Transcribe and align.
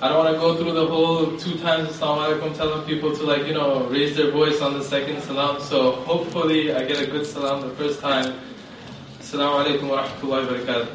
I 0.00 0.06
don't 0.08 0.18
want 0.18 0.32
to 0.32 0.38
go 0.40 0.54
through 0.56 0.74
the 0.74 0.86
whole 0.86 1.36
two 1.36 1.58
times 1.58 1.88
Assalamu 1.88 2.38
alaikum 2.38 2.56
telling 2.56 2.86
people 2.86 3.16
to 3.16 3.24
like, 3.24 3.48
you 3.48 3.54
know, 3.54 3.82
raise 3.88 4.14
their 4.14 4.30
voice 4.30 4.60
on 4.60 4.74
the 4.74 4.84
second 4.84 5.20
salam. 5.22 5.60
So 5.60 5.90
hopefully 6.06 6.72
I 6.72 6.84
get 6.84 7.02
a 7.02 7.06
good 7.10 7.26
salam 7.26 7.62
the 7.62 7.74
first 7.74 7.98
time. 8.00 8.38
Assalamu 9.18 9.64
alaikum 9.64 9.88
wa 9.88 10.06
rahmatullahi 10.06 10.46
wa 10.46 10.52
barakatuh. 10.54 10.86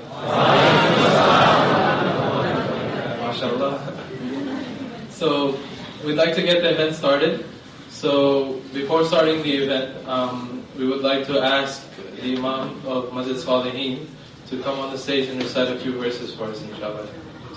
MashaAllah. 3.27 5.11
So 5.11 5.59
we'd 6.05 6.15
like 6.15 6.33
to 6.35 6.41
get 6.41 6.61
the 6.61 6.71
event 6.71 6.95
started. 6.95 7.45
So 7.89 8.61
before 8.71 9.03
starting 9.03 9.43
the 9.43 9.53
event, 9.63 10.07
um, 10.07 10.63
we 10.77 10.87
would 10.87 11.01
like 11.01 11.27
to 11.27 11.41
ask 11.41 11.83
the 12.21 12.37
Imam 12.37 12.79
of 12.85 13.13
Masjid 13.13 13.35
Salihin 13.35 14.07
to 14.47 14.63
come 14.63 14.79
on 14.79 14.93
the 14.93 14.97
stage 14.97 15.27
and 15.27 15.43
recite 15.43 15.67
a 15.67 15.77
few 15.77 15.91
verses 15.99 16.33
for 16.33 16.45
us, 16.45 16.61
inshallah. 16.61 17.05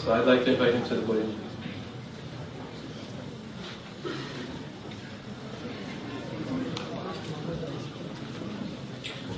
So 0.06 0.14
I'd 0.14 0.24
like 0.24 0.44
to 0.44 0.52
invite 0.52 0.72
him 0.72 0.84
to 0.86 0.94
the 0.94 1.02
podium. 1.02 1.34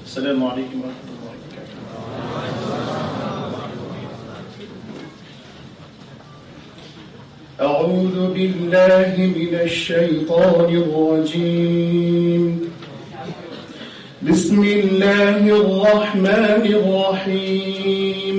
السلام 0.04 0.44
عليكم 0.44 0.76
ورحمة 0.84 1.08
الله 1.08 1.32
وبركاته 1.32 1.76
أعوذ 7.60 8.16
بالله 8.36 9.12
من 9.16 9.52
الشيطان 9.64 10.68
الرجيم. 10.68 12.42
بسم 14.22 14.60
الله 14.64 15.40
الرحمن 15.48 16.64
الرحيم. 16.76 18.38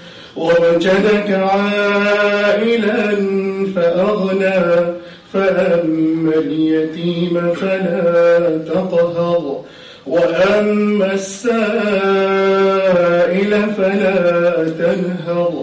ووجدك 0.35 1.29
عائلا 1.29 3.15
فأغنى 3.75 4.59
فأما 5.33 6.35
اليتيم 6.35 7.53
فلا 7.53 8.57
تقهر 8.57 9.61
وأما 10.07 11.13
السائل 11.13 11.51
فلا 13.77 14.69
تنهر 14.79 15.53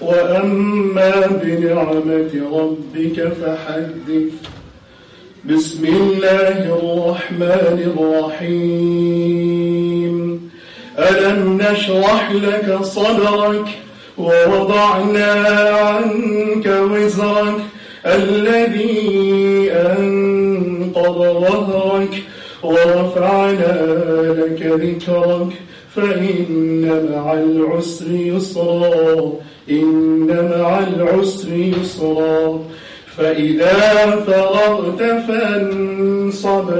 وأما 0.00 1.26
بنعمة 1.42 2.32
ربك 2.52 3.18
فحدث. 3.40 4.32
بسم 5.44 5.84
الله 5.84 6.58
الرحمن 6.78 7.76
الرحيم. 8.40 9.36
ألم 10.98 11.40
نشرح 11.62 12.32
لك 12.32 12.78
صدرك؟ 12.82 13.68
ووضعنا 14.18 15.32
عنك 15.68 16.66
وزرك 16.66 17.60
الذي 18.06 19.68
أنقض 19.72 21.18
ظهرك 21.18 22.22
ورفعنا 22.62 23.82
لك 24.38 24.62
ذكرك 24.62 25.52
فإن 25.94 27.08
مع 27.12 27.32
العسر 27.32 28.10
يسرا 28.10 29.32
إن 29.70 30.26
مع 30.60 30.78
العسر 30.78 31.52
يسرا. 31.52 32.60
فإذا 33.16 34.10
فرغت 34.26 35.02
فانصب 35.02 36.70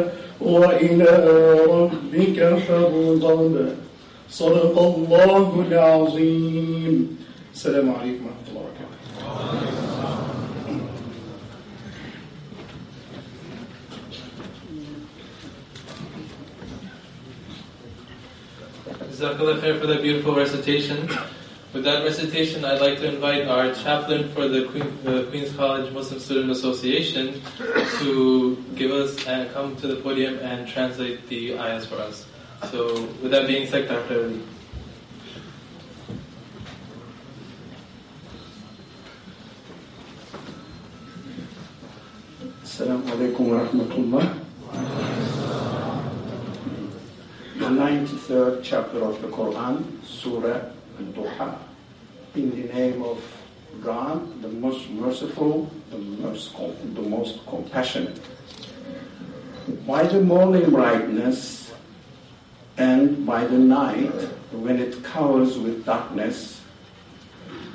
وإلى 0.41 1.29
ربك 1.69 2.59
فارغب. 2.69 3.69
صدق 4.31 4.79
الله 4.79 5.65
العظيم. 5.71 7.26
السلام 7.56 7.90
عليكم 7.90 8.26
ورحمة 8.26 8.48
الله 8.50 8.62
وبركاته 8.62 10.02
Jazakallah 19.22 19.60
khair 19.62 19.80
for 19.80 19.86
that 19.86 20.02
beautiful 20.02 20.36
recitation. 20.36 21.08
With 21.74 21.84
that 21.86 22.04
recitation, 22.04 22.66
I'd 22.66 22.82
like 22.82 22.98
to 23.00 23.14
invite 23.14 23.48
our 23.48 23.74
chaplain 23.76 24.30
for 24.34 24.48
the 24.48 24.66
Queen, 24.66 24.98
uh, 25.06 25.30
Queen's 25.30 25.56
College 25.56 25.94
Muslim 25.94 26.20
Student 26.20 26.52
Association 26.52 27.42
to 28.00 28.58
give 28.76 28.92
us 28.92 29.26
and 29.28 29.50
come 29.54 29.76
to 29.78 29.88
the 29.88 29.98
podium 29.98 30.40
and 30.40 30.68
translate 30.68 31.30
the 31.30 31.54
ayahs 31.58 31.86
for 31.86 31.96
us. 31.96 32.26
So, 32.72 33.04
with 33.22 33.32
that 33.32 33.48
being 33.48 33.68
said, 33.68 33.88
Dr. 33.88 34.34
السلام 42.76 43.02
عليكم 43.12 43.48
ورحمة 43.48 43.92
الله 43.98 44.34
The 47.60 47.70
93rd 47.70 48.64
chapter 48.64 49.04
of 49.04 49.22
the 49.22 49.28
Quran, 49.28 49.84
Surah 50.04 50.62
Al-Duha, 51.00 51.58
in 52.36 52.50
the 52.50 52.74
name 52.74 53.04
of 53.04 53.22
God, 53.84 54.42
the 54.42 54.48
most 54.48 54.90
merciful, 54.90 55.70
the 55.92 55.98
most, 55.98 56.56
com- 56.56 56.74
the 56.96 57.02
most 57.02 57.46
compassionate. 57.46 58.20
By 59.86 60.04
the 60.04 60.22
morning 60.22 60.72
brightness 60.72 61.72
and 62.78 63.26
by 63.26 63.46
the 63.46 63.58
night, 63.60 64.12
when 64.52 64.80
it 64.80 65.04
covers 65.04 65.58
with 65.58 65.86
darkness, 65.86 66.62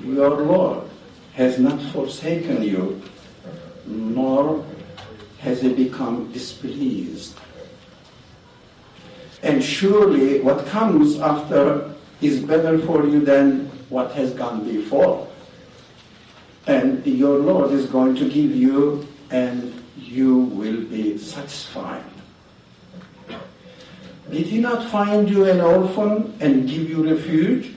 your 0.02 0.42
Lord 0.42 0.90
has 1.34 1.58
not 1.58 1.80
forsaken 1.92 2.62
you, 2.62 3.00
nor 3.86 4.64
has 5.41 5.61
he 5.61 5.73
become 5.73 6.31
displeased. 6.31 7.37
And 9.43 9.63
surely 9.63 10.39
what 10.41 10.65
comes 10.67 11.19
after 11.19 11.93
is 12.21 12.39
better 12.39 12.77
for 12.79 13.05
you 13.07 13.21
than 13.21 13.67
what 13.89 14.11
has 14.13 14.33
gone 14.33 14.63
before. 14.63 15.27
And 16.67 17.05
your 17.05 17.39
Lord 17.39 17.71
is 17.71 17.87
going 17.87 18.15
to 18.15 18.29
give 18.29 18.55
you, 18.55 19.07
and 19.31 19.73
you 19.97 20.37
will 20.37 20.83
be 20.83 21.17
satisfied. 21.17 22.03
Did 24.29 24.45
he 24.45 24.59
not 24.59 24.89
find 24.89 25.27
you 25.27 25.45
an 25.45 25.59
orphan 25.59 26.37
and 26.39 26.69
give 26.69 26.89
you 26.89 27.03
refuge? 27.09 27.73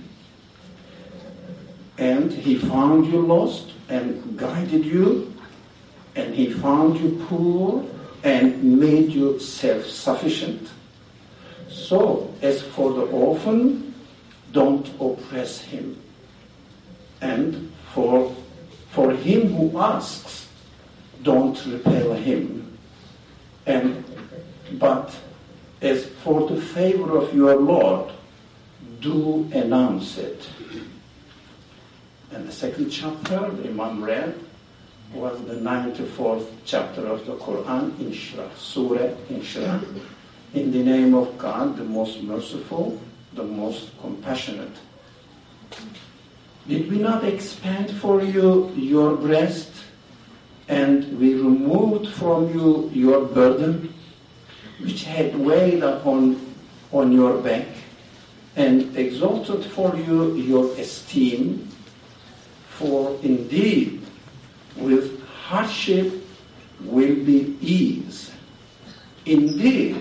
And 1.97 2.31
he 2.31 2.57
found 2.59 3.07
you 3.07 3.23
lost 3.23 3.73
and 3.89 4.39
guided 4.39 4.85
you? 4.85 5.34
And 6.17 6.35
he 6.35 6.53
found 6.53 6.99
you 7.01 7.25
poor 7.29 7.85
and 8.23 8.79
made 8.81 9.11
you 9.11 9.39
self 9.39 9.87
sufficient? 9.87 10.71
So, 11.69 12.33
as 12.41 12.63
for 12.63 12.93
the 12.93 13.03
orphan, 13.03 13.95
don't 14.53 14.89
oppress 15.01 15.61
him. 15.61 16.01
And 17.21 17.73
for, 17.93 18.35
for 18.91 19.13
him 19.13 19.53
who 19.53 19.79
asks, 19.79 20.49
don't 21.23 21.65
repel 21.67 22.13
him. 22.15 22.79
And, 23.67 24.05
but 24.73 25.15
as 25.81 26.07
for 26.07 26.49
the 26.49 26.61
favor 26.61 27.17
of 27.19 27.35
your 27.35 27.57
Lord, 27.57 28.13
do 29.01 29.51
announce 29.53 30.19
it. 30.19 30.49
And 32.31 32.49
the 32.49 32.53
second 32.53 32.91
chapter, 32.91 33.45
Imam 33.45 34.03
read, 34.03 34.35
was 35.15 35.41
the 35.45 35.55
94th 35.55 36.47
chapter 36.65 37.07
of 37.07 37.25
the 37.25 37.37
Quran, 37.37 37.93
Inshra, 37.93 38.49
Surah 38.57 39.15
Inshra. 39.31 39.83
in 40.55 40.73
the 40.73 40.83
name 40.83 41.15
of 41.15 41.39
God, 41.39 41.77
the 41.77 41.85
most 41.85 42.23
merciful, 42.23 43.01
the 43.35 43.43
most 43.43 43.91
compassionate. 44.01 44.77
Did 46.67 46.91
we 46.91 46.99
not 46.99 47.25
expand 47.25 47.91
for 47.91 48.23
you 48.23 48.73
your 48.75 49.17
breast 49.17 49.71
and 50.69 51.19
we 51.19 51.35
removed 51.35 52.09
from 52.15 52.53
you 52.55 52.91
your 52.93 53.25
burden, 53.25 53.93
which 54.81 55.05
had 55.05 55.37
weighed 55.37 55.83
upon 55.83 56.41
on 56.93 57.13
your 57.13 57.39
back, 57.43 57.67
and 58.57 58.97
exalted 58.97 59.65
for 59.65 59.95
you 59.97 60.35
your 60.37 60.73
esteem? 60.79 61.69
For 62.71 63.19
indeed, 63.23 64.04
with 64.77 65.23
hardship 65.29 66.13
will 66.81 67.15
be 67.25 67.57
ease. 67.61 68.33
Indeed, 69.27 69.97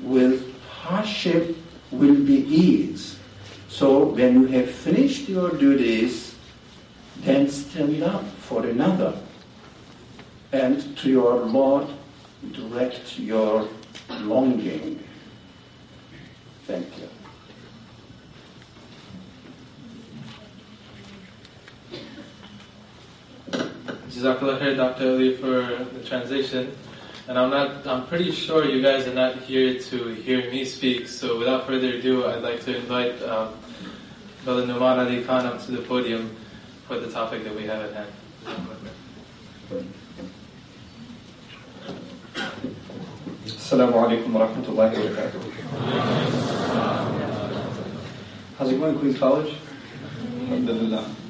with 0.00 0.54
hardship 0.68 1.56
will 1.90 2.16
be 2.16 2.44
ease. 2.44 3.18
So 3.68 4.04
when 4.04 4.42
you 4.42 4.46
have 4.48 4.70
finished 4.70 5.28
your 5.28 5.50
duties, 5.50 6.34
then 7.18 7.48
stand 7.48 8.02
up 8.02 8.24
for 8.38 8.66
another. 8.66 9.14
And 10.52 10.96
to 10.98 11.08
your 11.08 11.36
Lord 11.46 11.88
direct 12.50 13.18
your 13.18 13.68
longing. 14.20 15.02
Thank 16.66 16.98
you. 16.98 17.21
Jazakallah 24.12 24.60
khair, 24.60 24.76
Dr. 24.76 25.08
Ali, 25.10 25.36
for 25.36 25.86
the 25.92 26.04
translation. 26.04 26.76
And 27.28 27.38
I'm 27.38 27.50
not, 27.50 27.86
I'm 27.86 28.06
pretty 28.06 28.30
sure 28.30 28.64
you 28.64 28.82
guys 28.82 29.06
are 29.06 29.14
not 29.14 29.36
here 29.36 29.78
to 29.78 30.08
hear 30.08 30.50
me 30.50 30.64
speak, 30.66 31.08
so 31.08 31.38
without 31.38 31.66
further 31.66 31.94
ado, 31.94 32.26
I'd 32.26 32.42
like 32.42 32.60
to 32.64 32.76
invite 32.76 33.22
um, 33.22 33.54
Brother 34.44 34.66
Nouman 34.66 34.98
Ali 34.98 35.22
Khan 35.22 35.46
up 35.46 35.62
to 35.64 35.70
the 35.70 35.82
podium 35.82 36.36
for 36.86 36.98
the 36.98 37.10
topic 37.10 37.44
that 37.44 37.54
we 37.54 37.64
have 37.64 37.80
at 37.80 37.94
hand. 37.94 38.12
Assalamu 43.46 43.92
alaikum 43.92 44.32
wa 44.32 44.46
rahmatullahi 44.46 44.92
wa 44.92 45.04
barakatuh. 45.16 45.42
How's 48.58 48.70
it 48.70 48.78
going, 48.78 48.98
Queens 48.98 49.18
College? 49.18 49.54
Alhamdulillah. 50.42 51.21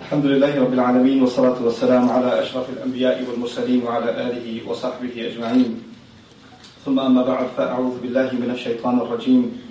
الحمد 0.00 0.26
لله 0.26 0.60
رب 0.60 0.72
العالمين 0.72 1.22
والصلاة 1.22 1.60
والسلام 1.64 2.08
على 2.08 2.42
أشرف 2.42 2.70
الأنبياء 2.70 3.24
والمرسلين 3.28 3.84
وعلى 3.84 4.10
آله 4.10 4.68
وصحبه 4.68 5.12
أجمعين. 5.12 5.82
ثم 6.84 7.00
أما 7.00 7.22
بعد 7.22 7.46
فأعوذ 7.56 8.00
بالله 8.00 8.32
من 8.32 8.50
الشيطان 8.50 9.00
الرجيم. 9.00 9.69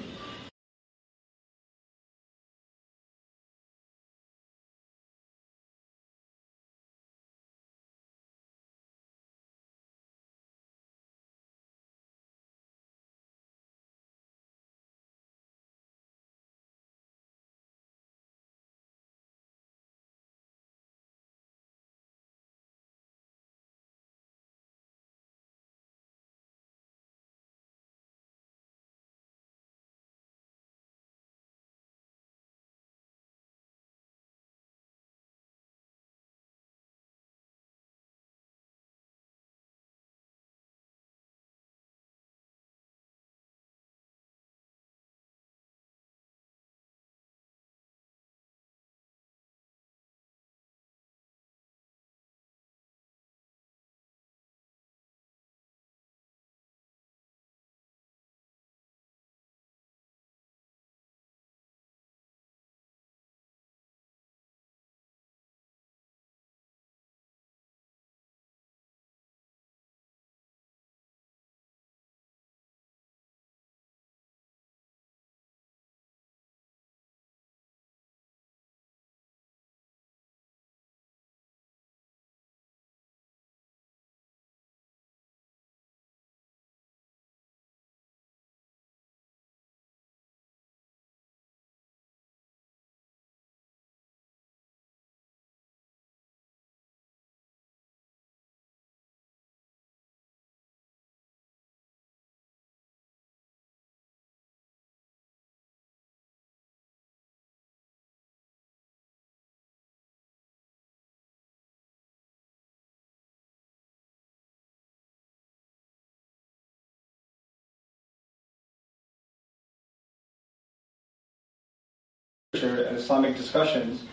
And 122.53 122.97
Islamic 122.97 123.37
discussions, 123.37 124.03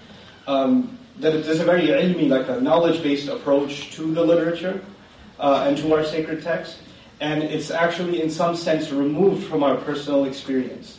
um, 0.46 0.98
that 1.18 1.44
there's 1.44 1.60
a 1.60 1.64
very 1.64 1.86
ilmi, 1.86 2.28
like 2.28 2.48
a 2.48 2.60
knowledge-based 2.60 3.28
approach 3.28 3.92
to 3.92 4.12
the 4.12 4.22
literature 4.22 4.84
uh, 5.40 5.64
and 5.66 5.78
to 5.78 5.94
our 5.94 6.04
sacred 6.04 6.42
text, 6.42 6.78
and 7.20 7.42
it's 7.42 7.70
actually 7.70 8.20
in 8.20 8.28
some 8.28 8.54
sense 8.54 8.90
removed 8.90 9.46
from 9.46 9.62
our 9.62 9.76
personal 9.76 10.26
experience. 10.26 10.98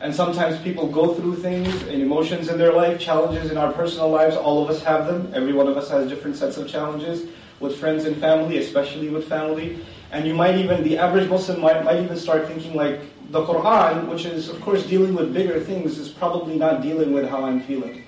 And 0.00 0.14
sometimes 0.14 0.60
people 0.60 0.86
go 0.86 1.14
through 1.14 1.36
things 1.36 1.74
and 1.88 2.00
emotions 2.00 2.48
in 2.48 2.58
their 2.58 2.72
life, 2.72 3.00
challenges 3.00 3.50
in 3.50 3.56
our 3.56 3.72
personal 3.72 4.10
lives. 4.10 4.36
All 4.36 4.62
of 4.62 4.70
us 4.70 4.80
have 4.84 5.06
them. 5.06 5.32
Every 5.34 5.54
one 5.54 5.66
of 5.66 5.76
us 5.76 5.88
has 5.90 6.08
different 6.08 6.36
sets 6.36 6.58
of 6.58 6.68
challenges 6.68 7.26
with 7.60 7.76
friends 7.78 8.04
and 8.04 8.14
family, 8.18 8.58
especially 8.58 9.08
with 9.08 9.26
family. 9.26 9.84
And 10.12 10.26
you 10.26 10.34
might 10.34 10.56
even, 10.56 10.84
the 10.84 10.98
average 10.98 11.28
Muslim 11.28 11.60
might, 11.60 11.82
might 11.82 12.00
even 12.00 12.16
start 12.16 12.46
thinking 12.46 12.74
like, 12.74 13.00
the 13.30 13.44
Quran, 13.44 14.08
which 14.08 14.24
is 14.24 14.48
of 14.48 14.60
course 14.60 14.86
dealing 14.86 15.14
with 15.14 15.32
bigger 15.34 15.60
things, 15.60 15.98
is 15.98 16.08
probably 16.08 16.56
not 16.56 16.82
dealing 16.82 17.12
with 17.12 17.28
how 17.28 17.44
I'm 17.44 17.60
feeling. 17.60 18.04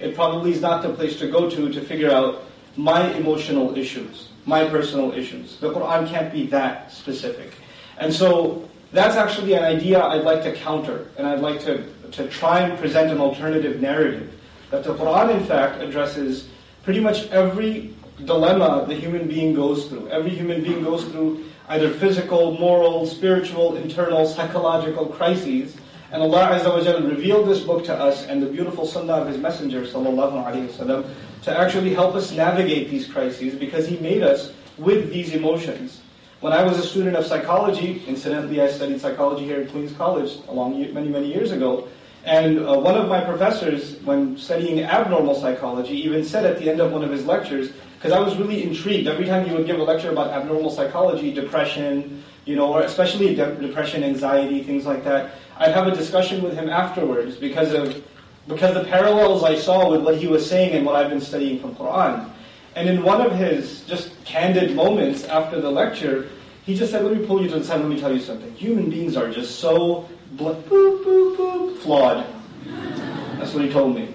It 0.00 0.14
probably 0.14 0.52
is 0.52 0.60
not 0.60 0.82
the 0.82 0.90
place 0.90 1.18
to 1.18 1.28
go 1.28 1.48
to 1.50 1.72
to 1.72 1.80
figure 1.80 2.10
out 2.10 2.44
my 2.76 3.10
emotional 3.14 3.76
issues, 3.76 4.28
my 4.46 4.68
personal 4.68 5.12
issues. 5.12 5.58
The 5.58 5.72
Quran 5.72 6.08
can't 6.08 6.32
be 6.32 6.46
that 6.46 6.92
specific. 6.92 7.52
And 7.98 8.12
so 8.12 8.68
that's 8.92 9.16
actually 9.16 9.54
an 9.54 9.64
idea 9.64 10.02
I'd 10.02 10.24
like 10.24 10.42
to 10.44 10.54
counter, 10.54 11.08
and 11.18 11.26
I'd 11.26 11.40
like 11.40 11.60
to, 11.62 11.84
to 12.12 12.28
try 12.28 12.60
and 12.60 12.78
present 12.78 13.10
an 13.10 13.20
alternative 13.20 13.80
narrative. 13.80 14.32
That 14.70 14.84
the 14.84 14.94
Quran, 14.94 15.34
in 15.34 15.44
fact, 15.44 15.82
addresses 15.82 16.48
pretty 16.82 17.00
much 17.00 17.28
every 17.30 17.94
dilemma 18.24 18.84
the 18.86 18.94
human 18.94 19.26
being 19.28 19.54
goes 19.54 19.86
through. 19.86 20.08
Every 20.08 20.30
human 20.30 20.62
being 20.62 20.82
goes 20.82 21.04
through 21.04 21.44
either 21.68 21.90
physical, 21.90 22.58
moral, 22.58 23.06
spiritual, 23.06 23.76
internal, 23.76 24.26
psychological 24.26 25.06
crises. 25.06 25.76
And 26.10 26.22
Allah 26.22 26.58
Azza 26.58 26.70
wa 26.70 26.80
Jalla 26.80 27.08
revealed 27.08 27.48
this 27.48 27.60
book 27.60 27.84
to 27.84 27.94
us 27.94 28.26
and 28.26 28.42
the 28.42 28.46
beautiful 28.46 28.86
sunnah 28.86 29.14
of 29.14 29.28
His 29.28 29.36
Messenger 29.36 29.82
sallallahu 29.82 30.44
alaihi 30.44 30.68
wasallam 30.68 31.08
to 31.42 31.58
actually 31.58 31.92
help 31.92 32.14
us 32.14 32.32
navigate 32.32 32.90
these 32.90 33.06
crises 33.06 33.54
because 33.54 33.86
He 33.86 33.98
made 33.98 34.22
us 34.22 34.52
with 34.78 35.10
these 35.10 35.34
emotions. 35.34 36.00
When 36.40 36.52
I 36.52 36.62
was 36.62 36.78
a 36.78 36.82
student 36.82 37.16
of 37.16 37.26
psychology, 37.26 38.02
incidentally 38.06 38.62
I 38.62 38.68
studied 38.68 39.00
psychology 39.00 39.44
here 39.44 39.60
at 39.60 39.70
Queens 39.70 39.92
College 39.92 40.38
along 40.48 40.80
many, 40.94 41.08
many 41.08 41.32
years 41.32 41.50
ago, 41.50 41.88
and 42.28 42.58
uh, 42.58 42.78
one 42.78 42.94
of 42.94 43.08
my 43.08 43.22
professors, 43.22 43.98
when 44.02 44.36
studying 44.36 44.82
abnormal 44.82 45.34
psychology, 45.34 45.94
even 45.94 46.22
said 46.22 46.44
at 46.44 46.58
the 46.58 46.68
end 46.68 46.78
of 46.78 46.92
one 46.92 47.02
of 47.02 47.10
his 47.10 47.24
lectures, 47.24 47.70
because 47.96 48.12
I 48.12 48.20
was 48.20 48.36
really 48.36 48.62
intrigued. 48.62 49.08
Every 49.08 49.24
time 49.24 49.46
he 49.46 49.54
would 49.54 49.64
give 49.64 49.78
a 49.78 49.82
lecture 49.82 50.10
about 50.10 50.30
abnormal 50.30 50.70
psychology, 50.70 51.32
depression, 51.32 52.22
you 52.44 52.54
know, 52.54 52.70
or 52.74 52.82
especially 52.82 53.34
de- 53.34 53.54
depression, 53.56 54.04
anxiety, 54.04 54.62
things 54.62 54.84
like 54.84 55.04
that. 55.04 55.36
I'd 55.56 55.72
have 55.72 55.86
a 55.86 55.94
discussion 55.94 56.42
with 56.42 56.52
him 56.52 56.68
afterwards 56.68 57.36
because 57.36 57.72
of 57.72 58.04
because 58.46 58.74
the 58.74 58.84
parallels 58.84 59.42
I 59.42 59.56
saw 59.56 59.90
with 59.90 60.02
what 60.02 60.16
he 60.16 60.26
was 60.26 60.46
saying 60.48 60.74
and 60.74 60.84
what 60.84 60.96
I've 60.96 61.10
been 61.10 61.22
studying 61.22 61.58
from 61.58 61.74
Quran. 61.76 62.30
And 62.76 62.90
in 62.90 63.02
one 63.02 63.22
of 63.22 63.32
his 63.32 63.84
just 63.84 64.22
candid 64.26 64.76
moments 64.76 65.24
after 65.24 65.62
the 65.62 65.70
lecture, 65.70 66.28
he 66.64 66.74
just 66.74 66.92
said, 66.92 67.04
"Let 67.04 67.16
me 67.16 67.26
pull 67.26 67.42
you 67.42 67.48
to 67.48 67.58
the 67.58 67.64
side. 67.64 67.80
Let 67.80 67.88
me 67.88 67.98
tell 67.98 68.12
you 68.12 68.20
something. 68.20 68.52
Human 68.52 68.90
beings 68.90 69.16
are 69.16 69.30
just 69.30 69.60
so 69.60 70.06
boop, 70.36 70.62
boop, 70.62 71.36
boop, 71.36 71.76
flawed." 71.78 72.26
That's 73.38 73.54
what 73.54 73.64
he 73.64 73.70
told 73.70 73.94
me. 73.94 74.14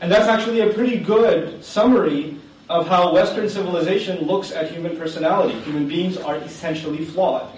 And 0.00 0.10
that's 0.10 0.28
actually 0.28 0.60
a 0.60 0.72
pretty 0.72 0.98
good 0.98 1.64
summary 1.64 2.36
of 2.68 2.86
how 2.86 3.12
Western 3.12 3.48
civilization 3.48 4.26
looks 4.26 4.52
at 4.52 4.70
human 4.70 4.96
personality. 4.96 5.58
Human 5.60 5.88
beings 5.88 6.16
are 6.16 6.36
essentially 6.36 7.04
flawed, 7.04 7.50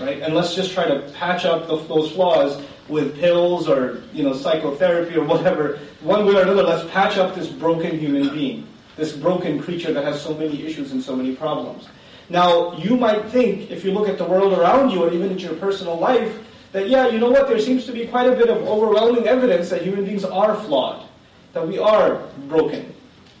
right? 0.00 0.20
And 0.20 0.34
let's 0.34 0.54
just 0.54 0.72
try 0.72 0.86
to 0.86 1.00
patch 1.14 1.44
up 1.44 1.68
the, 1.68 1.76
those 1.76 2.12
flaws 2.12 2.62
with 2.88 3.18
pills 3.18 3.68
or 3.68 4.02
you 4.12 4.22
know 4.22 4.32
psychotherapy 4.32 5.16
or 5.16 5.24
whatever. 5.24 5.78
One 6.00 6.26
way 6.26 6.34
or 6.34 6.42
another, 6.42 6.62
let's 6.62 6.90
patch 6.90 7.18
up 7.18 7.34
this 7.34 7.48
broken 7.48 7.98
human 7.98 8.30
being, 8.34 8.66
this 8.96 9.12
broken 9.16 9.60
creature 9.60 9.92
that 9.92 10.04
has 10.04 10.20
so 10.20 10.34
many 10.34 10.64
issues 10.64 10.92
and 10.92 11.02
so 11.02 11.14
many 11.14 11.36
problems. 11.36 11.88
Now, 12.30 12.76
you 12.76 12.96
might 12.96 13.24
think, 13.26 13.70
if 13.70 13.84
you 13.84 13.92
look 13.92 14.08
at 14.08 14.18
the 14.18 14.24
world 14.24 14.52
around 14.52 14.90
you, 14.90 15.04
or 15.04 15.12
even 15.12 15.32
at 15.32 15.40
your 15.40 15.54
personal 15.54 15.98
life, 15.98 16.38
that 16.71 16.89
yeah, 16.89 17.07
you 17.07 17.19
know 17.19 17.29
what? 17.29 17.47
There 17.47 17.59
seems 17.59 17.85
to 17.85 17.91
be 17.91 18.07
quite 18.07 18.27
a 18.27 18.35
bit 18.35 18.49
of 18.49 18.57
overwhelming 18.67 19.27
evidence 19.27 19.69
that 19.69 19.83
human 19.83 20.05
beings 20.05 20.25
are 20.25 20.55
flawed, 20.55 21.05
that 21.53 21.67
we 21.67 21.77
are 21.77 22.23
broken 22.47 22.93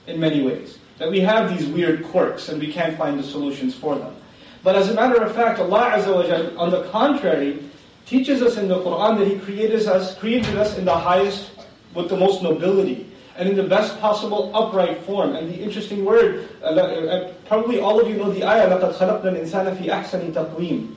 in 0.07 0.19
many 0.19 0.43
ways 0.43 0.77
that 0.97 1.09
we 1.09 1.19
have 1.19 1.57
these 1.57 1.67
weird 1.67 2.03
quirks 2.05 2.49
and 2.49 2.59
we 2.59 2.71
can't 2.71 2.97
find 2.97 3.19
the 3.19 3.23
solutions 3.23 3.75
for 3.75 3.95
them. 3.95 4.15
But 4.63 4.75
as 4.75 4.89
a 4.89 4.93
matter 4.93 5.21
of 5.21 5.35
fact, 5.35 5.59
Allah 5.59 5.91
Azza 5.97 6.15
wa 6.15 6.23
Jal, 6.23 6.57
on 6.57 6.71
the 6.71 6.83
contrary, 6.89 7.59
teaches 8.05 8.41
us 8.41 8.57
in 8.57 8.67
the 8.67 8.79
Quran 8.79 9.17
that 9.17 9.27
He 9.27 9.37
created 9.39 9.85
us, 9.87 10.17
created 10.17 10.55
us 10.57 10.77
in 10.77 10.85
the 10.85 10.95
highest, 10.95 11.51
with 11.93 12.09
the 12.09 12.15
most 12.15 12.41
nobility, 12.41 13.09
and 13.37 13.49
in 13.49 13.55
the 13.55 13.63
best 13.63 13.99
possible 13.99 14.51
upright 14.55 15.01
form. 15.03 15.35
And 15.35 15.49
the 15.49 15.59
interesting 15.59 16.05
word, 16.05 16.47
uh, 16.61 16.67
uh, 16.67 17.33
probably 17.45 17.79
all 17.79 17.99
of 17.99 18.07
you 18.07 18.15
know 18.15 18.31
the 18.31 18.45
ayah, 18.45 18.69
لَقَدْ 18.69 18.93
خَلَقْنَا 18.95 19.43
الْإِنسَانَ 19.43 19.75
فِي 19.77 19.89
أَحْسَنِ 19.89 20.33
تَقْوِيمٍ 20.33 20.95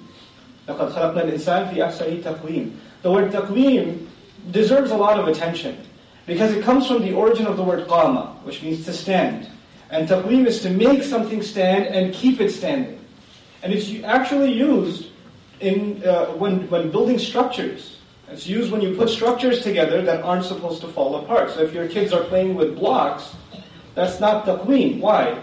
لَقَدْ 0.69 0.93
خَلَقْنَا 0.93 1.25
الْإِنسَانَ 1.25 1.73
فِي 1.73 1.76
أَحْسَنِ 1.76 2.23
تَقْوِيمٍ 2.23 2.73
The 3.02 3.11
word 3.12 3.33
taqweem 3.33 4.07
deserves 4.50 4.90
a 4.90 4.97
lot 4.97 5.19
of 5.19 5.28
attention 5.28 5.78
because 6.26 6.52
it 6.52 6.64
comes 6.64 6.87
from 6.87 7.02
the 7.02 7.14
origin 7.14 7.47
of 7.47 7.57
the 7.57 7.62
word 7.62 7.87
qama, 7.87 8.43
which 8.43 8.62
means 8.62 8.85
to 8.85 8.93
stand. 8.93 9.49
And 9.90 10.09
taqweem 10.09 10.47
is 10.47 10.61
to 10.62 10.71
make 10.71 11.02
something 11.02 11.43
stand 11.43 11.87
and 11.87 12.12
keep 12.12 12.40
it 12.40 12.50
standing. 12.50 12.99
And 13.62 13.73
it's 13.73 14.02
actually 14.05 14.52
used 14.52 15.11
in, 15.61 16.02
uh, 16.05 16.26
when, 16.33 16.69
when 16.69 16.90
building 16.90 17.19
structures. 17.19 17.99
It's 18.28 18.47
used 18.47 18.73
when 18.73 18.81
you 18.81 18.97
put 18.97 19.09
structures 19.09 19.62
together 19.62 20.02
that 20.02 20.23
aren't 20.25 20.45
supposed 20.45 20.81
to 20.81 20.88
fall 20.88 21.16
apart. 21.16 21.50
So 21.50 21.62
if 21.62 21.73
your 21.73 21.88
kids 21.88 22.12
are 22.12 22.25
playing 22.25 22.57
with 22.57 22.76
blocks, 22.76 23.37
that's 23.95 24.19
not 24.19 24.45
taqweem. 24.45 25.00
Why? 25.00 25.43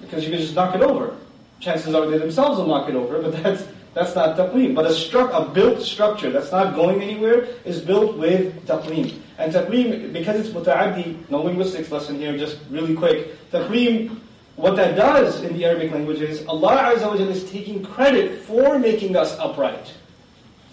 Because 0.00 0.24
you 0.24 0.30
can 0.30 0.40
just 0.40 0.54
knock 0.54 0.74
it 0.74 0.80
over. 0.80 1.16
Chances 1.60 1.94
are 1.94 2.06
they 2.06 2.18
themselves 2.18 2.58
will 2.58 2.66
knock 2.66 2.88
it 2.88 2.94
over, 2.94 3.20
but 3.20 3.42
that's, 3.42 3.64
that's 3.93 4.15
not 4.15 4.37
taqweem. 4.37 4.73
But 4.73 4.85
a, 4.85 4.89
stru- 4.89 5.31
a 5.33 5.53
built 5.53 5.81
structure 5.81 6.31
that's 6.31 6.51
not 6.51 6.75
going 6.75 7.01
anywhere 7.01 7.47
is 7.65 7.79
built 7.81 8.17
with 8.17 8.65
taqweem. 8.65 9.19
And 9.37 9.53
taqweem, 9.53 10.11
because 10.13 10.39
it's 10.39 10.49
muta'addi, 10.49 11.29
no 11.29 11.41
linguistics 11.41 11.91
lesson 11.91 12.17
here, 12.17 12.37
just 12.37 12.59
really 12.69 12.95
quick. 12.95 13.49
Taqweem, 13.51 14.19
what 14.55 14.75
that 14.75 14.95
does 14.95 15.41
in 15.43 15.53
the 15.53 15.65
Arabic 15.65 15.91
language 15.91 16.21
is 16.21 16.45
Allah 16.47 16.93
Azza 16.95 17.07
wa 17.07 17.13
is 17.13 17.49
taking 17.49 17.83
credit 17.83 18.41
for 18.41 18.77
making 18.77 19.15
us 19.15 19.37
upright, 19.39 19.93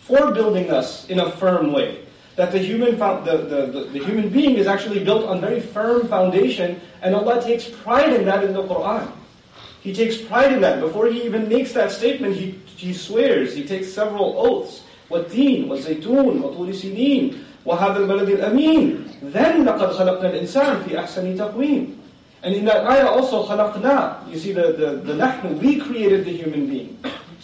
for 0.00 0.33
building 0.33 0.71
us 0.71 1.09
in 1.09 1.21
a 1.21 1.31
firm 1.33 1.73
way. 1.73 2.05
That 2.37 2.53
the 2.53 2.59
human, 2.59 2.99
the, 2.99 3.23
the, 3.25 3.67
the, 3.67 3.81
the 3.93 4.05
human 4.05 4.29
being 4.31 4.57
is 4.57 4.67
actually 4.67 5.05
built 5.05 5.25
on 5.27 5.41
very 5.41 5.61
firm 5.61 6.09
foundation, 6.09 6.81
and 7.03 7.15
Allah 7.15 7.43
takes 7.43 7.69
pride 7.69 8.12
in 8.12 8.25
that 8.27 8.45
in 8.45 8.53
the 8.53 8.62
Quran. 8.62 9.11
He 9.83 9.95
takes 9.95 10.17
pride 10.17 10.53
in 10.53 10.61
that. 10.61 10.81
Before 10.81 11.07
he 11.07 11.23
even 11.25 11.49
makes 11.49 11.73
that 11.73 11.91
statement, 11.91 12.37
he, 12.37 12.59
he 12.80 12.94
swears, 12.94 13.56
he 13.56 13.66
takes 13.66 13.92
several 13.92 14.38
oaths. 14.38 14.84
وَالتِّينِ 15.10 15.68
وَالزَّيْتُونِ 15.68 16.42
وَطُولِ 16.42 16.74
سِنِينَ 16.74 17.46
وهذا 17.66 17.98
البلد 17.98 18.30
الأمين 18.30 19.06
then 19.34 19.66
لقد 19.66 19.92
خلقنا 19.92 20.30
الإنسان 20.30 20.84
في 20.88 21.00
أحسن 21.00 21.38
تقويم 21.38 21.98
and 22.44 22.54
in 22.56 22.66
that 22.66 22.86
ayah 22.86 23.08
also 23.08 23.44
خلقنا 23.44 24.32
you 24.32 24.38
see 24.38 24.52
the, 24.52 24.74
the, 24.74 25.02
the 25.04 25.14
نحن 25.14 25.60
we 25.62 25.80
created 25.80 26.25
the 26.25 26.32
human 26.32 26.68
being 26.68 26.98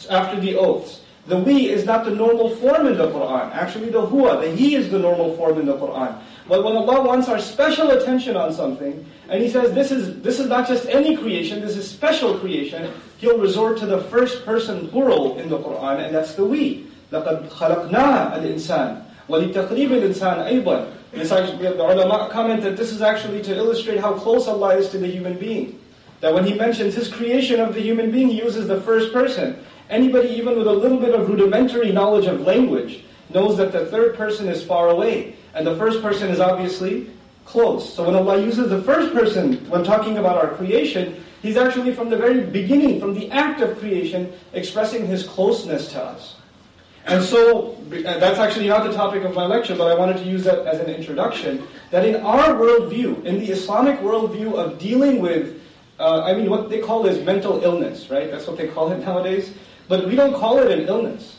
after 0.10 0.40
the 0.40 0.56
oaths 0.56 1.02
the 1.28 1.38
we 1.38 1.70
is 1.70 1.86
not 1.86 2.06
the 2.06 2.12
normal 2.12 2.50
form 2.56 2.88
in 2.88 2.98
the 2.98 3.08
Quran 3.08 3.52
actually 3.54 3.90
the 3.90 4.02
huwa 4.02 4.42
the 4.42 4.50
he 4.56 4.76
is 4.76 4.90
the 4.92 5.00
normal 5.00 5.36
form 5.36 5.60
in 5.60 5.66
the 5.66 5.76
Quran 5.76 6.16
but 6.48 6.64
when 6.64 6.76
Allah 6.76 7.02
wants 7.02 7.28
our 7.28 7.40
special 7.40 7.92
attention 7.92 8.36
on 8.38 8.54
something 8.54 9.06
and 9.30 9.42
He 9.42 9.50
says 9.50 9.74
this 9.74 9.92
is 9.92 10.22
this 10.22 10.40
is 10.40 10.48
not 10.48 10.68
just 10.68 10.86
any 10.88 11.18
creation 11.18 11.62
this 11.62 11.78
is 11.78 11.90
special 11.90 12.38
creation 12.38 12.92
He'll 13.18 13.38
resort 13.38 13.78
to 13.80 13.86
the 13.86 14.02
first 14.02 14.46
person 14.46 14.88
plural 14.90 15.38
in 15.38 15.50
the 15.50 15.60
Quran 15.60 16.06
and 16.06 16.16
that's 16.16 16.36
the 16.36 16.46
we 16.46 16.88
لقد 17.12 17.50
خلقنا 17.50 18.38
الإنسان 18.38 19.02
وَلِتَقْرِيبِ 19.30 19.90
الْإِنسَانِ 19.90 20.48
أَيْضًا 20.48 20.88
This 21.12 21.32
actually, 21.32 21.58
the 21.58 21.74
ulama 21.76 22.30
comment 22.32 22.62
that 22.64 22.76
this 22.76 22.92
is 22.92 23.02
actually 23.02 23.42
to 23.44 23.56
illustrate 23.56 24.00
how 24.00 24.14
close 24.14 24.48
Allah 24.48 24.76
is 24.76 24.90
to 24.90 24.98
the 24.98 25.08
human 25.08 25.38
being. 25.38 25.80
That 26.20 26.34
when 26.34 26.46
He 26.46 26.54
mentions 26.54 26.96
His 26.96 27.08
creation 27.08 27.60
of 27.60 27.74
the 27.74 27.82
human 27.82 28.12
being, 28.12 28.28
He 28.28 28.38
uses 28.38 28.68
the 28.68 28.82
first 28.82 29.14
person. 29.14 29.64
Anybody 29.90 30.30
even 30.30 30.58
with 30.58 30.68
a 30.68 30.72
little 30.72 31.00
bit 31.00 31.14
of 31.14 31.30
rudimentary 31.30 31.92
knowledge 31.92 32.26
of 32.26 32.42
language 32.42 33.04
knows 33.34 33.58
that 33.58 33.72
the 33.72 33.86
third 33.86 34.16
person 34.16 34.48
is 34.48 34.64
far 34.64 34.90
away. 34.90 35.36
And 35.54 35.68
the 35.68 35.76
first 35.76 36.02
person 36.02 36.30
is 36.30 36.40
obviously 36.40 37.08
close. 37.46 37.94
So 37.94 38.06
when 38.06 38.16
Allah 38.16 38.42
uses 38.42 38.70
the 38.70 38.82
first 38.84 39.14
person 39.14 39.58
when 39.70 39.84
talking 39.84 40.18
about 40.18 40.38
our 40.38 40.56
creation, 40.56 41.24
He's 41.47 41.57
actually 41.57 41.95
from 41.95 42.11
the 42.11 42.17
very 42.17 42.41
beginning, 42.41 42.99
from 42.99 43.15
the 43.15 43.31
act 43.31 43.61
of 43.61 43.79
creation, 43.79 44.33
expressing 44.53 45.07
His 45.07 45.23
closeness 45.23 45.93
to 45.93 46.03
us. 46.03 46.35
And 47.05 47.23
so, 47.23 47.79
that's 47.89 48.41
actually 48.41 48.67
not 48.67 48.83
the 48.83 48.93
topic 48.93 49.23
of 49.23 49.33
my 49.37 49.47
lecture, 49.47 49.77
but 49.77 49.89
I 49.89 49.95
wanted 49.95 50.17
to 50.17 50.25
use 50.25 50.43
that 50.43 50.67
as 50.67 50.81
an 50.81 50.91
introduction, 50.91 51.65
that 51.93 52.05
in 52.05 52.17
our 52.17 52.55
worldview, 52.55 53.25
in 53.25 53.39
the 53.39 53.49
Islamic 53.53 54.01
worldview 54.01 54.55
of 54.55 54.81
dealing 54.81 55.21
with, 55.21 55.63
uh, 56.01 56.25
I 56.25 56.35
mean, 56.35 56.51
what 56.51 56.69
they 56.69 56.81
call 56.81 57.07
is 57.07 57.25
mental 57.25 57.63
illness, 57.63 58.11
right? 58.11 58.29
That's 58.29 58.49
what 58.49 58.57
they 58.57 58.67
call 58.67 58.91
it 58.91 58.99
nowadays. 59.07 59.55
But 59.87 60.09
we 60.09 60.17
don't 60.17 60.35
call 60.35 60.59
it 60.59 60.69
an 60.77 60.89
illness. 60.89 61.36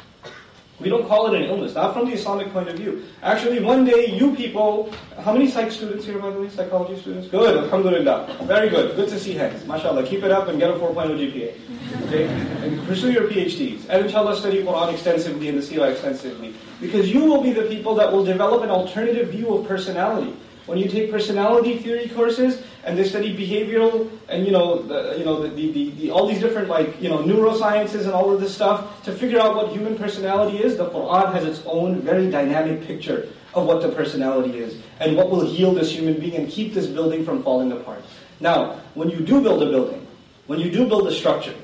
We 0.80 0.90
don't 0.90 1.08
call 1.08 1.34
it 1.34 1.42
an 1.42 1.50
illness, 1.50 1.74
not 1.74 1.94
from 1.94 2.06
the 2.06 2.14
Islamic 2.14 2.54
point 2.54 2.70
of 2.70 2.76
view. 2.78 3.04
Actually, 3.24 3.60
one 3.64 3.84
day, 3.84 4.16
you 4.16 4.36
people, 4.36 4.94
how 5.18 5.34
many 5.34 5.50
psych 5.50 5.72
students 5.72 6.06
here, 6.06 6.20
by 6.20 6.30
the 6.30 6.40
way, 6.40 6.50
psychology 6.50 7.02
students? 7.02 7.28
Good, 7.30 7.64
alhamdulillah. 7.64 8.38
Very 8.44 8.70
good. 8.70 8.96
Good 8.96 9.10
to 9.10 9.20
see 9.20 9.34
hands. 9.34 9.64
MashaAllah. 9.64 10.06
Keep 10.06 10.24
it 10.24 10.30
up 10.30 10.50
and 10.50 10.60
get 10.60 10.70
a 10.70 10.74
4.0 10.74 11.18
GPA. 11.18 12.06
Okay? 12.06 12.28
And 12.28 12.86
pursue 12.86 13.12
your 13.12 13.28
PhDs. 13.28 13.90
And 13.90 14.06
inshallah, 14.06 14.38
study 14.38 14.64
Quran 14.64 14.94
extensively 14.94 15.50
and 15.50 15.58
the 15.58 15.64
Seerah 15.64 15.94
extensively. 15.94 16.54
Because 16.80 17.12
you 17.12 17.26
will 17.26 17.42
be 17.42 17.54
the 17.54 17.64
people 17.64 17.96
that 17.96 18.12
will 18.12 18.24
develop 18.24 18.62
an 18.62 18.70
alternative 18.70 19.30
view 19.30 19.56
of 19.56 19.68
personality. 19.68 20.36
When 20.68 20.78
you 20.78 20.90
take 20.90 21.10
personality 21.10 21.78
theory 21.78 22.10
courses 22.10 22.62
and 22.84 22.98
they 22.98 23.06
study 23.06 23.36
behavioral 23.36 24.10
and 24.28 24.46
you 24.46 24.52
know 24.52 24.82
the, 24.82 25.18
you 25.18 25.24
know 25.24 25.42
the, 25.42 25.50
the, 25.50 25.92
the, 25.92 26.12
all 26.12 26.28
these 26.28 26.42
different 26.42 26.68
like 26.68 27.02
you 27.02 27.08
know 27.08 27.20
neurosciences 27.20 28.02
and 28.02 28.12
all 28.12 28.34
of 28.34 28.42
this 28.42 28.54
stuff 28.54 29.02
to 29.06 29.14
figure 29.14 29.40
out 29.40 29.56
what 29.56 29.72
human 29.72 29.98
personality 29.98 30.58
is, 30.58 30.76
the 30.76 30.90
Quran 30.90 31.32
has 31.32 31.46
its 31.46 31.64
own 31.66 32.02
very 32.02 32.30
dynamic 32.30 32.86
picture 32.86 33.30
of 33.54 33.66
what 33.66 33.82
the 33.82 33.88
personality 33.90 34.60
is 34.60 34.78
and 35.00 35.16
what 35.16 35.30
will 35.30 35.46
heal 35.46 35.74
this 35.74 35.90
human 35.90 36.20
being 36.20 36.36
and 36.36 36.50
keep 36.50 36.74
this 36.74 36.86
building 36.86 37.24
from 37.24 37.42
falling 37.42 37.72
apart. 37.72 38.04
Now, 38.42 38.82
when 38.94 39.10
you 39.10 39.22
do 39.22 39.42
build 39.42 39.64
a 39.64 39.70
building, 39.70 40.06
when 40.48 40.60
you 40.60 40.70
do 40.70 40.86
build 40.86 41.08
a 41.08 41.14
structure, 41.14 41.56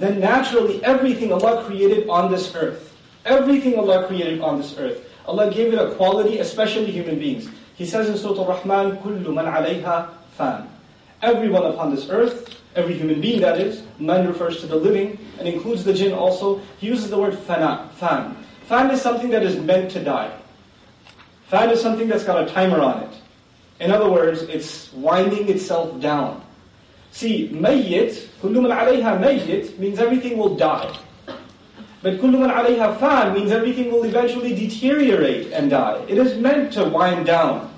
then 0.00 0.18
naturally 0.18 0.82
everything 0.84 1.32
Allah 1.32 1.64
created 1.64 2.08
on 2.08 2.30
this 2.30 2.52
earth, 2.56 2.92
everything 3.24 3.78
Allah 3.78 4.06
created 4.08 4.40
on 4.40 4.58
this 4.58 4.76
earth, 4.78 5.04
Allah 5.26 5.52
gave 5.52 5.72
it 5.72 5.78
a 5.78 5.94
quality, 5.94 6.38
especially 6.38 6.90
human 6.90 7.18
beings. 7.18 7.48
He 7.77 7.85
says 7.85 8.09
in 8.09 8.17
Surah 8.17 8.41
Al-Rahman, 8.41 8.97
كُلُّ 8.97 9.25
مَنْ 9.25 9.51
عَلَيْهَا 9.51 10.09
فَانٍ 10.37 10.67
Everyone 11.21 11.65
upon 11.65 11.95
this 11.95 12.09
earth, 12.09 12.59
every 12.75 12.93
human 12.95 13.21
being 13.21 13.39
that 13.41 13.59
is, 13.59 13.83
man 13.99 14.27
refers 14.27 14.59
to 14.59 14.67
the 14.67 14.75
living 14.75 15.17
and 15.39 15.47
includes 15.47 15.83
the 15.83 15.93
jinn 15.93 16.13
also, 16.13 16.59
he 16.79 16.87
uses 16.87 17.09
the 17.09 17.17
word 17.17 17.33
fana, 17.33 17.89
fan. 17.91 18.35
Fan 18.65 18.91
is 18.91 19.01
something 19.01 19.29
that 19.29 19.43
is 19.43 19.57
meant 19.57 19.91
to 19.91 20.03
die. 20.03 20.31
Fan 21.47 21.69
is 21.69 21.81
something 21.81 22.07
that's 22.07 22.23
got 22.23 22.43
a 22.43 22.51
timer 22.51 22.81
on 22.81 23.03
it. 23.03 23.13
In 23.79 23.91
other 23.91 24.09
words, 24.09 24.41
it's 24.43 24.91
winding 24.93 25.49
itself 25.49 25.99
down. 25.99 26.43
See, 27.11 27.49
mayyit, 27.49 28.27
kullu 28.41 28.61
man 28.61 28.71
alayha 28.71 29.19
mayyit, 29.19 29.77
means 29.77 29.99
everything 29.99 30.37
will 30.37 30.55
die. 30.55 30.97
But 32.02 32.20
kullu 32.20 32.38
man 32.38 32.50
alayha 32.50 32.98
fan 32.98 33.34
means 33.34 33.50
everything 33.50 33.90
will 33.90 34.04
eventually 34.04 34.54
deteriorate 34.54 35.52
and 35.52 35.70
die. 35.70 36.04
It 36.08 36.18
is 36.18 36.38
meant 36.38 36.72
to 36.74 36.84
wind 36.84 37.26
down. 37.26 37.72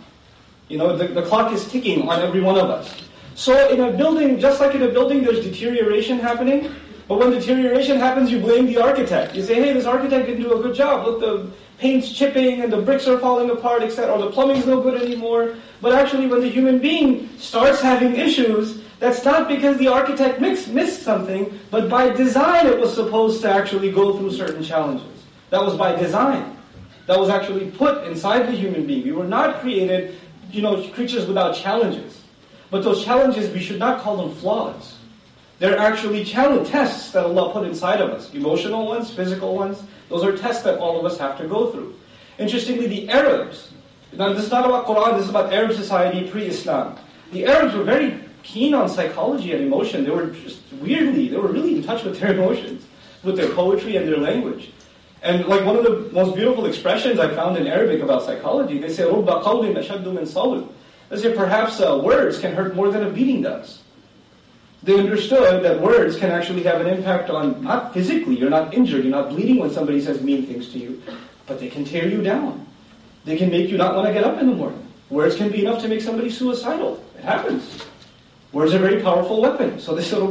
You 0.68 0.78
know, 0.78 0.96
the, 0.96 1.08
the 1.08 1.22
clock 1.22 1.52
is 1.52 1.66
ticking 1.70 2.08
on 2.08 2.20
every 2.20 2.40
one 2.40 2.58
of 2.58 2.68
us. 2.70 2.94
So 3.34 3.70
in 3.70 3.80
a 3.80 3.90
building, 3.90 4.38
just 4.38 4.60
like 4.60 4.74
in 4.74 4.82
a 4.82 4.88
building, 4.88 5.24
there's 5.24 5.42
deterioration 5.42 6.18
happening. 6.18 6.74
But 7.08 7.18
when 7.18 7.30
deterioration 7.30 7.98
happens, 7.98 8.30
you 8.30 8.38
blame 8.38 8.66
the 8.66 8.80
architect. 8.80 9.34
You 9.34 9.42
say, 9.42 9.54
hey, 9.54 9.72
this 9.72 9.84
architect 9.86 10.26
didn't 10.26 10.42
do 10.42 10.52
a 10.52 10.62
good 10.62 10.76
job. 10.76 11.06
Look, 11.06 11.20
the 11.20 11.50
paint's 11.78 12.12
chipping 12.12 12.60
and 12.60 12.72
the 12.72 12.80
bricks 12.82 13.08
are 13.08 13.18
falling 13.18 13.50
apart, 13.50 13.82
etc., 13.82 14.12
or 14.12 14.18
the 14.18 14.30
plumbing's 14.30 14.66
no 14.66 14.80
good 14.80 15.02
anymore. 15.02 15.56
But 15.80 15.92
actually, 15.92 16.28
when 16.28 16.40
the 16.40 16.48
human 16.48 16.78
being 16.78 17.28
starts 17.38 17.80
having 17.80 18.14
issues, 18.14 18.82
that's 19.00 19.24
not 19.24 19.48
because 19.48 19.78
the 19.78 19.88
architect 19.88 20.40
missed 20.40 21.02
something, 21.02 21.58
but 21.70 21.88
by 21.88 22.10
design 22.10 22.66
it 22.66 22.78
was 22.78 22.94
supposed 22.94 23.40
to 23.42 23.50
actually 23.50 23.90
go 23.90 24.16
through 24.18 24.32
certain 24.32 24.62
challenges. 24.62 25.24
That 25.48 25.62
was 25.62 25.74
by 25.74 25.96
design. 25.96 26.56
That 27.06 27.18
was 27.18 27.30
actually 27.30 27.70
put 27.70 28.06
inside 28.06 28.46
the 28.46 28.52
human 28.52 28.86
being. 28.86 29.02
We 29.02 29.12
were 29.12 29.24
not 29.24 29.60
created, 29.60 30.16
you 30.52 30.60
know, 30.60 30.86
creatures 30.90 31.26
without 31.26 31.56
challenges. 31.56 32.22
But 32.70 32.84
those 32.84 33.02
challenges, 33.02 33.50
we 33.52 33.60
should 33.60 33.78
not 33.78 34.02
call 34.02 34.18
them 34.18 34.36
flaws. 34.36 34.96
They're 35.58 35.78
actually 35.78 36.22
challenge 36.24 36.68
tests 36.68 37.10
that 37.12 37.24
Allah 37.24 37.52
put 37.52 37.66
inside 37.66 38.00
of 38.00 38.10
us. 38.10 38.32
Emotional 38.34 38.86
ones, 38.86 39.12
physical 39.12 39.56
ones. 39.56 39.82
Those 40.08 40.24
are 40.24 40.36
tests 40.36 40.62
that 40.64 40.78
all 40.78 41.00
of 41.00 41.04
us 41.10 41.18
have 41.18 41.38
to 41.38 41.48
go 41.48 41.72
through. 41.72 41.94
Interestingly, 42.38 42.86
the 42.86 43.08
Arabs, 43.08 43.72
now 44.12 44.32
this 44.32 44.44
is 44.44 44.50
not 44.50 44.66
about 44.66 44.86
Quran, 44.86 45.14
this 45.16 45.24
is 45.24 45.30
about 45.30 45.52
Arab 45.52 45.72
society 45.72 46.30
pre-Islam. 46.30 46.98
The 47.32 47.46
Arabs 47.46 47.74
were 47.74 47.84
very 47.84 48.24
keen 48.43 48.73
on 48.73 48.89
psychology 48.89 49.53
and 49.53 49.63
emotion. 49.63 50.03
They 50.03 50.11
were 50.11 50.27
just 50.27 50.61
weirdly, 50.73 51.29
they 51.29 51.37
were 51.37 51.51
really 51.51 51.77
in 51.77 51.83
touch 51.83 52.03
with 52.03 52.19
their 52.19 52.33
emotions, 52.33 52.85
with 53.23 53.37
their 53.37 53.53
poetry 53.53 53.97
and 53.97 54.07
their 54.07 54.17
language. 54.17 54.71
And 55.21 55.45
like 55.45 55.65
one 55.65 55.75
of 55.75 55.83
the 55.83 56.09
most 56.13 56.35
beautiful 56.35 56.67
expressions 56.67 57.19
I 57.19 57.33
found 57.33 57.57
in 57.57 57.65
Arabic 57.65 58.01
about 58.01 58.23
psychology, 58.23 58.77
they 58.77 58.93
say, 58.93 59.03
رُبَّ 59.03 59.25
قَوْلٍ 59.43 59.75
أَشَدُّ 59.75 60.03
مِنْ 60.03 60.21
صَوْلٍ 60.21 60.69
They 61.09 61.17
say 61.17 61.33
perhaps 61.33 61.81
uh, 61.81 61.99
words 62.03 62.37
can 62.37 62.53
hurt 62.53 62.75
more 62.75 62.91
than 62.91 63.03
a 63.03 63.09
beating 63.09 63.41
does. 63.41 63.81
They 64.83 64.99
understood 64.99 65.63
that 65.63 65.81
words 65.81 66.15
can 66.15 66.29
actually 66.29 66.61
have 66.63 66.79
an 66.79 66.85
impact 66.85 67.31
on, 67.31 67.63
not 67.63 67.91
physically, 67.91 68.37
you're 68.37 68.51
not 68.51 68.71
injured, 68.71 69.03
you're 69.03 69.11
not 69.11 69.29
bleeding 69.29 69.57
when 69.57 69.71
somebody 69.71 69.99
says 69.99 70.21
mean 70.21 70.45
things 70.45 70.71
to 70.73 70.77
you, 70.77 71.01
but 71.47 71.59
they 71.59 71.69
can 71.69 71.85
tear 71.85 72.07
you 72.07 72.21
down. 72.21 72.67
They 73.23 73.35
can 73.35 73.49
make 73.49 73.71
you 73.71 73.77
not 73.77 73.95
want 73.95 74.05
to 74.05 74.13
get 74.13 74.23
up 74.23 74.39
in 74.39 74.47
the 74.47 74.55
morning. 74.55 74.87
Words 75.09 75.35
can 75.35 75.51
be 75.51 75.65
enough 75.65 75.81
to 75.81 75.87
make 75.87 76.01
somebody 76.01 76.29
suicidal. 76.29 77.03
It 77.17 77.23
happens. 77.23 77.83
Words 78.52 78.74
are 78.74 78.78
very 78.78 79.00
powerful 79.00 79.40
weapon. 79.40 79.78
So 79.78 79.94
they 79.94 80.02
said, 80.02 80.18
It 80.18 80.26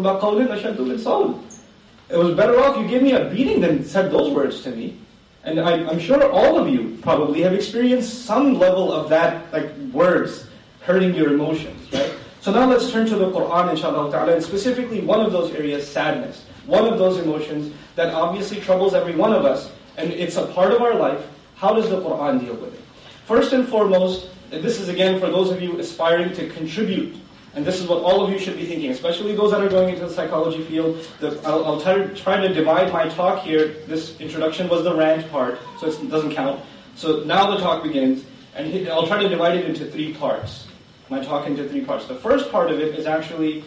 was 2.17 2.35
better 2.35 2.59
off 2.59 2.77
you 2.77 2.87
gave 2.87 3.01
me 3.01 3.13
a 3.13 3.29
beating 3.29 3.61
than 3.61 3.85
said 3.85 4.11
those 4.11 4.33
words 4.33 4.61
to 4.63 4.71
me. 4.71 4.99
And 5.43 5.59
I, 5.59 5.77
am 5.89 5.99
sure 5.99 6.29
all 6.29 6.59
of 6.59 6.67
you 6.67 6.97
probably 7.01 7.41
have 7.41 7.53
experienced 7.53 8.25
some 8.25 8.55
level 8.55 8.91
of 8.91 9.09
that, 9.09 9.51
like 9.53 9.71
words 9.93 10.47
hurting 10.81 11.15
your 11.15 11.33
emotions, 11.33 11.91
right? 11.93 12.13
So 12.41 12.51
now 12.51 12.69
let's 12.69 12.91
turn 12.91 13.05
to 13.07 13.15
the 13.15 13.31
Quran, 13.31 13.71
inshallah 13.71 14.11
ta'ala, 14.11 14.33
and 14.33 14.43
specifically 14.43 15.01
one 15.01 15.21
of 15.21 15.31
those 15.31 15.53
areas, 15.53 15.87
sadness. 15.87 16.45
One 16.65 16.85
of 16.91 16.99
those 16.99 17.19
emotions 17.19 17.73
that 17.95 18.13
obviously 18.13 18.59
troubles 18.59 18.93
every 18.93 19.15
one 19.15 19.33
of 19.33 19.45
us, 19.45 19.71
and 19.97 20.11
it's 20.11 20.35
a 20.35 20.45
part 20.47 20.73
of 20.73 20.81
our 20.81 20.95
life. 20.95 21.25
How 21.55 21.73
does 21.73 21.89
the 21.89 22.01
Quran 22.01 22.39
deal 22.41 22.55
with 22.55 22.73
it? 22.73 22.81
First 23.25 23.53
and 23.53 23.67
foremost, 23.67 24.29
and 24.51 24.63
this 24.63 24.79
is 24.79 24.89
again 24.89 25.19
for 25.19 25.27
those 25.27 25.51
of 25.51 25.61
you 25.61 25.79
aspiring 25.79 26.33
to 26.33 26.49
contribute 26.49 27.15
and 27.55 27.65
this 27.65 27.79
is 27.79 27.87
what 27.87 28.03
all 28.03 28.23
of 28.23 28.31
you 28.31 28.39
should 28.39 28.55
be 28.55 28.65
thinking, 28.65 28.91
especially 28.91 29.35
those 29.35 29.51
that 29.51 29.61
are 29.61 29.69
going 29.69 29.89
into 29.89 30.07
the 30.07 30.13
psychology 30.13 30.63
field. 30.63 31.07
The, 31.19 31.39
I'll, 31.45 31.65
I'll 31.65 31.81
try, 31.81 32.05
try 32.07 32.39
to 32.39 32.53
divide 32.53 32.93
my 32.93 33.09
talk 33.09 33.43
here. 33.43 33.75
This 33.87 34.19
introduction 34.19 34.69
was 34.69 34.83
the 34.83 34.95
rant 34.95 35.29
part, 35.31 35.59
so 35.79 35.87
it 35.87 36.09
doesn't 36.09 36.33
count. 36.33 36.61
So 36.95 37.23
now 37.23 37.49
the 37.55 37.57
talk 37.57 37.83
begins, 37.83 38.25
and 38.55 38.87
I'll 38.89 39.07
try 39.07 39.21
to 39.21 39.29
divide 39.29 39.57
it 39.57 39.65
into 39.65 39.85
three 39.85 40.13
parts 40.13 40.67
my 41.09 41.23
talk 41.23 41.47
into 41.47 41.67
three 41.67 41.81
parts. 41.81 42.05
The 42.05 42.15
first 42.15 42.51
part 42.51 42.69
of 42.69 42.79
it 42.79 42.95
is 42.95 43.05
actually 43.05 43.63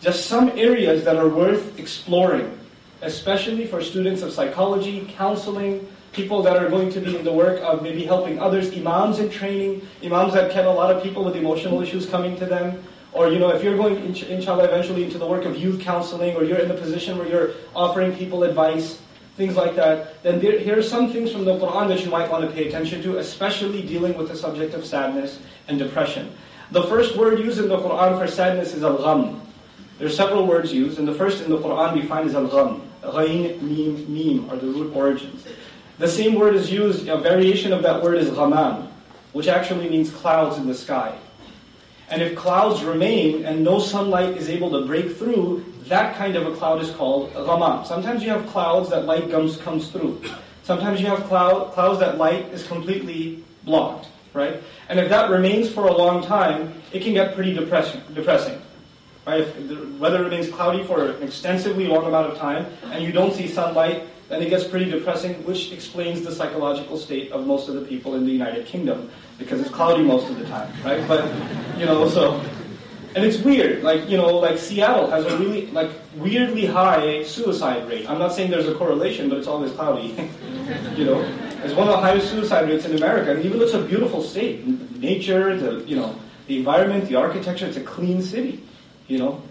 just 0.00 0.26
some 0.26 0.50
areas 0.50 1.04
that 1.04 1.16
are 1.16 1.28
worth 1.28 1.78
exploring, 1.78 2.58
especially 3.02 3.66
for 3.66 3.82
students 3.82 4.22
of 4.22 4.32
psychology, 4.32 5.06
counseling, 5.16 5.86
people 6.12 6.42
that 6.42 6.56
are 6.56 6.68
going 6.68 6.90
to 6.90 7.00
be 7.00 7.16
in 7.16 7.24
the 7.24 7.32
work 7.32 7.60
of 7.62 7.82
maybe 7.82 8.04
helping 8.04 8.38
others, 8.38 8.72
imams 8.72 9.18
in 9.18 9.28
training, 9.28 9.82
imams 10.04 10.34
that 10.34 10.52
get 10.52 10.66
a 10.66 10.70
lot 10.70 10.94
of 10.94 11.02
people 11.02 11.24
with 11.24 11.34
emotional 11.34 11.82
issues 11.82 12.06
coming 12.06 12.36
to 12.36 12.46
them. 12.46 12.82
Or, 13.14 13.28
you 13.28 13.38
know, 13.38 13.50
if 13.50 13.62
you're 13.62 13.76
going, 13.76 13.96
inshallah, 13.96 14.64
eventually 14.64 15.04
into 15.04 15.18
the 15.18 15.26
work 15.26 15.44
of 15.44 15.56
youth 15.56 15.80
counseling, 15.80 16.34
or 16.34 16.42
you're 16.42 16.58
in 16.58 16.68
the 16.68 16.74
position 16.74 17.16
where 17.16 17.28
you're 17.28 17.50
offering 17.74 18.14
people 18.14 18.42
advice, 18.42 19.00
things 19.36 19.56
like 19.56 19.76
that, 19.76 20.20
then 20.24 20.40
there, 20.40 20.58
here 20.58 20.76
are 20.78 20.82
some 20.82 21.12
things 21.12 21.30
from 21.30 21.44
the 21.44 21.56
Quran 21.58 21.86
that 21.88 22.04
you 22.04 22.10
might 22.10 22.28
want 22.28 22.44
to 22.44 22.50
pay 22.50 22.66
attention 22.66 23.02
to, 23.02 23.18
especially 23.18 23.82
dealing 23.82 24.18
with 24.18 24.28
the 24.28 24.36
subject 24.36 24.74
of 24.74 24.84
sadness 24.84 25.38
and 25.68 25.78
depression. 25.78 26.32
The 26.72 26.82
first 26.84 27.16
word 27.16 27.38
used 27.38 27.58
in 27.58 27.68
the 27.68 27.78
Quran 27.78 28.18
for 28.18 28.26
sadness 28.26 28.74
is 28.74 28.82
al-gham. 28.82 29.40
There 29.98 30.08
are 30.08 30.10
several 30.10 30.46
words 30.46 30.72
used, 30.72 30.98
and 30.98 31.06
the 31.06 31.14
first 31.14 31.44
in 31.44 31.50
the 31.50 31.58
Quran 31.58 31.94
we 31.94 32.02
find 32.02 32.28
is 32.28 32.34
al-gham. 32.34 32.82
Ghain, 33.02 33.60
mim, 33.62 34.12
mim 34.12 34.50
are 34.50 34.56
the 34.56 34.66
root 34.66 34.94
origins. 34.96 35.46
The 35.98 36.08
same 36.08 36.34
word 36.34 36.56
is 36.56 36.72
used, 36.72 37.06
a 37.06 37.16
variation 37.16 37.72
of 37.72 37.82
that 37.82 38.02
word 38.02 38.18
is 38.18 38.28
ghamam, 38.30 38.88
which 39.32 39.46
actually 39.46 39.88
means 39.88 40.10
clouds 40.10 40.56
in 40.58 40.66
the 40.66 40.74
sky. 40.74 41.16
And 42.14 42.22
if 42.22 42.36
clouds 42.36 42.84
remain 42.84 43.44
and 43.44 43.64
no 43.64 43.80
sunlight 43.80 44.36
is 44.36 44.48
able 44.48 44.70
to 44.70 44.86
break 44.86 45.16
through, 45.16 45.64
that 45.88 46.14
kind 46.14 46.36
of 46.36 46.46
a 46.46 46.54
cloud 46.54 46.80
is 46.80 46.90
called 46.92 47.32
ghamam. 47.34 47.84
Sometimes 47.84 48.22
you 48.22 48.30
have 48.30 48.46
clouds 48.46 48.88
that 48.90 49.04
light 49.04 49.32
comes, 49.32 49.56
comes 49.56 49.88
through. 49.88 50.22
Sometimes 50.62 51.00
you 51.00 51.08
have 51.08 51.24
cloud, 51.24 51.72
clouds 51.72 51.98
that 51.98 52.16
light 52.16 52.46
is 52.52 52.64
completely 52.68 53.42
blocked 53.64 54.06
right? 54.32 54.62
And 54.88 54.98
if 54.98 55.08
that 55.08 55.30
remains 55.30 55.70
for 55.70 55.86
a 55.86 55.92
long 55.92 56.22
time, 56.22 56.74
it 56.92 57.02
can 57.02 57.14
get 57.14 57.34
pretty 57.34 57.54
depressing. 57.54 58.02
depressing 58.14 58.60
right? 59.26 59.40
If 59.40 59.68
the 59.68 59.88
weather 59.98 60.22
remains 60.22 60.50
cloudy 60.50 60.84
for 60.84 61.06
an 61.06 61.22
extensively 61.22 61.86
long 61.86 62.04
amount 62.04 62.32
of 62.32 62.38
time, 62.38 62.66
and 62.92 63.02
you 63.02 63.12
don't 63.12 63.32
see 63.32 63.48
sunlight, 63.48 64.06
then 64.28 64.42
it 64.42 64.50
gets 64.50 64.64
pretty 64.64 64.90
depressing, 64.90 65.34
which 65.44 65.72
explains 65.72 66.22
the 66.22 66.32
psychological 66.32 66.96
state 66.96 67.30
of 67.32 67.46
most 67.46 67.68
of 67.68 67.74
the 67.74 67.82
people 67.82 68.14
in 68.14 68.24
the 68.24 68.32
United 68.32 68.66
Kingdom, 68.66 69.10
because 69.38 69.60
it's 69.60 69.70
cloudy 69.70 70.02
most 70.02 70.30
of 70.30 70.38
the 70.38 70.44
time, 70.46 70.72
right? 70.84 71.06
But, 71.06 71.24
you 71.78 71.86
know, 71.86 72.08
so, 72.08 72.40
and 73.14 73.24
it's 73.24 73.38
weird, 73.38 73.82
like, 73.82 74.08
you 74.08 74.16
know, 74.16 74.38
like 74.38 74.58
Seattle 74.58 75.10
has 75.10 75.24
a 75.26 75.38
really, 75.38 75.66
like, 75.68 75.90
weirdly 76.16 76.66
high 76.66 77.22
suicide 77.22 77.88
rate. 77.88 78.08
I'm 78.08 78.18
not 78.18 78.32
saying 78.32 78.50
there's 78.50 78.68
a 78.68 78.74
correlation, 78.74 79.28
but 79.28 79.38
it's 79.38 79.46
always 79.46 79.72
cloudy, 79.72 80.08
you 80.96 81.04
know? 81.04 81.20
It's 81.64 81.72
one 81.74 81.88
of 81.88 81.94
the 81.94 82.00
highest 82.00 82.30
suicide 82.30 82.68
rates 82.68 82.84
in 82.84 82.94
America, 82.94 83.30
and 83.32 83.42
even 83.42 83.58
though 83.58 83.64
it's 83.64 83.74
a 83.74 83.82
beautiful 83.82 84.22
state, 84.22 84.66
nature, 84.98 85.56
the 85.56 85.82
you 85.88 85.96
know, 85.96 86.14
the 86.46 86.58
environment, 86.58 87.08
the 87.08 87.16
architecture, 87.16 87.66
it's 87.66 87.78
a 87.78 87.82
clean 87.82 88.20
city, 88.20 88.62
you 89.08 89.18
know, 89.18 89.42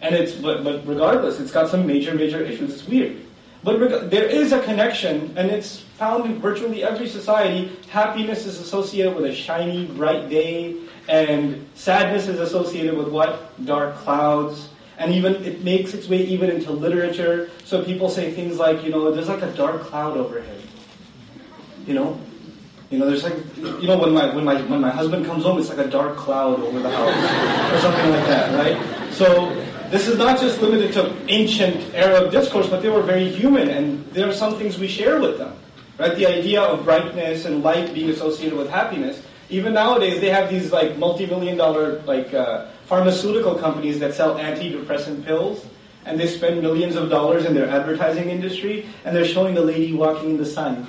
and 0.00 0.14
it's 0.14 0.32
but 0.32 0.62
but 0.62 0.86
regardless, 0.86 1.40
it's 1.40 1.50
got 1.50 1.68
some 1.68 1.84
major 1.84 2.14
major 2.14 2.40
issues. 2.40 2.72
It's 2.72 2.86
weird, 2.86 3.16
but 3.62 4.10
there 4.10 4.26
is 4.26 4.52
a 4.52 4.62
connection, 4.62 5.32
and 5.36 5.50
it's 5.50 5.80
found 5.98 6.26
in 6.26 6.40
virtually 6.40 6.84
every 6.84 7.08
society. 7.08 7.76
Happiness 7.88 8.46
is 8.46 8.60
associated 8.60 9.14
with 9.14 9.24
a 9.24 9.34
shiny, 9.34 9.86
bright 9.86 10.28
day, 10.28 10.76
and 11.08 11.66
sadness 11.74 12.28
is 12.28 12.38
associated 12.38 12.96
with 12.96 13.08
what? 13.08 13.52
Dark 13.64 13.96
clouds. 13.96 14.68
And 14.98 15.12
even 15.12 15.34
it 15.44 15.62
makes 15.62 15.92
its 15.92 16.08
way 16.08 16.22
even 16.24 16.48
into 16.48 16.72
literature. 16.72 17.50
So 17.64 17.84
people 17.84 18.08
say 18.08 18.32
things 18.32 18.58
like, 18.58 18.82
you 18.82 18.90
know, 18.90 19.10
there's 19.12 19.28
like 19.28 19.42
a 19.42 19.52
dark 19.52 19.82
cloud 19.82 20.16
overhead 20.16 20.56
you 21.86 21.94
know? 21.94 22.20
You 22.90 22.98
know, 22.98 23.08
there's 23.08 23.24
like, 23.24 23.34
you 23.56 23.86
know, 23.86 23.98
when 23.98 24.12
my, 24.12 24.32
when 24.34 24.44
my, 24.44 24.60
when 24.62 24.80
my 24.80 24.90
husband 24.90 25.26
comes 25.26 25.42
home, 25.42 25.58
it's 25.58 25.68
like 25.68 25.78
a 25.78 25.88
dark 25.88 26.16
cloud 26.16 26.60
over 26.60 26.78
the 26.78 26.90
house, 26.90 27.72
or 27.72 27.80
something 27.80 28.10
like 28.10 28.26
that, 28.26 28.54
right? 28.54 29.12
So, 29.12 29.50
this 29.90 30.08
is 30.08 30.18
not 30.18 30.40
just 30.40 30.60
limited 30.60 30.92
to 30.94 31.14
ancient 31.28 31.94
Arab 31.94 32.30
discourse, 32.30 32.68
but 32.68 32.82
they 32.82 32.88
were 32.88 33.02
very 33.02 33.28
human, 33.28 33.68
and 33.68 34.04
there 34.12 34.28
are 34.28 34.32
some 34.32 34.56
things 34.58 34.78
we 34.78 34.88
share 34.88 35.20
with 35.20 35.38
them, 35.38 35.56
right? 35.98 36.14
The 36.16 36.26
idea 36.26 36.62
of 36.62 36.84
brightness 36.84 37.44
and 37.44 37.62
light 37.62 37.94
being 37.94 38.10
associated 38.10 38.56
with 38.56 38.70
happiness. 38.70 39.22
Even 39.48 39.74
nowadays, 39.74 40.20
they 40.20 40.30
have 40.30 40.50
these 40.50 40.72
like 40.72 40.96
multi-million 40.98 41.56
dollar 41.56 42.02
like 42.02 42.34
uh, 42.34 42.66
pharmaceutical 42.86 43.54
companies 43.54 43.98
that 44.00 44.14
sell 44.14 44.36
antidepressant 44.36 45.24
pills, 45.24 45.64
and 46.04 46.18
they 46.18 46.26
spend 46.26 46.62
millions 46.62 46.96
of 46.96 47.08
dollars 47.10 47.44
in 47.44 47.54
their 47.54 47.68
advertising 47.68 48.30
industry, 48.30 48.86
and 49.04 49.14
they're 49.14 49.24
showing 49.24 49.54
the 49.54 49.62
lady 49.62 49.92
walking 49.92 50.30
in 50.30 50.36
the 50.36 50.46
sun 50.46 50.86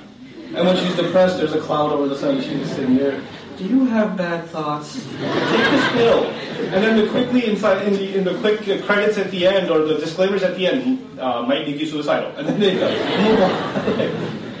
and 0.54 0.66
when 0.66 0.76
she's 0.78 0.96
depressed, 0.96 1.36
there's 1.36 1.52
a 1.52 1.60
cloud 1.60 1.92
over 1.92 2.08
the 2.08 2.16
sun. 2.16 2.40
She's 2.40 2.70
sitting 2.70 2.96
there. 2.96 3.22
Do 3.58 3.64
you 3.64 3.86
have 3.86 4.16
bad 4.16 4.46
thoughts? 4.50 4.94
Take 4.94 5.66
this 5.74 5.92
pill. 5.92 6.24
And 6.70 6.84
then 6.84 6.96
the 6.96 7.10
quickly 7.10 7.46
inside 7.46 7.82
in 7.88 7.92
the 7.92 8.16
in 8.16 8.22
the 8.22 8.38
quick 8.38 8.62
credits 8.84 9.18
at 9.18 9.32
the 9.32 9.48
end 9.48 9.68
or 9.68 9.82
the 9.84 9.98
disclaimers 9.98 10.44
at 10.44 10.54
the 10.54 10.68
end 10.68 11.18
uh, 11.18 11.42
might 11.42 11.66
make 11.66 11.80
you 11.80 11.86
suicidal. 11.86 12.30
And 12.36 12.46
then 12.46 12.60
they 12.60 12.74
go, 12.78 12.86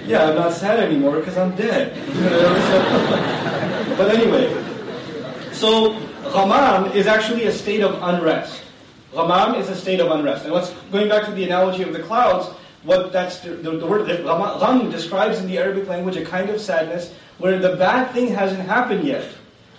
yeah, 0.04 0.28
I'm 0.28 0.34
not 0.34 0.52
sad 0.52 0.80
anymore 0.80 1.20
because 1.20 1.38
I'm 1.38 1.54
dead. 1.54 1.94
but 3.96 4.10
anyway, 4.12 4.50
so 5.52 5.94
ghamam 6.34 6.92
is 6.92 7.06
actually 7.06 7.44
a 7.44 7.52
state 7.52 7.82
of 7.82 8.02
unrest. 8.02 8.62
Ghamam 9.12 9.60
is 9.60 9.68
a 9.68 9.76
state 9.76 10.00
of 10.00 10.10
unrest. 10.10 10.44
And 10.44 10.52
let's 10.52 10.74
going 10.90 11.08
back 11.08 11.24
to 11.26 11.30
the 11.30 11.44
analogy 11.44 11.84
of 11.84 11.92
the 11.92 12.02
clouds 12.02 12.48
what 12.82 13.12
that's 13.12 13.40
the, 13.40 13.50
the 13.50 13.86
word 13.86 14.06
gham 14.06 14.90
describes 14.90 15.38
in 15.38 15.46
the 15.46 15.58
Arabic 15.58 15.86
language 15.88 16.16
a 16.16 16.24
kind 16.24 16.48
of 16.50 16.60
sadness 16.60 17.12
where 17.38 17.58
the 17.58 17.76
bad 17.76 18.12
thing 18.12 18.28
hasn't 18.28 18.60
happened 18.60 19.04
yet, 19.04 19.28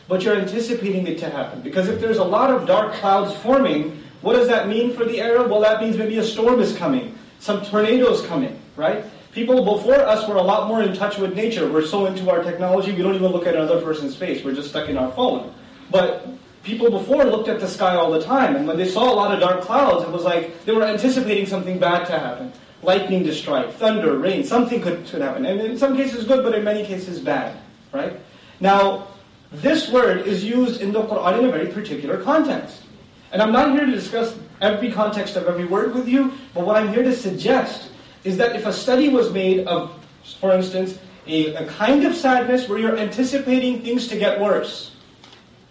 but 0.08 0.24
you're 0.24 0.36
anticipating 0.36 1.06
it 1.08 1.18
to 1.20 1.30
happen. 1.30 1.62
Because 1.62 1.88
if 1.88 2.00
there's 2.02 2.18
a 2.18 2.24
lot 2.24 2.50
of 2.50 2.66
dark 2.66 2.94
clouds 2.96 3.34
forming, 3.42 4.02
what 4.22 4.34
does 4.34 4.48
that 4.48 4.68
mean 4.68 4.94
for 4.94 5.06
the 5.06 5.22
Arab? 5.22 5.50
Well, 5.50 5.62
that 5.62 5.82
means 5.82 5.98
maybe 5.98 6.18
a 6.18 6.24
storm 6.24 6.60
is 6.60 6.76
coming. 6.76 7.18
Some 7.40 7.64
tornadoes 7.64 8.26
coming, 8.26 8.60
right? 8.76 9.06
People 9.32 9.64
before 9.64 9.96
us 9.96 10.28
were 10.28 10.36
a 10.36 10.42
lot 10.42 10.68
more 10.68 10.82
in 10.82 10.94
touch 10.94 11.18
with 11.18 11.36
nature. 11.36 11.72
We're 11.72 11.86
so 11.86 12.08
into 12.08 12.30
our 12.30 12.44
technology, 12.44 12.92
we 12.92 13.04
don't 13.04 13.16
even 13.16 13.32
look 13.32 13.46
at 13.46 13.56
another 13.56 13.82
person's 13.82 14.16
face. 14.16 14.44
We're 14.44 14.56
just 14.56 14.70
stuck 14.70 14.90
in 14.90 14.98
our 14.98 15.12
phone. 15.12 15.54
But 15.92 16.28
people 16.64 16.90
before 16.90 17.24
looked 17.26 17.48
at 17.48 17.60
the 17.60 17.68
sky 17.68 17.96
all 17.96 18.12
the 18.12 18.22
time, 18.22 18.56
and 18.56 18.68
when 18.68 18.78
they 18.78 18.88
saw 18.88 19.14
a 19.14 19.16
lot 19.16 19.34
of 19.34 19.40
dark 19.40 19.62
clouds, 19.62 20.04
it 20.04 20.12
was 20.12 20.24
like 20.24 20.66
they 20.66 20.72
were 20.72 20.84
anticipating 20.84 21.46
something 21.46 21.78
bad 21.80 22.06
to 22.08 22.18
happen. 22.18 22.52
Lightning 22.82 23.24
to 23.26 23.34
strike, 23.34 23.74
thunder, 23.74 24.18
rain, 24.18 24.44
something 24.44 24.82
could, 24.82 25.06
could 25.06 25.22
happen. 25.22 25.46
And 25.46 25.60
in 25.60 25.78
some 25.78 25.96
cases 25.96 26.26
good, 26.26 26.44
but 26.44 26.56
in 26.56 26.64
many 26.64 26.86
cases 26.86 27.20
bad, 27.20 27.58
right? 27.92 28.20
Now, 28.60 29.08
this 29.52 29.90
word 29.90 30.28
is 30.28 30.44
used 30.44 30.82
in 30.82 30.92
the 30.92 31.02
Quran 31.02 31.40
in 31.40 31.46
a 31.46 31.52
very 31.52 31.68
particular 31.68 32.22
context. 32.22 32.84
And 33.32 33.42
I'm 33.42 33.52
not 33.52 33.72
here 33.72 33.86
to 33.86 33.92
discuss 33.92 34.38
every 34.62 34.92
context 34.92 35.36
of 35.36 35.48
every 35.48 35.66
word 35.66 35.94
with 35.94 36.08
you, 36.08 36.34
but 36.54 36.66
what 36.66 36.78
I'm 36.78 36.94
here 36.94 37.04
to 37.04 37.16
suggest 37.16 37.92
is 38.24 38.38
that 38.38 38.56
if 38.56 38.66
a 38.66 38.74
study 38.74 39.10
was 39.10 39.32
made 39.32 39.68
of, 39.68 39.94
for 40.40 40.52
instance, 40.52 41.00
a, 41.28 41.56
a 41.56 41.66
kind 41.68 42.06
of 42.06 42.16
sadness 42.16 42.68
where 42.68 42.80
you're 42.80 42.98
anticipating 42.98 43.82
things 43.82 44.08
to 44.08 44.18
get 44.18 44.40
worse, 44.40 44.92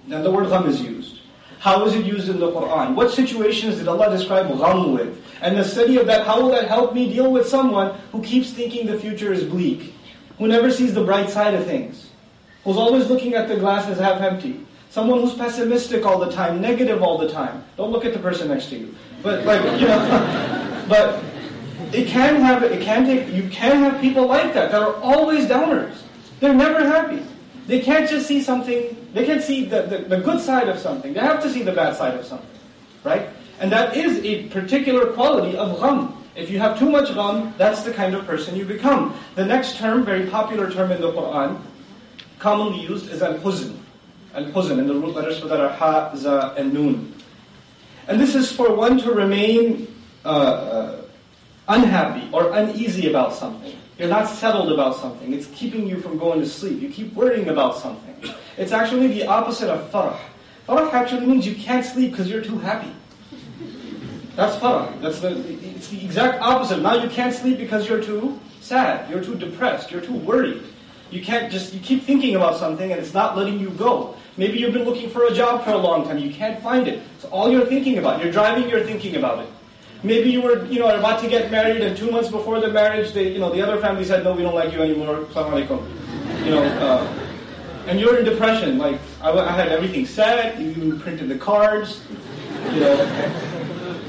then 0.06 0.22
the 0.22 0.30
word 0.30 0.48
gham 0.48 0.66
is 0.66 0.80
used. 0.80 1.20
How 1.58 1.84
is 1.84 1.94
it 1.94 2.06
used 2.06 2.28
in 2.28 2.38
the 2.38 2.50
Quran? 2.50 2.94
What 2.94 3.10
situations 3.10 3.76
did 3.76 3.88
Allah 3.88 4.10
describe 4.16 4.48
gham 4.48 4.92
with? 4.92 5.22
And 5.40 5.56
the 5.56 5.64
study 5.64 5.98
of 5.98 6.06
that, 6.06 6.26
how 6.26 6.40
will 6.40 6.50
that 6.50 6.68
help 6.68 6.94
me 6.94 7.12
deal 7.12 7.30
with 7.30 7.46
someone 7.46 7.98
who 8.12 8.22
keeps 8.22 8.50
thinking 8.50 8.86
the 8.86 8.98
future 8.98 9.32
is 9.32 9.44
bleak, 9.44 9.94
who 10.38 10.48
never 10.48 10.70
sees 10.70 10.94
the 10.94 11.04
bright 11.04 11.30
side 11.30 11.54
of 11.54 11.64
things, 11.64 12.10
who's 12.64 12.76
always 12.76 13.08
looking 13.08 13.34
at 13.34 13.48
the 13.48 13.56
glass 13.56 13.88
as 13.88 13.98
half 13.98 14.20
empty, 14.20 14.66
someone 14.90 15.20
who's 15.20 15.34
pessimistic 15.34 16.04
all 16.04 16.18
the 16.18 16.30
time, 16.32 16.60
negative 16.60 17.02
all 17.02 17.18
the 17.18 17.28
time. 17.28 17.64
Don't 17.76 17.92
look 17.92 18.04
at 18.04 18.12
the 18.12 18.18
person 18.18 18.48
next 18.48 18.66
to 18.70 18.78
you. 18.78 18.94
But 19.22 19.44
like, 19.44 19.80
you 19.80 19.86
know, 19.86 20.84
but 20.88 21.22
it 21.92 22.08
can 22.08 22.36
have, 22.36 22.62
it 22.64 22.82
can 22.82 23.06
take, 23.06 23.28
you 23.28 23.48
can 23.48 23.82
have 23.82 24.00
people 24.00 24.26
like 24.26 24.54
that, 24.54 24.72
that 24.72 24.82
are 24.82 24.94
always 24.96 25.46
downers. 25.46 26.02
They're 26.40 26.54
never 26.54 26.80
happy. 26.80 27.24
They 27.66 27.80
can't 27.80 28.08
just 28.08 28.26
see 28.26 28.42
something, 28.42 28.96
they 29.12 29.24
can't 29.24 29.42
see 29.42 29.66
the, 29.66 29.82
the, 29.82 29.98
the 29.98 30.20
good 30.20 30.40
side 30.40 30.68
of 30.68 30.78
something. 30.78 31.12
They 31.12 31.20
have 31.20 31.42
to 31.42 31.50
see 31.50 31.62
the 31.62 31.72
bad 31.72 31.96
side 31.96 32.18
of 32.18 32.24
something. 32.24 32.48
Right? 33.04 33.28
And 33.60 33.72
that 33.72 33.96
is 33.96 34.24
a 34.24 34.48
particular 34.48 35.12
quality 35.12 35.56
of 35.56 35.80
gham. 35.80 36.14
If 36.36 36.50
you 36.50 36.58
have 36.60 36.78
too 36.78 36.90
much 36.90 37.12
gham, 37.14 37.54
that's 37.58 37.82
the 37.82 37.92
kind 37.92 38.14
of 38.14 38.24
person 38.26 38.54
you 38.56 38.64
become. 38.64 39.18
The 39.34 39.44
next 39.44 39.76
term, 39.76 40.04
very 40.04 40.26
popular 40.26 40.70
term 40.70 40.92
in 40.92 41.00
the 41.00 41.10
Quran, 41.12 41.60
commonly 42.38 42.82
used 42.82 43.10
is 43.10 43.22
al-huzn. 43.22 43.76
Al-huzn, 44.34 44.78
and 44.78 44.88
the 44.88 44.94
root 44.94 45.14
letters 45.14 45.40
for 45.40 45.48
that 45.48 45.60
are 45.60 45.70
ha, 45.70 46.14
za, 46.14 46.54
and 46.56 46.72
nun. 46.72 47.14
And 48.06 48.20
this 48.20 48.34
is 48.34 48.50
for 48.52 48.74
one 48.74 48.98
to 48.98 49.12
remain 49.12 49.92
uh, 50.24 50.28
uh, 50.28 51.02
unhappy 51.68 52.28
or 52.32 52.52
uneasy 52.52 53.10
about 53.10 53.34
something. 53.34 53.76
You're 53.98 54.08
not 54.08 54.28
settled 54.28 54.70
about 54.70 54.96
something. 54.96 55.32
It's 55.32 55.48
keeping 55.48 55.88
you 55.88 56.00
from 56.00 56.18
going 56.18 56.40
to 56.40 56.46
sleep. 56.46 56.80
You 56.80 56.88
keep 56.88 57.12
worrying 57.14 57.48
about 57.48 57.76
something. 57.76 58.32
It's 58.56 58.70
actually 58.70 59.08
the 59.08 59.26
opposite 59.26 59.68
of 59.68 59.90
farah. 59.90 60.18
Farah 60.68 60.92
actually 60.92 61.26
means 61.26 61.46
you 61.46 61.56
can't 61.56 61.84
sleep 61.84 62.12
because 62.12 62.30
you're 62.30 62.44
too 62.44 62.58
happy. 62.58 62.92
That's 64.38 64.54
farah. 64.54 65.00
That's 65.00 65.18
the, 65.18 65.30
it's 65.76 65.88
the 65.88 66.04
exact 66.04 66.40
opposite. 66.40 66.80
Now 66.80 66.94
you 66.94 67.10
can't 67.10 67.34
sleep 67.34 67.58
because 67.58 67.88
you're 67.88 68.00
too 68.00 68.38
sad. 68.60 69.10
You're 69.10 69.20
too 69.20 69.34
depressed. 69.34 69.90
You're 69.90 70.00
too 70.00 70.14
worried. 70.14 70.62
You 71.10 71.24
can't 71.24 71.50
just, 71.50 71.74
you 71.74 71.80
keep 71.80 72.04
thinking 72.04 72.36
about 72.36 72.56
something 72.56 72.92
and 72.92 73.00
it's 73.00 73.12
not 73.12 73.36
letting 73.36 73.58
you 73.58 73.70
go. 73.70 74.14
Maybe 74.36 74.60
you've 74.60 74.72
been 74.72 74.84
looking 74.84 75.10
for 75.10 75.26
a 75.26 75.34
job 75.34 75.64
for 75.64 75.72
a 75.72 75.76
long 75.76 76.04
time. 76.04 76.18
You 76.18 76.32
can't 76.32 76.62
find 76.62 76.86
it. 76.86 77.02
It's 77.16 77.24
all 77.24 77.50
you're 77.50 77.66
thinking 77.66 77.98
about. 77.98 78.22
You're 78.22 78.30
driving, 78.30 78.70
you're 78.70 78.84
thinking 78.84 79.16
about 79.16 79.40
it. 79.40 79.48
Maybe 80.04 80.30
you 80.30 80.40
were, 80.40 80.64
you 80.66 80.78
know, 80.78 80.96
about 80.96 81.20
to 81.22 81.28
get 81.28 81.50
married, 81.50 81.80
and 81.80 81.96
two 81.96 82.08
months 82.08 82.30
before 82.30 82.60
the 82.60 82.68
marriage, 82.68 83.12
they, 83.12 83.32
you 83.32 83.40
know, 83.40 83.52
the 83.52 83.60
other 83.60 83.80
family 83.80 84.04
said, 84.04 84.22
"No, 84.22 84.32
we 84.32 84.44
don't 84.44 84.54
like 84.54 84.72
you 84.72 84.80
anymore." 84.80 85.24
Assalamu 85.24 85.66
alaikum. 85.66 86.44
You 86.44 86.52
know, 86.52 86.62
uh, 86.62 87.04
and 87.88 87.98
you're 87.98 88.16
in 88.16 88.24
depression. 88.24 88.78
Like 88.78 89.00
I, 89.20 89.32
I 89.32 89.50
had 89.50 89.70
everything 89.70 90.06
set. 90.06 90.60
You 90.60 90.96
printed 91.00 91.28
the 91.28 91.36
cards. 91.36 92.00
You 92.72 92.78
know, 92.78 93.47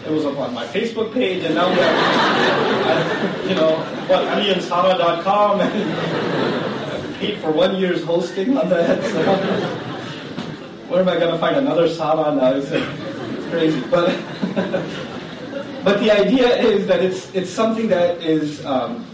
it 0.10 0.14
was 0.14 0.26
up 0.26 0.38
on 0.40 0.54
my 0.54 0.66
Facebook 0.68 1.14
page, 1.14 1.44
and 1.44 1.54
now 1.54 1.70
we 1.70 1.76
have, 1.76 3.48
you 3.48 3.56
know, 3.56 3.78
what 4.08 4.24
aliansara.com 4.26 5.62
and 5.62 7.16
paid 7.16 7.38
for 7.40 7.52
one 7.52 7.76
year's 7.76 8.04
hosting 8.04 8.58
on 8.58 8.70
that. 8.70 9.04
So, 9.04 9.36
where 10.90 11.02
am 11.02 11.10
I 11.10 11.20
going 11.20 11.32
to 11.32 11.38
find 11.38 11.58
another 11.58 11.88
Sara 11.88 12.34
now? 12.34 12.54
It's, 12.54 12.72
it's 12.72 13.50
crazy, 13.50 13.82
but. 13.92 14.16
But 15.84 16.02
the 16.02 16.12
idea 16.12 16.58
is 16.60 16.88
that 16.88 17.02
it's 17.02 17.34
it's 17.34 17.50
something 17.50 17.88
that 17.88 18.22
is 18.22 18.66
um, 18.66 19.06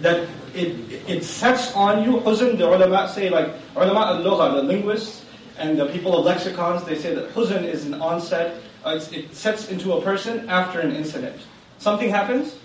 that 0.00 0.28
it 0.54 0.74
it 1.06 1.22
sets 1.22 1.72
on 1.74 2.02
you. 2.02 2.18
Huzn, 2.20 2.58
the 2.58 2.66
ulama 2.66 3.08
say 3.14 3.30
like 3.30 3.54
ulama 3.76 4.18
al-lugha, 4.18 4.56
the 4.56 4.62
linguists 4.62 5.24
and 5.56 5.78
the 5.78 5.86
people 5.86 6.18
of 6.18 6.24
lexicons, 6.24 6.82
they 6.82 6.96
say 6.96 7.14
that 7.14 7.32
huzn 7.32 7.62
is 7.62 7.86
an 7.86 7.94
onset. 8.02 8.60
Uh, 8.84 9.00
it 9.12 9.34
sets 9.34 9.68
into 9.68 9.92
a 9.92 10.02
person 10.02 10.48
after 10.48 10.80
an 10.80 10.94
incident. 10.94 11.40
Something 11.78 12.10
happens, 12.10 12.56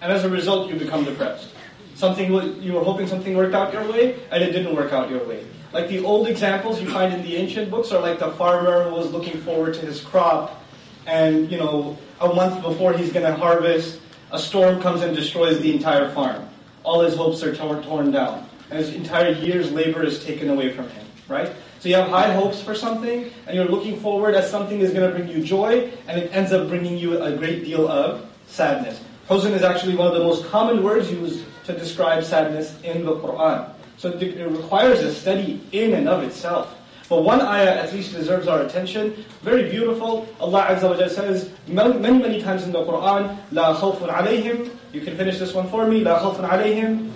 and 0.00 0.12
as 0.12 0.24
a 0.24 0.30
result, 0.30 0.70
you 0.70 0.78
become 0.78 1.04
depressed. 1.04 1.48
Something 1.94 2.32
you 2.62 2.72
were 2.72 2.84
hoping 2.84 3.06
something 3.06 3.36
worked 3.36 3.54
out 3.54 3.72
your 3.72 3.90
way, 3.90 4.20
and 4.30 4.42
it 4.42 4.52
didn't 4.52 4.74
work 4.74 4.92
out 4.92 5.10
your 5.10 5.26
way. 5.26 5.44
Like 5.72 5.88
the 5.88 6.04
old 6.04 6.28
examples 6.28 6.80
you 6.80 6.90
find 6.90 7.12
in 7.14 7.22
the 7.22 7.36
ancient 7.36 7.70
books 7.70 7.92
are 7.92 8.00
like 8.00 8.18
the 8.18 8.32
farmer 8.32 8.90
was 8.90 9.10
looking 9.10 9.40
forward 9.40 9.74
to 9.74 9.80
his 9.80 10.00
crop, 10.00 10.62
and 11.06 11.50
you 11.50 11.58
know 11.58 11.96
a 12.20 12.28
month 12.34 12.62
before 12.62 12.92
he's 12.92 13.12
going 13.12 13.26
to 13.26 13.34
harvest, 13.34 14.00
a 14.30 14.38
storm 14.38 14.80
comes 14.80 15.02
and 15.02 15.14
destroys 15.14 15.60
the 15.60 15.72
entire 15.74 16.10
farm. 16.10 16.48
All 16.84 17.00
his 17.00 17.14
hopes 17.14 17.42
are 17.42 17.54
torn, 17.54 17.82
torn 17.82 18.10
down. 18.10 18.48
And 18.70 18.78
his 18.78 18.94
entire 18.94 19.32
year's 19.32 19.70
labor 19.70 20.02
is 20.02 20.24
taken 20.24 20.48
away 20.48 20.72
from 20.72 20.88
him, 20.88 21.06
right? 21.28 21.52
So 21.81 21.89
you 21.89 21.95
have 21.95 22.09
high 22.09 22.33
hopes 22.33 22.61
for 22.61 22.73
something, 22.73 23.29
and 23.45 23.55
you're 23.55 23.67
looking 23.67 23.99
forward 23.99 24.35
as 24.35 24.49
something 24.49 24.79
is 24.79 24.91
going 24.91 25.09
to 25.09 25.15
bring 25.15 25.29
you 25.29 25.43
joy, 25.43 25.91
and 26.07 26.19
it 26.19 26.31
ends 26.33 26.51
up 26.51 26.67
bringing 26.67 26.97
you 26.97 27.21
a 27.21 27.35
great 27.35 27.63
deal 27.63 27.87
of 27.87 28.25
sadness. 28.47 28.99
Huzn 29.29 29.51
is 29.51 29.63
actually 29.63 29.95
one 29.95 30.07
of 30.07 30.13
the 30.13 30.23
most 30.23 30.45
common 30.45 30.83
words 30.83 31.11
used 31.11 31.43
to 31.65 31.73
describe 31.73 32.23
sadness 32.23 32.81
in 32.83 33.05
the 33.05 33.15
Quran. 33.15 33.69
So 33.97 34.09
it 34.09 34.49
requires 34.49 35.01
a 35.01 35.13
study 35.13 35.61
in 35.71 35.93
and 35.93 36.07
of 36.07 36.23
itself. 36.23 36.73
But 37.09 37.23
one 37.23 37.41
ayah 37.41 37.83
at 37.83 37.93
least 37.93 38.13
deserves 38.13 38.47
our 38.47 38.61
attention. 38.61 39.25
Very 39.41 39.69
beautiful. 39.69 40.27
Allah 40.39 40.67
Azza 40.69 40.89
wa 40.89 41.07
says 41.07 41.49
many, 41.67 41.99
many 41.99 42.41
times 42.41 42.63
in 42.63 42.71
the 42.71 42.83
Quran, 42.83 43.37
لا 43.53 43.73
خوف 43.75 43.99
عليهم. 43.99 44.69
You 44.93 45.01
can 45.01 45.15
finish 45.15 45.39
this 45.39 45.53
one 45.53 45.69
for 45.69 45.87
me. 45.87 46.03
لا 46.03 46.19
خوف 46.19 46.41
عليهم 46.41 47.11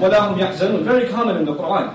ولا 0.00 0.18
هم 0.18 0.38
يحزنون. 0.38 0.84
Very 0.84 1.08
common 1.08 1.36
in 1.36 1.44
the 1.44 1.54
Quran. 1.54 1.94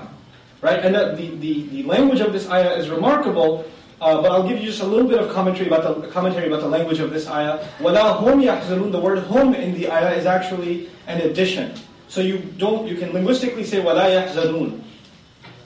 Right? 0.60 0.84
And 0.84 0.94
the, 0.94 1.36
the, 1.36 1.62
the 1.68 1.82
language 1.82 2.20
of 2.20 2.32
this 2.32 2.48
ayah 2.48 2.74
is 2.74 2.88
remarkable. 2.88 3.64
Uh, 4.00 4.20
but 4.20 4.32
I'll 4.32 4.46
give 4.46 4.58
you 4.58 4.66
just 4.66 4.82
a 4.82 4.86
little 4.86 5.08
bit 5.08 5.18
of 5.18 5.32
commentary 5.32 5.68
about 5.68 6.02
the 6.02 6.08
commentary 6.08 6.48
about 6.48 6.60
the 6.60 6.68
language 6.68 7.00
of 7.00 7.10
this 7.10 7.28
ayah. 7.28 7.64
وَلَا 7.78 8.18
هُمْ 8.18 8.42
يَحْزَنُونَ 8.42 8.92
The 8.92 9.00
word 9.00 9.18
hum 9.24 9.54
in 9.54 9.74
the 9.74 9.90
ayah 9.90 10.14
is 10.14 10.26
actually 10.26 10.90
an 11.06 11.20
addition. 11.20 11.74
So 12.08 12.20
you 12.20 12.38
don't, 12.58 12.86
you 12.86 12.96
can 12.96 13.12
linguistically 13.12 13.64
say 13.64 13.82
وَلَا 13.82 14.26
يَحْزَنُونَ 14.26 14.84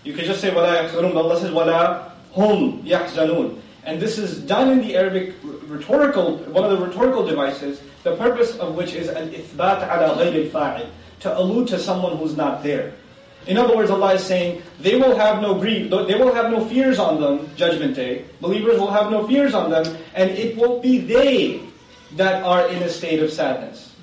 you 0.09 0.14
can 0.14 0.24
just 0.24 0.40
say 0.40 0.51
وَلَا 0.51 0.88
يَحْزَنُونَ, 0.88 1.14
Allah 1.14 1.38
says 1.38 1.51
وَلَا 1.51 2.11
هُمْ 2.35 2.83
يَحْزَنُونَ. 2.85 3.61
And 3.85 4.01
this 4.01 4.16
is 4.16 4.40
done 4.40 4.70
in 4.70 4.81
the 4.81 4.96
Arabic 4.96 5.35
rhetorical, 5.42 6.38
one 6.48 6.64
of 6.64 6.70
the 6.70 6.85
rhetorical 6.85 7.27
devices, 7.27 7.83
the 8.05 8.16
purpose 8.16 8.57
of 8.57 8.74
which 8.74 8.94
is 8.94 9.09
al-ithbat 9.09 9.83
ala 9.83 10.16
ghayr 10.16 10.46
al-fa'il, 10.46 10.88
to 11.20 11.38
allude 11.38 11.68
to 11.68 11.79
someone 11.79 12.16
who's 12.16 12.37
not 12.37 12.62
there. 12.62 12.94
In 13.47 13.58
other 13.58 13.75
words, 13.75 13.91
Allah 13.91 14.13
is 14.13 14.23
saying, 14.23 14.62
they 14.79 14.95
will 14.95 15.15
have 15.15 15.41
no 15.41 15.60
grief, 15.60 15.89
they 15.89 16.15
will 16.15 16.34
have 16.34 16.51
no 16.51 16.65
fears 16.65 16.99
on 16.99 17.19
them, 17.19 17.49
judgment 17.56 17.95
day. 17.95 18.25
Believers 18.39 18.79
will 18.79 18.91
have 18.91 19.12
no 19.12 19.27
fears 19.27 19.53
on 19.53 19.69
them, 19.69 19.97
and 20.13 20.32
it 20.32 20.56
won't 20.56 20.82
be 20.82 20.99
they 20.99 21.62
that 22.15 22.43
are 22.43 22.67
in 22.67 22.82
a 22.84 22.89
state 22.89 23.21
of 23.21 23.32
sadness. 23.32 23.95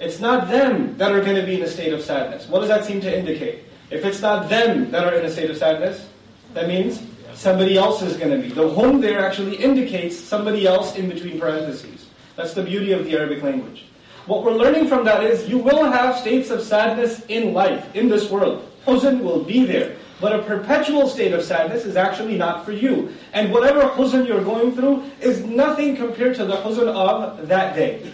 It's 0.00 0.20
not 0.20 0.48
them 0.48 0.96
that 0.96 1.12
are 1.12 1.20
going 1.20 1.36
to 1.36 1.44
be 1.44 1.56
in 1.56 1.62
a 1.62 1.68
state 1.68 1.92
of 1.92 2.02
sadness. 2.02 2.48
What 2.48 2.60
does 2.60 2.68
that 2.68 2.84
seem 2.84 3.00
to 3.00 3.18
indicate? 3.18 3.64
If 3.90 4.04
it's 4.04 4.22
not 4.22 4.48
them 4.48 4.90
that 4.90 5.04
are 5.04 5.14
in 5.14 5.24
a 5.24 5.30
state 5.30 5.50
of 5.50 5.56
sadness, 5.56 6.08
that 6.54 6.68
means 6.68 7.02
somebody 7.34 7.76
else 7.76 8.00
is 8.02 8.16
going 8.16 8.30
to 8.30 8.38
be. 8.38 8.54
The 8.54 8.68
home 8.68 9.00
there 9.00 9.24
actually 9.24 9.56
indicates 9.56 10.18
somebody 10.18 10.66
else 10.66 10.96
in 10.96 11.08
between 11.08 11.40
parentheses. 11.40 12.06
That's 12.36 12.54
the 12.54 12.62
beauty 12.62 12.92
of 12.92 13.04
the 13.04 13.16
Arabic 13.16 13.42
language. 13.42 13.86
What 14.26 14.44
we're 14.44 14.54
learning 14.54 14.88
from 14.88 15.04
that 15.06 15.24
is 15.24 15.48
you 15.48 15.58
will 15.58 15.90
have 15.90 16.18
states 16.18 16.50
of 16.50 16.62
sadness 16.62 17.24
in 17.26 17.54
life, 17.54 17.94
in 17.96 18.08
this 18.08 18.30
world. 18.30 18.67
Huzn 18.86 19.22
will 19.22 19.42
be 19.44 19.64
there. 19.64 19.96
But 20.20 20.32
a 20.34 20.42
perpetual 20.42 21.08
state 21.08 21.32
of 21.32 21.44
sadness 21.44 21.84
is 21.84 21.96
actually 21.96 22.36
not 22.36 22.64
for 22.64 22.72
you. 22.72 23.14
And 23.32 23.52
whatever 23.52 23.82
huzn 23.82 24.26
you're 24.26 24.42
going 24.42 24.74
through 24.74 25.04
is 25.20 25.44
nothing 25.44 25.96
compared 25.96 26.34
to 26.36 26.44
the 26.44 26.56
huzn 26.56 26.88
of 26.88 27.46
that 27.46 27.76
day. 27.76 28.12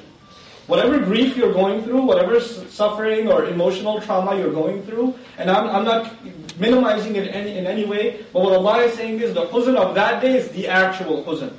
Whatever 0.67 0.99
grief 0.99 1.37
you're 1.37 1.53
going 1.53 1.83
through, 1.83 2.03
whatever 2.03 2.41
suffering 2.41 3.29
or 3.29 3.47
emotional 3.47 4.01
trauma 4.01 4.37
you're 4.37 4.53
going 4.53 4.83
through, 4.83 5.15
and 5.39 5.51
I'm, 5.51 5.69
I'm 5.69 5.85
not 5.85 6.15
minimizing 6.59 7.17
it 7.17 7.35
any, 7.35 7.59
in 7.59 7.67
any 7.67 7.85
way, 7.85 8.25
but 8.33 8.43
what 8.43 8.53
Allah 8.53 8.85
is 8.85 8.95
saying 8.95 9.21
is 9.21 9.35
the 9.35 9.47
huzn 9.47 9.77
of 9.77 9.95
that 9.95 10.23
day 10.23 10.37
is 10.37 10.49
the 10.51 10.69
actual 10.69 11.23
huzn. 11.25 11.57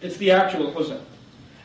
It's 0.00 0.16
the 0.16 0.30
actual 0.30 0.72
huzn. 0.72 1.00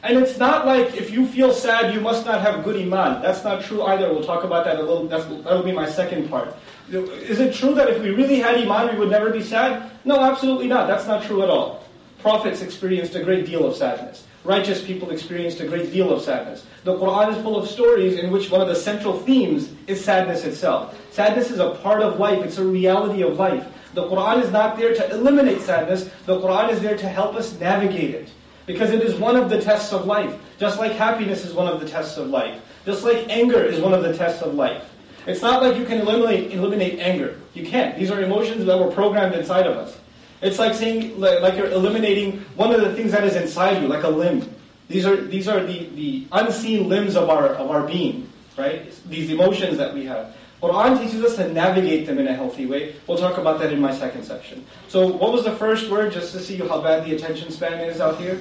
And 0.03 0.17
it's 0.17 0.37
not 0.37 0.65
like 0.65 0.95
if 0.95 1.11
you 1.11 1.27
feel 1.27 1.53
sad, 1.53 1.93
you 1.93 2.01
must 2.01 2.25
not 2.25 2.41
have 2.41 2.63
good 2.63 2.75
iman. 2.75 3.21
That's 3.21 3.43
not 3.43 3.63
true 3.63 3.83
either. 3.83 4.11
We'll 4.11 4.23
talk 4.23 4.43
about 4.43 4.65
that 4.65 4.77
a 4.77 4.81
little. 4.81 5.07
That'll 5.07 5.63
be 5.63 5.71
my 5.71 5.87
second 5.87 6.29
part. 6.29 6.55
Is 6.89 7.39
it 7.39 7.53
true 7.53 7.75
that 7.75 7.89
if 7.89 8.01
we 8.01 8.09
really 8.09 8.39
had 8.39 8.55
iman, 8.55 8.93
we 8.93 8.99
would 8.99 9.11
never 9.11 9.29
be 9.29 9.43
sad? 9.43 9.91
No, 10.03 10.19
absolutely 10.19 10.67
not. 10.67 10.87
That's 10.87 11.05
not 11.05 11.23
true 11.23 11.43
at 11.43 11.49
all. 11.49 11.83
Prophets 12.19 12.61
experienced 12.61 13.15
a 13.15 13.23
great 13.23 13.45
deal 13.45 13.65
of 13.65 13.75
sadness. 13.75 14.25
Righteous 14.43 14.83
people 14.83 15.11
experienced 15.11 15.59
a 15.59 15.67
great 15.67 15.93
deal 15.93 16.11
of 16.11 16.23
sadness. 16.23 16.65
The 16.83 16.97
Quran 16.97 17.35
is 17.35 17.43
full 17.43 17.55
of 17.55 17.69
stories 17.69 18.17
in 18.17 18.31
which 18.31 18.49
one 18.49 18.59
of 18.59 18.67
the 18.67 18.75
central 18.75 19.19
themes 19.19 19.71
is 19.85 20.03
sadness 20.03 20.43
itself. 20.45 20.99
Sadness 21.11 21.51
is 21.51 21.59
a 21.59 21.71
part 21.75 22.01
of 22.01 22.19
life, 22.19 22.43
it's 22.43 22.57
a 22.57 22.63
reality 22.63 23.21
of 23.21 23.37
life. 23.37 23.67
The 23.93 24.03
Quran 24.03 24.41
is 24.43 24.51
not 24.51 24.77
there 24.77 24.95
to 24.95 25.11
eliminate 25.11 25.61
sadness, 25.61 26.09
the 26.25 26.39
Quran 26.39 26.71
is 26.71 26.81
there 26.81 26.97
to 26.97 27.07
help 27.07 27.35
us 27.35 27.59
navigate 27.59 28.15
it. 28.15 28.31
Because 28.65 28.91
it 28.91 29.01
is 29.01 29.15
one 29.15 29.35
of 29.35 29.49
the 29.49 29.61
tests 29.61 29.91
of 29.93 30.05
life. 30.05 30.39
Just 30.59 30.79
like 30.79 30.93
happiness 30.93 31.45
is 31.45 31.53
one 31.53 31.67
of 31.67 31.79
the 31.79 31.87
tests 31.87 32.17
of 32.17 32.29
life. 32.29 32.61
Just 32.85 33.03
like 33.03 33.27
anger 33.29 33.63
is 33.63 33.79
one 33.79 33.93
of 33.93 34.03
the 34.03 34.15
tests 34.15 34.41
of 34.41 34.55
life. 34.55 34.85
It's 35.27 35.41
not 35.41 35.61
like 35.61 35.77
you 35.77 35.85
can 35.85 35.99
eliminate, 35.99 36.51
eliminate 36.51 36.99
anger. 36.99 37.37
You 37.53 37.65
can't. 37.65 37.97
These 37.97 38.09
are 38.11 38.21
emotions 38.21 38.65
that 38.65 38.77
were 38.79 38.91
programmed 38.91 39.35
inside 39.35 39.67
of 39.67 39.77
us. 39.77 39.97
It's 40.41 40.57
like 40.57 40.73
saying, 40.73 41.19
like 41.19 41.55
you're 41.55 41.69
eliminating 41.69 42.39
one 42.55 42.73
of 42.73 42.81
the 42.81 42.93
things 42.95 43.11
that 43.11 43.23
is 43.23 43.35
inside 43.35 43.81
you, 43.81 43.87
like 43.87 44.03
a 44.03 44.09
limb. 44.09 44.49
These 44.87 45.05
are, 45.05 45.15
these 45.15 45.47
are 45.47 45.63
the, 45.63 45.85
the 45.95 46.27
unseen 46.31 46.89
limbs 46.89 47.15
of 47.15 47.29
our, 47.29 47.49
of 47.49 47.69
our 47.69 47.85
being, 47.85 48.27
right? 48.57 48.91
These 49.07 49.29
emotions 49.29 49.77
that 49.77 49.93
we 49.93 50.05
have. 50.05 50.35
Quran 50.61 51.01
teaches 51.01 51.23
us 51.23 51.35
to 51.37 51.51
navigate 51.51 52.05
them 52.05 52.19
in 52.19 52.27
a 52.27 52.35
healthy 52.35 52.67
way. 52.67 52.95
We'll 53.07 53.17
talk 53.17 53.37
about 53.37 53.59
that 53.59 53.73
in 53.73 53.81
my 53.81 53.93
second 53.93 54.23
section. 54.23 54.63
So 54.89 55.07
what 55.07 55.31
was 55.31 55.43
the 55.43 55.53
first 55.53 55.89
word, 55.89 56.13
just 56.13 56.33
to 56.33 56.39
see 56.39 56.57
how 56.57 56.81
bad 56.81 57.05
the 57.05 57.15
attention 57.15 57.51
span 57.51 57.79
is 57.81 57.99
out 57.99 58.19
here? 58.19 58.35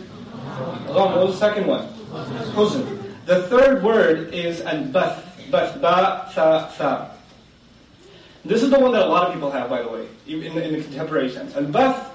What 0.87 1.17
was 1.17 1.39
the 1.39 1.47
second 1.47 1.67
one? 1.67 1.89
Huzn. 2.53 2.85
The 3.25 3.43
third 3.49 3.83
word 3.83 4.35
is 4.35 4.61
al-bath. 4.61 5.27
Bath, 5.51 5.81
ba, 5.81 6.31
tha, 6.35 6.71
tha. 6.79 7.11
This 8.45 8.63
is 8.63 8.71
the 8.71 8.79
one 8.79 8.93
that 8.93 9.03
a 9.03 9.09
lot 9.09 9.27
of 9.27 9.35
people 9.35 9.51
have, 9.51 9.69
by 9.69 9.83
the 9.83 9.89
way, 9.89 10.07
in 10.27 10.55
the, 10.55 10.63
in 10.63 10.75
the 10.75 10.83
contemporary 10.83 11.31
sense. 11.31 11.57
Al-bath 11.57 12.13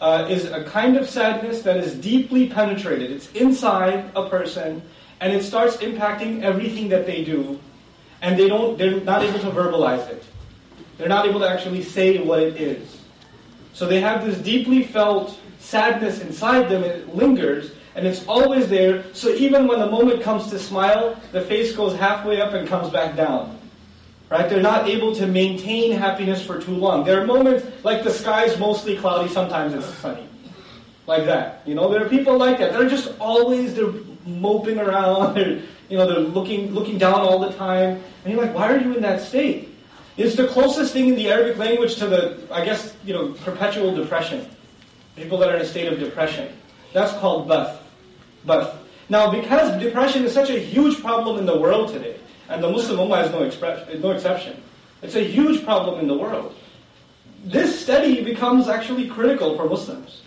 uh, 0.00 0.26
is 0.30 0.46
a 0.46 0.64
kind 0.64 0.96
of 0.96 1.08
sadness 1.08 1.62
that 1.62 1.76
is 1.76 1.94
deeply 1.94 2.48
penetrated. 2.48 3.10
It's 3.10 3.30
inside 3.32 4.10
a 4.16 4.28
person, 4.30 4.82
and 5.20 5.32
it 5.32 5.42
starts 5.42 5.76
impacting 5.78 6.42
everything 6.42 6.88
that 6.88 7.06
they 7.06 7.24
do, 7.24 7.60
and 8.22 8.38
they 8.38 8.48
don't, 8.48 8.76
they're 8.78 9.00
not 9.00 9.22
able 9.22 9.38
to 9.38 9.50
verbalize 9.50 10.08
it. 10.08 10.24
They're 10.96 11.08
not 11.08 11.26
able 11.26 11.40
to 11.40 11.48
actually 11.48 11.82
say 11.82 12.18
what 12.18 12.40
it 12.40 12.60
is. 12.60 12.98
So 13.72 13.86
they 13.86 14.00
have 14.00 14.24
this 14.24 14.38
deeply 14.38 14.82
felt 14.82 15.38
sadness 15.60 16.20
inside 16.20 16.68
them, 16.68 16.82
it 16.82 17.14
lingers, 17.14 17.72
and 17.94 18.06
it's 18.06 18.26
always 18.26 18.68
there. 18.68 19.04
So 19.12 19.28
even 19.30 19.66
when 19.66 19.80
the 19.80 19.90
moment 19.90 20.22
comes 20.22 20.50
to 20.50 20.58
smile, 20.58 21.20
the 21.32 21.40
face 21.42 21.74
goes 21.74 21.96
halfway 21.96 22.40
up 22.40 22.52
and 22.54 22.68
comes 22.68 22.90
back 22.90 23.16
down. 23.16 23.58
Right? 24.30 24.48
They're 24.48 24.62
not 24.62 24.88
able 24.88 25.14
to 25.16 25.26
maintain 25.26 25.92
happiness 25.92 26.44
for 26.44 26.60
too 26.60 26.74
long. 26.74 27.04
There 27.04 27.20
are 27.20 27.26
moments 27.26 27.66
like 27.82 28.04
the 28.04 28.10
sky's 28.10 28.58
mostly 28.58 28.96
cloudy, 28.96 29.28
sometimes 29.28 29.74
it's 29.74 29.86
sunny. 29.98 30.28
Like 31.06 31.24
that. 31.24 31.62
You 31.64 31.74
know, 31.74 31.90
there 31.90 32.04
are 32.04 32.08
people 32.08 32.36
like 32.36 32.58
that. 32.58 32.72
They're 32.72 32.88
just 32.88 33.12
always 33.18 33.74
they're 33.74 33.94
moping 34.26 34.78
around, 34.78 35.36
you 35.88 35.96
know, 35.96 36.06
they're 36.06 36.20
looking 36.20 36.72
looking 36.72 36.98
down 36.98 37.20
all 37.20 37.38
the 37.38 37.52
time. 37.52 38.02
And 38.24 38.32
you're 38.32 38.42
like, 38.42 38.54
why 38.54 38.72
are 38.72 38.78
you 38.78 38.94
in 38.94 39.02
that 39.02 39.22
state? 39.22 39.74
It's 40.16 40.34
the 40.34 40.48
closest 40.48 40.92
thing 40.92 41.08
in 41.08 41.14
the 41.14 41.30
Arabic 41.30 41.56
language 41.58 41.96
to 41.96 42.06
the, 42.06 42.38
I 42.50 42.64
guess, 42.64 42.94
you 43.04 43.14
know, 43.14 43.32
perpetual 43.44 43.94
depression. 43.94 44.48
People 45.14 45.38
that 45.38 45.48
are 45.48 45.56
in 45.56 45.62
a 45.62 45.64
state 45.64 45.90
of 45.92 45.98
depression. 45.98 46.52
That's 46.92 47.12
called 47.14 47.48
bath. 47.48 47.82
Bath. 48.44 48.74
Now, 49.08 49.30
because 49.30 49.80
depression 49.80 50.24
is 50.24 50.32
such 50.32 50.50
a 50.50 50.58
huge 50.58 51.00
problem 51.00 51.38
in 51.38 51.46
the 51.46 51.58
world 51.58 51.90
today, 51.90 52.16
and 52.48 52.62
the 52.62 52.70
Muslim 52.70 52.98
Ummah 52.98 53.26
is 53.26 53.32
no, 53.32 53.40
expre- 53.40 54.00
no 54.00 54.10
exception. 54.10 54.60
It's 55.02 55.14
a 55.14 55.24
huge 55.24 55.64
problem 55.64 56.00
in 56.00 56.08
the 56.08 56.16
world. 56.16 56.54
This 57.44 57.80
study 57.80 58.22
becomes 58.22 58.68
actually 58.68 59.08
critical 59.08 59.56
for 59.56 59.68
Muslims. 59.68 60.22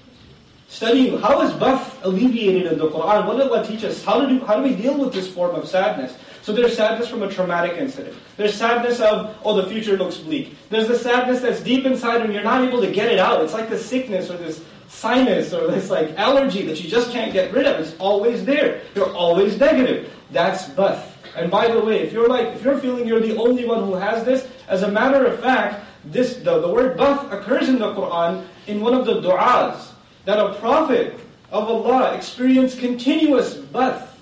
Studying 0.71 1.19
how 1.19 1.41
is 1.41 1.51
bath 1.55 1.99
alleviated 2.01 2.71
in 2.71 2.79
the 2.79 2.87
Quran? 2.87 3.27
What 3.27 3.35
did 3.35 3.51
Allah 3.51 3.67
teach 3.67 3.83
us? 3.83 4.05
How 4.05 4.25
do, 4.25 4.39
how 4.45 4.55
do 4.55 4.63
we 4.63 4.73
deal 4.73 4.97
with 4.97 5.11
this 5.13 5.29
form 5.29 5.53
of 5.53 5.67
sadness? 5.67 6.17
So 6.43 6.53
there's 6.53 6.77
sadness 6.77 7.09
from 7.09 7.23
a 7.23 7.29
traumatic 7.29 7.73
incident. 7.73 8.15
There's 8.37 8.55
sadness 8.55 9.01
of, 9.01 9.35
oh, 9.43 9.53
the 9.61 9.67
future 9.67 9.97
looks 9.97 10.15
bleak. 10.15 10.55
There's 10.69 10.87
the 10.87 10.97
sadness 10.97 11.41
that's 11.41 11.59
deep 11.59 11.85
inside 11.85 12.21
and 12.21 12.33
you're 12.33 12.41
not 12.41 12.63
able 12.65 12.79
to 12.79 12.89
get 12.89 13.11
it 13.11 13.19
out. 13.19 13.43
It's 13.43 13.51
like 13.51 13.69
the 13.69 13.77
sickness 13.77 14.31
or 14.31 14.37
this 14.37 14.63
sinus 14.87 15.53
or 15.53 15.67
this 15.67 15.89
like 15.89 16.17
allergy 16.17 16.65
that 16.67 16.81
you 16.81 16.89
just 16.89 17.11
can't 17.11 17.33
get 17.33 17.51
rid 17.51 17.67
of. 17.67 17.77
It's 17.81 17.93
always 17.99 18.45
there. 18.45 18.81
You're 18.95 19.13
always 19.13 19.59
negative. 19.59 20.09
That's 20.31 20.69
bath. 20.69 21.17
And 21.35 21.51
by 21.51 21.67
the 21.67 21.83
way, 21.83 21.99
if 21.99 22.13
you're 22.13 22.29
like, 22.29 22.47
if 22.55 22.63
you're 22.63 22.79
feeling 22.79 23.05
you're 23.05 23.19
the 23.19 23.35
only 23.35 23.65
one 23.65 23.83
who 23.83 23.95
has 23.95 24.23
this, 24.23 24.47
as 24.69 24.83
a 24.83 24.89
matter 24.89 25.25
of 25.25 25.41
fact, 25.41 25.83
this 26.05 26.37
the, 26.37 26.61
the 26.61 26.69
word 26.69 26.95
bath 26.97 27.29
occurs 27.29 27.67
in 27.67 27.77
the 27.77 27.93
Quran 27.93 28.47
in 28.67 28.79
one 28.79 28.93
of 28.93 29.05
the 29.05 29.19
du'as 29.21 29.90
that 30.24 30.38
a 30.38 30.54
prophet 30.54 31.18
of 31.50 31.68
Allah 31.68 32.14
experienced 32.14 32.78
continuous 32.78 33.54
bath 33.54 34.18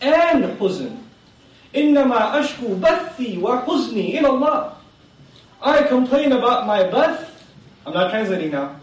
and 0.00 0.44
huzn. 0.58 1.00
إنما 1.74 2.38
أشكو 2.40 2.80
بثي 2.80 3.38
وحزني 3.38 4.18
إلى 4.18 4.24
Allah. 4.24 4.76
I 5.60 5.82
complain 5.82 6.32
about 6.32 6.66
my 6.66 6.84
bath. 6.84 7.46
I'm 7.86 7.94
not 7.94 8.10
translating 8.10 8.50
now. 8.52 8.76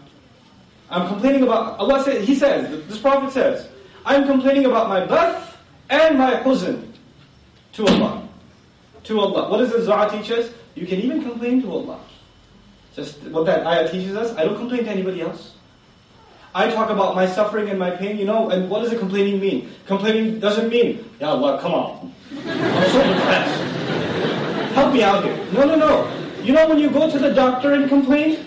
I'm 0.90 1.08
complaining 1.08 1.42
about 1.42 1.78
Allah 1.78 2.04
says 2.04 2.26
He 2.26 2.34
says 2.34 2.68
this 2.86 2.98
prophet 2.98 3.32
says 3.32 3.68
I'm 4.04 4.26
complaining 4.26 4.66
about 4.66 4.88
my 4.88 5.04
bath 5.06 5.56
and 5.88 6.18
my 6.18 6.34
huzn 6.34 6.92
to 7.72 7.86
Allah. 7.86 8.28
To 9.04 9.20
Allah. 9.20 9.50
What 9.50 9.58
does 9.58 9.72
the 9.72 9.82
Zara 9.82 10.10
teach 10.10 10.30
us? 10.30 10.50
You 10.74 10.86
can 10.86 11.00
even 11.00 11.22
complain 11.22 11.62
to 11.62 11.70
Allah. 11.72 12.00
Just 12.94 13.22
what 13.24 13.46
that 13.46 13.66
ayah 13.66 13.90
teaches 13.90 14.14
us. 14.16 14.36
I 14.36 14.44
don't 14.44 14.56
complain 14.56 14.84
to 14.84 14.90
anybody 14.90 15.22
else. 15.22 15.54
I 16.57 16.71
talk 16.71 16.89
about 16.89 17.13
my 17.13 17.27
suffering 17.27 17.69
and 17.69 17.77
my 17.77 17.91
pain, 17.91 18.17
you 18.17 18.25
know, 18.25 18.49
and 18.49 18.67
what 18.67 18.81
does 18.81 18.89
the 18.89 18.97
complaining 18.97 19.39
mean? 19.39 19.69
Complaining 19.85 20.39
doesn't 20.39 20.69
mean, 20.69 21.07
Allah, 21.21 21.61
come 21.61 21.71
on. 21.71 22.11
I'm 22.31 22.89
so 22.89 23.13
depressed. 23.13 23.61
Help 24.73 24.91
me 24.91 25.03
out 25.03 25.23
here. 25.23 25.37
No, 25.51 25.65
no, 25.65 25.75
no. 25.75 26.11
You 26.41 26.53
know 26.53 26.67
when 26.67 26.79
you 26.79 26.89
go 26.89 27.11
to 27.11 27.19
the 27.19 27.31
doctor 27.31 27.73
and 27.73 27.87
complain? 27.87 28.43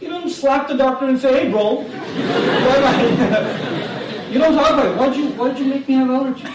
You 0.00 0.08
don't 0.08 0.28
slap 0.30 0.66
the 0.66 0.76
doctor 0.76 1.06
and 1.06 1.20
say, 1.20 1.44
hey 1.44 1.50
bro, 1.52 1.82
you 4.32 4.40
don't 4.40 4.56
talk 4.56 4.72
about 4.72 4.86
it. 4.86 4.96
Why'd 4.96 5.14
you, 5.14 5.28
why'd 5.34 5.56
you 5.60 5.66
make 5.66 5.86
me 5.86 5.94
have 5.94 6.08
allergies? 6.08 6.50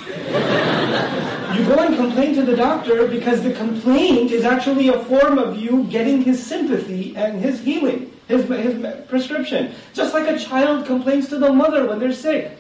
You 1.58 1.66
go 1.66 1.82
and 1.82 1.96
complain 1.96 2.36
to 2.36 2.42
the 2.42 2.58
doctor 2.58 3.08
because 3.08 3.42
the 3.42 3.54
complaint 3.54 4.32
is 4.32 4.44
actually 4.44 4.90
a 4.90 5.00
form 5.06 5.38
of 5.38 5.58
you 5.58 5.86
getting 5.86 6.24
his 6.24 6.46
sympathy 6.46 7.16
and 7.16 7.40
his 7.40 7.62
healing, 7.62 8.12
his, 8.28 8.46
his 8.46 9.06
prescription. 9.08 9.74
Just 9.94 10.14
like 10.14 10.28
a 10.28 10.38
child 10.40 10.86
complains 10.86 11.30
to 11.30 11.38
the 11.38 11.52
mother 11.52 11.88
when 11.88 12.00
they're 12.00 12.14
sick. 12.14 12.58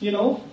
You 0.00 0.12
know? 0.12 0.44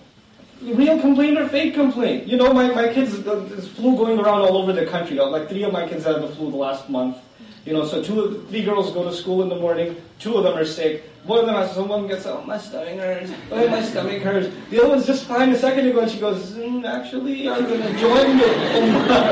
Real 0.62 1.00
complaint 1.00 1.38
or 1.38 1.48
fake 1.50 1.74
complaint. 1.74 2.28
You 2.28 2.38
know, 2.38 2.54
my, 2.54 2.74
my 2.74 2.94
kids, 2.94 3.22
there's 3.24 3.68
flu 3.68 3.98
going 3.98 4.20
around 4.20 4.42
all 4.42 4.58
over 4.58 4.72
the 4.72 4.86
country. 4.86 5.18
Like 5.18 5.50
three 5.50 5.64
of 5.64 5.74
my 5.74 5.88
kids 5.88 6.06
had 6.06 6.22
the 6.22 6.30
flu 6.30 6.52
the 6.52 6.58
last 6.58 6.90
month. 6.90 7.18
You 7.66 7.74
know, 7.74 7.86
so 7.86 8.04
two, 8.04 8.46
three 8.50 8.64
girls 8.64 8.92
go 8.92 9.04
to 9.10 9.16
school 9.16 9.42
in 9.42 9.48
the 9.48 9.56
morning, 9.56 9.96
two 10.20 10.36
of 10.36 10.44
them 10.44 10.58
are 10.58 10.66
sick. 10.66 11.10
One 11.24 11.40
of 11.40 11.46
them 11.46 11.56
has 11.56 11.74
someone 11.74 12.08
gets, 12.08 12.26
oh, 12.26 12.44
my 12.44 12.58
stomach 12.58 13.00
hurts. 13.00 13.32
Oh, 13.50 13.68
my 13.70 13.82
stomach 13.82 14.22
hurts. 14.22 14.54
The 14.70 14.80
other 14.82 14.90
one's 14.90 15.06
just 15.06 15.24
fine 15.24 15.52
a 15.52 15.58
second 15.58 15.88
ago, 15.88 16.02
and 16.02 16.12
she 16.12 16.20
goes, 16.20 16.52
mm, 16.52 16.84
actually, 16.84 17.48
I'm 17.48 17.66
to 17.66 17.78
join 17.98 18.36
my, 18.36 19.32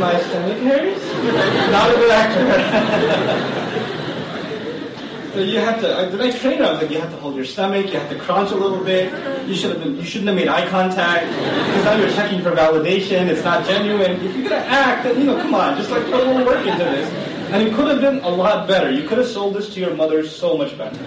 my 0.00 0.20
stomach 0.20 0.58
hurts? 0.58 1.04
Not 1.70 1.90
a 1.90 1.94
good 1.94 2.10
actor. 2.10 3.78
So 5.32 5.40
you 5.40 5.60
have 5.60 5.80
to. 5.80 5.88
I, 5.88 6.02
I 6.26 6.30
train 6.30 6.58
her. 6.58 6.64
I 6.64 6.72
was 6.72 6.82
like, 6.82 6.90
you 6.90 7.00
have 7.00 7.10
to 7.10 7.16
hold 7.16 7.34
your 7.34 7.46
stomach. 7.46 7.86
You 7.86 7.98
have 7.98 8.10
to 8.10 8.18
crunch 8.18 8.50
a 8.50 8.54
little 8.54 8.84
bit. 8.84 9.10
You 9.48 9.54
should 9.54 9.70
have 9.70 9.82
been. 9.82 9.96
You 9.96 10.04
shouldn't 10.04 10.28
have 10.28 10.36
made 10.36 10.48
eye 10.48 10.68
contact 10.68 11.26
because 11.26 11.84
now 11.86 11.96
you're 11.96 12.10
checking 12.10 12.42
for 12.42 12.50
validation. 12.50 13.28
It's 13.28 13.42
not 13.42 13.64
genuine. 13.64 14.12
If 14.20 14.36
you're 14.36 14.50
gonna 14.50 14.56
act, 14.56 15.04
then 15.04 15.18
you 15.18 15.24
know, 15.24 15.40
come 15.40 15.54
on, 15.54 15.78
just 15.78 15.90
like 15.90 16.04
put 16.04 16.14
a 16.14 16.24
little 16.24 16.44
work 16.44 16.66
into 16.66 16.84
this. 16.84 17.10
And 17.50 17.66
it 17.66 17.74
could 17.74 17.88
have 17.88 18.00
been 18.00 18.18
a 18.18 18.28
lot 18.28 18.68
better. 18.68 18.90
You 18.90 19.08
could 19.08 19.18
have 19.18 19.26
sold 19.26 19.54
this 19.54 19.72
to 19.74 19.80
your 19.80 19.94
mother 19.94 20.26
so 20.26 20.56
much 20.56 20.76
better. 20.76 20.98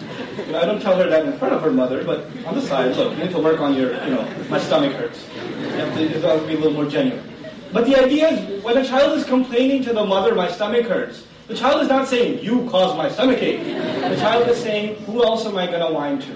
You 0.34 0.50
know, 0.50 0.60
I 0.60 0.64
don't 0.64 0.82
tell 0.82 0.98
her 0.98 1.08
that 1.08 1.24
in 1.24 1.38
front 1.38 1.54
of 1.54 1.62
her 1.62 1.70
mother, 1.70 2.02
but 2.02 2.26
on 2.44 2.56
the 2.56 2.60
side, 2.60 2.96
look, 2.96 3.16
you 3.16 3.22
need 3.24 3.30
to 3.30 3.38
work 3.38 3.60
on 3.60 3.74
your, 3.74 3.92
you 4.04 4.10
know, 4.10 4.28
my 4.50 4.58
stomach 4.58 4.92
hurts. 4.92 5.24
You 5.32 5.68
have 5.68 5.94
to, 5.94 6.02
it 6.02 6.10
has 6.10 6.40
to 6.40 6.46
be 6.46 6.54
a 6.54 6.56
little 6.56 6.72
more 6.72 6.86
genuine. 6.86 7.24
But 7.72 7.86
the 7.86 7.96
idea 7.96 8.30
is, 8.30 8.62
when 8.64 8.76
a 8.76 8.84
child 8.84 9.16
is 9.16 9.24
complaining 9.24 9.84
to 9.84 9.92
the 9.92 10.04
mother, 10.04 10.34
my 10.34 10.50
stomach 10.50 10.86
hurts, 10.86 11.24
the 11.46 11.54
child 11.54 11.82
is 11.82 11.88
not 11.88 12.08
saying, 12.08 12.42
you 12.42 12.68
caused 12.70 12.96
my 12.96 13.10
stomach 13.10 13.42
ache. 13.42 13.64
The 13.64 14.16
child 14.16 14.48
is 14.48 14.58
saying, 14.58 14.96
who 15.04 15.24
else 15.24 15.44
am 15.46 15.56
I 15.58 15.66
going 15.66 15.86
to 15.86 15.92
whine 15.92 16.20
to? 16.20 16.34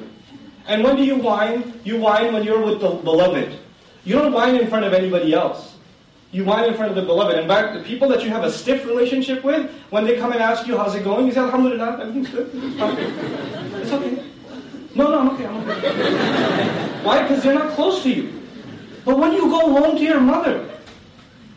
And 0.66 0.85
when 0.85 0.97
do 0.97 1.05
you 1.05 1.16
whine? 1.16 1.81
You 1.85 1.99
whine 1.99 2.33
when 2.33 2.44
you're 2.44 2.62
with 2.62 2.81
the 2.81 2.90
beloved. 2.90 3.59
You 4.05 4.16
don't 4.16 4.33
whine 4.33 4.57
in 4.57 4.68
front 4.68 4.85
of 4.85 4.92
anybody 4.92 5.33
else. 5.33 5.77
You 6.31 6.44
whine 6.44 6.68
in 6.68 6.75
front 6.75 6.90
of 6.90 6.97
the 6.97 7.03
beloved. 7.03 7.38
In 7.38 7.49
fact, 7.49 7.73
the 7.73 7.83
people 7.83 8.07
that 8.11 8.23
you 8.23 8.29
have 8.29 8.44
a 8.44 8.53
stiff 8.53 8.85
relationship 8.85 9.42
with, 9.42 9.71
when 9.88 10.05
they 10.05 10.16
come 10.16 10.33
and 10.33 10.42
ask 10.42 10.66
you, 10.66 10.77
how's 10.77 10.94
it 10.94 11.05
going? 11.05 11.27
You 11.27 11.33
say, 11.33 11.40
Alhamdulillah, 11.40 12.01
everything's 12.01 12.29
good. 12.29 12.51
It's 12.53 12.81
okay. 12.81 13.07
It's 13.81 13.92
okay. 13.92 14.25
No, 14.94 15.11
no, 15.11 15.18
I'm 15.21 15.31
okay, 15.31 15.47
I'm 15.47 15.71
okay. 15.71 17.03
Why? 17.03 17.23
Because 17.23 17.42
they're 17.42 17.55
not 17.55 17.73
close 17.73 18.03
to 18.03 18.11
you. 18.11 18.42
But 19.07 19.18
when 19.18 19.33
you 19.33 19.49
go 19.49 19.73
home 19.73 19.97
to 19.97 20.03
your 20.03 20.21
mother, 20.21 20.68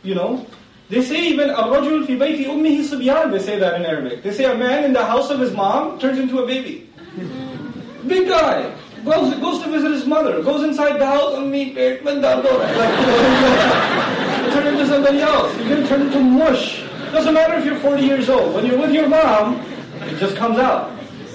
you 0.03 0.15
know, 0.15 0.45
they 0.90 1.02
say 1.02 1.28
even 1.28 1.50
الرجل 1.50 2.06
في 2.06 2.16
بيت 2.18 2.46
أمه 2.46 2.82
صبيان. 2.82 3.30
They 3.32 3.38
say 3.40 3.58
that 3.58 3.74
in 3.74 3.84
Arabic. 3.84 4.22
They 4.22 4.32
say 4.32 4.44
a 4.44 4.54
man 4.54 4.84
in 4.84 4.92
the 4.92 5.04
house 5.04 5.30
of 5.30 5.40
his 5.40 5.52
mom 5.52 5.98
turns 5.98 6.18
into 6.18 6.38
a 6.38 6.46
baby. 6.46 6.88
Big 8.06 8.28
guy 8.28 8.72
goes 9.04 9.34
goes 9.40 9.62
to 9.62 9.70
visit 9.70 9.90
his 9.90 10.06
mother. 10.06 10.42
Goes 10.42 10.62
inside 10.62 11.00
the 11.00 11.06
house 11.06 11.34
and 11.34 11.50
meet 11.50 11.74
like 11.76 12.12
turn 14.52 14.66
into 14.66 14.86
somebody 14.86 15.20
else. 15.20 15.56
You're 15.58 15.68
gonna 15.76 15.88
turn 15.88 16.02
into 16.02 16.20
mush. 16.20 16.82
Doesn't 17.12 17.34
matter 17.34 17.54
if 17.54 17.64
you're 17.64 17.80
40 17.80 18.02
years 18.02 18.28
old. 18.28 18.54
When 18.54 18.66
you're 18.66 18.78
with 18.78 18.92
your 18.92 19.08
mom, 19.08 19.60
it 20.02 20.18
just 20.18 20.36
comes 20.36 20.58
out. 20.58 20.92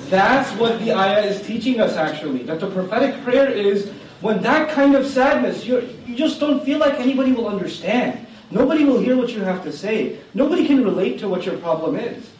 That's 0.10 0.50
what 0.60 0.80
the 0.80 0.94
ayah 0.94 1.24
is 1.24 1.46
teaching 1.46 1.80
us 1.82 1.96
actually. 1.98 2.44
That 2.44 2.60
the 2.60 2.70
prophetic 2.70 3.22
prayer 3.24 3.50
is 3.50 3.90
when 4.22 4.42
that 4.44 4.70
kind 4.70 4.96
of 4.96 5.06
sadness, 5.08 5.66
you 5.66 5.88
you 6.06 6.16
just 6.16 6.40
don't 6.40 6.64
feel 6.64 6.80
like 6.80 7.00
anybody 7.00 7.32
will 7.32 7.48
understand. 7.48 8.25
Nobody 8.51 8.85
will 8.85 9.01
hear 9.01 9.17
what 9.17 9.31
you 9.31 9.41
have 9.41 9.63
to 9.65 9.73
say. 9.73 10.19
Nobody 10.35 10.67
can 10.67 10.85
relate 10.85 11.19
to 11.21 11.29
what 11.29 11.45
your 11.45 11.59
problem 11.59 11.97
is. 11.97 12.31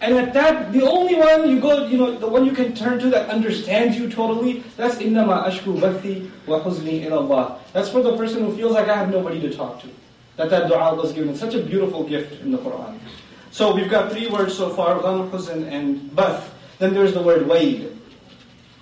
And 0.00 0.14
at 0.14 0.34
that, 0.34 0.72
the 0.72 0.82
only 0.82 1.14
one 1.14 1.48
you 1.48 1.58
go, 1.58 1.86
you 1.86 1.96
know, 1.96 2.18
the 2.18 2.28
one 2.28 2.44
you 2.44 2.52
can 2.52 2.74
turn 2.74 2.98
to 2.98 3.08
that 3.10 3.30
understands 3.30 3.96
you 3.96 4.10
totally, 4.10 4.62
that's 4.76 4.96
innama 4.96 5.46
ashku 5.48 5.80
bathi 5.80 6.30
wa 6.46 6.60
huzni 6.60 7.10
Allah. 7.10 7.58
That's 7.72 7.88
for 7.88 8.02
the 8.02 8.14
person 8.16 8.44
who 8.44 8.54
feels 8.54 8.72
like 8.72 8.88
I 8.88 8.96
have 8.96 9.10
nobody 9.10 9.40
to 9.40 9.50
talk 9.54 9.80
to. 9.82 9.88
That 10.36 10.50
that 10.50 10.68
dua 10.68 10.94
was 10.94 11.12
given. 11.12 11.34
Such 11.34 11.54
a 11.54 11.62
beautiful 11.62 12.04
gift 12.04 12.42
in 12.42 12.52
the 12.52 12.58
Quran. 12.58 12.98
So 13.50 13.74
we've 13.74 13.88
got 13.88 14.12
three 14.12 14.28
words 14.28 14.54
so 14.54 14.68
far, 14.68 15.00
gham, 15.00 15.30
huzn, 15.30 15.66
and 15.72 16.14
bath. 16.14 16.52
Then 16.78 16.92
there's 16.92 17.14
the 17.14 17.22
word 17.22 17.46
waid. 17.48 17.96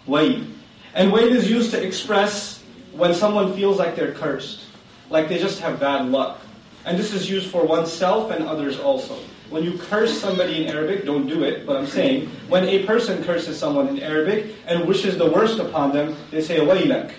Waid. 0.08 0.50
And 0.94 1.12
waid 1.12 1.30
is 1.30 1.48
used 1.48 1.70
to 1.70 1.80
express 1.80 2.60
when 2.90 3.14
someone 3.14 3.54
feels 3.54 3.78
like 3.78 3.94
they're 3.94 4.12
cursed. 4.12 4.66
Like 5.10 5.28
they 5.28 5.38
just 5.38 5.60
have 5.60 5.78
bad 5.78 6.10
luck. 6.10 6.40
And 6.84 6.98
this 6.98 7.12
is 7.12 7.30
used 7.30 7.50
for 7.50 7.64
oneself 7.64 8.30
and 8.30 8.44
others 8.44 8.78
also. 8.78 9.16
When 9.50 9.62
you 9.62 9.78
curse 9.78 10.20
somebody 10.20 10.64
in 10.64 10.68
Arabic, 10.68 11.04
don't 11.04 11.26
do 11.26 11.44
it, 11.44 11.66
but 11.66 11.76
I'm 11.76 11.86
saying, 11.86 12.28
when 12.48 12.68
a 12.68 12.84
person 12.84 13.22
curses 13.24 13.58
someone 13.58 13.88
in 13.88 14.00
Arabic 14.00 14.54
and 14.66 14.86
wishes 14.86 15.16
the 15.16 15.30
worst 15.30 15.58
upon 15.58 15.92
them, 15.92 16.16
they 16.30 16.42
say 16.42 16.58
waylak. 16.58 17.12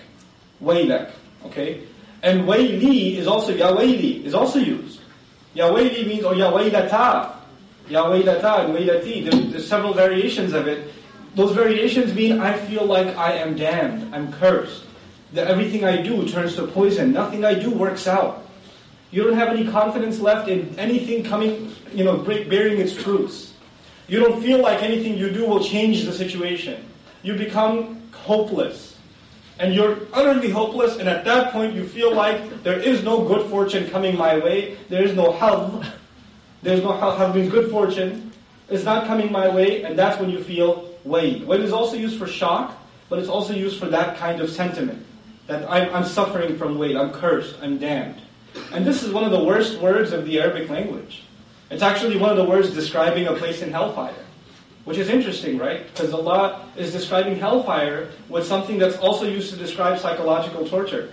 Waylak. 0.61 1.11
Okay? 1.45 1.83
And 2.23 2.41
wayli 2.41 3.15
is 3.15 3.27
also, 3.27 3.53
ya 3.53 3.75
is 3.77 4.33
also 4.33 4.59
used. 4.59 4.99
Ya 5.53 5.71
means, 5.71 6.23
oh, 6.25 6.31
or 6.31 6.35
waylata. 6.35 7.35
Ya 7.87 8.05
waylata 8.05 8.65
and 8.65 8.75
waylati. 8.75 9.29
There's, 9.29 9.51
there's 9.51 9.67
several 9.67 9.93
variations 9.93 10.53
of 10.53 10.67
it. 10.67 10.91
Those 11.35 11.53
variations 11.53 12.13
mean 12.13 12.39
I 12.39 12.57
feel 12.57 12.85
like 12.85 13.15
I 13.17 13.33
am 13.33 13.55
damned, 13.55 14.13
I'm 14.15 14.31
cursed. 14.33 14.83
That 15.33 15.47
everything 15.47 15.83
I 15.83 16.01
do 16.01 16.27
turns 16.27 16.55
to 16.55 16.67
poison. 16.67 17.11
Nothing 17.11 17.43
I 17.43 17.53
do 17.53 17.69
works 17.69 18.07
out. 18.07 18.44
You 19.15 19.23
don't 19.23 19.35
have 19.35 19.47
any 19.47 19.65
confidence 19.65 20.19
left 20.19 20.49
in 20.49 20.77
anything 20.77 21.23
coming, 21.23 21.73
you 21.93 22.03
know, 22.03 22.17
bearing 22.17 22.81
its 22.81 22.91
fruits. 22.91 23.53
You 24.09 24.19
don't 24.19 24.43
feel 24.43 24.61
like 24.61 24.83
anything 24.83 25.17
you 25.17 25.29
do 25.29 25.45
will 25.45 25.63
change 25.63 26.03
the 26.03 26.11
situation. 26.11 26.83
You 27.23 27.35
become 27.35 28.11
hopeless. 28.11 28.97
And 29.57 29.73
you're 29.73 29.99
utterly 30.11 30.49
hopeless, 30.49 30.97
and 30.97 31.07
at 31.07 31.23
that 31.23 31.53
point 31.53 31.75
you 31.75 31.87
feel 31.87 32.13
like 32.13 32.61
there 32.63 32.77
is 32.77 33.03
no 33.03 33.23
good 33.25 33.49
fortune 33.49 33.89
coming 33.89 34.17
my 34.17 34.37
way. 34.37 34.77
There 34.89 35.01
is 35.01 35.15
no 35.15 35.31
help. 35.31 35.85
There's 36.61 36.83
no 36.83 36.91
having 37.15 37.47
good 37.47 37.71
fortune. 37.71 38.33
It's 38.67 38.83
not 38.83 39.07
coming 39.07 39.31
my 39.31 39.47
way, 39.47 39.83
and 39.83 39.97
that's 39.97 40.19
when 40.19 40.29
you 40.29 40.43
feel 40.43 40.89
weight. 41.05 41.47
Weight 41.47 41.61
is 41.61 41.71
also 41.71 41.95
used 41.95 42.19
for 42.19 42.27
shock, 42.27 42.77
but 43.07 43.19
it's 43.19 43.29
also 43.29 43.53
used 43.53 43.79
for 43.79 43.85
that 43.85 44.17
kind 44.17 44.41
of 44.41 44.49
sentiment. 44.49 45.05
That 45.47 45.63
I'm, 45.71 45.95
I'm 45.95 46.05
suffering 46.05 46.57
from 46.57 46.77
weight, 46.77 46.97
I'm 46.97 47.13
cursed, 47.13 47.55
I'm 47.61 47.77
damned. 47.77 48.24
And 48.71 48.85
this 48.85 49.03
is 49.03 49.11
one 49.11 49.23
of 49.23 49.31
the 49.31 49.43
worst 49.43 49.79
words 49.79 50.11
of 50.11 50.25
the 50.25 50.39
Arabic 50.39 50.69
language. 50.69 51.23
It's 51.69 51.81
actually 51.81 52.17
one 52.17 52.29
of 52.29 52.37
the 52.37 52.43
words 52.43 52.71
describing 52.73 53.27
a 53.27 53.33
place 53.33 53.61
in 53.61 53.71
hellfire. 53.71 54.13
Which 54.85 54.99
is 54.99 55.09
interesting, 55.09 55.57
right? 55.57 55.87
Because 55.87 56.13
Allah 56.13 56.67
is 56.77 56.91
describing 56.91 57.37
hellfire 57.37 58.09
with 58.29 58.45
something 58.45 58.77
that's 58.77 58.97
also 58.97 59.27
used 59.27 59.49
to 59.51 59.57
describe 59.57 59.99
psychological 59.99 60.67
torture. 60.67 61.11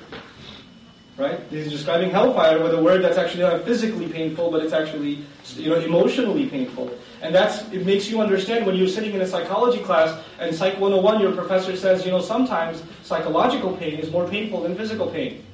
Right? 1.16 1.40
He's 1.50 1.70
describing 1.70 2.10
hellfire 2.10 2.62
with 2.62 2.74
a 2.74 2.82
word 2.82 3.02
that's 3.02 3.18
actually 3.18 3.42
not 3.44 3.64
physically 3.64 4.08
painful, 4.08 4.50
but 4.50 4.62
it's 4.62 4.72
actually 4.72 5.24
you 5.56 5.70
know, 5.70 5.78
emotionally 5.78 6.48
painful. 6.48 6.90
And 7.22 7.34
that's 7.34 7.70
it 7.70 7.86
makes 7.86 8.08
you 8.08 8.20
understand 8.20 8.66
when 8.66 8.76
you're 8.76 8.88
sitting 8.88 9.14
in 9.14 9.20
a 9.20 9.26
psychology 9.26 9.82
class 9.82 10.22
and 10.38 10.54
Psych 10.54 10.74
101, 10.78 11.20
your 11.20 11.32
professor 11.32 11.76
says, 11.76 12.04
you 12.04 12.10
know, 12.10 12.20
sometimes 12.20 12.82
psychological 13.02 13.76
pain 13.76 13.98
is 13.98 14.10
more 14.10 14.28
painful 14.28 14.62
than 14.62 14.74
physical 14.74 15.06
pain. 15.06 15.44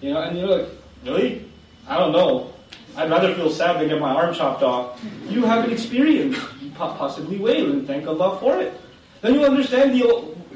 You 0.00 0.14
know, 0.14 0.22
and 0.22 0.38
you're 0.38 0.48
like, 0.48 0.68
really? 1.04 1.44
I 1.88 1.98
don't 1.98 2.12
know. 2.12 2.52
I'd 2.96 3.10
rather 3.10 3.34
feel 3.34 3.50
sad 3.50 3.80
than 3.80 3.88
get 3.88 4.00
my 4.00 4.14
arm 4.14 4.34
chopped 4.34 4.62
off. 4.62 5.00
You 5.28 5.44
have 5.44 5.64
an 5.64 5.70
experience. 5.70 6.36
You 6.60 6.70
possibly 6.70 7.38
will, 7.38 7.72
and 7.72 7.86
thank 7.86 8.06
Allah 8.06 8.38
for 8.40 8.58
it. 8.60 8.72
Then 9.20 9.34
you 9.34 9.44
understand 9.44 9.92
the 9.92 9.98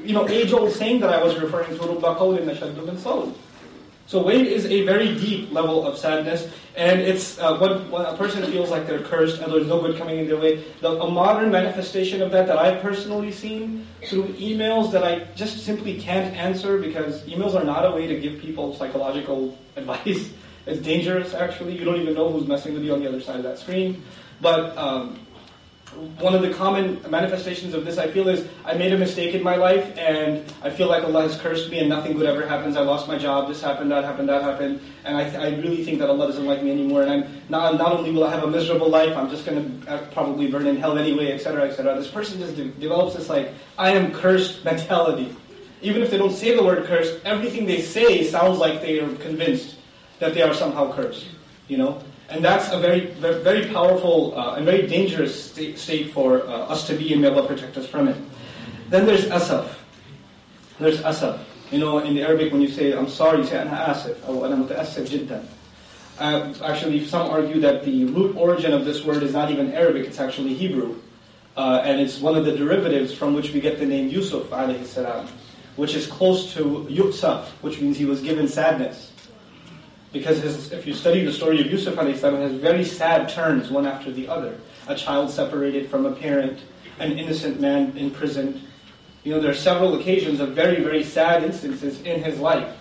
you 0.03 0.13
know 0.13 0.27
age-old 0.27 0.71
saying 0.71 0.99
that 1.01 1.09
I 1.09 1.23
was 1.23 1.37
referring 1.39 1.77
to, 1.77 1.83
رُبَّ 1.83 2.01
قَوْلٍ 2.01 2.39
نَشَدُّ 2.39 2.73
مِنْ 2.73 2.97
صَوْلٍ 2.97 3.33
so 4.06 4.22
weight 4.22 4.46
is 4.46 4.66
a 4.66 4.84
very 4.84 5.16
deep 5.16 5.52
level 5.52 5.84
of 5.84 5.98
sadness, 5.98 6.48
and 6.76 7.00
it's 7.00 7.38
uh, 7.40 7.58
when, 7.58 7.90
when, 7.90 8.02
a 8.02 8.16
person 8.16 8.44
feels 8.52 8.70
like 8.70 8.86
they're 8.86 9.02
cursed 9.02 9.40
and 9.40 9.52
there's 9.52 9.66
no 9.66 9.80
good 9.80 9.98
coming 9.98 10.20
in 10.20 10.28
their 10.28 10.36
way. 10.36 10.62
The, 10.80 10.92
a 10.92 11.10
modern 11.10 11.50
manifestation 11.50 12.22
of 12.22 12.30
that 12.30 12.46
that 12.46 12.56
I've 12.56 12.80
personally 12.80 13.32
seen 13.32 13.84
through 14.04 14.28
emails 14.34 14.92
that 14.92 15.02
I 15.02 15.24
just 15.34 15.64
simply 15.64 15.98
can't 16.00 16.36
answer 16.36 16.78
because 16.78 17.22
emails 17.24 17.54
are 17.54 17.64
not 17.64 17.84
a 17.84 17.90
way 17.90 18.06
to 18.06 18.20
give 18.20 18.40
people 18.40 18.76
psychological 18.76 19.58
advice. 19.76 20.30
it's 20.66 20.80
dangerous, 20.82 21.34
actually. 21.34 21.76
You 21.76 21.84
don't 21.84 22.00
even 22.00 22.14
know 22.14 22.30
who's 22.30 22.46
messing 22.46 22.74
with 22.74 22.84
you 22.84 22.92
on 22.92 23.00
the 23.00 23.08
other 23.08 23.20
side 23.20 23.36
of 23.36 23.42
that 23.42 23.58
screen. 23.58 24.04
But 24.40 24.76
um, 24.78 25.18
one 26.20 26.34
of 26.34 26.42
the 26.42 26.52
common 26.52 27.00
manifestations 27.10 27.74
of 27.74 27.84
this, 27.84 27.98
I 27.98 28.08
feel, 28.08 28.28
is 28.28 28.46
I 28.64 28.74
made 28.74 28.92
a 28.92 28.98
mistake 28.98 29.34
in 29.34 29.42
my 29.42 29.56
life, 29.56 29.96
and 29.98 30.44
I 30.62 30.70
feel 30.70 30.88
like 30.88 31.04
Allah 31.04 31.22
has 31.22 31.40
cursed 31.40 31.70
me, 31.70 31.78
and 31.78 31.88
nothing 31.88 32.16
good 32.16 32.26
ever 32.26 32.46
happens. 32.46 32.76
I 32.76 32.80
lost 32.80 33.08
my 33.08 33.18
job, 33.18 33.48
this 33.48 33.62
happened, 33.62 33.90
that 33.90 34.04
happened, 34.04 34.28
that 34.28 34.42
happened, 34.42 34.80
and 35.04 35.16
I, 35.16 35.24
th- 35.24 35.36
I 35.36 35.56
really 35.60 35.84
think 35.84 35.98
that 35.98 36.10
Allah 36.10 36.26
doesn't 36.26 36.46
like 36.46 36.62
me 36.62 36.70
anymore. 36.70 37.02
And 37.02 37.10
I'm 37.10 37.42
not, 37.48 37.76
not 37.76 37.92
only 37.92 38.10
will 38.10 38.24
I 38.24 38.30
have 38.30 38.44
a 38.44 38.50
miserable 38.50 38.88
life, 38.88 39.16
I'm 39.16 39.30
just 39.30 39.46
going 39.46 39.82
to 39.82 39.90
uh, 39.90 40.06
probably 40.12 40.50
burn 40.50 40.66
in 40.66 40.76
hell 40.76 40.98
anyway, 40.98 41.32
etc., 41.32 41.68
etc. 41.68 41.96
This 41.96 42.10
person 42.10 42.38
just 42.38 42.56
de- 42.56 42.68
develops 42.68 43.14
this 43.14 43.28
like 43.28 43.52
I 43.78 43.90
am 43.90 44.12
cursed 44.12 44.64
mentality. 44.64 45.34
Even 45.82 46.02
if 46.02 46.10
they 46.10 46.18
don't 46.18 46.32
say 46.32 46.56
the 46.56 46.62
word 46.62 46.84
cursed, 46.86 47.20
everything 47.24 47.66
they 47.66 47.80
say 47.82 48.24
sounds 48.24 48.58
like 48.58 48.80
they 48.80 48.98
are 49.00 49.14
convinced 49.16 49.76
that 50.18 50.34
they 50.34 50.42
are 50.42 50.54
somehow 50.54 50.92
cursed. 50.92 51.26
You 51.68 51.78
know, 51.78 52.02
and 52.28 52.44
that's 52.44 52.72
a 52.72 52.78
very, 52.78 53.06
very 53.06 53.66
powerful 53.72 54.36
uh, 54.36 54.56
and 54.56 54.64
very 54.64 54.86
dangerous 54.86 55.50
state, 55.50 55.78
state 55.78 56.12
for 56.12 56.42
uh, 56.42 56.72
us 56.72 56.86
to 56.88 56.94
be 56.94 57.12
and 57.12 57.22
may 57.22 57.28
Allah 57.28 57.46
protect 57.46 57.76
us 57.76 57.86
from 57.86 58.08
it. 58.08 58.16
Then 58.88 59.06
there's 59.06 59.26
asaf. 59.26 59.84
There's 60.80 61.00
asaf. 61.02 61.40
You 61.70 61.78
know, 61.78 61.98
in 61.98 62.14
the 62.14 62.22
Arabic, 62.22 62.52
when 62.52 62.60
you 62.60 62.68
say, 62.68 62.92
I'm 62.92 63.08
sorry, 63.08 63.38
you 63.38 63.46
say, 63.46 63.58
ana 63.58 63.94
asif, 63.94 64.28
or 64.28 64.44
ana 64.44 64.56
muta'asif 64.56 65.08
jiddan. 65.08 65.44
Uh, 66.18 66.52
actually, 66.64 67.04
some 67.04 67.28
argue 67.30 67.60
that 67.60 67.84
the 67.84 68.06
root 68.06 68.36
origin 68.36 68.72
of 68.72 68.84
this 68.84 69.04
word 69.04 69.22
is 69.22 69.32
not 69.32 69.50
even 69.50 69.72
Arabic, 69.72 70.06
it's 70.06 70.18
actually 70.18 70.54
Hebrew. 70.54 70.96
Uh, 71.56 71.82
and 71.84 72.00
it's 72.00 72.20
one 72.20 72.36
of 72.36 72.44
the 72.44 72.52
derivatives 72.52 73.14
from 73.14 73.34
which 73.34 73.52
we 73.52 73.60
get 73.60 73.78
the 73.78 73.86
name 73.86 74.08
Yusuf, 74.08 74.48
alayhi 74.50 74.84
salam, 74.84 75.26
which 75.76 75.94
is 75.94 76.06
close 76.06 76.52
to 76.54 76.86
yusuf, 76.88 77.50
which 77.62 77.80
means 77.80 77.96
he 77.96 78.04
was 78.04 78.20
given 78.20 78.46
sadness. 78.46 79.12
Because 80.16 80.40
his, 80.40 80.72
if 80.72 80.86
you 80.86 80.94
study 80.94 81.22
the 81.24 81.32
story 81.32 81.60
of 81.60 81.66
Yusuf 81.66 81.98
it 81.98 82.20
has 82.22 82.52
very 82.52 82.84
sad 82.84 83.28
turns 83.28 83.70
one 83.70 83.86
after 83.86 84.10
the 84.10 84.26
other. 84.28 84.58
A 84.88 84.94
child 84.94 85.30
separated 85.30 85.90
from 85.90 86.06
a 86.06 86.12
parent, 86.12 86.60
an 86.98 87.18
innocent 87.18 87.60
man 87.60 87.94
imprisoned. 87.98 88.62
You 89.24 89.34
know, 89.34 89.40
there 89.40 89.50
are 89.50 89.54
several 89.54 90.00
occasions 90.00 90.40
of 90.40 90.54
very, 90.54 90.82
very 90.82 91.04
sad 91.04 91.44
instances 91.44 92.00
in 92.00 92.22
his 92.22 92.38
life. 92.38 92.74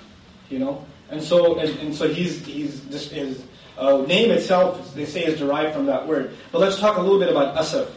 You 0.50 0.60
know, 0.60 0.86
and 1.10 1.22
so 1.22 1.60
and, 1.60 1.70
and 1.80 1.94
so 1.94 2.08
he's 2.08 2.46
he's 2.46 2.84
his 3.10 3.44
uh, 3.78 3.98
name 4.08 4.32
itself 4.32 4.96
they 4.96 5.06
say 5.06 5.26
is 5.26 5.38
derived 5.38 5.74
from 5.76 5.88
that 5.88 6.08
word. 6.08 6.38
But 6.54 6.60
let's 6.60 6.80
talk 6.80 6.96
a 6.98 7.02
little 7.02 7.20
bit 7.20 7.30
about 7.30 7.58
asaf. 7.58 7.90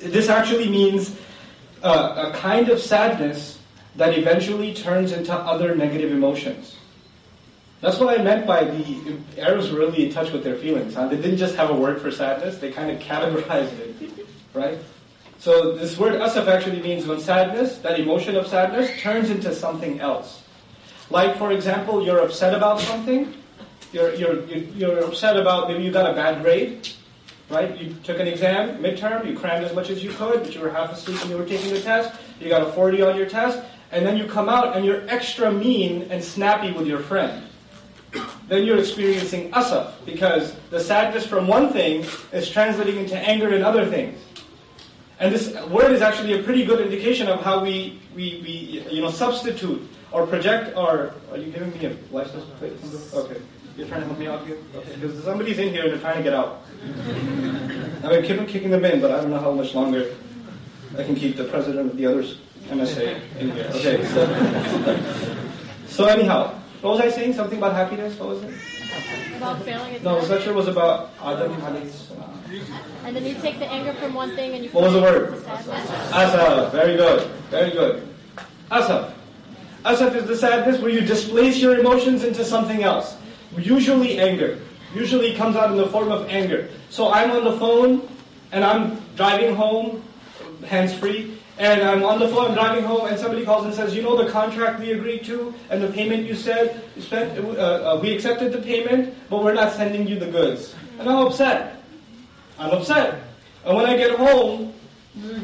This 0.00 0.28
actually 0.28 0.68
means 0.68 1.14
uh, 1.84 2.30
a 2.32 2.36
kind 2.36 2.70
of 2.70 2.80
sadness 2.80 3.60
that 3.94 4.18
eventually 4.18 4.74
turns 4.74 5.12
into 5.12 5.32
other 5.32 5.76
negative 5.76 6.10
emotions. 6.10 6.76
That's 7.82 7.98
what 7.98 8.16
I 8.16 8.22
meant 8.22 8.46
by 8.46 8.62
the 8.62 9.18
Arabs 9.38 9.72
were 9.72 9.80
really 9.80 10.06
in 10.06 10.12
touch 10.12 10.30
with 10.30 10.44
their 10.44 10.54
feelings. 10.54 10.94
Huh? 10.94 11.08
They 11.08 11.16
didn't 11.16 11.36
just 11.36 11.56
have 11.56 11.68
a 11.68 11.74
word 11.74 12.00
for 12.00 12.12
sadness, 12.12 12.58
they 12.58 12.70
kind 12.70 12.90
of 12.92 13.00
categorized 13.00 13.76
it. 13.78 14.26
Right? 14.54 14.78
So 15.40 15.76
this 15.76 15.98
word 15.98 16.14
asaf 16.14 16.46
actually 16.46 16.80
means 16.80 17.06
when 17.06 17.18
sadness, 17.18 17.78
that 17.78 17.98
emotion 17.98 18.36
of 18.36 18.46
sadness, 18.46 18.88
turns 19.00 19.30
into 19.30 19.52
something 19.52 19.98
else. 19.98 20.44
Like, 21.10 21.36
for 21.36 21.50
example, 21.50 22.04
you're 22.06 22.20
upset 22.20 22.54
about 22.54 22.78
something. 22.78 23.34
You're, 23.92 24.14
you're, 24.14 24.44
you're 24.44 25.04
upset 25.04 25.36
about 25.36 25.68
maybe 25.68 25.82
you 25.82 25.90
got 25.90 26.08
a 26.08 26.14
bad 26.14 26.40
grade, 26.40 26.88
right? 27.50 27.76
You 27.76 27.94
took 28.04 28.20
an 28.20 28.28
exam, 28.28 28.80
midterm, 28.80 29.26
you 29.26 29.36
crammed 29.36 29.64
as 29.64 29.74
much 29.74 29.90
as 29.90 30.04
you 30.04 30.10
could, 30.12 30.44
but 30.44 30.54
you 30.54 30.60
were 30.60 30.70
half 30.70 30.92
asleep 30.92 31.20
when 31.20 31.30
you 31.30 31.36
were 31.36 31.44
taking 31.44 31.74
the 31.74 31.80
test, 31.80 32.14
you 32.38 32.48
got 32.48 32.62
a 32.62 32.70
40 32.70 33.02
on 33.02 33.16
your 33.16 33.26
test, 33.26 33.60
and 33.90 34.06
then 34.06 34.16
you 34.16 34.26
come 34.26 34.48
out 34.48 34.76
and 34.76 34.84
you're 34.84 35.02
extra 35.08 35.50
mean 35.52 36.02
and 36.12 36.22
snappy 36.22 36.70
with 36.70 36.86
your 36.86 37.00
friend. 37.00 37.42
Then 38.52 38.66
you're 38.66 38.78
experiencing 38.78 39.50
asaf, 39.54 39.94
because 40.04 40.54
the 40.68 40.78
sadness 40.78 41.26
from 41.26 41.48
one 41.48 41.72
thing 41.72 42.04
is 42.34 42.50
translating 42.50 42.98
into 42.98 43.16
anger 43.16 43.54
in 43.54 43.62
other 43.62 43.86
things. 43.86 44.20
And 45.20 45.34
this 45.34 45.54
word 45.68 45.90
is 45.90 46.02
actually 46.02 46.38
a 46.38 46.42
pretty 46.42 46.66
good 46.66 46.82
indication 46.82 47.28
of 47.28 47.40
how 47.40 47.62
we, 47.62 47.98
we, 48.14 48.42
we 48.44 48.84
you 48.90 49.00
know, 49.00 49.10
substitute 49.10 49.80
or 50.10 50.26
project 50.26 50.76
our. 50.76 51.14
Are 51.30 51.38
you 51.38 51.50
giving 51.50 51.70
me 51.70 51.86
a 51.86 51.96
license 52.14 52.44
plate? 52.58 52.74
Okay. 53.14 53.40
You're 53.78 53.86
trying 53.86 54.02
to 54.02 54.06
help 54.08 54.18
me 54.18 54.26
out 54.26 54.44
here? 54.44 54.58
Okay. 54.74 54.96
Because 54.96 55.24
somebody's 55.24 55.58
in 55.58 55.70
here 55.70 55.84
and 55.84 55.92
they're 55.92 56.00
trying 56.00 56.18
to 56.18 56.22
get 56.22 56.34
out. 56.34 56.60
I 58.04 58.10
mean, 58.10 58.22
keep 58.22 58.48
kicking 58.48 58.68
them 58.68 58.84
in, 58.84 59.00
but 59.00 59.12
I 59.12 59.22
don't 59.22 59.30
know 59.30 59.40
how 59.40 59.52
much 59.52 59.74
longer 59.74 60.14
I 60.98 61.04
can 61.04 61.14
keep 61.14 61.38
the 61.38 61.44
president 61.44 61.90
of 61.90 61.96
the 61.96 62.04
others 62.04 62.36
MSA 62.68 63.18
in 63.38 63.52
here. 63.52 63.70
Okay. 63.76 64.04
So, 64.04 65.36
so 65.86 66.04
anyhow, 66.04 66.58
what 66.82 66.90
was 66.92 67.00
I 67.00 67.10
saying? 67.10 67.34
Something 67.34 67.58
about 67.58 67.74
happiness? 67.74 68.18
What 68.18 68.30
was 68.30 68.42
it? 68.42 68.54
About 69.36 69.62
failing 69.62 69.94
at 69.94 70.02
No, 70.02 70.20
the 70.20 70.26
the 70.26 70.34
lecture 70.34 70.52
was 70.52 70.68
about 70.68 71.10
Adam 71.22 71.52
alayhi. 71.62 71.88
Uh, 72.10 73.06
and 73.06 73.16
then 73.16 73.24
you 73.24 73.34
take 73.40 73.58
the 73.58 73.66
anger 73.66 73.94
from 73.94 74.14
one 74.14 74.34
thing 74.34 74.54
and 74.54 74.64
you 74.64 74.70
What 74.70 74.84
was 74.84 74.92
the 74.92 75.00
word? 75.00 75.34
Asaf. 75.46 76.72
Very 76.72 76.96
good. 76.96 77.30
Very 77.50 77.70
good. 77.70 78.08
Asaf. 78.70 79.14
Asaf 79.84 80.14
is 80.14 80.26
the 80.26 80.36
sadness 80.36 80.80
where 80.80 80.90
you 80.90 81.00
displace 81.00 81.58
your 81.58 81.78
emotions 81.78 82.24
into 82.24 82.44
something 82.44 82.82
else. 82.82 83.16
Usually 83.56 84.18
anger. 84.18 84.58
Usually 84.94 85.34
comes 85.34 85.56
out 85.56 85.70
in 85.70 85.76
the 85.76 85.88
form 85.88 86.12
of 86.12 86.28
anger. 86.28 86.68
So 86.90 87.10
I'm 87.10 87.30
on 87.30 87.44
the 87.44 87.56
phone 87.58 88.08
and 88.52 88.64
I'm 88.64 89.00
driving 89.16 89.54
home, 89.54 90.02
hands 90.66 90.92
free, 90.94 91.38
and 91.62 91.80
I'm 91.82 92.02
on 92.02 92.18
the 92.18 92.26
phone, 92.26 92.48
I'm 92.48 92.54
driving 92.54 92.82
home, 92.82 93.06
and 93.06 93.16
somebody 93.16 93.44
calls 93.44 93.64
and 93.64 93.72
says, 93.72 93.94
"You 93.94 94.02
know 94.02 94.16
the 94.16 94.28
contract 94.28 94.80
we 94.80 94.90
agreed 94.90 95.24
to 95.26 95.54
and 95.70 95.80
the 95.80 95.86
payment 95.86 96.26
you 96.26 96.34
said 96.34 96.82
you 96.96 97.02
spent. 97.02 97.38
Uh, 97.38 97.50
uh, 97.50 98.00
we 98.02 98.12
accepted 98.12 98.52
the 98.52 98.58
payment, 98.58 99.14
but 99.30 99.44
we're 99.44 99.54
not 99.54 99.72
sending 99.72 100.08
you 100.08 100.18
the 100.18 100.26
goods." 100.26 100.74
And 100.98 101.08
I'm 101.08 101.24
upset. 101.26 101.80
I'm 102.58 102.72
upset. 102.72 103.22
And 103.64 103.76
when 103.76 103.86
I 103.86 103.96
get 103.96 104.18
home, 104.18 104.74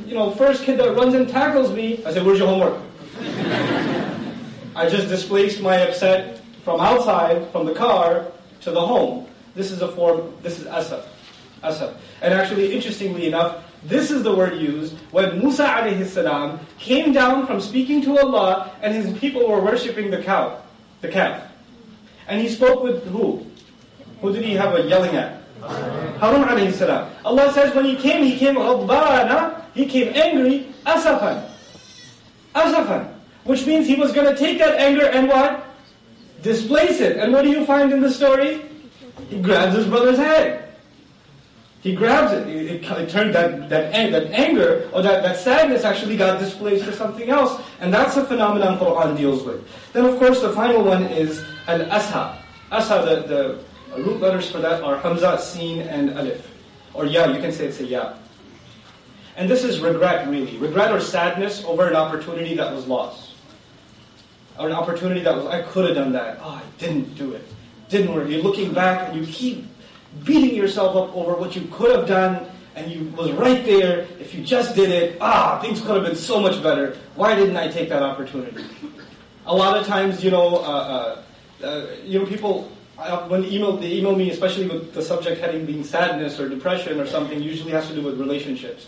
you 0.06 0.14
know, 0.14 0.32
first 0.32 0.64
kid 0.64 0.80
that 0.80 0.96
runs 0.96 1.14
and 1.14 1.28
tackles 1.28 1.70
me, 1.72 2.02
I 2.04 2.12
say, 2.12 2.20
"Where's 2.20 2.40
your 2.40 2.48
homework?" 2.48 2.82
I 4.74 4.88
just 4.88 5.08
displaced 5.08 5.62
my 5.62 5.76
upset 5.86 6.42
from 6.64 6.80
outside, 6.80 7.46
from 7.52 7.64
the 7.64 7.74
car, 7.74 8.26
to 8.62 8.72
the 8.72 8.80
home. 8.80 9.26
This 9.54 9.70
is 9.70 9.82
a 9.82 9.88
form, 9.88 10.34
this 10.42 10.58
is 10.58 10.66
asaf. 10.66 11.06
Asaf. 11.62 11.94
And 12.22 12.34
actually, 12.34 12.74
interestingly 12.74 13.26
enough, 13.26 13.62
this 13.84 14.10
is 14.10 14.22
the 14.22 14.34
word 14.34 14.60
used 14.60 14.96
when 15.12 15.38
Musa 15.38 15.64
alayhi 15.64 16.04
salam 16.04 16.58
came 16.78 17.12
down 17.12 17.46
from 17.46 17.60
speaking 17.60 18.02
to 18.02 18.18
Allah 18.18 18.72
and 18.82 18.94
his 18.94 19.16
people 19.18 19.48
were 19.48 19.60
worshipping 19.60 20.10
the 20.10 20.22
cow, 20.22 20.60
the 21.00 21.08
calf. 21.08 21.42
And 22.26 22.40
he 22.40 22.48
spoke 22.48 22.82
with 22.82 23.06
who? 23.06 23.46
Who 24.20 24.32
did 24.32 24.44
he 24.44 24.54
have 24.54 24.74
a 24.74 24.82
yelling 24.82 25.14
at? 25.14 25.42
Harun 25.60 26.42
alayhi 26.42 26.72
salam. 26.72 27.10
Allah 27.24 27.52
says 27.52 27.74
when 27.74 27.84
he 27.84 27.96
came, 27.96 28.24
he 28.24 28.36
came 28.36 28.56
ghadbana, 28.56 29.62
he 29.74 29.86
came 29.86 30.12
angry, 30.14 30.74
asafan. 30.84 31.48
Asafan. 32.54 33.14
Which 33.44 33.64
means 33.66 33.86
he 33.86 33.94
was 33.94 34.12
going 34.12 34.26
to 34.26 34.36
take 34.36 34.58
that 34.58 34.78
anger 34.78 35.06
and 35.06 35.28
what? 35.28 35.64
Displace 36.42 37.00
it. 37.00 37.16
And 37.16 37.32
what 37.32 37.42
do 37.42 37.50
you 37.50 37.64
find 37.64 37.92
in 37.92 38.00
the 38.00 38.10
story? 38.10 38.62
He 39.30 39.40
grabs 39.40 39.76
his 39.76 39.86
brother's 39.86 40.18
head. 40.18 40.67
He 41.80 41.94
grabs 41.94 42.32
it. 42.32 42.48
It, 42.48 42.84
it, 42.84 42.84
it 42.84 43.08
turned 43.08 43.34
that, 43.34 43.68
that, 43.68 43.92
that 43.92 44.26
anger 44.32 44.88
or 44.92 45.02
that, 45.02 45.22
that 45.22 45.36
sadness 45.36 45.84
actually 45.84 46.16
got 46.16 46.40
displaced 46.40 46.84
to 46.86 46.92
something 46.92 47.30
else. 47.30 47.60
And 47.80 47.94
that's 47.94 48.16
a 48.16 48.24
phenomenon 48.24 48.78
Quran 48.78 49.16
deals 49.16 49.44
with. 49.44 49.66
Then 49.92 50.04
of 50.04 50.18
course 50.18 50.40
the 50.40 50.52
final 50.52 50.82
one 50.82 51.04
is 51.04 51.44
al-asa. 51.68 52.42
Asa, 52.70 53.26
the, 53.28 53.62
the 53.94 54.02
root 54.02 54.20
letters 54.20 54.50
for 54.50 54.58
that 54.58 54.82
are 54.82 54.98
hamza, 54.98 55.38
sin, 55.38 55.80
and 55.82 56.10
alif. 56.10 56.50
Or 56.94 57.06
ya, 57.06 57.26
you 57.26 57.40
can 57.40 57.52
say 57.52 57.66
it's 57.66 57.80
a 57.80 57.84
ya. 57.84 58.14
And 59.36 59.48
this 59.48 59.62
is 59.62 59.78
regret 59.78 60.28
really. 60.28 60.56
Regret 60.58 60.90
or 60.90 61.00
sadness 61.00 61.64
over 61.64 61.86
an 61.86 61.94
opportunity 61.94 62.56
that 62.56 62.74
was 62.74 62.88
lost. 62.88 63.34
Or 64.58 64.66
an 64.66 64.74
opportunity 64.74 65.20
that 65.20 65.36
was, 65.36 65.46
I 65.46 65.62
could 65.62 65.86
have 65.86 65.94
done 65.94 66.10
that. 66.12 66.40
Oh, 66.42 66.50
I 66.50 66.62
didn't 66.78 67.14
do 67.14 67.34
it. 67.34 67.46
Didn't 67.88 68.12
work. 68.12 68.28
You're 68.28 68.42
looking 68.42 68.72
back 68.72 69.08
and 69.08 69.16
you 69.24 69.32
keep 69.32 69.64
beating 70.24 70.54
yourself 70.54 70.96
up 70.96 71.16
over 71.16 71.34
what 71.34 71.56
you 71.56 71.68
could 71.72 71.96
have 71.96 72.08
done 72.08 72.46
and 72.74 72.90
you 72.90 73.10
was 73.16 73.32
right 73.32 73.64
there. 73.64 74.06
If 74.20 74.34
you 74.34 74.44
just 74.44 74.74
did 74.74 74.90
it, 74.90 75.18
ah, 75.20 75.58
things 75.60 75.80
could 75.80 75.96
have 75.96 76.04
been 76.04 76.16
so 76.16 76.40
much 76.40 76.62
better. 76.62 76.96
Why 77.16 77.34
didn't 77.34 77.56
I 77.56 77.68
take 77.68 77.88
that 77.88 78.02
opportunity? 78.02 78.64
A 79.46 79.54
lot 79.54 79.76
of 79.76 79.86
times, 79.86 80.22
you 80.22 80.30
know, 80.30 80.56
uh, 80.56 81.22
uh, 81.62 81.66
uh, 81.66 81.86
you 82.04 82.18
know, 82.18 82.26
people 82.26 82.70
uh, 82.98 83.26
when 83.28 83.44
email 83.44 83.76
they 83.76 83.92
email 83.92 84.14
me, 84.14 84.30
especially 84.30 84.68
with 84.68 84.92
the 84.92 85.02
subject 85.02 85.40
heading 85.40 85.64
being 85.64 85.84
sadness 85.84 86.38
or 86.38 86.48
depression 86.48 87.00
or 87.00 87.06
something, 87.06 87.42
usually 87.42 87.72
has 87.72 87.88
to 87.88 87.94
do 87.94 88.02
with 88.02 88.18
relationships. 88.18 88.86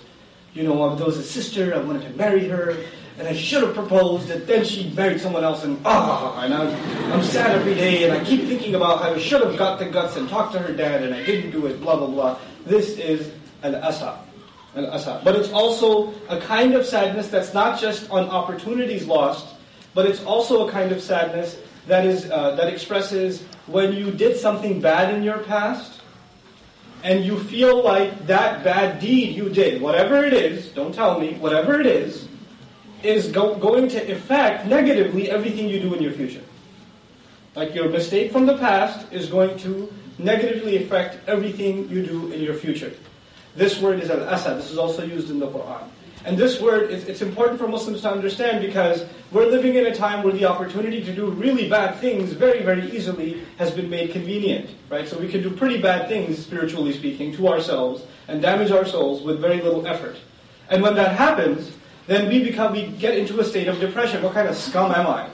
You 0.53 0.64
know, 0.64 0.97
there 0.97 1.07
was 1.07 1.16
a 1.16 1.22
sister, 1.22 1.74
I 1.74 1.78
wanted 1.78 2.03
to 2.03 2.11
marry 2.11 2.49
her, 2.49 2.76
and 3.20 3.28
I 3.28 3.34
should 3.34 3.62
have 3.62 3.74
proposed, 3.74 4.30
and 4.30 4.46
then 4.46 4.64
she 4.64 4.88
married 4.96 5.20
someone 5.20 5.44
else, 5.44 5.62
and 5.62 5.78
ah, 5.84 6.40
and 6.40 6.54
I'm, 6.54 7.12
I'm 7.12 7.22
sad 7.22 7.54
every 7.54 7.74
day, 7.74 8.04
and 8.04 8.14
I 8.14 8.24
keep 8.24 8.46
thinking 8.48 8.74
about 8.74 9.02
how 9.02 9.12
I 9.12 9.18
should 9.18 9.42
have 9.42 9.58
got 9.58 9.78
the 9.78 9.84
guts 9.84 10.16
and 10.16 10.26
talked 10.26 10.54
to 10.54 10.58
her 10.58 10.72
dad, 10.72 11.02
and 11.02 11.14
I 11.14 11.22
didn't 11.22 11.50
do 11.50 11.66
it, 11.66 11.82
blah, 11.82 11.96
blah, 11.96 12.06
blah. 12.06 12.38
This 12.64 12.96
is 12.96 13.30
an 13.62 13.74
asa. 13.74 14.18
An 14.74 14.86
asa. 14.86 15.20
But 15.22 15.36
it's 15.36 15.52
also 15.52 16.14
a 16.30 16.40
kind 16.40 16.74
of 16.74 16.86
sadness 16.86 17.28
that's 17.28 17.52
not 17.52 17.78
just 17.78 18.10
on 18.10 18.26
opportunities 18.30 19.04
lost, 19.06 19.54
but 19.92 20.06
it's 20.06 20.24
also 20.24 20.66
a 20.66 20.72
kind 20.72 20.90
of 20.90 21.02
sadness 21.02 21.58
that 21.88 22.06
is 22.06 22.30
uh, 22.30 22.56
that 22.56 22.72
expresses 22.72 23.44
when 23.66 23.92
you 23.92 24.10
did 24.10 24.38
something 24.38 24.80
bad 24.80 25.14
in 25.14 25.22
your 25.22 25.40
past, 25.40 26.00
and 27.02 27.22
you 27.22 27.38
feel 27.38 27.84
like 27.84 28.26
that 28.26 28.64
bad 28.64 28.98
deed 28.98 29.36
you 29.36 29.50
did, 29.50 29.82
whatever 29.82 30.24
it 30.24 30.32
is, 30.32 30.68
don't 30.68 30.94
tell 30.94 31.20
me, 31.20 31.34
whatever 31.34 31.78
it 31.78 31.86
is, 31.86 32.30
is 33.05 33.28
go- 33.28 33.57
going 33.57 33.88
to 33.88 34.12
affect 34.12 34.66
negatively 34.66 35.30
everything 35.30 35.68
you 35.68 35.80
do 35.80 35.94
in 35.94 36.03
your 36.03 36.12
future. 36.12 36.42
Like 37.55 37.74
your 37.74 37.88
mistake 37.88 38.32
from 38.32 38.46
the 38.46 38.57
past 38.59 39.12
is 39.12 39.28
going 39.28 39.59
to 39.59 39.92
negatively 40.18 40.82
affect 40.82 41.18
everything 41.28 41.88
you 41.88 42.05
do 42.05 42.32
in 42.32 42.40
your 42.40 42.55
future. 42.55 42.92
This 43.57 43.80
word 43.80 44.01
is 44.01 44.11
al-asad. 44.11 44.59
This 44.59 44.70
is 44.70 44.78
also 44.78 45.03
used 45.03 45.30
in 45.30 45.38
the 45.38 45.48
Quran. 45.48 45.88
And 46.24 46.36
this 46.36 46.61
word, 46.61 46.90
it's 46.90 47.22
important 47.22 47.59
for 47.59 47.66
Muslims 47.66 48.03
to 48.03 48.11
understand 48.11 48.61
because 48.61 49.07
we're 49.32 49.46
living 49.46 49.76
in 49.76 49.86
a 49.86 49.94
time 49.94 50.22
where 50.22 50.34
the 50.34 50.44
opportunity 50.44 51.03
to 51.03 51.14
do 51.14 51.30
really 51.30 51.66
bad 51.66 51.96
things 51.96 52.32
very, 52.32 52.62
very 52.62 52.90
easily 52.92 53.42
has 53.57 53.70
been 53.70 53.88
made 53.88 54.11
convenient, 54.11 54.68
right? 54.90 55.09
So 55.09 55.18
we 55.18 55.28
can 55.28 55.42
do 55.42 55.51
pretty 55.51 55.80
bad 55.80 56.09
things, 56.09 56.38
spiritually 56.38 56.92
speaking, 56.92 57.34
to 57.36 57.48
ourselves 57.48 58.05
and 58.28 58.42
damage 58.42 58.70
our 58.70 58.84
souls 58.84 59.22
with 59.22 59.40
very 59.40 59.62
little 59.62 59.86
effort. 59.86 60.16
And 60.68 60.82
when 60.82 60.94
that 60.96 61.16
happens, 61.16 61.72
then 62.11 62.28
we 62.28 62.42
become, 62.42 62.72
we 62.72 62.88
get 62.88 63.16
into 63.16 63.38
a 63.38 63.44
state 63.44 63.68
of 63.68 63.78
depression. 63.78 64.20
What 64.20 64.34
kind 64.34 64.48
of 64.48 64.56
scum 64.56 64.90
am 64.90 65.06
I? 65.06 65.30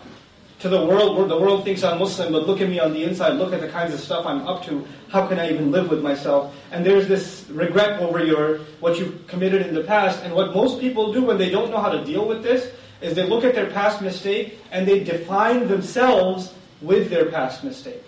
To 0.59 0.69
the 0.69 0.85
world, 0.85 1.31
the 1.31 1.39
world 1.39 1.65
thinks 1.65 1.83
I'm 1.83 1.99
Muslim, 1.99 2.35
but 2.35 2.47
look 2.47 2.61
at 2.61 2.69
me 2.69 2.79
on 2.79 2.93
the 2.93 3.03
inside, 3.03 3.39
look 3.39 3.55
at 3.55 3.63
the 3.63 3.69
kinds 3.69 3.95
of 3.95 4.01
stuff 4.01 4.27
I'm 4.27 4.47
up 4.47 4.63
to. 4.67 4.87
How 5.09 5.27
can 5.27 5.39
I 5.39 5.51
even 5.51 5.71
live 5.71 5.89
with 5.89 6.03
myself? 6.03 6.55
And 6.73 6.85
there's 6.85 7.09
this 7.09 7.47
regret 7.49 7.99
over 8.03 8.23
your 8.23 8.59
what 8.81 8.99
you've 8.99 9.27
committed 9.27 9.67
in 9.67 9.75
the 9.75 9.85
past. 9.85 10.23
And 10.23 10.35
what 10.35 10.55
most 10.55 10.79
people 10.79 11.15
do 11.15 11.25
when 11.25 11.39
they 11.39 11.49
don't 11.49 11.71
know 11.71 11.81
how 11.81 11.89
to 11.89 12.05
deal 12.05 12.29
with 12.29 12.43
this 12.43 12.71
is 13.01 13.15
they 13.15 13.27
look 13.27 13.43
at 13.43 13.55
their 13.55 13.71
past 13.71 14.03
mistake 14.03 14.59
and 14.71 14.87
they 14.87 15.03
define 15.03 15.69
themselves 15.69 16.53
with 16.83 17.09
their 17.09 17.31
past 17.31 17.65
mistake. 17.65 18.03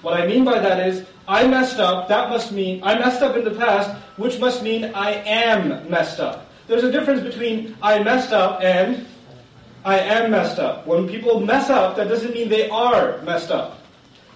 What 0.00 0.14
I 0.14 0.28
mean 0.28 0.44
by 0.44 0.60
that 0.60 0.86
is, 0.86 1.04
I 1.26 1.48
messed 1.48 1.80
up, 1.80 2.06
that 2.06 2.30
must 2.30 2.52
mean, 2.52 2.84
I 2.84 2.96
messed 3.00 3.20
up 3.20 3.36
in 3.36 3.42
the 3.42 3.50
past, 3.50 3.90
which 4.16 4.38
must 4.38 4.62
mean 4.62 4.92
I 4.94 5.12
am 5.24 5.90
messed 5.90 6.20
up. 6.20 6.43
There's 6.66 6.84
a 6.84 6.90
difference 6.90 7.22
between 7.22 7.76
I 7.82 8.02
messed 8.02 8.32
up 8.32 8.62
and 8.62 9.06
I 9.84 9.98
am 9.98 10.30
messed 10.30 10.58
up. 10.58 10.86
When 10.86 11.06
people 11.06 11.40
mess 11.40 11.68
up, 11.68 11.96
that 11.96 12.08
doesn't 12.08 12.32
mean 12.32 12.48
they 12.48 12.70
are 12.70 13.20
messed 13.22 13.50
up. 13.50 13.80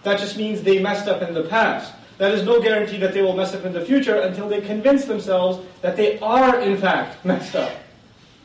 That 0.02 0.18
just 0.18 0.36
means 0.36 0.62
they 0.62 0.78
messed 0.78 1.08
up 1.08 1.22
in 1.22 1.32
the 1.32 1.44
past. 1.44 1.92
That 2.18 2.32
is 2.32 2.42
no 2.42 2.60
guarantee 2.60 2.98
that 2.98 3.14
they 3.14 3.22
will 3.22 3.36
mess 3.36 3.54
up 3.54 3.64
in 3.64 3.72
the 3.72 3.80
future 3.84 4.20
until 4.20 4.48
they 4.48 4.60
convince 4.60 5.04
themselves 5.06 5.64
that 5.80 5.96
they 5.96 6.18
are 6.18 6.60
in 6.60 6.76
fact 6.76 7.24
messed 7.24 7.56
up. 7.56 7.72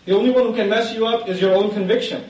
The 0.05 0.15
only 0.15 0.29
one 0.31 0.43
who 0.43 0.55
can 0.55 0.69
mess 0.69 0.93
you 0.93 1.07
up 1.07 1.27
is 1.27 1.41
your 1.41 1.53
own 1.53 1.71
conviction. 1.71 2.29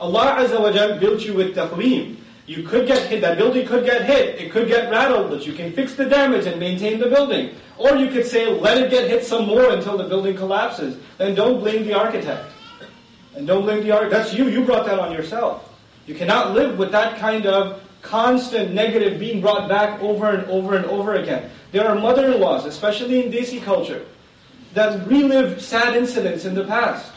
Allah 0.00 0.36
Azza 0.38 0.60
wa 0.60 0.72
Jal 0.72 0.98
built 0.98 1.22
you 1.22 1.34
with 1.34 1.54
taqweem. 1.54 2.16
You 2.46 2.62
could 2.62 2.86
get 2.86 3.08
hit, 3.08 3.22
that 3.22 3.38
building 3.38 3.66
could 3.66 3.86
get 3.86 4.04
hit, 4.04 4.38
it 4.38 4.52
could 4.52 4.68
get 4.68 4.90
rattled, 4.90 5.30
but 5.30 5.46
you 5.46 5.54
can 5.54 5.72
fix 5.72 5.94
the 5.94 6.04
damage 6.04 6.46
and 6.46 6.60
maintain 6.60 6.98
the 6.98 7.08
building. 7.08 7.54
Or 7.78 7.96
you 7.96 8.08
could 8.10 8.26
say, 8.26 8.46
let 8.48 8.76
it 8.76 8.90
get 8.90 9.08
hit 9.08 9.24
some 9.24 9.46
more 9.46 9.72
until 9.72 9.96
the 9.96 10.04
building 10.04 10.36
collapses. 10.36 10.98
Then 11.16 11.34
don't 11.34 11.60
blame 11.60 11.86
the 11.86 11.94
architect. 11.94 12.52
And 13.34 13.46
don't 13.46 13.62
blame 13.62 13.82
the 13.82 13.92
architect. 13.92 14.24
That's 14.24 14.34
you, 14.34 14.48
you 14.48 14.64
brought 14.64 14.84
that 14.86 14.98
on 14.98 15.10
yourself. 15.12 15.70
You 16.06 16.14
cannot 16.14 16.52
live 16.52 16.76
with 16.76 16.92
that 16.92 17.18
kind 17.18 17.46
of 17.46 17.82
constant 18.02 18.74
negative 18.74 19.18
being 19.18 19.40
brought 19.40 19.66
back 19.66 20.00
over 20.02 20.28
and 20.28 20.44
over 20.50 20.76
and 20.76 20.84
over 20.84 21.14
again. 21.14 21.50
There 21.72 21.88
are 21.88 21.94
mother-in-laws, 21.94 22.66
especially 22.66 23.24
in 23.24 23.32
Desi 23.32 23.62
culture, 23.62 24.04
that 24.74 25.08
relive 25.08 25.62
sad 25.62 25.96
incidents 25.96 26.44
in 26.44 26.54
the 26.54 26.64
past. 26.64 27.10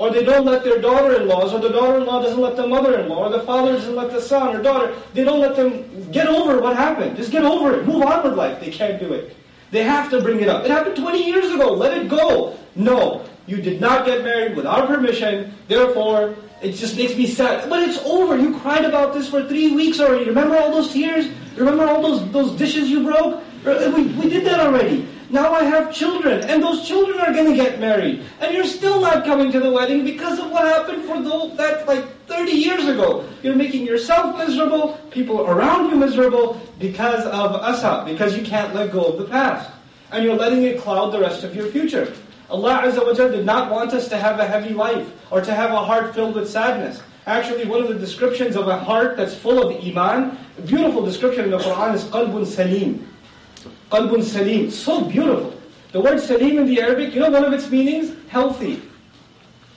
Or 0.00 0.10
they 0.10 0.24
don't 0.24 0.46
let 0.46 0.64
their 0.64 0.80
daughter-in-laws, 0.80 1.52
or 1.52 1.60
the 1.60 1.68
daughter-in-law 1.68 2.22
doesn't 2.22 2.40
let 2.40 2.56
the 2.56 2.66
mother-in-law, 2.66 3.26
or 3.26 3.28
the 3.28 3.42
father 3.42 3.74
doesn't 3.74 3.94
let 3.94 4.10
the 4.10 4.18
son 4.18 4.56
or 4.56 4.62
daughter, 4.62 4.94
they 5.12 5.24
don't 5.24 5.40
let 5.40 5.56
them 5.56 6.10
get 6.10 6.26
over 6.26 6.58
what 6.58 6.74
happened. 6.74 7.18
Just 7.18 7.30
get 7.30 7.44
over 7.44 7.78
it. 7.78 7.86
Move 7.86 8.04
on 8.04 8.24
with 8.24 8.32
life. 8.32 8.58
They 8.60 8.70
can't 8.70 8.98
do 8.98 9.12
it. 9.12 9.36
They 9.72 9.82
have 9.82 10.08
to 10.08 10.22
bring 10.22 10.40
it 10.40 10.48
up. 10.48 10.64
It 10.64 10.70
happened 10.70 10.96
20 10.96 11.22
years 11.22 11.52
ago. 11.52 11.74
Let 11.74 11.98
it 11.98 12.08
go. 12.08 12.56
No, 12.74 13.26
you 13.46 13.60
did 13.60 13.78
not 13.78 14.06
get 14.06 14.24
married 14.24 14.56
without 14.56 14.88
permission. 14.88 15.52
Therefore, 15.68 16.34
it 16.62 16.72
just 16.72 16.96
makes 16.96 17.14
me 17.14 17.26
sad. 17.26 17.68
But 17.68 17.86
it's 17.86 17.98
over. 17.98 18.38
You 18.38 18.58
cried 18.60 18.86
about 18.86 19.12
this 19.12 19.28
for 19.28 19.46
three 19.48 19.76
weeks 19.76 20.00
already. 20.00 20.24
Remember 20.24 20.56
all 20.56 20.70
those 20.70 20.94
tears? 20.94 21.28
Remember 21.56 21.84
all 21.84 22.00
those, 22.00 22.32
those 22.32 22.52
dishes 22.52 22.88
you 22.88 23.04
broke? 23.04 23.42
We, 23.66 24.06
we 24.06 24.30
did 24.30 24.46
that 24.46 24.60
already. 24.60 25.06
Now 25.30 25.52
I 25.52 25.62
have 25.62 25.94
children, 25.94 26.42
and 26.42 26.60
those 26.60 26.86
children 26.86 27.20
are 27.20 27.32
going 27.32 27.48
to 27.48 27.54
get 27.54 27.78
married. 27.78 28.24
And 28.40 28.52
you're 28.52 28.64
still 28.64 29.00
not 29.00 29.24
coming 29.24 29.52
to 29.52 29.60
the 29.60 29.70
wedding 29.70 30.04
because 30.04 30.40
of 30.40 30.50
what 30.50 30.64
happened 30.64 31.04
for 31.04 31.22
those, 31.22 31.56
that 31.56 31.86
like 31.86 32.04
30 32.26 32.50
years 32.50 32.88
ago. 32.88 33.24
You're 33.42 33.54
making 33.54 33.86
yourself 33.86 34.36
miserable, 34.36 34.98
people 35.10 35.42
around 35.42 35.88
you 35.90 35.96
miserable 35.96 36.60
because 36.80 37.24
of 37.26 37.52
asa, 37.52 38.04
because 38.06 38.36
you 38.36 38.42
can't 38.42 38.74
let 38.74 38.90
go 38.90 39.04
of 39.04 39.18
the 39.18 39.24
past. 39.24 39.70
And 40.10 40.24
you're 40.24 40.34
letting 40.34 40.64
it 40.64 40.80
cloud 40.80 41.10
the 41.10 41.20
rest 41.20 41.44
of 41.44 41.54
your 41.54 41.68
future. 41.68 42.12
Allah 42.48 42.82
Azza 42.82 43.06
wa 43.06 43.12
did 43.12 43.46
not 43.46 43.70
want 43.70 43.92
us 43.92 44.08
to 44.08 44.16
have 44.16 44.40
a 44.40 44.46
heavy 44.46 44.74
life 44.74 45.08
or 45.30 45.40
to 45.40 45.54
have 45.54 45.70
a 45.70 45.84
heart 45.84 46.12
filled 46.12 46.34
with 46.34 46.50
sadness. 46.50 47.00
Actually, 47.26 47.66
one 47.66 47.80
of 47.80 47.86
the 47.86 47.94
descriptions 47.94 48.56
of 48.56 48.66
a 48.66 48.76
heart 48.76 49.16
that's 49.16 49.34
full 49.34 49.62
of 49.62 49.84
iman, 49.84 50.36
a 50.58 50.62
beautiful 50.62 51.04
description 51.04 51.44
in 51.44 51.50
the 51.52 51.58
Quran 51.58 51.94
is 51.94 52.02
qalbun 52.04 52.44
salim. 52.44 53.06
Qalbun 53.89 54.23
salim. 54.23 54.69
So 54.71 55.05
beautiful. 55.05 55.53
The 55.91 56.01
word 56.01 56.19
salim 56.19 56.57
in 56.57 56.65
the 56.65 56.81
Arabic, 56.81 57.13
you 57.13 57.21
know 57.21 57.29
one 57.29 57.45
of 57.45 57.53
its 57.53 57.69
meanings? 57.69 58.13
Healthy. 58.27 58.81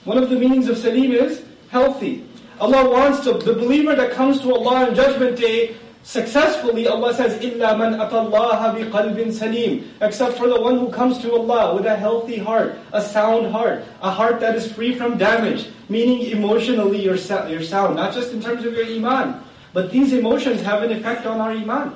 One 0.03 0.17
of 0.17 0.29
the 0.29 0.35
meanings 0.35 0.67
of 0.67 0.77
salim 0.77 1.11
is 1.11 1.45
healthy. 1.69 2.25
Allah 2.59 2.89
wants 2.89 3.21
to, 3.23 3.33
the 3.33 3.53
believer 3.53 3.95
that 3.95 4.11
comes 4.11 4.41
to 4.41 4.53
Allah 4.53 4.87
on 4.87 4.95
Judgment 4.95 5.37
Day, 5.37 5.77
successfully, 6.03 6.87
Allah 6.87 7.13
says, 7.13 7.39
إِلَّا 7.39 7.79
مَنْ 7.79 7.95
أَتَى 8.03 8.11
اللَّهَ 8.11 8.91
بِقَلْبٍ 8.91 9.15
سَلِيمٍ 9.15 9.87
Except 10.01 10.37
for 10.37 10.49
the 10.49 10.59
one 10.59 10.77
who 10.77 10.91
comes 10.91 11.19
to 11.19 11.31
Allah 11.31 11.75
with 11.75 11.85
a 11.85 11.95
healthy 11.95 12.37
heart, 12.37 12.77
a 12.91 13.01
sound 13.01 13.47
heart, 13.53 13.85
a 14.01 14.11
heart 14.11 14.41
that 14.41 14.55
is 14.55 14.69
free 14.69 14.93
from 14.93 15.17
damage, 15.17 15.69
meaning 15.87 16.27
emotionally 16.31 17.01
you're, 17.01 17.15
you're 17.47 17.63
sound, 17.63 17.95
not 17.95 18.13
just 18.13 18.33
in 18.33 18.41
terms 18.41 18.65
of 18.65 18.73
your 18.73 18.85
iman, 18.85 19.41
but 19.71 19.89
these 19.89 20.11
emotions 20.11 20.61
have 20.61 20.83
an 20.83 20.91
effect 20.91 21.25
on 21.25 21.39
our 21.39 21.51
iman 21.51 21.93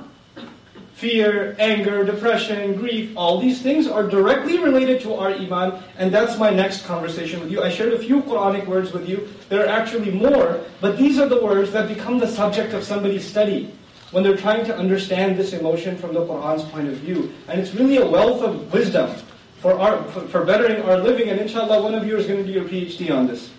fear, 0.98 1.54
anger, 1.60 2.04
depression, 2.04 2.74
grief, 2.74 3.12
all 3.16 3.38
these 3.38 3.62
things 3.62 3.86
are 3.86 4.02
directly 4.02 4.58
related 4.58 5.00
to 5.00 5.14
our 5.14 5.30
iman, 5.30 5.80
and 5.96 6.12
that's 6.12 6.36
my 6.36 6.50
next 6.50 6.84
conversation 6.86 7.38
with 7.38 7.52
you. 7.52 7.62
I 7.62 7.70
shared 7.70 7.92
a 7.92 7.98
few 8.00 8.20
Quranic 8.22 8.66
words 8.66 8.92
with 8.92 9.08
you. 9.08 9.28
There 9.48 9.64
are 9.64 9.68
actually 9.68 10.10
more, 10.10 10.58
but 10.80 10.98
these 10.98 11.20
are 11.20 11.28
the 11.28 11.40
words 11.40 11.70
that 11.70 11.86
become 11.86 12.18
the 12.18 12.26
subject 12.26 12.72
of 12.72 12.82
somebody's 12.82 13.24
study 13.24 13.72
when 14.10 14.24
they're 14.24 14.36
trying 14.36 14.66
to 14.66 14.76
understand 14.76 15.38
this 15.38 15.52
emotion 15.52 15.96
from 15.96 16.14
the 16.14 16.26
Quran's 16.26 16.64
point 16.64 16.88
of 16.88 16.94
view. 16.96 17.32
And 17.46 17.60
it's 17.60 17.72
really 17.74 17.98
a 17.98 18.06
wealth 18.06 18.42
of 18.42 18.72
wisdom 18.72 19.14
for, 19.60 19.78
our, 19.78 20.02
for, 20.10 20.22
for 20.22 20.44
bettering 20.44 20.82
our 20.82 20.98
living, 20.98 21.28
and 21.28 21.38
inshallah, 21.38 21.80
one 21.80 21.94
of 21.94 22.08
you 22.08 22.16
is 22.16 22.26
going 22.26 22.44
to 22.44 22.44
do 22.44 22.50
your 22.50 22.64
PhD 22.64 23.16
on 23.16 23.28
this. 23.28 23.52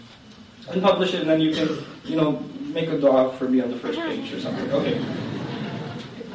And 0.69 0.81
publish 0.81 1.13
it, 1.13 1.21
and 1.21 1.29
then 1.29 1.39
you 1.39 1.55
can, 1.55 1.85
you 2.03 2.17
know, 2.17 2.43
make 2.59 2.89
a 2.89 2.99
dua 2.99 3.31
for 3.37 3.47
me 3.47 3.61
on 3.61 3.71
the 3.71 3.77
first 3.77 3.97
page 3.97 4.33
or 4.33 4.41
something. 4.41 4.69
Okay. 4.71 5.28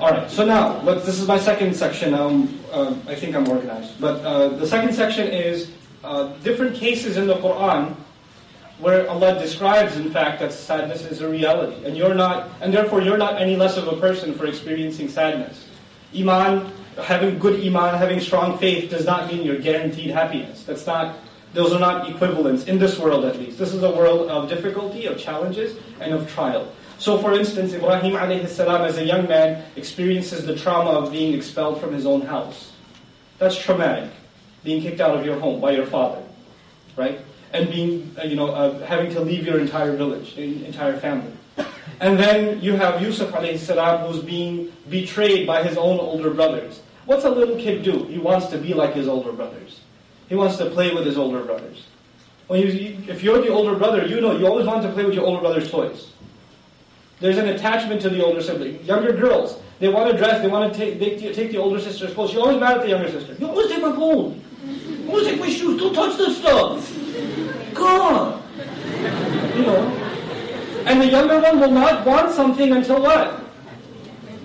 All 0.04 0.10
right, 0.10 0.30
so 0.30 0.44
now, 0.44 0.80
this 0.80 1.18
is 1.18 1.26
my 1.26 1.38
second 1.38 1.74
section. 1.74 2.12
Um, 2.12 2.60
uh, 2.70 2.94
I 3.08 3.14
think 3.14 3.34
I'm 3.34 3.48
organized. 3.48 3.98
But 3.98 4.20
uh, 4.20 4.48
the 4.48 4.66
second 4.66 4.92
section 4.92 5.28
is 5.28 5.70
uh, 6.04 6.24
different 6.42 6.76
cases 6.76 7.16
in 7.16 7.26
the 7.26 7.36
Quran 7.36 7.96
where 8.80 9.08
Allah 9.08 9.40
describes, 9.40 9.96
in 9.96 10.10
fact, 10.10 10.40
that 10.40 10.52
sadness 10.52 11.06
is 11.06 11.22
a 11.22 11.28
reality. 11.30 11.86
And 11.86 11.96
you're 11.96 12.12
not, 12.14 12.50
and 12.60 12.70
therefore 12.70 13.00
you're 13.00 13.16
not 13.16 13.40
any 13.40 13.56
less 13.56 13.78
of 13.78 13.88
a 13.88 13.96
person 13.96 14.34
for 14.34 14.44
experiencing 14.44 15.08
sadness. 15.08 15.70
Iman, 16.14 16.70
having 17.02 17.38
good 17.38 17.64
iman, 17.64 17.94
having 17.94 18.20
strong 18.20 18.58
faith 18.58 18.90
does 18.90 19.06
not 19.06 19.32
mean 19.32 19.42
you're 19.42 19.58
guaranteed 19.58 20.10
happiness. 20.10 20.64
That's 20.64 20.86
not, 20.86 21.16
those 21.54 21.72
are 21.72 21.80
not 21.80 22.10
equivalents, 22.10 22.64
in 22.64 22.78
this 22.78 22.98
world 22.98 23.24
at 23.24 23.38
least. 23.38 23.56
This 23.56 23.72
is 23.72 23.82
a 23.82 23.90
world 23.90 24.28
of 24.28 24.50
difficulty, 24.50 25.06
of 25.06 25.16
challenges, 25.16 25.78
and 25.98 26.12
of 26.12 26.30
trial. 26.30 26.70
So 26.98 27.18
for 27.18 27.34
instance, 27.34 27.72
Ibrahim 27.72 28.46
salam 28.46 28.82
as 28.82 28.96
a 28.98 29.04
young 29.04 29.28
man 29.28 29.64
experiences 29.76 30.46
the 30.46 30.56
trauma 30.56 30.90
of 30.90 31.12
being 31.12 31.34
expelled 31.34 31.80
from 31.80 31.92
his 31.92 32.06
own 32.06 32.22
house. 32.22 32.72
That's 33.38 33.56
traumatic. 33.60 34.10
Being 34.62 34.80
kicked 34.80 35.00
out 35.00 35.16
of 35.16 35.26
your 35.26 35.38
home 35.38 35.60
by 35.60 35.72
your 35.72 35.86
father, 35.86 36.22
right? 36.96 37.20
And 37.52 37.70
being, 37.70 38.14
uh, 38.18 38.24
you 38.24 38.36
know, 38.36 38.48
uh, 38.48 38.84
having 38.86 39.12
to 39.12 39.20
leave 39.20 39.46
your 39.46 39.58
entire 39.58 39.96
village, 39.96 40.36
entire 40.38 40.98
family. 40.98 41.32
And 42.00 42.18
then 42.18 42.60
you 42.60 42.74
have 42.76 43.02
Yusuf 43.02 43.30
salam 43.58 44.06
who's 44.06 44.22
being 44.22 44.72
betrayed 44.88 45.46
by 45.46 45.62
his 45.62 45.76
own 45.76 45.98
older 45.98 46.30
brothers. 46.30 46.80
What's 47.06 47.24
a 47.24 47.30
little 47.30 47.56
kid 47.56 47.82
do? 47.82 48.04
He 48.04 48.18
wants 48.18 48.46
to 48.46 48.58
be 48.58 48.72
like 48.72 48.94
his 48.94 49.08
older 49.08 49.32
brothers. 49.32 49.80
He 50.28 50.34
wants 50.34 50.56
to 50.56 50.70
play 50.70 50.94
with 50.94 51.04
his 51.04 51.18
older 51.18 51.44
brothers. 51.44 51.84
When 52.46 52.60
you, 52.60 52.98
if 53.08 53.22
you're 53.22 53.40
the 53.40 53.48
older 53.48 53.76
brother, 53.76 54.06
you 54.06 54.20
know 54.20 54.36
you 54.36 54.46
always 54.46 54.66
want 54.66 54.82
to 54.82 54.92
play 54.92 55.04
with 55.04 55.14
your 55.14 55.24
older 55.24 55.40
brother's 55.40 55.70
toys. 55.70 56.12
There's 57.20 57.38
an 57.38 57.48
attachment 57.48 58.00
to 58.02 58.10
the 58.10 58.24
older 58.24 58.42
sibling. 58.42 58.84
Younger 58.84 59.12
girls, 59.12 59.58
they 59.78 59.88
want 59.88 60.10
to 60.10 60.16
dress, 60.16 60.42
they 60.42 60.48
want 60.48 60.72
to 60.72 60.78
take, 60.78 60.98
they 60.98 61.16
take 61.32 61.52
the 61.52 61.58
older 61.58 61.80
sister's 61.80 62.12
clothes. 62.12 62.30
She's 62.30 62.38
always 62.38 62.58
mad 62.60 62.78
at 62.78 62.82
the 62.82 62.88
younger 62.88 63.10
sister. 63.10 63.34
You 63.38 63.48
always 63.48 63.68
take 63.68 63.82
my 63.82 63.92
clothes. 63.92 64.36
You 64.64 65.08
always 65.08 65.26
take 65.26 65.40
my 65.40 65.48
shoes. 65.48 65.80
Don't 65.80 65.94
touch 65.94 66.16
this 66.16 66.38
stuff. 66.38 67.74
God. 67.74 68.42
You 69.56 69.62
know. 69.62 70.00
And 70.86 71.00
the 71.00 71.06
younger 71.06 71.40
one 71.40 71.60
will 71.60 71.70
not 71.70 72.04
want 72.04 72.32
something 72.32 72.72
until 72.72 73.00
what? 73.00 73.40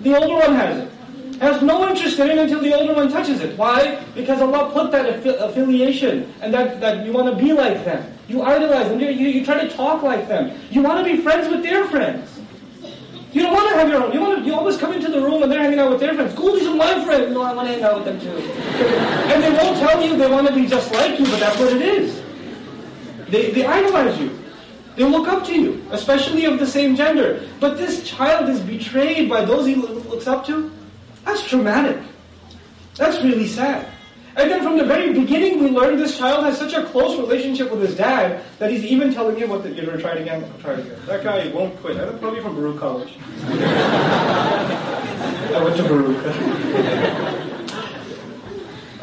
The 0.02 0.16
older 0.16 0.34
one 0.34 0.54
has 0.54 0.78
it. 0.78 0.92
Has 1.40 1.62
no 1.62 1.88
interest 1.88 2.18
in 2.18 2.30
it 2.30 2.38
until 2.38 2.60
the 2.60 2.74
older 2.74 2.94
one 2.94 3.10
touches 3.10 3.40
it. 3.40 3.56
Why? 3.58 4.02
Because 4.14 4.40
Allah 4.40 4.70
put 4.72 4.90
that 4.92 5.06
affi- 5.06 5.38
affiliation 5.40 6.32
and 6.42 6.52
that, 6.52 6.80
that 6.80 7.04
you 7.04 7.12
want 7.12 7.34
to 7.34 7.42
be 7.42 7.52
like 7.52 7.84
them. 7.84 8.12
You 8.28 8.42
idolize 8.42 8.88
them. 8.88 9.00
You, 9.00 9.08
you, 9.08 9.28
you 9.28 9.44
try 9.44 9.62
to 9.62 9.74
talk 9.74 10.02
like 10.02 10.28
them. 10.28 10.58
You 10.70 10.82
want 10.82 11.04
to 11.04 11.04
be 11.04 11.20
friends 11.22 11.48
with 11.48 11.62
their 11.62 11.86
friends. 11.86 12.39
You 13.32 13.42
don't 13.42 13.52
want 13.52 13.70
to 13.70 13.76
have 13.76 13.88
your 13.88 14.02
own. 14.02 14.12
You 14.12 14.20
want 14.20 14.40
to. 14.40 14.44
You 14.44 14.54
always 14.54 14.76
come 14.76 14.92
into 14.92 15.08
the 15.08 15.20
room 15.20 15.42
and 15.42 15.52
they're 15.52 15.60
hanging 15.62 15.78
out 15.78 15.90
with 15.90 16.00
their 16.00 16.14
friends. 16.14 16.34
Cool, 16.34 16.56
are 16.56 16.74
my 16.74 17.04
friends. 17.04 17.32
No, 17.32 17.42
I 17.42 17.52
want 17.52 17.68
to 17.68 17.74
hang 17.74 17.82
out 17.82 17.96
with 17.96 18.04
them 18.04 18.20
too. 18.20 18.28
and 19.30 19.42
they 19.42 19.50
won't 19.50 19.78
tell 19.78 20.02
you 20.02 20.16
they 20.16 20.28
want 20.28 20.48
to 20.48 20.54
be 20.54 20.66
just 20.66 20.92
like 20.92 21.18
you, 21.18 21.24
but 21.26 21.38
that's 21.38 21.58
what 21.58 21.72
it 21.72 21.82
is. 21.82 22.22
They 23.28 23.50
they 23.52 23.64
idolize 23.64 24.18
you. 24.18 24.36
They 24.96 25.04
look 25.04 25.28
up 25.28 25.46
to 25.46 25.54
you, 25.54 25.86
especially 25.92 26.44
of 26.44 26.58
the 26.58 26.66
same 26.66 26.96
gender. 26.96 27.46
But 27.60 27.78
this 27.78 28.02
child 28.02 28.48
is 28.48 28.60
betrayed 28.60 29.30
by 29.30 29.44
those 29.44 29.64
he 29.64 29.76
looks 29.76 30.26
up 30.26 30.44
to. 30.46 30.70
That's 31.24 31.46
traumatic. 31.46 31.98
That's 32.96 33.22
really 33.22 33.46
sad. 33.46 33.86
And 34.40 34.50
then 34.50 34.62
from 34.62 34.78
the 34.78 34.84
very 34.84 35.12
beginning, 35.12 35.62
we 35.62 35.68
learned 35.68 36.00
this 36.00 36.16
child 36.16 36.44
has 36.46 36.56
such 36.56 36.72
a 36.72 36.82
close 36.86 37.18
relationship 37.20 37.70
with 37.70 37.82
his 37.82 37.94
dad 37.94 38.42
that 38.58 38.70
he's 38.70 38.82
even 38.86 39.12
telling 39.12 39.36
him 39.36 39.50
what 39.50 39.62
the, 39.62 39.68
you're 39.68 39.84
going 39.84 39.98
to 39.98 40.02
try 40.02 40.12
it 40.12 40.22
again? 40.22 40.42
I'll 40.42 40.60
try 40.60 40.72
it 40.72 40.78
again. 40.78 40.98
That 41.04 41.22
guy 41.22 41.48
won't 41.48 41.78
quit. 41.82 41.98
I'm 41.98 42.18
probably 42.18 42.40
from 42.40 42.56
Baruch 42.56 42.78
College. 42.78 43.18
I 45.52 45.62
went 45.62 45.76
to 45.76 45.82
Baruch. 45.82 46.24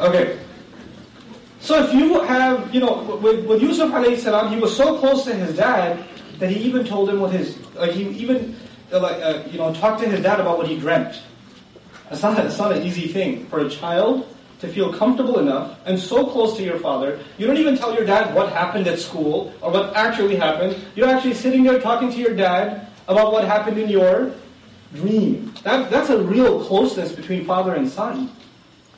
okay. 0.00 0.40
So 1.60 1.84
if 1.84 1.94
you 1.94 2.20
have, 2.22 2.74
you 2.74 2.80
know, 2.80 3.20
with, 3.22 3.46
with 3.46 3.62
Yusuf 3.62 3.92
alayhi 3.92 4.18
salam, 4.18 4.52
he 4.52 4.58
was 4.58 4.76
so 4.76 4.98
close 4.98 5.22
to 5.26 5.34
his 5.34 5.54
dad 5.56 6.02
that 6.40 6.50
he 6.50 6.58
even 6.64 6.84
told 6.84 7.10
him 7.10 7.20
what 7.20 7.30
his, 7.30 7.56
like 7.76 7.92
he 7.92 8.08
even, 8.08 8.56
uh, 8.92 8.98
like, 8.98 9.22
uh, 9.22 9.44
you 9.52 9.58
know, 9.58 9.72
talked 9.72 10.02
to 10.02 10.08
his 10.08 10.20
dad 10.20 10.40
about 10.40 10.58
what 10.58 10.66
he 10.66 10.76
dreamt. 10.76 11.22
That's 12.10 12.22
not, 12.24 12.36
that's 12.36 12.58
not 12.58 12.72
an 12.72 12.82
easy 12.82 13.06
thing 13.06 13.46
for 13.46 13.60
a 13.60 13.70
child 13.70 14.26
to 14.60 14.68
feel 14.68 14.92
comfortable 14.92 15.38
enough 15.38 15.78
and 15.86 15.98
so 15.98 16.26
close 16.26 16.56
to 16.56 16.62
your 16.62 16.78
father, 16.78 17.18
you 17.38 17.46
don't 17.46 17.58
even 17.58 17.76
tell 17.76 17.94
your 17.94 18.04
dad 18.04 18.34
what 18.34 18.52
happened 18.52 18.86
at 18.86 18.98
school 18.98 19.52
or 19.62 19.70
what 19.70 19.94
actually 19.94 20.36
happened. 20.36 20.76
You're 20.94 21.08
actually 21.08 21.34
sitting 21.34 21.62
there 21.62 21.80
talking 21.80 22.10
to 22.10 22.18
your 22.18 22.34
dad 22.34 22.88
about 23.06 23.32
what 23.32 23.44
happened 23.44 23.78
in 23.78 23.88
your 23.88 24.32
dream. 24.94 25.54
That, 25.62 25.90
that's 25.90 26.10
a 26.10 26.18
real 26.18 26.64
closeness 26.64 27.12
between 27.12 27.44
father 27.44 27.74
and 27.74 27.88
son. 27.88 28.30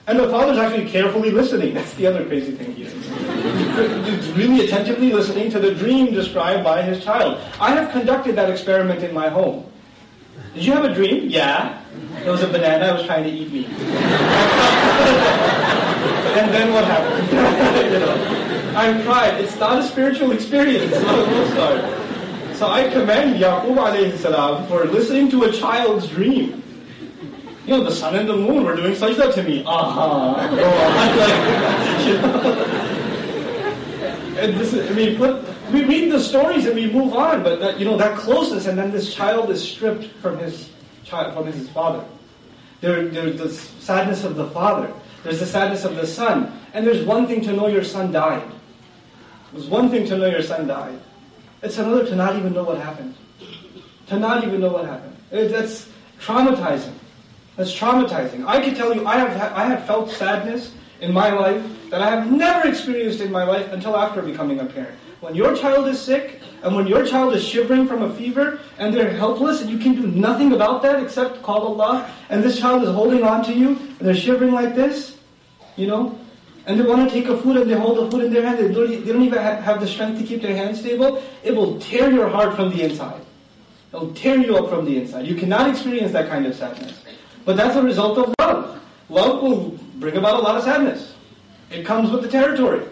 And 0.06 0.18
the 0.18 0.28
father's 0.28 0.58
actually 0.58 0.88
carefully 0.90 1.30
listening. 1.30 1.74
That's 1.74 1.94
the 1.94 2.06
other 2.06 2.26
crazy 2.26 2.52
thing 2.52 2.74
he 2.74 2.82
is. 2.82 4.36
Really 4.36 4.64
attentively 4.64 5.12
listening 5.12 5.50
to 5.52 5.60
the 5.60 5.72
dream 5.72 6.12
described 6.12 6.64
by 6.64 6.82
his 6.82 7.04
child. 7.04 7.38
I 7.60 7.74
have 7.76 7.92
conducted 7.92 8.34
that 8.34 8.50
experiment 8.50 9.04
in 9.04 9.14
my 9.14 9.28
home. 9.28 9.70
Did 10.54 10.64
you 10.64 10.72
have 10.72 10.84
a 10.84 10.92
dream? 10.92 11.28
Yeah. 11.28 11.80
There 12.22 12.32
was 12.32 12.42
a 12.42 12.48
banana 12.48 12.86
that 12.86 12.96
was 12.96 13.06
trying 13.06 13.22
to 13.22 13.30
eat 13.30 13.52
me. 13.52 14.56
and 16.38 16.52
then 16.52 16.72
what 16.72 16.84
happened? 16.84 17.26
you 17.92 17.98
know, 18.00 18.74
I 18.76 19.02
cried. 19.02 19.40
It's 19.40 19.56
not 19.58 19.78
a 19.78 19.82
spiritual 19.82 20.32
experience. 20.32 20.92
It's 20.92 21.02
not 21.02 21.18
a 21.18 21.50
start. 21.50 22.56
So 22.56 22.68
I 22.68 22.88
commend 22.90 23.36
Yaqub 23.40 23.76
alayhi 23.76 24.18
salam 24.18 24.66
for 24.68 24.84
listening 24.84 25.30
to 25.30 25.44
a 25.44 25.52
child's 25.52 26.08
dream. 26.08 26.62
You 27.66 27.76
know, 27.76 27.84
the 27.84 27.92
sun 27.92 28.16
and 28.16 28.28
the 28.28 28.36
moon 28.36 28.64
were 28.64 28.76
doing 28.76 28.92
sajda 28.92 29.32
to 29.34 29.42
me. 29.42 29.64
Uh-huh. 29.64 30.00
Aha. 30.00 30.48
Go 30.56 30.64
on. 30.64 31.16
Like, 31.16 32.06
you 32.06 32.14
know. 32.20 32.90
This 34.58 34.72
is, 34.72 34.90
I 34.90 34.94
mean, 34.94 35.16
put, 35.16 35.44
we 35.70 35.84
read 35.84 36.10
the 36.10 36.18
stories 36.20 36.66
and 36.66 36.74
we 36.74 36.90
move 36.90 37.14
on, 37.14 37.42
but 37.42 37.60
that, 37.60 37.78
you 37.78 37.84
know, 37.84 37.96
that 37.96 38.18
closeness, 38.18 38.66
and 38.66 38.78
then 38.78 38.90
this 38.90 39.14
child 39.14 39.50
is 39.50 39.62
stripped 39.62 40.04
from 40.22 40.38
his 40.38 40.70
child, 41.04 41.34
from 41.34 41.46
his 41.46 41.68
father. 41.70 42.04
There, 42.80 43.08
there's 43.08 43.38
the 43.38 43.50
sadness 43.50 44.24
of 44.24 44.36
the 44.36 44.48
father. 44.50 44.92
There's 45.22 45.40
the 45.40 45.46
sadness 45.46 45.84
of 45.84 45.96
the 45.96 46.06
son. 46.06 46.58
And 46.72 46.86
there's 46.86 47.04
one 47.04 47.26
thing 47.26 47.42
to 47.42 47.52
know 47.52 47.66
your 47.66 47.84
son 47.84 48.12
died. 48.12 48.48
There's 49.52 49.66
one 49.66 49.90
thing 49.90 50.06
to 50.06 50.16
know 50.16 50.26
your 50.26 50.42
son 50.42 50.66
died. 50.66 50.98
It's 51.62 51.78
another 51.78 52.06
to 52.06 52.16
not 52.16 52.36
even 52.36 52.52
know 52.52 52.64
what 52.64 52.78
happened. 52.78 53.14
To 54.06 54.18
not 54.18 54.44
even 54.44 54.60
know 54.60 54.72
what 54.72 54.86
happened. 54.86 55.16
It, 55.30 55.48
that's 55.48 55.88
traumatizing. 56.20 56.94
That's 57.56 57.76
traumatizing. 57.76 58.46
I 58.46 58.60
can 58.60 58.74
tell 58.74 58.94
you, 58.94 59.06
I 59.06 59.16
have 59.16 59.52
I 59.52 59.64
have 59.66 59.84
felt 59.86 60.10
sadness 60.10 60.72
in 61.00 61.12
my 61.12 61.30
life 61.30 61.62
that 61.90 62.00
I 62.00 62.10
have 62.10 62.30
never 62.30 62.68
experienced 62.68 63.20
in 63.20 63.30
my 63.30 63.44
life 63.44 63.70
until 63.72 63.96
after 63.96 64.22
becoming 64.22 64.60
a 64.60 64.64
parent. 64.64 64.98
When 65.20 65.34
your 65.34 65.54
child 65.54 65.86
is 65.88 66.00
sick, 66.00 66.40
and 66.62 66.74
when 66.74 66.86
your 66.86 67.06
child 67.06 67.34
is 67.34 67.46
shivering 67.46 67.86
from 67.86 68.02
a 68.02 68.14
fever, 68.14 68.60
and 68.78 68.94
they're 68.94 69.10
helpless, 69.10 69.60
and 69.60 69.70
you 69.70 69.78
can 69.78 69.94
do 69.94 70.06
nothing 70.06 70.52
about 70.52 70.82
that 70.82 71.02
except 71.02 71.42
call 71.42 71.62
Allah, 71.62 72.10
and 72.30 72.42
this 72.42 72.58
child 72.58 72.82
is 72.82 72.90
holding 72.90 73.22
on 73.22 73.44
to 73.44 73.52
you, 73.52 73.68
and 73.68 74.00
they're 74.00 74.14
shivering 74.14 74.52
like 74.52 74.74
this, 74.74 75.18
you 75.76 75.86
know, 75.86 76.18
and 76.66 76.78
they 76.78 76.84
want 76.84 77.08
to 77.08 77.14
take 77.14 77.28
a 77.28 77.36
food 77.36 77.56
and 77.56 77.70
they 77.70 77.74
hold 77.74 77.98
the 77.98 78.10
food 78.10 78.24
in 78.24 78.32
their 78.32 78.46
hand, 78.46 78.58
they 78.58 78.72
don't, 78.72 79.04
they 79.04 79.12
don't 79.12 79.22
even 79.22 79.38
have 79.38 79.80
the 79.80 79.86
strength 79.86 80.18
to 80.20 80.26
keep 80.26 80.42
their 80.42 80.54
hands 80.54 80.80
stable, 80.80 81.22
it 81.42 81.54
will 81.54 81.78
tear 81.80 82.10
your 82.10 82.28
heart 82.28 82.54
from 82.54 82.70
the 82.70 82.82
inside. 82.82 83.20
It'll 83.92 84.12
tear 84.14 84.36
you 84.36 84.56
up 84.56 84.70
from 84.70 84.84
the 84.84 85.00
inside. 85.00 85.26
You 85.26 85.34
cannot 85.34 85.68
experience 85.68 86.12
that 86.12 86.28
kind 86.28 86.46
of 86.46 86.54
sadness. 86.54 87.02
But 87.44 87.56
that's 87.56 87.76
a 87.76 87.82
result 87.82 88.18
of 88.18 88.34
love. 88.38 88.80
Love 89.08 89.42
will 89.42 89.70
bring 89.96 90.16
about 90.16 90.38
a 90.38 90.42
lot 90.42 90.56
of 90.56 90.62
sadness. 90.62 91.14
It 91.70 91.84
comes 91.84 92.10
with 92.10 92.22
the 92.22 92.28
territory. 92.28 92.86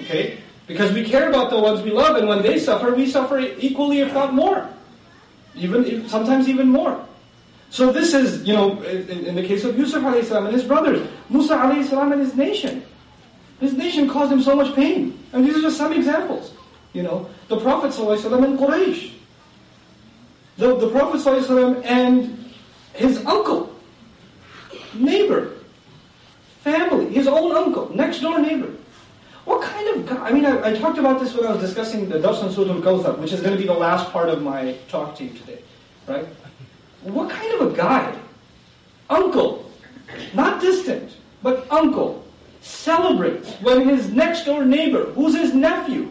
Okay? 0.00 0.38
Because 0.66 0.92
we 0.92 1.04
care 1.04 1.28
about 1.28 1.50
the 1.50 1.58
ones 1.58 1.82
we 1.82 1.90
love, 1.90 2.16
and 2.16 2.26
when 2.26 2.42
they 2.42 2.58
suffer, 2.58 2.94
we 2.94 3.06
suffer 3.06 3.38
equally, 3.38 4.00
if 4.00 4.14
not 4.14 4.32
more. 4.32 4.68
Even 5.54 6.08
sometimes 6.08 6.48
even 6.48 6.68
more. 6.68 7.04
So 7.70 7.92
this 7.92 8.14
is, 8.14 8.46
you 8.46 8.54
know, 8.54 8.80
in, 8.82 9.26
in 9.26 9.34
the 9.34 9.42
case 9.42 9.64
of 9.64 9.76
Yusuf 9.76 10.02
salam 10.26 10.46
and 10.46 10.54
his 10.54 10.64
brothers, 10.64 11.06
Musa 11.28 11.84
salam 11.84 12.12
and 12.12 12.20
his 12.20 12.34
nation. 12.34 12.84
His 13.60 13.74
nation 13.74 14.08
caused 14.08 14.32
him 14.32 14.42
so 14.42 14.54
much 14.54 14.74
pain. 14.74 15.18
And 15.32 15.44
these 15.44 15.56
are 15.56 15.62
just 15.62 15.76
some 15.76 15.92
examples. 15.92 16.52
You 16.92 17.02
know, 17.02 17.28
the 17.48 17.58
Prophet 17.58 17.90
ﷺ 17.90 18.44
and 18.44 18.58
Quraysh. 18.58 19.12
The, 20.56 20.76
the 20.76 20.88
Prophet 20.90 21.20
ﷺ 21.20 21.84
and 21.84 22.52
his 22.94 23.24
uncle, 23.26 23.74
neighbor, 24.94 25.56
family, 26.62 27.12
his 27.12 27.26
own 27.26 27.52
uncle, 27.56 27.94
next 27.94 28.20
door 28.20 28.38
neighbor. 28.38 28.70
What 29.44 29.62
kind 29.62 29.88
of 29.96 30.06
guy? 30.06 30.28
I 30.28 30.32
mean, 30.32 30.46
I, 30.46 30.70
I, 30.70 30.74
talked 30.74 30.98
about 30.98 31.20
this 31.20 31.34
when 31.34 31.46
I 31.46 31.52
was 31.52 31.60
discussing 31.60 32.08
the 32.08 32.18
Dars 32.18 32.38
Surah 32.54 32.72
Al-Kawthar, 32.72 33.18
which 33.18 33.32
is 33.32 33.40
going 33.40 33.52
to 33.52 33.60
be 33.60 33.66
the 33.66 33.74
last 33.74 34.10
part 34.10 34.28
of 34.28 34.42
my 34.42 34.76
talk 34.88 35.14
to 35.16 35.24
you 35.24 35.30
today, 35.30 35.58
right? 36.06 36.26
What 37.02 37.30
kind 37.30 37.60
of 37.60 37.72
a 37.72 37.76
guy? 37.76 38.16
Uncle, 39.10 39.70
not 40.32 40.60
distant, 40.62 41.12
but 41.42 41.70
uncle, 41.70 42.24
celebrates 42.62 43.52
when 43.60 43.86
his 43.86 44.08
next 44.08 44.44
door 44.44 44.64
neighbor, 44.64 45.04
who's 45.12 45.34
his 45.34 45.52
nephew, 45.52 46.10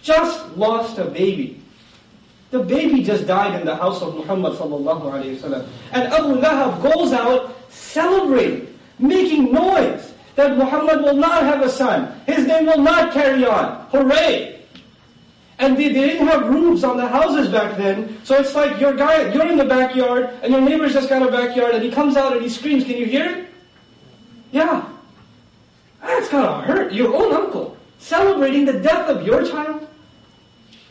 just 0.00 0.48
lost 0.56 0.98
a 0.98 1.04
baby. 1.04 1.60
The 2.50 2.60
baby 2.60 3.02
just 3.02 3.26
died 3.26 3.58
in 3.58 3.66
the 3.66 3.76
house 3.76 4.00
of 4.02 4.14
Muhammad 4.14 4.54
sallallahu 4.54 5.02
alayhi 5.02 5.36
wasallam. 5.36 5.66
And 5.92 6.12
Abu 6.12 6.40
Lahab 6.40 6.82
goes 6.82 7.12
out 7.12 7.56
celebrating, 7.70 8.78
making 8.98 9.52
noise 9.52 10.11
that 10.34 10.56
Muhammad 10.56 11.02
will 11.02 11.16
not 11.16 11.42
have 11.42 11.62
a 11.62 11.68
son. 11.68 12.20
His 12.26 12.46
name 12.46 12.66
will 12.66 12.80
not 12.80 13.12
carry 13.12 13.44
on. 13.44 13.86
Hooray! 13.90 14.60
And 15.58 15.76
they, 15.76 15.88
they 15.88 16.06
didn't 16.08 16.26
have 16.26 16.48
roofs 16.48 16.82
on 16.82 16.96
the 16.96 17.06
houses 17.06 17.48
back 17.48 17.76
then, 17.76 18.18
so 18.24 18.38
it's 18.40 18.54
like 18.54 18.80
your 18.80 18.94
guy, 18.94 19.32
you're 19.32 19.46
in 19.46 19.58
the 19.58 19.64
backyard, 19.64 20.30
and 20.42 20.52
your 20.52 20.60
neighbor's 20.60 20.92
just 20.92 21.08
got 21.08 21.22
a 21.22 21.30
backyard, 21.30 21.74
and 21.74 21.84
he 21.84 21.90
comes 21.90 22.16
out 22.16 22.32
and 22.32 22.42
he 22.42 22.48
screams. 22.48 22.84
Can 22.84 22.96
you 22.96 23.06
hear 23.06 23.30
it? 23.30 23.48
Yeah. 24.50 24.88
That's 26.00 26.28
gotta 26.28 26.66
hurt. 26.66 26.92
Your 26.92 27.14
own 27.14 27.32
uncle 27.32 27.76
celebrating 27.98 28.64
the 28.64 28.80
death 28.80 29.08
of 29.08 29.24
your 29.24 29.46
child. 29.46 29.86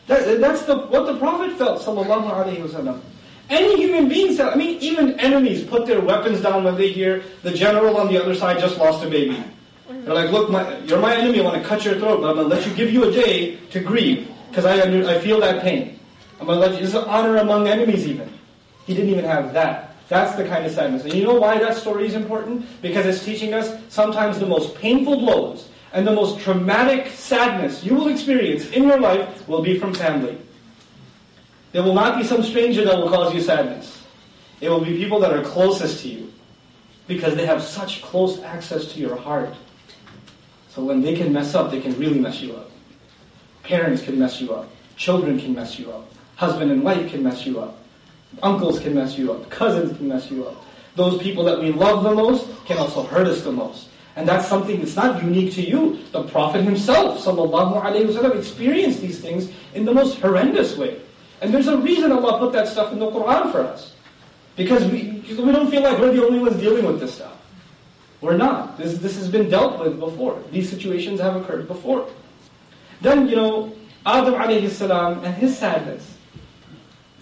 That, 0.06 0.40
that's 0.40 0.62
the, 0.62 0.78
what 0.78 1.06
the 1.06 1.18
Prophet 1.18 1.56
felt, 1.58 1.82
sallallahu 1.82 2.30
alaihi 2.30 2.66
wasallam. 2.66 3.00
Any 3.52 3.76
human 3.76 4.08
being 4.08 4.34
said, 4.34 4.48
I 4.48 4.54
mean, 4.56 4.78
even 4.80 5.20
enemies 5.20 5.62
put 5.62 5.84
their 5.84 6.00
weapons 6.00 6.40
down 6.40 6.64
when 6.64 6.74
they 6.74 6.90
hear 6.90 7.22
the 7.42 7.50
general 7.50 7.98
on 7.98 8.08
the 8.08 8.18
other 8.18 8.34
side 8.34 8.58
just 8.58 8.78
lost 8.78 9.04
a 9.04 9.10
baby. 9.10 9.44
They're 9.90 10.14
like, 10.14 10.30
look, 10.30 10.48
my, 10.48 10.78
you're 10.78 10.98
my 10.98 11.14
enemy, 11.14 11.40
I 11.40 11.44
want 11.44 11.62
to 11.62 11.68
cut 11.68 11.84
your 11.84 11.96
throat, 11.96 12.22
but 12.22 12.30
I'm 12.30 12.36
going 12.36 12.48
to 12.48 12.54
let 12.56 12.66
you 12.66 12.72
give 12.74 12.90
you 12.90 13.04
a 13.04 13.12
day 13.12 13.56
to 13.72 13.80
grieve, 13.80 14.26
because 14.48 14.64
I, 14.64 14.80
I 14.80 15.20
feel 15.20 15.38
that 15.40 15.60
pain. 15.60 16.00
I'm 16.40 16.46
going 16.46 16.60
to 16.62 16.66
let 16.66 16.74
you, 16.76 16.86
this 16.86 16.94
is 16.94 16.96
honor 16.96 17.36
among 17.36 17.68
enemies 17.68 18.06
even. 18.08 18.32
He 18.86 18.94
didn't 18.94 19.10
even 19.10 19.26
have 19.26 19.52
that. 19.52 19.96
That's 20.08 20.34
the 20.34 20.48
kind 20.48 20.64
of 20.64 20.72
sadness. 20.72 21.04
And 21.04 21.12
you 21.12 21.24
know 21.24 21.34
why 21.34 21.58
that 21.58 21.76
story 21.76 22.06
is 22.06 22.14
important? 22.14 22.64
Because 22.80 23.04
it's 23.04 23.22
teaching 23.22 23.52
us 23.52 23.78
sometimes 23.90 24.38
the 24.38 24.46
most 24.46 24.74
painful 24.76 25.18
blows 25.18 25.68
and 25.92 26.06
the 26.06 26.12
most 26.12 26.40
traumatic 26.40 27.08
sadness 27.08 27.84
you 27.84 27.94
will 27.94 28.08
experience 28.08 28.70
in 28.70 28.84
your 28.84 28.98
life 28.98 29.46
will 29.46 29.62
be 29.62 29.78
from 29.78 29.92
family. 29.92 30.38
There 31.72 31.82
will 31.82 31.94
not 31.94 32.18
be 32.18 32.24
some 32.24 32.42
stranger 32.42 32.84
that 32.84 32.96
will 32.96 33.08
cause 33.08 33.34
you 33.34 33.40
sadness. 33.40 34.02
It 34.60 34.68
will 34.68 34.84
be 34.84 34.96
people 34.96 35.18
that 35.20 35.32
are 35.32 35.42
closest 35.42 36.02
to 36.02 36.08
you 36.08 36.32
because 37.08 37.34
they 37.34 37.46
have 37.46 37.62
such 37.62 38.02
close 38.02 38.40
access 38.42 38.92
to 38.92 39.00
your 39.00 39.16
heart. 39.16 39.54
So 40.68 40.84
when 40.84 41.02
they 41.02 41.14
can 41.14 41.32
mess 41.32 41.54
up, 41.54 41.70
they 41.70 41.80
can 41.80 41.98
really 41.98 42.18
mess 42.18 42.40
you 42.40 42.54
up. 42.54 42.70
Parents 43.62 44.02
can 44.02 44.18
mess 44.18 44.40
you 44.40 44.54
up. 44.54 44.70
Children 44.96 45.38
can 45.38 45.54
mess 45.54 45.78
you 45.78 45.90
up. 45.90 46.10
Husband 46.36 46.70
and 46.70 46.82
wife 46.82 47.10
can 47.10 47.22
mess 47.22 47.44
you 47.46 47.60
up. 47.60 47.78
Uncles 48.42 48.80
can 48.80 48.94
mess 48.94 49.18
you 49.18 49.32
up. 49.32 49.50
Cousins 49.50 49.96
can 49.96 50.08
mess 50.08 50.30
you 50.30 50.46
up. 50.46 50.64
Those 50.94 51.22
people 51.22 51.44
that 51.44 51.58
we 51.58 51.72
love 51.72 52.04
the 52.04 52.14
most 52.14 52.48
can 52.66 52.78
also 52.78 53.02
hurt 53.02 53.26
us 53.26 53.42
the 53.42 53.52
most. 53.52 53.88
And 54.16 54.28
that's 54.28 54.46
something 54.46 54.78
that's 54.78 54.96
not 54.96 55.22
unique 55.22 55.54
to 55.54 55.62
you. 55.62 55.98
The 56.12 56.24
Prophet 56.24 56.64
himself, 56.64 57.24
sallallahu 57.24 57.82
alaihi 57.82 58.12
wasallam, 58.12 58.38
experienced 58.38 59.00
these 59.00 59.20
things 59.20 59.50
in 59.74 59.84
the 59.84 59.92
most 59.92 60.18
horrendous 60.18 60.76
way. 60.76 61.00
And 61.42 61.52
there's 61.52 61.66
a 61.66 61.76
reason 61.76 62.12
Allah 62.12 62.38
put 62.38 62.52
that 62.52 62.68
stuff 62.68 62.92
in 62.92 63.00
the 63.00 63.10
Quran 63.10 63.50
for 63.50 63.60
us. 63.60 63.94
Because 64.54 64.84
we, 64.86 65.24
we 65.28 65.52
don't 65.52 65.68
feel 65.68 65.82
like 65.82 65.98
we're 65.98 66.12
the 66.12 66.24
only 66.24 66.38
ones 66.38 66.56
dealing 66.56 66.86
with 66.86 67.00
this 67.00 67.14
stuff. 67.14 67.36
We're 68.20 68.36
not. 68.36 68.78
This, 68.78 68.98
this 68.98 69.16
has 69.16 69.28
been 69.28 69.50
dealt 69.50 69.80
with 69.80 69.98
before. 69.98 70.40
These 70.52 70.70
situations 70.70 71.20
have 71.20 71.34
occurred 71.34 71.66
before. 71.66 72.08
Then, 73.00 73.28
you 73.28 73.34
know, 73.34 73.74
Adam 74.06 74.34
alayhi 74.34 74.70
salam 74.70 75.24
and 75.24 75.34
his 75.34 75.58
sadness. 75.58 76.16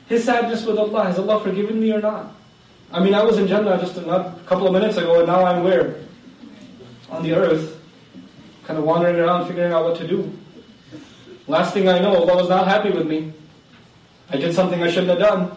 His 0.07 0.25
sadness 0.25 0.67
with 0.67 0.77
Allah. 0.77 1.05
Has 1.05 1.19
Allah 1.19 1.41
forgiven 1.41 1.81
me 1.81 1.91
or 1.93 2.03
not? 2.03 2.35
I 2.93 3.03
mean, 3.03 3.15
I 3.15 3.23
was 3.23 3.39
in 3.39 3.47
Jannah 3.47 3.79
just 3.79 3.97
a 3.97 4.35
couple 4.45 4.67
of 4.67 4.75
minutes 4.75 4.99
ago, 4.99 5.21
and 5.21 5.29
now 5.29 5.47
I'm 5.47 5.65
where? 5.65 5.97
On 7.09 7.23
the 7.23 7.33
earth. 7.33 7.81
Kind 8.65 8.79
of 8.79 8.85
wandering 8.85 9.17
around, 9.17 9.47
figuring 9.47 9.73
out 9.73 9.85
what 9.85 9.97
to 9.97 10.07
do. 10.07 10.31
Last 11.47 11.73
thing 11.73 11.89
I 11.89 12.01
know, 12.01 12.17
Allah 12.17 12.37
was 12.37 12.51
not 12.51 12.67
happy 12.67 12.91
with 12.91 13.07
me. 13.07 13.33
I 14.31 14.37
did 14.37 14.55
something 14.55 14.83
I 14.83 14.91
shouldn't 14.91 15.11
have 15.11 15.19
done. 15.19 15.51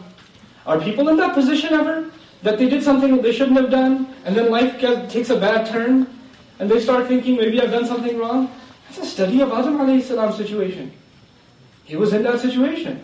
Are 0.65 0.79
people 0.79 1.09
in 1.09 1.17
that 1.17 1.33
position 1.33 1.73
ever? 1.73 2.09
That 2.41 2.57
they 2.57 2.67
did 2.67 2.83
something 2.83 3.21
they 3.21 3.31
shouldn't 3.31 3.57
have 3.57 3.69
done, 3.69 4.13
and 4.25 4.35
then 4.35 4.51
life 4.51 4.79
gets, 4.79 5.13
takes 5.13 5.29
a 5.29 5.39
bad 5.39 5.65
turn, 5.67 6.07
and 6.59 6.69
they 6.69 6.79
start 6.79 7.07
thinking, 7.07 7.37
maybe 7.37 7.61
I've 7.61 7.71
done 7.71 7.85
something 7.85 8.17
wrong? 8.17 8.51
That's 8.87 8.99
a 8.99 9.05
study 9.05 9.41
of 9.41 9.51
Adam 9.51 9.77
alayhi 9.77 10.03
situation. 10.35 10.91
He 11.85 11.95
was 11.95 12.13
in 12.13 12.23
that 12.23 12.39
situation. 12.39 13.03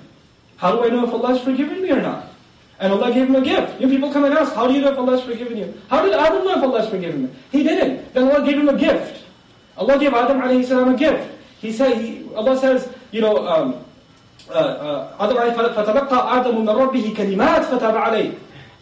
How 0.58 0.76
do 0.76 0.84
I 0.84 0.90
know 0.90 1.08
if 1.08 1.14
Allah 1.14 1.30
has 1.30 1.42
forgiven 1.42 1.82
me 1.82 1.92
or 1.92 2.02
not? 2.02 2.28
And 2.80 2.94
Allah 2.94 3.14
gave 3.14 3.28
him 3.28 3.36
a 3.36 3.42
gift. 3.42 3.80
You 3.82 3.88
people 3.88 4.12
come 4.12 4.26
and 4.26 4.34
ask, 4.34 4.54
how 4.54 4.68
do 4.68 4.74
you 4.74 4.82
know 4.82 4.92
if 4.92 4.98
Allah 4.98 5.18
has 5.18 5.24
forgiven 5.24 5.58
you? 5.58 5.74
How 5.90 6.04
did 6.04 6.14
Adam 6.14 6.46
know 6.46 6.58
if 6.58 6.64
Allah 6.64 6.82
has 6.82 6.90
forgiven 6.90 7.26
him? 7.26 7.36
He 7.52 7.64
didn't. 7.64 8.14
Then 8.14 8.30
Allah 8.30 8.46
gave 8.46 8.58
him 8.58 8.70
a 8.70 8.78
gift. 8.78 9.24
Allah 9.78 9.98
gave 10.00 10.14
Adam 10.14 10.64
salam 10.64 10.96
a 10.96 10.98
gift. 10.98 11.32
He 11.60 11.74
said, 11.74 11.98
he, 11.98 12.28
Allah 12.36 12.58
says, 12.58 12.90
you 13.12 13.20
know, 13.20 13.48
um, 13.48 13.86
فتلقى 14.49 16.41
آدم 16.41 16.61
من 16.61 16.69
ربه 16.69 17.15
كلمات 17.17 17.65
فتاب 17.65 17.97
عليه 17.97 18.33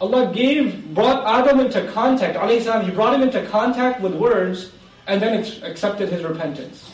Allah 0.01 0.33
gave, 0.33 0.93
brought 0.93 1.23
Adam 1.25 1.61
into 1.61 1.87
contact, 1.91 2.37
alayhi 2.37 2.83
he 2.83 2.91
brought 2.91 3.13
him 3.13 3.21
into 3.21 3.45
contact 3.45 4.01
with 4.01 4.13
words 4.13 4.71
and 5.07 5.21
then 5.21 5.45
accepted 5.63 6.09
his 6.09 6.23
repentance. 6.23 6.91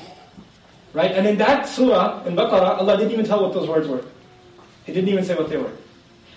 Right? 0.94 1.12
And 1.12 1.26
in 1.26 1.38
that 1.38 1.68
surah, 1.68 2.24
in 2.26 2.36
Baqarah, 2.36 2.78
Allah 2.78 2.98
didn't 2.98 3.12
even 3.12 3.26
tell 3.26 3.42
what 3.42 3.54
those 3.54 3.68
words 3.68 3.88
were. 3.88 4.04
He 4.86 4.94
didn't 4.94 5.10
even 5.10 5.24
say 5.24 5.36
what 5.36 5.50
they 5.50 5.58
were. 5.58 5.72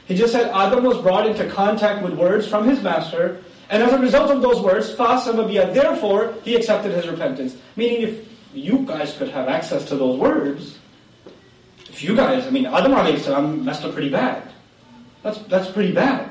He 0.07 0.15
just 0.15 0.33
said 0.33 0.51
Adam 0.55 0.85
was 0.85 0.99
brought 0.99 1.27
into 1.27 1.49
contact 1.51 2.03
with 2.03 2.15
words 2.15 2.47
from 2.47 2.67
his 2.67 2.83
master, 2.83 3.43
and 3.71 3.83
as 3.83 3.93
a 3.93 3.99
result 3.99 4.31
of 4.31 4.43
those 4.43 4.61
words, 4.61 4.95
فَاسَمَبِيَا 4.95 5.73
Therefore, 5.73 6.35
he 6.45 6.55
accepted 6.55 6.93
his 6.93 7.07
repentance. 7.07 7.57
Meaning 7.77 8.03
if 8.03 8.29
you 8.55 8.79
guys 8.87 9.17
could 9.17 9.29
have 9.31 9.49
access 9.49 9.87
to 9.89 9.97
those 9.97 10.19
words, 10.19 10.76
if 11.98 12.04
you 12.04 12.16
guys, 12.16 12.46
I 12.46 12.52
mean, 12.52 12.68
Adam 12.68 12.94
salam 13.18 13.66
messed 13.66 13.84
up 13.84 13.94
pretty 13.94 14.10
bad. 14.10 14.44
That's, 15.24 15.40
that's 15.50 15.72
pretty 15.72 15.94
bad. 15.94 16.30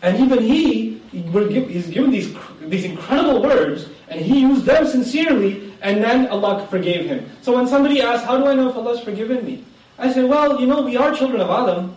And 0.00 0.16
even 0.16 0.40
he, 0.40 1.00
he's 1.10 1.88
given 1.88 2.12
these, 2.12 2.32
these 2.60 2.84
incredible 2.84 3.42
words, 3.42 3.88
and 4.06 4.20
he 4.20 4.38
used 4.42 4.64
them 4.64 4.86
sincerely, 4.86 5.72
and 5.82 6.04
then 6.04 6.28
Allah 6.28 6.64
forgave 6.68 7.06
him. 7.06 7.28
So 7.42 7.52
when 7.56 7.66
somebody 7.66 8.00
asks, 8.00 8.24
how 8.24 8.38
do 8.38 8.46
I 8.46 8.54
know 8.54 8.68
if 8.68 8.76
Allah's 8.76 9.00
forgiven 9.00 9.44
me? 9.44 9.64
I 9.98 10.12
say, 10.12 10.22
well, 10.22 10.60
you 10.60 10.68
know, 10.68 10.82
we 10.82 10.96
are 10.96 11.12
children 11.12 11.40
of 11.40 11.50
Adam, 11.50 11.96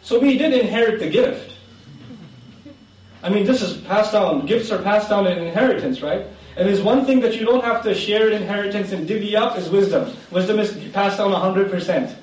so 0.00 0.18
we 0.18 0.38
did 0.38 0.54
inherit 0.54 1.00
the 1.00 1.10
gift. 1.10 1.52
I 3.22 3.28
mean, 3.28 3.44
this 3.44 3.60
is 3.60 3.76
passed 3.82 4.12
down, 4.12 4.46
gifts 4.46 4.70
are 4.70 4.80
passed 4.80 5.10
down 5.10 5.26
in 5.26 5.36
inheritance, 5.36 6.00
right? 6.00 6.24
And 6.56 6.66
there's 6.66 6.80
one 6.80 7.04
thing 7.04 7.20
that 7.20 7.36
you 7.36 7.44
don't 7.44 7.62
have 7.62 7.82
to 7.82 7.94
share 7.94 8.30
inheritance 8.30 8.92
and 8.92 9.06
divvy 9.06 9.36
up 9.36 9.58
is 9.58 9.68
wisdom. 9.68 10.10
Wisdom 10.30 10.58
is 10.58 10.72
passed 10.94 11.18
down 11.18 11.32
100%. 11.32 12.16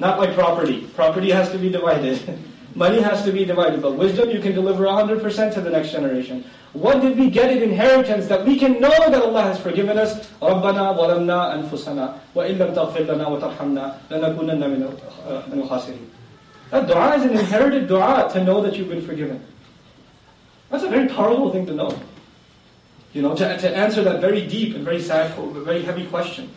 Not 0.00 0.18
like 0.18 0.34
property. 0.34 0.86
Property 0.94 1.30
has 1.30 1.50
to 1.50 1.58
be 1.58 1.70
divided. 1.70 2.38
Money 2.76 3.00
has 3.00 3.24
to 3.24 3.32
be 3.32 3.46
divided, 3.46 3.80
but 3.80 3.96
wisdom 3.96 4.28
you 4.28 4.38
can 4.38 4.52
deliver 4.52 4.84
100% 4.84 5.54
to 5.54 5.60
the 5.62 5.70
next 5.70 5.92
generation. 5.92 6.44
What 6.74 7.00
did 7.00 7.18
we 7.18 7.30
get 7.30 7.50
in 7.50 7.62
inheritance 7.62 8.26
that 8.26 8.44
we 8.44 8.58
can 8.58 8.78
know 8.82 8.90
that 8.90 9.14
Allah 9.14 9.44
has 9.44 9.58
forgiven 9.58 9.96
us? 9.96 10.28
رَبَّنَا 10.42 10.92
ظَلَمْنَا 10.92 11.70
أَنفُسَنَا 11.70 12.18
وَإِن 12.34 12.58
لَمْ 12.58 12.74
تَغْفِرْ 12.74 13.06
لَنَا 13.06 13.26
وَتَرْحَمْنَا 13.32 14.10
لَنَكُونَنَّ 14.10 14.60
مِنَ 14.60 15.00
الْخَاسِرِينَ 15.48 16.06
That 16.70 16.86
dua 16.86 17.14
is 17.14 17.22
an 17.22 17.30
inherited 17.30 17.88
dua 17.88 18.28
to 18.34 18.44
know 18.44 18.60
that 18.60 18.76
you've 18.76 18.90
been 18.90 19.06
forgiven. 19.06 19.42
That's 20.68 20.84
a 20.84 20.90
very 20.90 21.08
powerful 21.08 21.50
thing 21.50 21.64
to 21.66 21.72
know. 21.72 21.98
You 23.14 23.22
know, 23.22 23.34
to, 23.34 23.56
to 23.58 23.74
answer 23.74 24.04
that 24.04 24.20
very 24.20 24.46
deep 24.46 24.74
and 24.74 24.84
very 24.84 25.00
sad, 25.00 25.34
very 25.64 25.80
heavy 25.80 26.04
question. 26.06 26.50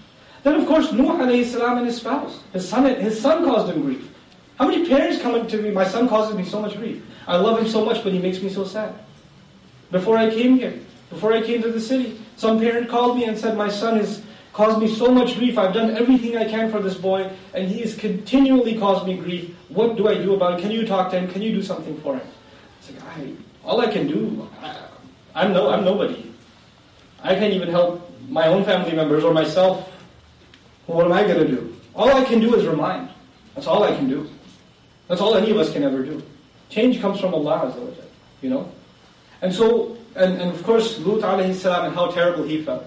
Then 0.44 0.60
of 0.60 0.66
course, 0.68 0.92
Nuh 0.92 1.18
alayhi 1.18 1.44
salam 1.44 1.78
and 1.78 1.86
his 1.86 1.96
spouse. 1.96 2.40
His 2.52 2.68
son, 2.68 2.84
his 3.00 3.20
son 3.20 3.44
caused 3.44 3.72
him 3.72 3.82
grief. 3.82 4.10
How 4.58 4.68
many 4.68 4.86
parents 4.86 5.20
come 5.20 5.46
to 5.46 5.62
me, 5.62 5.70
my 5.70 5.84
son 5.84 6.08
causes 6.08 6.36
me 6.36 6.44
so 6.44 6.60
much 6.60 6.76
grief. 6.76 7.02
I 7.26 7.36
love 7.36 7.58
him 7.58 7.66
so 7.66 7.84
much, 7.84 8.04
but 8.04 8.12
he 8.12 8.18
makes 8.18 8.40
me 8.40 8.50
so 8.50 8.64
sad. 8.64 8.94
Before 9.90 10.16
I 10.16 10.30
came 10.30 10.56
here, 10.58 10.78
before 11.08 11.32
I 11.32 11.42
came 11.42 11.62
to 11.62 11.72
the 11.72 11.80
city, 11.80 12.20
some 12.36 12.60
parent 12.60 12.88
called 12.88 13.16
me 13.16 13.24
and 13.24 13.38
said, 13.38 13.56
my 13.56 13.68
son 13.68 13.96
has 13.96 14.22
caused 14.52 14.78
me 14.78 14.86
so 14.86 15.10
much 15.10 15.34
grief. 15.36 15.56
I've 15.56 15.72
done 15.72 15.96
everything 15.96 16.36
I 16.36 16.44
can 16.44 16.70
for 16.70 16.80
this 16.80 16.94
boy, 16.94 17.30
and 17.54 17.66
he 17.66 17.80
has 17.80 17.96
continually 17.96 18.78
caused 18.78 19.06
me 19.06 19.16
grief. 19.16 19.56
What 19.70 19.96
do 19.96 20.08
I 20.08 20.14
do 20.14 20.34
about 20.34 20.58
it? 20.58 20.62
Can 20.62 20.70
you 20.70 20.86
talk 20.86 21.10
to 21.12 21.18
him? 21.18 21.28
Can 21.30 21.42
you 21.42 21.52
do 21.52 21.62
something 21.62 21.98
for 22.02 22.16
him? 22.16 22.26
It's 22.80 22.92
like, 22.92 23.02
I, 23.16 23.32
all 23.64 23.80
I 23.80 23.90
can 23.90 24.06
do, 24.06 24.48
I, 24.60 24.76
I'm, 25.34 25.52
no, 25.52 25.70
I'm 25.70 25.84
nobody. 25.84 26.32
I 27.22 27.34
can't 27.34 27.54
even 27.54 27.70
help 27.70 28.12
my 28.28 28.46
own 28.46 28.64
family 28.64 28.94
members 28.94 29.24
or 29.24 29.32
myself. 29.32 29.90
What 30.86 31.06
am 31.06 31.12
I 31.12 31.22
going 31.22 31.38
to 31.38 31.48
do? 31.48 31.76
All 31.94 32.10
I 32.10 32.24
can 32.24 32.40
do 32.40 32.54
is 32.54 32.66
remind. 32.66 33.08
That's 33.54 33.66
all 33.66 33.84
I 33.84 33.94
can 33.94 34.08
do. 34.08 34.28
That's 35.08 35.20
all 35.20 35.34
any 35.34 35.50
of 35.50 35.58
us 35.58 35.72
can 35.72 35.82
ever 35.82 36.02
do. 36.02 36.22
Change 36.70 37.00
comes 37.00 37.20
from 37.20 37.34
Allah 37.34 37.72
Azza 37.72 38.04
you 38.40 38.50
know? 38.50 38.70
And 39.42 39.54
so, 39.54 39.96
and, 40.14 40.40
and 40.40 40.50
of 40.50 40.62
course, 40.62 40.98
Lut 40.98 41.20
alayhi 41.20 41.54
salam 41.54 41.86
and 41.86 41.94
how 41.94 42.10
terrible 42.10 42.44
he 42.44 42.62
felt. 42.62 42.86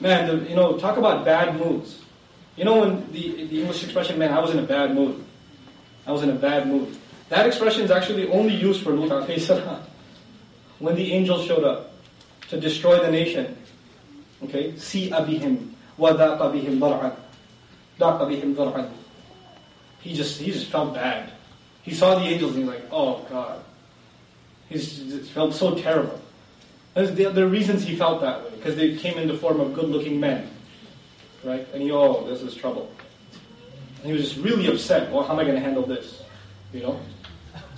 Man, 0.00 0.26
the, 0.26 0.48
you 0.48 0.56
know, 0.56 0.78
talk 0.78 0.96
about 0.96 1.24
bad 1.24 1.58
moods. 1.58 2.02
You 2.56 2.64
know 2.64 2.80
when 2.80 3.12
the, 3.12 3.44
the 3.44 3.60
English 3.60 3.84
expression, 3.84 4.18
man, 4.18 4.32
I 4.32 4.40
was 4.40 4.50
in 4.50 4.58
a 4.58 4.66
bad 4.66 4.94
mood. 4.94 5.24
I 6.06 6.12
was 6.12 6.22
in 6.22 6.30
a 6.30 6.34
bad 6.34 6.66
mood. 6.66 6.96
That 7.28 7.46
expression 7.46 7.82
is 7.82 7.90
actually 7.90 8.28
only 8.28 8.54
used 8.54 8.82
for 8.82 8.92
Lut 8.92 9.10
alayhi 9.10 9.40
salam. 9.40 9.82
When 10.78 10.96
the 10.96 11.12
angels 11.12 11.46
showed 11.46 11.64
up 11.64 11.92
to 12.48 12.60
destroy 12.60 12.98
the 12.98 13.10
nation. 13.10 13.56
Okay? 14.44 14.76
See 14.76 15.10
abihim. 15.10 15.69
وَذَاقَ 15.99 16.39
بِهِمْ 16.39 16.79
ضَرْعًا 16.79 17.15
ذَاقَ 17.99 18.19
بِهِمْ 18.21 18.55
ضَرْعًا 18.55 18.89
He 20.01 20.13
just, 20.13 20.41
he 20.41 20.51
just 20.51 20.67
felt 20.67 20.93
bad. 20.93 21.31
He 21.83 21.93
saw 21.93 22.15
the 22.15 22.25
angels 22.25 22.55
and 22.55 22.63
he's 22.63 22.73
like, 22.73 22.83
oh 22.91 23.25
God. 23.29 23.63
He 24.69 24.79
felt 24.79 25.53
so 25.53 25.75
terrible. 25.75 26.19
There's 26.95 27.13
the, 27.13 27.25
the 27.25 27.47
reasons 27.47 27.83
he 27.83 27.95
felt 27.95 28.21
that 28.21 28.43
way, 28.43 28.51
because 28.55 28.75
they 28.75 28.95
came 28.95 29.17
in 29.17 29.27
the 29.27 29.37
form 29.37 29.59
of 29.59 29.73
good-looking 29.73 30.19
men. 30.19 30.49
Right? 31.43 31.67
And 31.73 31.83
he, 31.83 31.91
oh, 31.91 32.25
this 32.27 32.41
is 32.41 32.55
trouble. 32.55 32.91
And 33.97 34.07
he 34.07 34.13
was 34.13 34.21
just 34.23 34.37
really 34.37 34.67
upset. 34.67 35.11
Well, 35.11 35.23
how 35.23 35.33
am 35.33 35.39
I 35.39 35.43
going 35.43 35.55
to 35.55 35.61
handle 35.61 35.85
this? 35.85 36.23
You 36.73 36.81
know? 36.81 36.99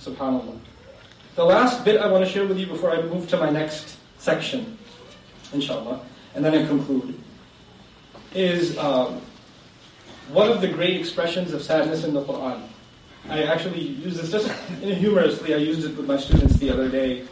SubhanAllah. 0.00 0.58
The 1.34 1.44
last 1.44 1.84
bit 1.84 2.00
I 2.00 2.10
want 2.10 2.24
to 2.24 2.30
share 2.30 2.46
with 2.46 2.58
you 2.58 2.66
before 2.66 2.90
I 2.90 3.02
move 3.02 3.28
to 3.28 3.36
my 3.36 3.50
next 3.50 3.96
section, 4.18 4.78
inshallah, 5.52 6.00
and 6.34 6.44
then 6.44 6.54
I 6.54 6.66
conclude, 6.66 7.18
is 8.35 8.77
um, 8.77 9.21
one 10.29 10.49
of 10.49 10.61
the 10.61 10.67
great 10.67 10.99
expressions 10.99 11.53
of 11.53 11.61
sadness 11.61 12.03
in 12.03 12.13
the 12.13 12.23
Quran. 12.23 12.61
I 13.29 13.43
actually 13.43 13.79
use 13.81 14.19
this 14.19 14.31
just 14.31 14.51
humorously. 14.81 15.53
I 15.53 15.57
used 15.57 15.85
it 15.85 15.95
with 15.95 16.07
my 16.07 16.17
students 16.17 16.55
the 16.57 16.69
other 16.69 16.89
day. 16.89 17.25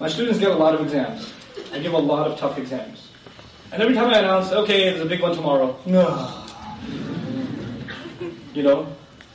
My 0.00 0.08
students 0.08 0.38
get 0.38 0.50
a 0.50 0.56
lot 0.56 0.74
of 0.74 0.80
exams. 0.82 1.32
I 1.72 1.78
give 1.78 1.92
a 1.92 1.98
lot 1.98 2.26
of 2.30 2.38
tough 2.38 2.58
exams. 2.58 3.08
And 3.72 3.82
every 3.82 3.94
time 3.94 4.10
I 4.10 4.18
announce, 4.18 4.52
okay, 4.52 4.90
there's 4.90 5.00
a 5.00 5.06
big 5.06 5.20
one 5.20 5.34
tomorrow. 5.34 5.78
No. 5.86 6.40
You 8.54 8.62
know? 8.62 8.86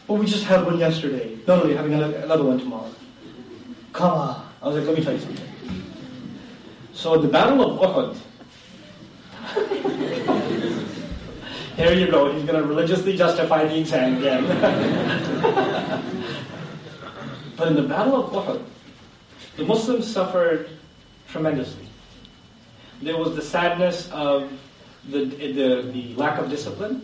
But 0.07 0.13
we 0.13 0.25
just 0.25 0.45
had 0.45 0.65
one 0.65 0.79
yesterday. 0.79 1.37
No, 1.45 1.57
no, 1.57 1.65
you're 1.65 1.75
having 1.75 1.93
another 1.93 2.45
one 2.45 2.57
tomorrow. 2.57 2.89
Come 3.91 4.11
on. 4.11 4.49
I 4.61 4.67
was 4.67 4.77
like, 4.77 4.87
let 4.87 4.97
me 4.97 5.03
tell 5.03 5.13
you 5.13 5.19
something. 5.19 5.45
So 6.93 7.17
the 7.17 7.27
Battle 7.27 7.79
of 7.81 8.15
Uhud, 8.15 8.17
here 11.79 11.93
you 11.93 12.11
go. 12.11 12.29
He's 12.29 12.43
going 12.43 12.61
to 12.61 12.67
religiously 12.67 13.15
justify 13.15 13.65
the 13.65 13.79
exam 13.79 14.17
again. 14.17 14.43
but 17.55 17.69
in 17.69 17.75
the 17.75 17.83
Battle 17.83 18.25
of 18.25 18.33
Uhud, 18.33 18.61
the 19.55 19.63
Muslims 19.63 20.05
suffered 20.05 20.69
tremendously. 21.29 21.87
There 23.01 23.15
was 23.15 23.33
the 23.33 23.41
sadness 23.41 24.11
of 24.11 24.51
the, 25.07 25.23
the, 25.23 25.89
the 25.93 26.15
lack 26.15 26.37
of 26.37 26.49
discipline. 26.49 27.01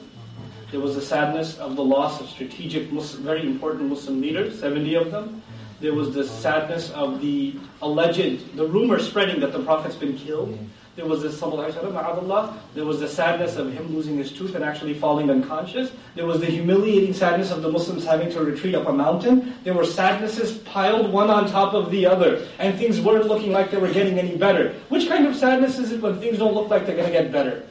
There 0.72 0.82
was 0.82 0.96
the 0.96 1.02
sadness 1.02 1.58
of 1.58 1.78
the 1.78 1.84
loss 1.84 2.20
of 2.20 2.28
strategic, 2.28 2.92
Muslim, 2.92 3.24
very 3.24 3.48
important 3.48 3.90
Muslim 3.90 4.20
leaders, 4.20 4.60
70 4.60 4.94
of 4.96 5.10
them. 5.10 5.42
There 5.80 5.94
was 5.94 6.14
the 6.14 6.26
sadness 6.26 6.92
of 6.92 7.22
the 7.22 7.56
alleged, 7.82 8.58
the 8.58 8.68
rumor 8.68 9.00
spreading 9.00 9.40
that 9.40 9.54
the 9.54 9.64
Prophet's 9.64 9.96
been 9.96 10.18
killed. 10.18 10.60
There 10.96 11.06
was 11.06 11.24
the 11.24 12.54
there 12.74 12.86
was 12.86 13.00
the 13.02 13.08
sadness 13.10 13.58
of 13.58 13.74
him 13.74 13.94
losing 13.94 14.18
his 14.18 14.32
tooth 14.32 14.56
and 14.56 14.64
actually 14.64 14.94
falling 14.94 15.30
unconscious. 15.30 15.92
There 16.16 16.26
was 16.26 16.40
the 16.40 16.46
humiliating 16.46 17.14
sadness 17.14 17.52
of 17.52 17.62
the 17.62 17.70
Muslims 17.70 18.06
having 18.06 18.30
to 18.32 18.40
retreat 18.40 18.76
up 18.76 18.88
a 18.88 18.94
mountain. 18.94 19.56
There 19.66 19.74
were 19.74 19.86
sadnesses 19.86 20.60
piled 20.60 21.12
one 21.12 21.30
on 21.30 21.50
top 21.50 21.74
of 21.74 21.92
the 21.92 22.06
other, 22.06 22.48
and 22.60 22.80
things 22.80 23.02
weren't 23.02 23.28
looking 23.28 23.52
like 23.52 23.72
they 23.72 23.78
were 23.78 23.92
getting 23.92 24.18
any 24.18 24.38
better. 24.38 24.74
Which 24.88 25.10
kind 25.10 25.26
of 25.26 25.36
sadness 25.36 25.80
is 25.80 25.92
it 25.92 26.02
when 26.02 26.18
things 26.22 26.38
don't 26.38 26.54
look 26.54 26.70
like 26.70 26.86
they're 26.86 26.96
going 26.96 27.12
to 27.12 27.14
get 27.14 27.30
better? 27.30 27.68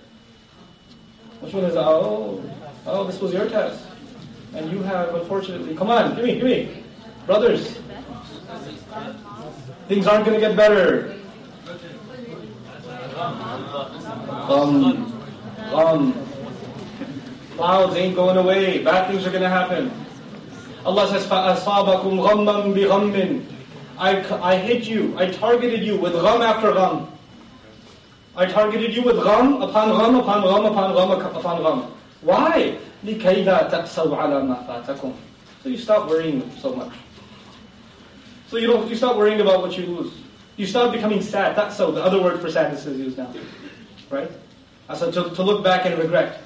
Which 1.40 1.54
one 1.54 1.64
is, 1.64 1.76
oh, 1.76 2.42
oh, 2.86 3.04
this 3.04 3.20
was 3.20 3.32
your 3.32 3.48
test. 3.48 3.86
And 4.52 4.70
you 4.70 4.82
have, 4.82 5.14
unfortunately, 5.14 5.74
come 5.74 5.88
on, 5.90 6.14
give 6.14 6.26
me, 6.26 6.34
give 6.34 6.44
me. 6.44 6.84
Brothers, 7.24 7.78
things 9.88 10.06
aren't 10.06 10.26
going 10.26 10.38
to 10.38 10.46
get 10.46 10.56
better. 10.56 11.18
Gham. 13.14 15.12
Gham. 15.70 16.14
Clouds 17.56 17.94
ain't 17.96 18.16
going 18.16 18.36
away. 18.36 18.82
Bad 18.82 19.08
things 19.10 19.26
are 19.26 19.30
going 19.30 19.42
to 19.42 19.48
happen. 19.48 19.90
Allah 20.84 21.08
says, 21.08 21.26
I, 23.96 24.40
I 24.42 24.56
hit 24.56 24.84
you. 24.84 25.16
I 25.16 25.30
targeted 25.30 25.84
you 25.84 25.96
with 25.96 26.14
gham 26.14 26.42
after 26.42 26.72
gham. 26.72 27.06
I 28.36 28.46
targeted 28.46 28.94
you 28.94 29.02
with 29.02 29.22
gham 29.22 29.62
upon 29.62 29.90
gham 29.90 30.16
upon 30.16 30.42
gham 30.42 30.64
upon 30.66 30.94
gham 30.94 31.10
upon 31.36 31.62
gham. 31.62 31.92
Why? 32.22 32.76
So 35.62 35.68
you 35.68 35.78
stop 35.78 36.08
worrying 36.08 36.50
so 36.58 36.74
much. 36.74 36.92
So 38.48 38.56
you 38.56 38.66
don't 38.66 38.88
you 38.88 38.96
stop 38.96 39.16
worrying 39.16 39.40
about 39.40 39.60
what 39.62 39.78
you 39.78 39.86
lose. 39.86 40.23
You 40.56 40.66
start 40.66 40.92
becoming 40.92 41.20
sad. 41.20 41.56
That's 41.56 41.76
so. 41.76 41.90
The 41.90 42.02
other 42.02 42.22
word 42.22 42.40
for 42.40 42.50
sadness 42.50 42.86
is 42.86 42.98
used 42.98 43.18
now. 43.18 43.32
Right? 44.10 44.30
So 44.94 45.10
to, 45.10 45.34
to 45.34 45.42
look 45.42 45.64
back 45.64 45.86
and 45.86 45.98
regret. 45.98 46.40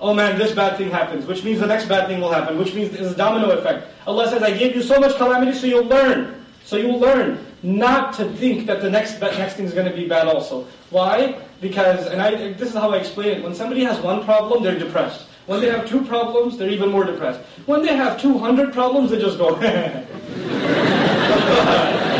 Oh 0.00 0.12
man, 0.12 0.38
this 0.38 0.52
bad 0.52 0.76
thing 0.76 0.90
happens, 0.90 1.24
which 1.24 1.44
means 1.44 1.60
the 1.60 1.66
next 1.66 1.86
bad 1.86 2.08
thing 2.08 2.20
will 2.20 2.32
happen, 2.32 2.58
which 2.58 2.74
means 2.74 2.90
there's 2.90 3.12
a 3.12 3.16
domino 3.16 3.50
effect. 3.50 3.86
Allah 4.06 4.28
says, 4.28 4.42
I 4.42 4.50
gave 4.50 4.74
you 4.74 4.82
so 4.82 4.98
much 4.98 5.16
calamity 5.16 5.56
so 5.56 5.66
you'll 5.66 5.86
learn. 5.86 6.44
So 6.64 6.76
you'll 6.76 6.98
learn 6.98 7.46
not 7.62 8.12
to 8.14 8.30
think 8.34 8.66
that 8.66 8.82
the 8.82 8.90
next 8.90 9.20
next 9.20 9.54
thing 9.54 9.64
is 9.64 9.72
going 9.72 9.88
to 9.88 9.96
be 9.96 10.06
bad 10.06 10.26
also. 10.26 10.66
Why? 10.90 11.40
Because, 11.60 12.06
and 12.08 12.20
I, 12.20 12.52
this 12.54 12.70
is 12.70 12.74
how 12.74 12.90
I 12.90 12.98
explain 12.98 13.38
it. 13.38 13.42
When 13.42 13.54
somebody 13.54 13.84
has 13.84 13.98
one 14.00 14.24
problem, 14.24 14.62
they're 14.62 14.78
depressed. 14.78 15.26
When 15.46 15.60
they 15.60 15.70
have 15.70 15.88
two 15.88 16.04
problems, 16.04 16.58
they're 16.58 16.70
even 16.70 16.90
more 16.90 17.04
depressed. 17.04 17.40
When 17.66 17.82
they 17.82 17.94
have 17.94 18.20
200 18.20 18.72
problems, 18.72 19.10
they 19.10 19.18
just 19.18 19.38
go, 19.38 19.54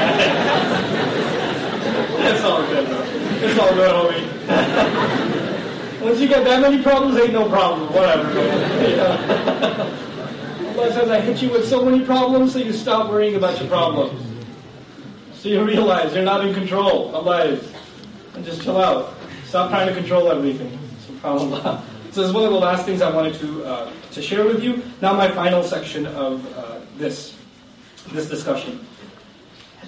It's 2.26 2.42
all 2.42 2.66
good, 2.66 2.88
bro. 2.88 3.02
It's 3.42 3.58
all 3.58 3.74
good, 3.74 3.90
homie. 3.90 4.24
Once 6.00 6.20
you 6.20 6.28
get 6.28 6.44
that 6.44 6.60
many 6.60 6.80
problems, 6.82 7.18
ain't 7.18 7.32
no 7.32 7.48
problem. 7.48 7.92
Whatever. 7.92 8.28
Allah 10.68 10.92
says, 10.92 11.10
I 11.10 11.20
hit 11.20 11.42
you 11.42 11.50
with 11.50 11.68
so 11.68 11.84
many 11.84 12.04
problems, 12.04 12.52
so 12.52 12.58
you 12.58 12.72
stop 12.72 13.10
worrying 13.10 13.36
about 13.36 13.58
your 13.58 13.68
problems. 13.68 14.20
So 15.34 15.48
you 15.50 15.62
realize 15.64 16.14
you're 16.14 16.24
not 16.24 16.46
in 16.46 16.54
control. 16.54 17.14
Allah 17.14 17.44
is. 17.44 17.72
And 18.34 18.44
just 18.44 18.62
chill 18.62 18.78
out. 18.78 19.14
Stop 19.44 19.70
trying 19.70 19.88
to 19.88 19.94
control 19.94 20.30
everything. 20.30 20.78
SubhanAllah. 21.06 21.82
So 22.14 22.20
this 22.20 22.28
is 22.28 22.34
one 22.34 22.44
of 22.44 22.52
the 22.52 22.58
last 22.60 22.86
things 22.86 23.02
I 23.02 23.10
wanted 23.10 23.34
to, 23.40 23.64
uh, 23.64 23.90
to 24.12 24.22
share 24.22 24.44
with 24.44 24.62
you. 24.62 24.80
Now 25.02 25.14
my 25.14 25.28
final 25.32 25.64
section 25.64 26.06
of 26.06 26.46
uh, 26.56 26.78
this, 26.96 27.36
this 28.12 28.28
discussion. 28.28 28.86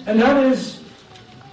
And 0.05 0.21
that 0.21 0.43
is, 0.43 0.76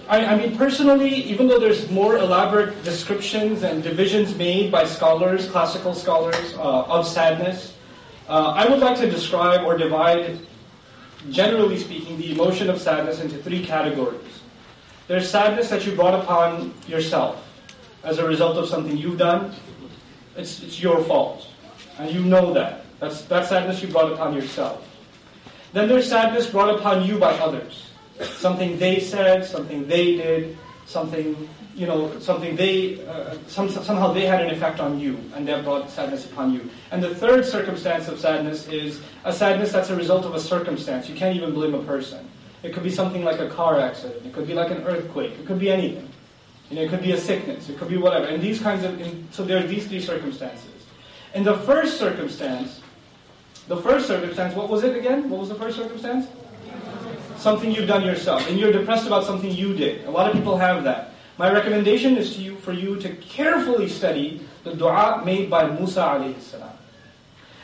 I, 0.09 0.24
I 0.24 0.36
mean 0.36 0.57
personally, 0.57 1.14
even 1.14 1.48
though 1.48 1.59
there's 1.59 1.90
more 1.90 2.18
elaborate 2.18 2.82
descriptions 2.84 3.62
and 3.62 3.82
divisions 3.82 4.34
made 4.36 4.70
by 4.70 4.84
scholars, 4.84 5.48
classical 5.48 5.94
scholars, 5.94 6.55
uh, 6.55 6.82
of 6.84 7.07
sadness, 7.07 7.74
uh, 8.28 8.52
I 8.57 8.68
would 8.68 8.80
like 8.80 8.96
to 8.98 9.11
describe 9.11 9.64
or 9.64 9.76
divide, 9.78 10.38
generally 11.30 11.78
speaking, 11.78 12.18
the 12.18 12.32
emotion 12.32 12.68
of 12.68 12.80
sadness 12.80 13.20
into 13.20 13.38
three 13.38 13.64
categories. 13.64 14.20
There's 15.09 15.28
sadness 15.28 15.68
that 15.70 15.84
you 15.86 15.94
brought 15.94 16.18
upon 16.18 16.72
yourself 16.86 17.46
as 18.02 18.18
a 18.18 18.26
result 18.26 18.57
of 18.57 18.68
something 18.68 18.96
you've 18.96 19.18
done. 19.18 19.55
It's, 20.36 20.62
it's 20.62 20.80
your 20.80 21.02
fault. 21.05 21.46
And 21.98 22.11
you 22.11 22.20
know 22.20 22.52
that. 22.52 22.84
That's, 23.00 23.22
that's 23.22 23.48
sadness 23.48 23.82
you 23.82 23.88
brought 23.88 24.12
upon 24.12 24.34
yourself. 24.34 24.86
Then 25.72 25.88
there's 25.88 26.09
sadness 26.09 26.46
brought 26.46 26.74
upon 26.78 27.05
you 27.05 27.18
by 27.18 27.32
others. 27.38 27.90
Something 28.37 28.79
they 28.79 29.01
said, 29.01 29.45
something 29.45 29.87
they 29.89 30.17
did, 30.17 30.57
something, 30.87 31.49
you 31.75 31.87
know, 31.87 32.19
something 32.21 32.55
they, 32.55 33.05
uh, 33.07 33.37
some, 33.49 33.69
somehow 33.69 34.12
they 34.12 34.27
had 34.27 34.43
an 34.43 34.51
effect 34.51 34.79
on 34.81 35.01
you, 35.01 35.19
and 35.35 35.47
that 35.49 35.65
brought 35.65 35.91
sadness 35.91 36.25
upon 36.25 36.53
you. 36.53 36.71
And 36.93 37.03
the 37.03 37.15
third 37.15 37.45
circumstance 37.45 38.07
of 38.09 38.21
sadness 38.21 38.69
is 38.69 39.01
a 39.25 39.33
sadness 39.33 39.73
that's 39.73 39.91
a 39.91 39.97
result 39.97 40.25
of 40.25 40.35
a 40.35 40.41
circumstance. 40.41 41.09
You 41.09 41.17
can't 41.17 41.37
even 41.37 41.53
blame 41.53 41.75
a 41.75 41.83
person. 41.83 42.29
It 42.62 42.73
could 42.73 42.83
be 42.83 42.91
something 42.91 43.25
like 43.25 43.41
a 43.41 43.49
car 43.49 43.81
accident. 43.81 44.25
It 44.25 44.33
could 44.33 44.47
be 44.47 44.55
like 44.55 44.71
an 44.71 44.83
earthquake. 44.85 45.33
It 45.33 45.47
could 45.47 45.59
be 45.59 45.71
anything. 45.71 46.09
You 46.71 46.77
know, 46.77 46.83
it 46.83 46.91
could 46.91 47.03
be 47.03 47.12
a 47.12 47.19
sickness. 47.19 47.69
It 47.69 47.79
could 47.79 47.89
be 47.89 47.97
whatever. 47.99 48.27
And 48.27 48.43
these 48.43 48.61
kinds 48.61 48.85
of, 48.85 48.99
in, 49.01 49.29
so 49.33 49.45
there 49.45 49.62
are 49.62 49.67
these 49.67 49.87
three 49.87 50.01
circumstances. 50.01 50.71
In 51.35 51.43
the 51.43 51.59
first 51.59 51.99
circumstance, 51.99 52.81
the 53.69 53.77
first 53.77 54.07
circumstance, 54.07 54.55
what 54.55 54.69
was 54.69 54.85
it 54.85 54.97
again? 54.97 55.29
What 55.29 55.41
was 55.41 55.49
the 55.49 55.57
first 55.57 55.77
circumstance? 55.77 56.27
Something 57.45 57.72
you've 57.72 57.86
done 57.86 58.07
yourself. 58.07 58.49
And 58.49 58.59
you're 58.59 58.72
depressed 58.72 59.07
about 59.07 59.24
something 59.24 59.51
you 59.51 59.74
did. 59.74 60.07
A 60.07 60.11
lot 60.11 60.26
of 60.26 60.32
people 60.32 60.57
have 60.57 60.82
that. 60.84 61.11
My 61.36 61.53
recommendation 61.53 62.16
is 62.16 62.34
to 62.36 62.40
you 62.40 62.57
for 62.57 62.72
you 62.72 62.99
to 63.01 63.11
carefully 63.16 63.86
study 63.86 64.40
the 64.62 64.74
dua 64.74 65.20
made 65.26 65.51
by 65.51 65.68
Musa 65.68 66.01
alayhi 66.01 66.40
salam. 66.40 66.72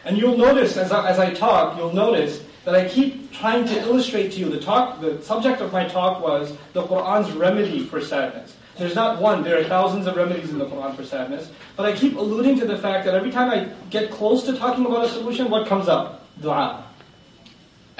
And 0.04 0.18
you'll 0.18 0.36
notice 0.36 0.76
as 0.76 0.92
I, 0.92 1.08
as 1.08 1.18
I 1.18 1.32
talk, 1.32 1.78
you'll 1.78 1.94
notice 1.94 2.44
that 2.66 2.74
I 2.74 2.86
keep 2.90 3.32
trying 3.32 3.64
to 3.68 3.80
illustrate 3.80 4.32
to 4.32 4.40
you. 4.40 4.50
The 4.50 4.60
talk, 4.60 5.00
the 5.00 5.22
subject 5.22 5.62
of 5.62 5.72
my 5.72 5.88
talk 5.88 6.22
was 6.22 6.52
the 6.74 6.82
Quran's 6.82 7.32
remedy 7.32 7.82
for 7.82 8.02
sadness. 8.02 8.58
There's 8.76 8.94
not 8.94 9.18
one, 9.18 9.42
there 9.42 9.58
are 9.58 9.64
thousands 9.64 10.06
of 10.06 10.14
remedies 10.14 10.50
in 10.50 10.58
the 10.58 10.66
Quran 10.66 10.94
for 10.94 11.06
sadness. 11.06 11.50
But 11.78 11.86
I 11.86 11.96
keep 11.96 12.18
alluding 12.18 12.58
to 12.58 12.66
the 12.66 12.76
fact 12.76 13.06
that 13.06 13.14
every 13.14 13.30
time 13.30 13.48
I 13.48 13.72
get 13.88 14.10
close 14.10 14.44
to 14.44 14.52
talking 14.58 14.84
about 14.84 15.06
a 15.06 15.08
solution, 15.08 15.48
what 15.48 15.66
comes 15.66 15.88
up? 15.88 16.26
Dua. 16.42 16.84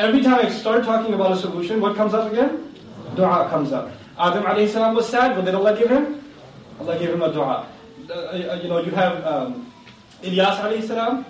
Every 0.01 0.23
time 0.23 0.47
I 0.47 0.49
start 0.49 0.85
talking 0.85 1.13
about 1.13 1.33
a 1.33 1.37
solution, 1.37 1.79
what 1.79 1.95
comes 1.95 2.15
up 2.15 2.33
again? 2.33 2.73
Dua 3.17 3.51
comes 3.51 3.71
up. 3.71 3.91
Adam 4.19 4.45
alayhi 4.45 4.67
salam 4.67 4.95
was 4.95 5.07
sad, 5.07 5.37
what 5.37 5.45
did 5.45 5.55
Allah 5.55 5.77
give 5.77 5.91
him? 5.91 6.25
Allah 6.81 6.99
gave 6.99 7.11
him 7.11 7.21
a 7.21 7.31
dua. 7.31 7.67
Uh, 8.09 8.59
you 8.63 8.69
know, 8.71 8.79
you 8.79 8.93
have 8.93 9.23
um, 9.27 9.71
Ilyas 10.23 10.57
alayhi 10.57 10.87
salam, 10.87 11.27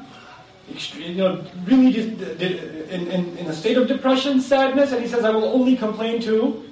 you 0.94 1.16
know, 1.16 1.44
really 1.64 1.92
just 1.92 2.10
in, 2.40 3.08
in, 3.08 3.36
in 3.38 3.46
a 3.48 3.52
state 3.52 3.76
of 3.76 3.88
depression, 3.88 4.40
sadness, 4.40 4.92
and 4.92 5.02
he 5.02 5.08
says, 5.08 5.24
I 5.24 5.30
will 5.30 5.46
only 5.46 5.74
complain 5.74 6.22
to 6.22 6.62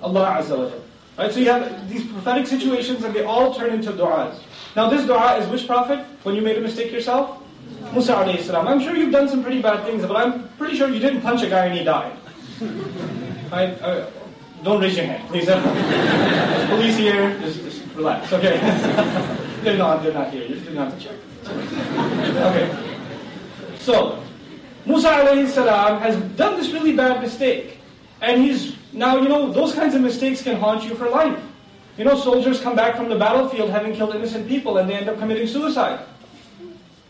Allah 0.00 0.40
Azza 0.40 0.56
wa 0.56 0.70
Right? 1.18 1.30
So 1.30 1.40
you 1.40 1.50
have 1.50 1.86
these 1.90 2.06
prophetic 2.10 2.46
situations 2.46 3.04
and 3.04 3.12
they 3.14 3.24
all 3.24 3.52
turn 3.52 3.74
into 3.74 3.92
du'as. 3.92 4.40
Now 4.74 4.88
this 4.88 5.04
du'a 5.04 5.38
is 5.38 5.46
which 5.48 5.66
prophet? 5.66 5.98
When 6.22 6.34
you 6.34 6.40
made 6.40 6.56
a 6.56 6.62
mistake 6.62 6.90
yourself? 6.90 7.41
Musa 7.92 8.14
alayhi 8.14 8.42
salam. 8.42 8.68
I'm 8.68 8.80
sure 8.80 8.96
you've 8.96 9.12
done 9.12 9.28
some 9.28 9.42
pretty 9.42 9.60
bad 9.60 9.84
things, 9.84 10.04
but 10.06 10.16
I'm 10.16 10.48
pretty 10.56 10.76
sure 10.76 10.88
you 10.88 10.98
didn't 10.98 11.20
punch 11.20 11.42
a 11.42 11.48
guy 11.48 11.66
and 11.66 11.78
he 11.78 11.84
died. 11.84 12.16
Uh, 13.52 14.06
don't 14.62 14.80
raise 14.80 14.96
your 14.96 15.06
hand, 15.06 15.28
please. 15.28 15.46
Police 16.70 16.96
here, 16.96 17.38
just, 17.40 17.60
just 17.62 17.82
relax, 17.94 18.32
okay? 18.32 18.58
they're 19.62 19.76
not, 19.76 20.02
they're 20.02 20.14
not 20.14 20.30
here. 20.30 20.44
You 20.44 20.54
didn't 20.54 20.76
have 20.76 20.98
to 20.98 21.04
check. 21.04 21.16
Okay. 21.44 22.98
So, 23.78 24.22
Musa 24.86 25.08
alayhi 25.08 25.48
salam 25.48 26.00
has 26.00 26.16
done 26.36 26.56
this 26.56 26.70
really 26.70 26.94
bad 26.96 27.20
mistake. 27.20 27.78
And 28.20 28.40
he's 28.40 28.76
now, 28.92 29.16
you 29.16 29.28
know, 29.28 29.50
those 29.52 29.74
kinds 29.74 29.94
of 29.94 30.00
mistakes 30.00 30.42
can 30.42 30.56
haunt 30.56 30.84
you 30.84 30.94
for 30.94 31.08
life. 31.08 31.42
You 31.98 32.04
know, 32.04 32.16
soldiers 32.16 32.60
come 32.60 32.76
back 32.76 32.96
from 32.96 33.08
the 33.08 33.16
battlefield 33.16 33.70
having 33.70 33.94
killed 33.94 34.14
innocent 34.14 34.48
people 34.48 34.78
and 34.78 34.88
they 34.88 34.94
end 34.94 35.08
up 35.08 35.18
committing 35.18 35.46
suicide. 35.46 36.00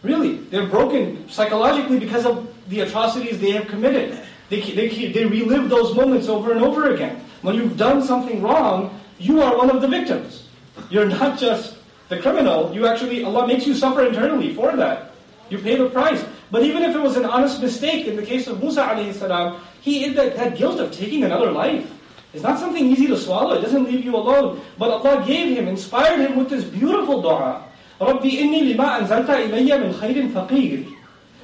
Really, 0.03 0.39
they're 0.51 0.67
broken 0.67 1.29
psychologically 1.29 1.99
because 1.99 2.27
of 2.27 2.49
the 2.69 2.81
atrocities 2.81 3.41
they 3.41 3.53
have 3.53 3.69
committed. 3.69 4.19
They, 4.49 4.61
they, 4.61 5.13
they 5.13 5.25
relive 5.25 5.71
those 5.71 5.95
moments 5.95 6.29
over 6.29 6.53
and 6.53 6.63
over 6.63 6.93
again. 6.93 7.25
When 7.43 7.55
you've 7.55 7.77
done 7.77 8.03
something 8.03 8.43
wrong, 8.43 9.01
you 9.19 9.41
are 9.43 9.57
one 9.57 9.71
of 9.71 9.81
the 9.81 9.89
victims. 9.89 10.49
You're 10.91 11.07
not 11.07 11.39
just 11.47 11.77
the 12.09 12.21
criminal, 12.21 12.75
you 12.75 12.87
actually, 12.87 13.25
Allah 13.25 13.47
makes 13.47 13.67
you 13.67 13.75
suffer 13.75 14.05
internally 14.05 14.55
for 14.55 14.77
that. 14.77 15.13
You 15.49 15.59
pay 15.59 15.77
the 15.77 15.89
price. 15.89 16.23
But 16.51 16.63
even 16.63 16.83
if 16.83 16.95
it 16.95 17.01
was 17.01 17.17
an 17.17 17.25
honest 17.25 17.63
mistake, 17.63 18.07
in 18.07 18.17
the 18.17 18.23
case 18.25 18.47
of 18.47 18.61
Musa 18.61 18.83
alayhi 18.83 19.15
salam, 19.15 19.63
he 19.81 20.09
that, 20.11 20.37
that 20.37 20.57
guilt 20.57 20.79
of 20.79 20.93
taking 20.93 21.25
another 21.25 21.51
life. 21.51 21.91
It's 22.35 22.43
not 22.43 22.59
something 22.59 22.85
easy 22.85 23.07
to 23.07 23.17
swallow. 23.17 23.57
It 23.59 23.63
doesn't 23.63 23.85
leave 23.85 24.05
you 24.05 24.17
alone. 24.17 24.61
But 24.79 24.91
Allah 24.91 25.25
gave 25.27 25.57
him, 25.57 25.69
inspired 25.69 26.21
him 26.21 26.37
with 26.37 26.51
this 26.51 26.65
beautiful 26.65 27.23
dua. 27.23 27.65
Rabbi 28.03 28.31
inni 28.31 28.63
lima 28.63 28.99
anzalta 28.99 29.39
ilayya 29.39 29.81
min 29.81 29.95
khayrin 29.95 30.33
faqir. 30.33 30.93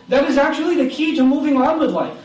That 0.09 0.29
is 0.29 0.39
actually 0.39 0.83
the 0.83 0.91
key 0.91 1.15
to 1.17 1.23
moving 1.23 1.57
on 1.57 1.79
with 1.79 1.93
life. 1.93 2.19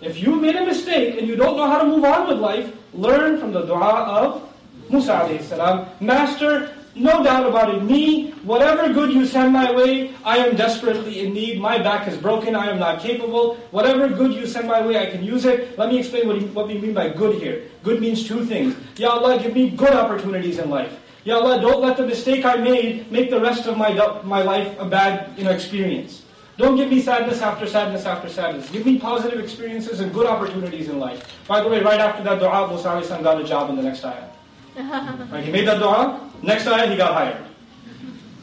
If 0.00 0.20
you 0.20 0.36
made 0.36 0.56
a 0.56 0.66
mistake 0.66 1.18
and 1.18 1.28
you 1.28 1.36
don't 1.36 1.56
know 1.56 1.68
how 1.68 1.78
to 1.78 1.86
move 1.86 2.04
on 2.04 2.28
with 2.28 2.38
life, 2.38 2.72
learn 2.92 3.38
from 3.38 3.52
the 3.52 3.62
dua 3.62 4.04
of 4.04 4.42
Musa 4.90 5.14
as-Salam. 5.30 5.86
Master, 6.00 6.76
no 6.94 7.22
doubt 7.22 7.46
about 7.46 7.74
it, 7.74 7.82
me, 7.82 8.30
whatever 8.42 8.92
good 8.92 9.12
you 9.12 9.24
send 9.26 9.52
my 9.52 9.70
way, 9.70 10.12
I 10.24 10.38
am 10.38 10.56
desperately 10.56 11.20
in 11.20 11.32
need. 11.32 11.60
My 11.60 11.78
back 11.78 12.08
is 12.08 12.16
broken, 12.18 12.54
I 12.54 12.70
am 12.70 12.78
not 12.78 13.00
capable. 13.00 13.54
Whatever 13.70 14.08
good 14.08 14.34
you 14.34 14.46
send 14.46 14.66
my 14.66 14.84
way, 14.84 14.98
I 14.98 15.06
can 15.06 15.22
use 15.22 15.44
it. 15.44 15.78
Let 15.78 15.90
me 15.90 15.98
explain 15.98 16.26
what, 16.26 16.42
what 16.54 16.66
we 16.68 16.78
mean 16.78 16.94
by 16.94 17.08
good 17.10 17.40
here. 17.40 17.70
Good 17.82 18.00
means 18.00 18.26
two 18.26 18.44
things. 18.44 18.74
Ya 18.96 19.10
Allah, 19.10 19.38
give 19.42 19.54
me 19.54 19.70
good 19.70 19.92
opportunities 19.92 20.58
in 20.58 20.70
life. 20.70 20.92
Ya 21.24 21.36
Allah, 21.36 21.60
don't 21.60 21.80
let 21.80 21.96
the 21.96 22.06
mistake 22.06 22.44
I 22.44 22.56
made 22.56 23.10
make 23.10 23.30
the 23.30 23.40
rest 23.40 23.66
of 23.66 23.78
my, 23.78 23.92
my 24.24 24.42
life 24.42 24.76
a 24.78 24.84
bad 24.84 25.32
you 25.38 25.44
know, 25.44 25.50
experience. 25.50 26.22
Don't 26.56 26.76
give 26.76 26.90
me 26.90 27.00
sadness 27.00 27.40
after 27.40 27.66
sadness 27.66 28.04
after 28.04 28.28
sadness. 28.28 28.70
Give 28.70 28.84
me 28.86 28.98
positive 28.98 29.40
experiences 29.40 30.00
and 30.00 30.12
good 30.12 30.26
opportunities 30.26 30.88
in 30.88 31.00
life. 31.00 31.26
By 31.48 31.62
the 31.62 31.68
way, 31.68 31.82
right 31.82 31.98
after 31.98 32.22
that 32.24 32.38
dua, 32.38 32.68
Musa 32.68 33.20
got 33.22 33.40
a 33.40 33.44
job 33.44 33.70
in 33.70 33.76
the 33.76 33.82
next 33.82 34.04
ayah. 34.04 34.28
right, 35.32 35.42
he 35.42 35.50
made 35.50 35.66
that 35.66 35.78
dua, 35.78 36.30
Next 36.42 36.66
ayah, 36.66 36.88
he 36.90 36.96
got 36.96 37.14
hired. 37.14 37.42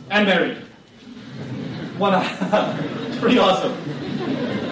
And 0.09 0.25
married. 0.25 0.57
One 1.97 2.15
ayah. 2.15 2.77
it's 3.07 3.19
pretty 3.19 3.38
awesome. 3.38 3.73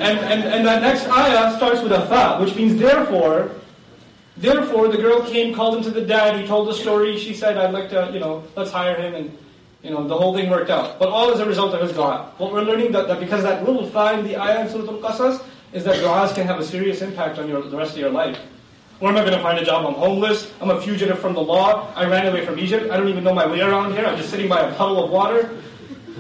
And, 0.02 0.20
and, 0.20 0.44
and 0.44 0.66
that 0.66 0.82
next 0.82 1.08
ayah 1.08 1.56
starts 1.56 1.82
with 1.82 1.92
a 1.92 2.08
fa, 2.08 2.44
which 2.44 2.56
means 2.56 2.80
therefore, 2.80 3.52
therefore 4.40 4.88
the 4.88 4.98
girl 4.98 5.22
came, 5.24 5.54
called 5.54 5.78
him 5.78 5.84
to 5.84 5.92
the 5.92 6.06
dad, 6.06 6.40
he 6.40 6.48
told 6.48 6.68
the 6.68 6.74
story, 6.74 7.18
she 7.18 7.34
said, 7.34 7.58
I'd 7.58 7.74
like 7.74 7.90
to, 7.92 8.10
you 8.12 8.20
know, 8.20 8.44
let's 8.56 8.72
hire 8.72 8.96
him, 8.96 9.14
and, 9.14 9.38
you 9.84 9.92
know, 9.92 10.08
the 10.08 10.18
whole 10.18 10.34
thing 10.34 10.50
worked 10.50 10.70
out. 10.70 11.00
But 11.00 11.10
all 11.10 11.32
as 11.32 11.40
a 11.40 11.46
result 11.46 11.74
of 11.74 11.82
his 11.82 11.94
dua. 11.94 12.34
What 12.38 12.52
we're 12.52 12.64
learning 12.64 12.92
that, 12.94 13.08
that 13.08 13.20
because 13.20 13.44
that 13.44 13.64
little 13.64 13.90
fa 13.90 14.18
in 14.18 14.26
the 14.26 14.36
ayah 14.38 14.66
in 14.66 14.70
Surah 14.70 14.92
Al-Qasas, 14.92 15.44
is 15.72 15.84
that 15.84 15.98
du'as 15.98 16.34
can 16.34 16.48
have 16.48 16.60
a 16.60 16.66
serious 16.66 17.02
impact 17.02 17.38
on 17.38 17.48
your, 17.48 17.62
the 17.62 17.78
rest 17.78 17.94
of 17.94 18.00
your 18.00 18.10
life. 18.10 18.40
Where 19.00 19.12
am 19.12 19.18
I 19.18 19.22
going 19.22 19.34
to 19.34 19.42
find 19.42 19.58
a 19.60 19.64
job? 19.64 19.86
I'm 19.86 19.94
homeless. 19.94 20.52
I'm 20.60 20.72
a 20.72 20.82
fugitive 20.82 21.20
from 21.20 21.34
the 21.34 21.42
law. 21.42 21.94
I 21.96 22.06
ran 22.06 22.28
away 22.28 22.46
from 22.46 22.60
Egypt. 22.60 22.92
I 22.92 22.98
don't 22.98 23.08
even 23.08 23.24
know 23.24 23.34
my 23.34 23.48
way 23.48 23.62
around 23.62 23.94
here. 23.94 24.06
I'm 24.06 24.18
just 24.18 24.30
sitting 24.30 24.50
by 24.50 24.60
a 24.60 24.76
puddle 24.76 25.04
of 25.04 25.10
water. 25.10 25.50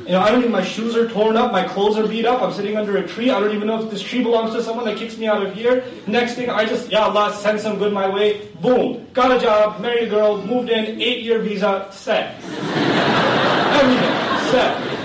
You 0.05 0.13
know, 0.13 0.21
I 0.21 0.31
don't 0.31 0.39
even, 0.39 0.51
my 0.51 0.63
shoes 0.63 0.95
are 0.95 1.07
torn 1.07 1.37
up, 1.37 1.51
my 1.51 1.67
clothes 1.67 1.97
are 1.97 2.07
beat 2.07 2.25
up, 2.25 2.41
I'm 2.41 2.51
sitting 2.53 2.77
under 2.77 2.97
a 2.97 3.07
tree, 3.07 3.29
I 3.29 3.39
don't 3.39 3.53
even 3.53 3.67
know 3.67 3.83
if 3.83 3.91
this 3.91 4.01
tree 4.01 4.23
belongs 4.23 4.55
to 4.55 4.63
someone 4.63 4.85
that 4.85 4.97
kicks 4.97 5.17
me 5.17 5.27
out 5.27 5.45
of 5.45 5.53
here. 5.53 5.83
Next 6.07 6.33
thing, 6.33 6.49
I 6.49 6.65
just, 6.65 6.89
yeah, 6.89 7.05
Allah, 7.05 7.33
send 7.33 7.59
some 7.59 7.77
good 7.77 7.93
my 7.93 8.07
way. 8.07 8.47
Boom. 8.61 9.05
Got 9.13 9.37
a 9.37 9.39
job, 9.39 9.81
married 9.81 10.07
a 10.07 10.09
girl, 10.09 10.41
moved 10.45 10.69
in, 10.69 10.99
eight 11.01 11.23
year 11.23 11.39
visa, 11.39 11.87
set. 11.91 12.35
Everything, 13.75 14.51
set. 14.51 14.99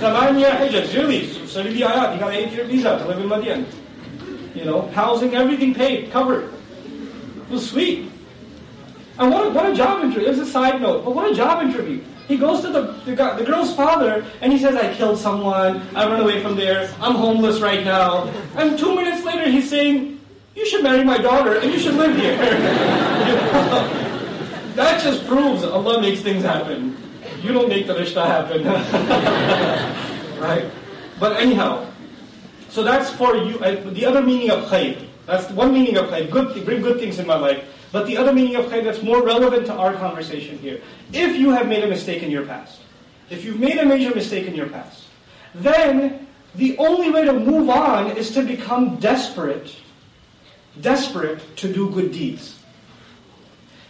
Taman 0.00 0.38
year 0.38 0.50
hijab, 0.50 0.94
really, 0.94 1.26
the 1.26 1.80
ayat, 1.82 2.14
you 2.14 2.20
got 2.20 2.28
an 2.28 2.34
eight 2.34 2.52
year 2.52 2.64
visa 2.64 2.98
to 2.98 3.06
live 3.06 3.18
in 3.18 3.28
Madian. 3.28 3.66
You 4.54 4.64
know, 4.64 4.88
housing, 4.88 5.34
everything 5.34 5.74
paid, 5.74 6.10
covered. 6.10 6.52
It 6.52 7.50
was 7.50 7.70
sweet. 7.70 8.10
And 9.18 9.30
what 9.30 9.46
a, 9.46 9.50
what 9.50 9.70
a 9.70 9.74
job 9.74 10.04
interview. 10.04 10.26
It 10.26 10.30
was 10.30 10.40
a 10.40 10.46
side 10.46 10.82
note, 10.82 11.04
but 11.04 11.14
what 11.14 11.30
a 11.30 11.34
job 11.34 11.62
interview. 11.62 12.02
He 12.28 12.36
goes 12.36 12.60
to 12.62 12.70
the, 12.70 12.82
the, 13.04 13.14
the 13.14 13.44
girl's 13.44 13.74
father 13.74 14.26
and 14.40 14.52
he 14.52 14.58
says, 14.58 14.74
I 14.74 14.92
killed 14.94 15.18
someone, 15.18 15.82
I 15.94 16.06
run 16.06 16.20
away 16.20 16.42
from 16.42 16.56
there, 16.56 16.92
I'm 17.00 17.14
homeless 17.14 17.60
right 17.60 17.84
now. 17.84 18.28
And 18.56 18.78
two 18.78 18.94
minutes 18.94 19.24
later 19.24 19.48
he's 19.48 19.70
saying, 19.70 20.20
you 20.54 20.66
should 20.66 20.82
marry 20.82 21.04
my 21.04 21.18
daughter 21.18 21.58
and 21.58 21.72
you 21.72 21.78
should 21.78 21.94
live 21.94 22.16
here. 22.16 24.02
That 24.76 25.02
just 25.02 25.26
proves 25.26 25.64
Allah 25.64 26.02
makes 26.02 26.20
things 26.20 26.44
happen. 26.44 26.98
You 27.40 27.54
don't 27.54 27.70
make 27.70 27.86
the 27.86 27.94
rishta 27.94 28.26
happen. 28.26 28.62
right? 30.38 30.70
But 31.18 31.40
anyhow, 31.40 31.90
so 32.68 32.82
that's 32.84 33.08
for 33.08 33.36
you. 33.36 33.58
Uh, 33.60 33.80
the 33.92 34.04
other 34.04 34.20
meaning 34.20 34.50
of 34.50 34.64
khayr. 34.64 35.08
That's 35.24 35.50
one 35.50 35.72
meaning 35.72 35.96
of 35.96 36.10
khayr. 36.10 36.30
Good, 36.30 36.62
bring 36.66 36.82
good 36.82 37.00
things 37.00 37.18
in 37.18 37.26
my 37.26 37.36
life. 37.36 37.64
But 37.96 38.04
the 38.04 38.18
other 38.18 38.34
meaning 38.34 38.56
of 38.56 38.66
khayr 38.66 38.84
that's 38.84 39.02
more 39.02 39.22
relevant 39.22 39.64
to 39.68 39.72
our 39.72 39.94
conversation 39.94 40.58
here. 40.58 40.82
If 41.14 41.34
you 41.38 41.48
have 41.52 41.66
made 41.66 41.82
a 41.82 41.86
mistake 41.86 42.22
in 42.22 42.30
your 42.30 42.44
past, 42.44 42.80
if 43.30 43.42
you've 43.42 43.58
made 43.58 43.78
a 43.78 43.86
major 43.86 44.14
mistake 44.14 44.46
in 44.46 44.54
your 44.54 44.68
past, 44.68 45.04
then 45.54 46.26
the 46.56 46.76
only 46.76 47.10
way 47.10 47.24
to 47.24 47.32
move 47.32 47.70
on 47.70 48.10
is 48.10 48.32
to 48.32 48.42
become 48.42 48.96
desperate, 48.96 49.74
desperate 50.82 51.40
to 51.56 51.72
do 51.72 51.88
good 51.88 52.12
deeds. 52.12 52.58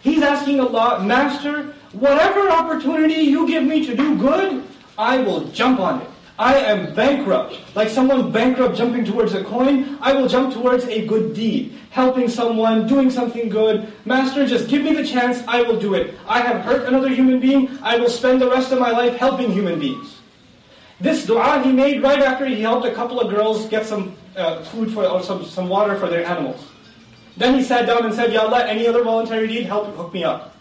He's 0.02 0.22
asking 0.22 0.60
Allah, 0.60 1.02
Master, 1.02 1.74
whatever 1.90 2.48
opportunity 2.48 3.22
you 3.22 3.44
give 3.48 3.64
me 3.64 3.84
to 3.86 3.96
do 3.96 4.16
good, 4.16 4.62
I 4.96 5.18
will 5.18 5.48
jump 5.48 5.80
on 5.80 6.02
it. 6.02 6.10
I 6.38 6.56
am 6.56 6.94
bankrupt. 6.94 7.58
Like 7.74 7.88
someone 7.88 8.30
bankrupt 8.30 8.76
jumping 8.76 9.04
towards 9.04 9.32
a 9.32 9.42
coin, 9.42 9.96
I 10.00 10.12
will 10.12 10.28
jump 10.28 10.52
towards 10.52 10.84
a 10.84 11.06
good 11.06 11.34
deed. 11.34 11.78
Helping 11.90 12.28
someone, 12.28 12.86
doing 12.86 13.10
something 13.10 13.48
good. 13.48 13.90
Master, 14.04 14.46
just 14.46 14.68
give 14.68 14.82
me 14.82 14.92
the 14.92 15.04
chance, 15.04 15.42
I 15.48 15.62
will 15.62 15.80
do 15.80 15.94
it. 15.94 16.14
I 16.28 16.40
have 16.40 16.62
hurt 16.62 16.86
another 16.86 17.08
human 17.08 17.40
being, 17.40 17.78
I 17.82 17.96
will 17.96 18.10
spend 18.10 18.42
the 18.42 18.50
rest 18.50 18.70
of 18.70 18.78
my 18.78 18.90
life 18.90 19.16
helping 19.16 19.50
human 19.50 19.80
beings. 19.80 20.18
This 21.00 21.26
dua 21.26 21.62
he 21.62 21.72
made 21.72 22.02
right 22.02 22.20
after 22.20 22.46
he 22.46 22.60
helped 22.60 22.86
a 22.86 22.94
couple 22.94 23.20
of 23.20 23.30
girls 23.30 23.66
get 23.66 23.86
some 23.86 24.16
uh, 24.36 24.62
food 24.64 24.92
for, 24.92 25.06
or 25.06 25.22
some, 25.22 25.44
some 25.44 25.68
water 25.68 25.96
for 25.96 26.08
their 26.08 26.24
animals. 26.26 26.66
Then 27.36 27.54
he 27.54 27.62
sat 27.62 27.86
down 27.86 28.04
and 28.04 28.14
said, 28.14 28.32
Ya 28.32 28.42
Allah, 28.42 28.64
any 28.66 28.86
other 28.86 29.02
voluntary 29.04 29.46
deed, 29.46 29.66
help 29.66 29.94
hook 29.94 30.12
me 30.12 30.24
up. 30.24 30.56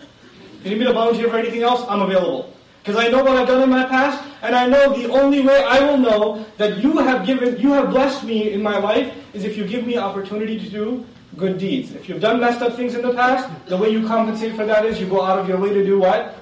If 0.60 0.66
you 0.66 0.72
need 0.72 0.80
me 0.80 0.86
to 0.86 0.94
volunteer 0.94 1.30
for 1.30 1.38
anything 1.38 1.64
else, 1.64 1.86
I'm 1.88 2.02
available. 2.02 2.55
Because 2.86 3.04
I 3.04 3.08
know 3.08 3.24
what 3.24 3.36
I've 3.36 3.48
done 3.48 3.64
in 3.64 3.70
my 3.72 3.84
past, 3.86 4.24
and 4.44 4.56
I 4.56 4.68
know 4.68 4.94
the 4.94 5.10
only 5.10 5.42
way 5.42 5.64
I 5.64 5.80
will 5.80 5.98
know 5.98 6.46
that 6.58 6.84
you 6.84 7.00
have 7.00 7.26
given, 7.26 7.60
you 7.60 7.72
have 7.72 7.90
blessed 7.90 8.24
me 8.24 8.52
in 8.52 8.62
my 8.62 8.78
life 8.78 9.12
is 9.34 9.44
if 9.44 9.58
you 9.58 9.66
give 9.66 9.88
me 9.88 9.98
opportunity 9.98 10.60
to 10.60 10.70
do 10.70 11.04
good 11.36 11.58
deeds. 11.58 11.94
If 11.94 12.08
you've 12.08 12.22
done 12.22 12.40
messed 12.40 12.62
up 12.62 12.76
things 12.76 12.94
in 12.94 13.02
the 13.02 13.12
past, 13.16 13.50
the 13.66 13.76
way 13.76 13.90
you 13.90 14.06
compensate 14.06 14.56
for 14.56 14.68
that 14.68 14.86
is 14.86 15.00
you 15.00 15.08
go 15.08 15.24
out 15.24 15.40
of 15.40 15.50
your 15.50 15.60
way 15.60 15.74
to 15.74 15.84
do 15.84 15.98
what? 15.98 16.38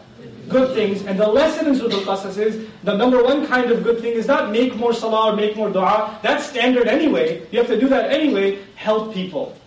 Good 0.49 0.73
things. 0.75 1.05
And 1.05 1.17
the 1.17 1.25
lesson 1.25 1.67
in 1.67 1.75
Surah 1.77 1.95
Al-Qasas 1.95 2.37
is, 2.37 2.67
the 2.83 2.97
number 2.97 3.23
one 3.23 3.47
kind 3.47 3.71
of 3.71 3.81
good 3.81 4.01
thing 4.01 4.11
is 4.11 4.27
not 4.27 4.51
make 4.51 4.75
more 4.75 4.93
salah 4.93 5.31
or 5.31 5.37
make 5.37 5.55
more 5.55 5.69
dua. 5.69 6.19
That's 6.21 6.45
standard 6.45 6.89
anyway. 6.89 7.47
You 7.51 7.59
have 7.59 7.67
to 7.67 7.79
do 7.79 7.87
that 7.87 8.11
anyway. 8.11 8.59
Help 8.75 9.13
people. 9.13 9.57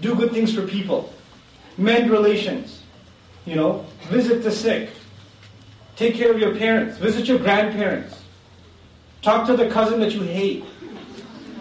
Do 0.00 0.14
good 0.14 0.32
things 0.32 0.54
for 0.54 0.66
people. 0.66 1.12
Mend 1.76 2.10
relations. 2.10 2.80
You 3.44 3.56
know, 3.56 3.84
visit 4.08 4.42
the 4.42 4.50
sick. 4.50 4.88
Take 5.96 6.14
care 6.14 6.32
of 6.32 6.38
your 6.38 6.56
parents. 6.56 6.98
Visit 6.98 7.26
your 7.28 7.38
grandparents. 7.38 8.22
Talk 9.20 9.46
to 9.46 9.56
the 9.56 9.68
cousin 9.70 10.00
that 10.00 10.12
you 10.12 10.22
hate. 10.22 10.64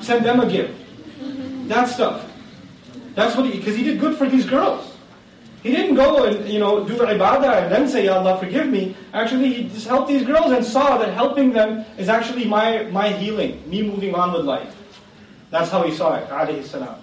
Send 0.01 0.25
them 0.25 0.39
a 0.39 0.49
gift. 0.49 0.73
That 1.67 1.88
stuff. 1.88 2.29
That's 3.13 3.36
what 3.36 3.45
he, 3.45 3.57
because 3.57 3.75
he 3.75 3.84
did 3.84 3.99
good 3.99 4.17
for 4.17 4.27
these 4.27 4.45
girls. 4.45 4.88
He 5.63 5.71
didn't 5.71 5.95
go 5.95 6.23
and, 6.23 6.49
you 6.49 6.57
know, 6.57 6.84
do 6.88 6.95
the 6.95 7.05
ibadah 7.05 7.63
and 7.63 7.71
then 7.71 7.88
say, 7.88 8.05
Ya 8.05 8.17
Allah, 8.17 8.39
forgive 8.39 8.67
me. 8.67 8.95
Actually, 9.13 9.53
he 9.53 9.69
just 9.69 9.88
helped 9.88 10.07
these 10.07 10.23
girls 10.25 10.51
and 10.51 10.65
saw 10.65 10.97
that 10.97 11.13
helping 11.13 11.51
them 11.51 11.86
is 11.97 12.09
actually 12.09 12.45
my, 12.45 12.84
my 12.86 13.09
healing, 13.09 13.61
me 13.69 13.84
moving 13.84 14.15
on 14.15 14.34
with 14.34 14.43
life. 14.43 14.75
That's 15.51 15.69
how 15.69 15.84
he 15.84 15.93
saw 15.93 16.15
it, 16.15 16.27
alayhi 16.29 16.63
salam. 16.63 16.99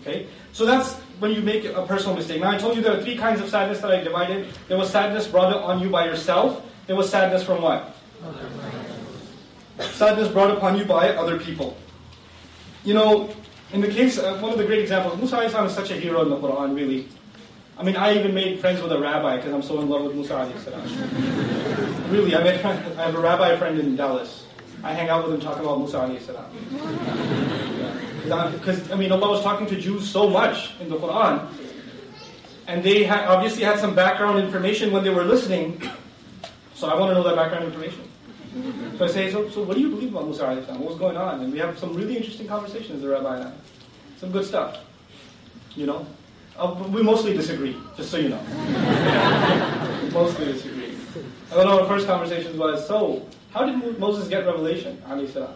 Okay? 0.00 0.26
So 0.52 0.66
that's 0.66 1.00
when 1.18 1.32
you 1.32 1.42
make 1.42 1.64
a 1.64 1.84
personal 1.86 2.16
mistake. 2.16 2.40
Now 2.40 2.50
I 2.50 2.58
told 2.58 2.76
you 2.76 2.82
there 2.82 2.96
are 2.98 3.02
three 3.02 3.16
kinds 3.16 3.40
of 3.40 3.48
sadness 3.48 3.80
that 3.80 3.90
I 3.90 4.02
divided. 4.02 4.52
There 4.68 4.78
was 4.78 4.90
sadness 4.90 5.26
brought 5.26 5.54
on 5.54 5.80
you 5.80 5.90
by 5.90 6.06
yourself. 6.06 6.64
There 6.86 6.96
was 6.96 7.08
sadness 7.08 7.42
from 7.42 7.62
what? 7.62 7.94
Sadness 9.78 10.28
brought 10.28 10.50
upon 10.50 10.78
you 10.78 10.84
by 10.84 11.10
other 11.10 11.38
people. 11.38 11.76
You 12.84 12.94
know, 12.94 13.34
in 13.72 13.80
the 13.80 13.88
case, 13.88 14.18
uh, 14.18 14.38
one 14.38 14.52
of 14.52 14.58
the 14.58 14.64
great 14.64 14.80
examples, 14.80 15.16
Musa 15.18 15.40
is 15.40 15.72
such 15.74 15.90
a 15.90 15.94
hero 15.94 16.22
in 16.22 16.30
the 16.30 16.36
Quran, 16.36 16.76
really. 16.76 17.08
I 17.76 17.82
mean, 17.82 17.96
I 17.96 18.14
even 18.14 18.34
made 18.34 18.60
friends 18.60 18.80
with 18.80 18.92
a 18.92 18.98
rabbi 19.00 19.36
because 19.36 19.52
I'm 19.52 19.62
so 19.62 19.80
in 19.80 19.88
love 19.88 20.04
with 20.04 20.14
Musa 20.14 20.34
alayhi 20.34 22.10
really, 22.12 22.36
I, 22.36 22.42
made, 22.44 22.60
I 22.64 22.74
have 23.06 23.14
a 23.16 23.20
rabbi 23.20 23.56
friend 23.56 23.80
in 23.80 23.96
Dallas. 23.96 24.46
I 24.84 24.92
hang 24.92 25.08
out 25.08 25.24
with 25.24 25.34
him 25.34 25.40
talking 25.40 25.64
about 25.64 25.78
Musa 25.78 25.98
alayhi. 25.98 26.20
Because, 28.24 28.90
I 28.90 28.96
mean, 28.96 29.12
Allah 29.12 29.30
was 29.30 29.42
talking 29.42 29.66
to 29.66 29.76
Jews 29.76 30.08
so 30.08 30.28
much 30.28 30.72
in 30.80 30.88
the 30.88 30.96
Quran, 30.96 31.46
and 32.66 32.82
they 32.82 33.04
had, 33.04 33.26
obviously 33.28 33.62
had 33.62 33.78
some 33.78 33.94
background 33.94 34.38
information 34.38 34.92
when 34.92 35.04
they 35.04 35.10
were 35.10 35.24
listening, 35.24 35.80
so 36.74 36.88
I 36.88 36.98
want 36.98 37.10
to 37.10 37.14
know 37.14 37.22
that 37.22 37.36
background 37.36 37.66
information. 37.66 38.08
So 38.98 39.04
I 39.04 39.08
say, 39.08 39.30
so, 39.30 39.50
so 39.50 39.62
what 39.62 39.76
do 39.76 39.82
you 39.82 39.90
believe 39.90 40.10
about 40.10 40.26
Musa? 40.26 40.46
What 40.46 40.78
was 40.78 40.98
going 40.98 41.16
on? 41.16 41.40
And 41.40 41.52
we 41.52 41.58
have 41.58 41.78
some 41.78 41.94
really 41.94 42.16
interesting 42.16 42.46
conversations, 42.46 43.02
the 43.02 43.08
rabbi 43.08 43.36
and 43.36 43.48
I. 43.48 43.52
Some 44.18 44.30
good 44.30 44.44
stuff. 44.44 44.78
You 45.74 45.86
know? 45.86 46.06
Uh, 46.56 46.72
we 46.88 47.02
mostly 47.02 47.34
disagree, 47.34 47.76
just 47.96 48.10
so 48.10 48.16
you 48.16 48.28
know. 48.28 48.40
mostly 50.12 50.46
disagree. 50.46 50.96
I 51.50 51.56
don't 51.56 51.66
know, 51.66 51.80
our 51.80 51.86
first 51.86 52.06
conversation 52.06 52.56
was, 52.56 52.86
so, 52.86 53.26
how 53.52 53.66
did 53.66 53.98
Moses 53.98 54.28
get 54.28 54.46
revelation? 54.46 55.02
alayhi 55.06 55.32
salam? 55.32 55.54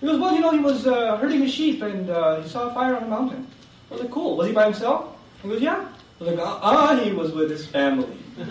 He 0.00 0.06
goes. 0.06 0.18
well, 0.18 0.34
you 0.34 0.40
know, 0.40 0.50
he 0.50 0.58
was 0.58 0.86
uh, 0.86 1.16
herding 1.16 1.40
his 1.40 1.52
sheep 1.52 1.82
and 1.82 2.10
uh, 2.10 2.40
he 2.40 2.48
saw 2.48 2.68
a 2.68 2.74
fire 2.74 2.96
on 2.96 3.04
a 3.04 3.08
mountain. 3.08 3.46
I 3.90 3.94
was 3.94 4.02
like, 4.02 4.10
cool. 4.10 4.36
Was 4.36 4.46
he 4.46 4.52
by 4.52 4.64
himself? 4.64 5.16
He 5.42 5.48
goes, 5.48 5.60
yeah. 5.60 5.88
I 6.20 6.24
was 6.24 6.34
like, 6.34 6.46
ah, 6.46 6.60
ah 6.62 6.96
he 6.96 7.12
was 7.12 7.32
with 7.32 7.50
his 7.50 7.66
family. 7.66 8.16
he 8.38 8.44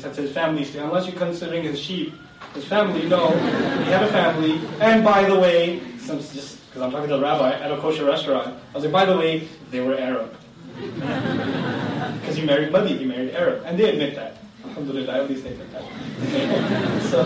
said 0.00 0.16
his 0.16 0.32
family, 0.32 0.66
unless 0.78 1.06
you're 1.06 1.16
considering 1.16 1.62
his 1.62 1.78
sheep, 1.78 2.14
his 2.54 2.64
family, 2.64 3.08
no. 3.08 3.30
He 3.30 3.90
had 3.90 4.02
a 4.02 4.08
family. 4.08 4.60
And 4.80 5.04
by 5.04 5.24
the 5.24 5.38
way, 5.38 5.80
since 5.98 6.32
just 6.32 6.66
because 6.66 6.82
I'm 6.82 6.90
talking 6.90 7.08
to 7.08 7.16
a 7.16 7.20
rabbi 7.20 7.52
at 7.52 7.70
a 7.70 7.76
kosher 7.78 8.04
restaurant, 8.04 8.56
I 8.72 8.74
was 8.74 8.84
like, 8.84 8.92
by 8.92 9.04
the 9.04 9.16
way, 9.16 9.48
they 9.70 9.80
were 9.80 9.96
Arab. 9.96 10.34
Because 12.20 12.36
he 12.36 12.44
married 12.44 12.72
buddy, 12.72 12.96
he 12.96 13.04
married 13.04 13.34
Arab. 13.34 13.62
And 13.64 13.78
they 13.78 13.90
admit 13.90 14.14
that. 14.16 14.36
Alhamdulillah, 14.64 15.22
at 15.22 15.30
least 15.30 15.44
they 15.44 15.50
admit 15.50 15.70
that. 15.72 17.02
so, 17.10 17.24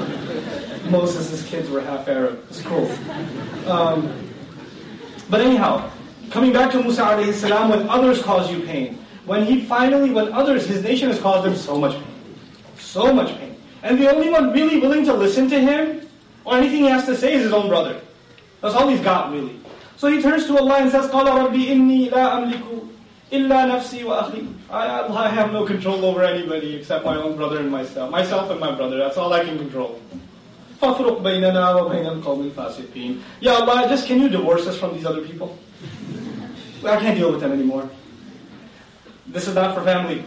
Moses' 0.89 1.47
kids 1.47 1.69
were 1.69 1.81
half 1.81 2.07
Arab. 2.07 2.45
It's 2.49 2.61
cool. 2.61 2.89
Um, 3.67 4.11
but 5.29 5.41
anyhow, 5.41 5.89
coming 6.29 6.53
back 6.53 6.71
to 6.71 6.81
Musa 6.81 7.03
alayhi 7.03 7.33
salam, 7.33 7.69
when 7.69 7.89
others 7.89 8.21
cause 8.21 8.51
you 8.51 8.61
pain, 8.61 8.97
when 9.25 9.45
he 9.45 9.61
finally, 9.65 10.11
when 10.11 10.31
others, 10.31 10.65
his 10.65 10.83
nation 10.83 11.09
has 11.09 11.19
caused 11.19 11.45
him 11.45 11.55
so 11.55 11.77
much 11.77 11.93
pain. 11.93 12.15
So 12.79 13.13
much 13.13 13.37
pain. 13.37 13.55
And 13.83 13.99
the 13.99 14.09
only 14.09 14.29
one 14.29 14.51
really 14.53 14.79
willing 14.79 15.05
to 15.05 15.13
listen 15.13 15.49
to 15.49 15.59
him, 15.59 16.07
or 16.45 16.57
anything 16.57 16.83
he 16.83 16.89
has 16.89 17.05
to 17.05 17.15
say, 17.15 17.33
is 17.33 17.43
his 17.43 17.53
own 17.53 17.67
brother. 17.67 17.99
That's 18.61 18.73
all 18.73 18.87
he's 18.87 19.01
got, 19.01 19.31
really. 19.31 19.59
So 19.97 20.07
he 20.07 20.21
turns 20.21 20.45
to 20.47 20.57
Allah 20.57 20.81
and 20.81 20.91
says, 20.91 21.09
قَالَ 21.09 21.25
رَبِّ 21.25 21.57
إِنِّي 21.57 22.11
لَا 22.11 22.39
أَمْلِكُ 22.39 22.89
إِلَّا 23.31 23.67
نَفْسِي 23.67 24.03
وَأَخِي 24.03 24.53
I, 24.69 24.99
Allah, 25.01 25.19
I 25.19 25.29
have 25.29 25.51
no 25.51 25.65
control 25.65 26.03
over 26.05 26.23
anybody 26.23 26.75
except 26.75 27.03
my 27.05 27.15
own 27.15 27.35
brother 27.35 27.59
and 27.59 27.71
myself. 27.71 28.11
Myself 28.11 28.49
and 28.49 28.59
my 28.59 28.73
brother, 28.75 28.97
that's 28.97 29.17
all 29.17 29.33
I 29.33 29.43
can 29.43 29.57
control. 29.57 29.99
فَافْرُقْ 30.81 31.21
بَيْنَنَا 31.21 31.73
وَبَيْنَ 31.73 32.21
الْقَوْمِ 32.21 32.51
الْفَاسِقِينَ 32.51 33.21
Ya 33.41 33.55
Allah, 33.55 33.89
just 33.89 34.05
can 34.07 34.21
you 34.21 34.29
divorce 34.29 34.67
us 34.67 34.77
from 34.77 34.93
these 34.93 35.05
other 35.05 35.21
people? 35.21 35.57
I 36.85 36.97
can't 36.97 37.17
deal 37.17 37.31
with 37.31 37.41
them 37.41 37.51
anymore. 37.51 37.89
This 39.25 39.47
is 39.47 39.55
not 39.55 39.73
for 39.73 39.81
family. 39.81 40.23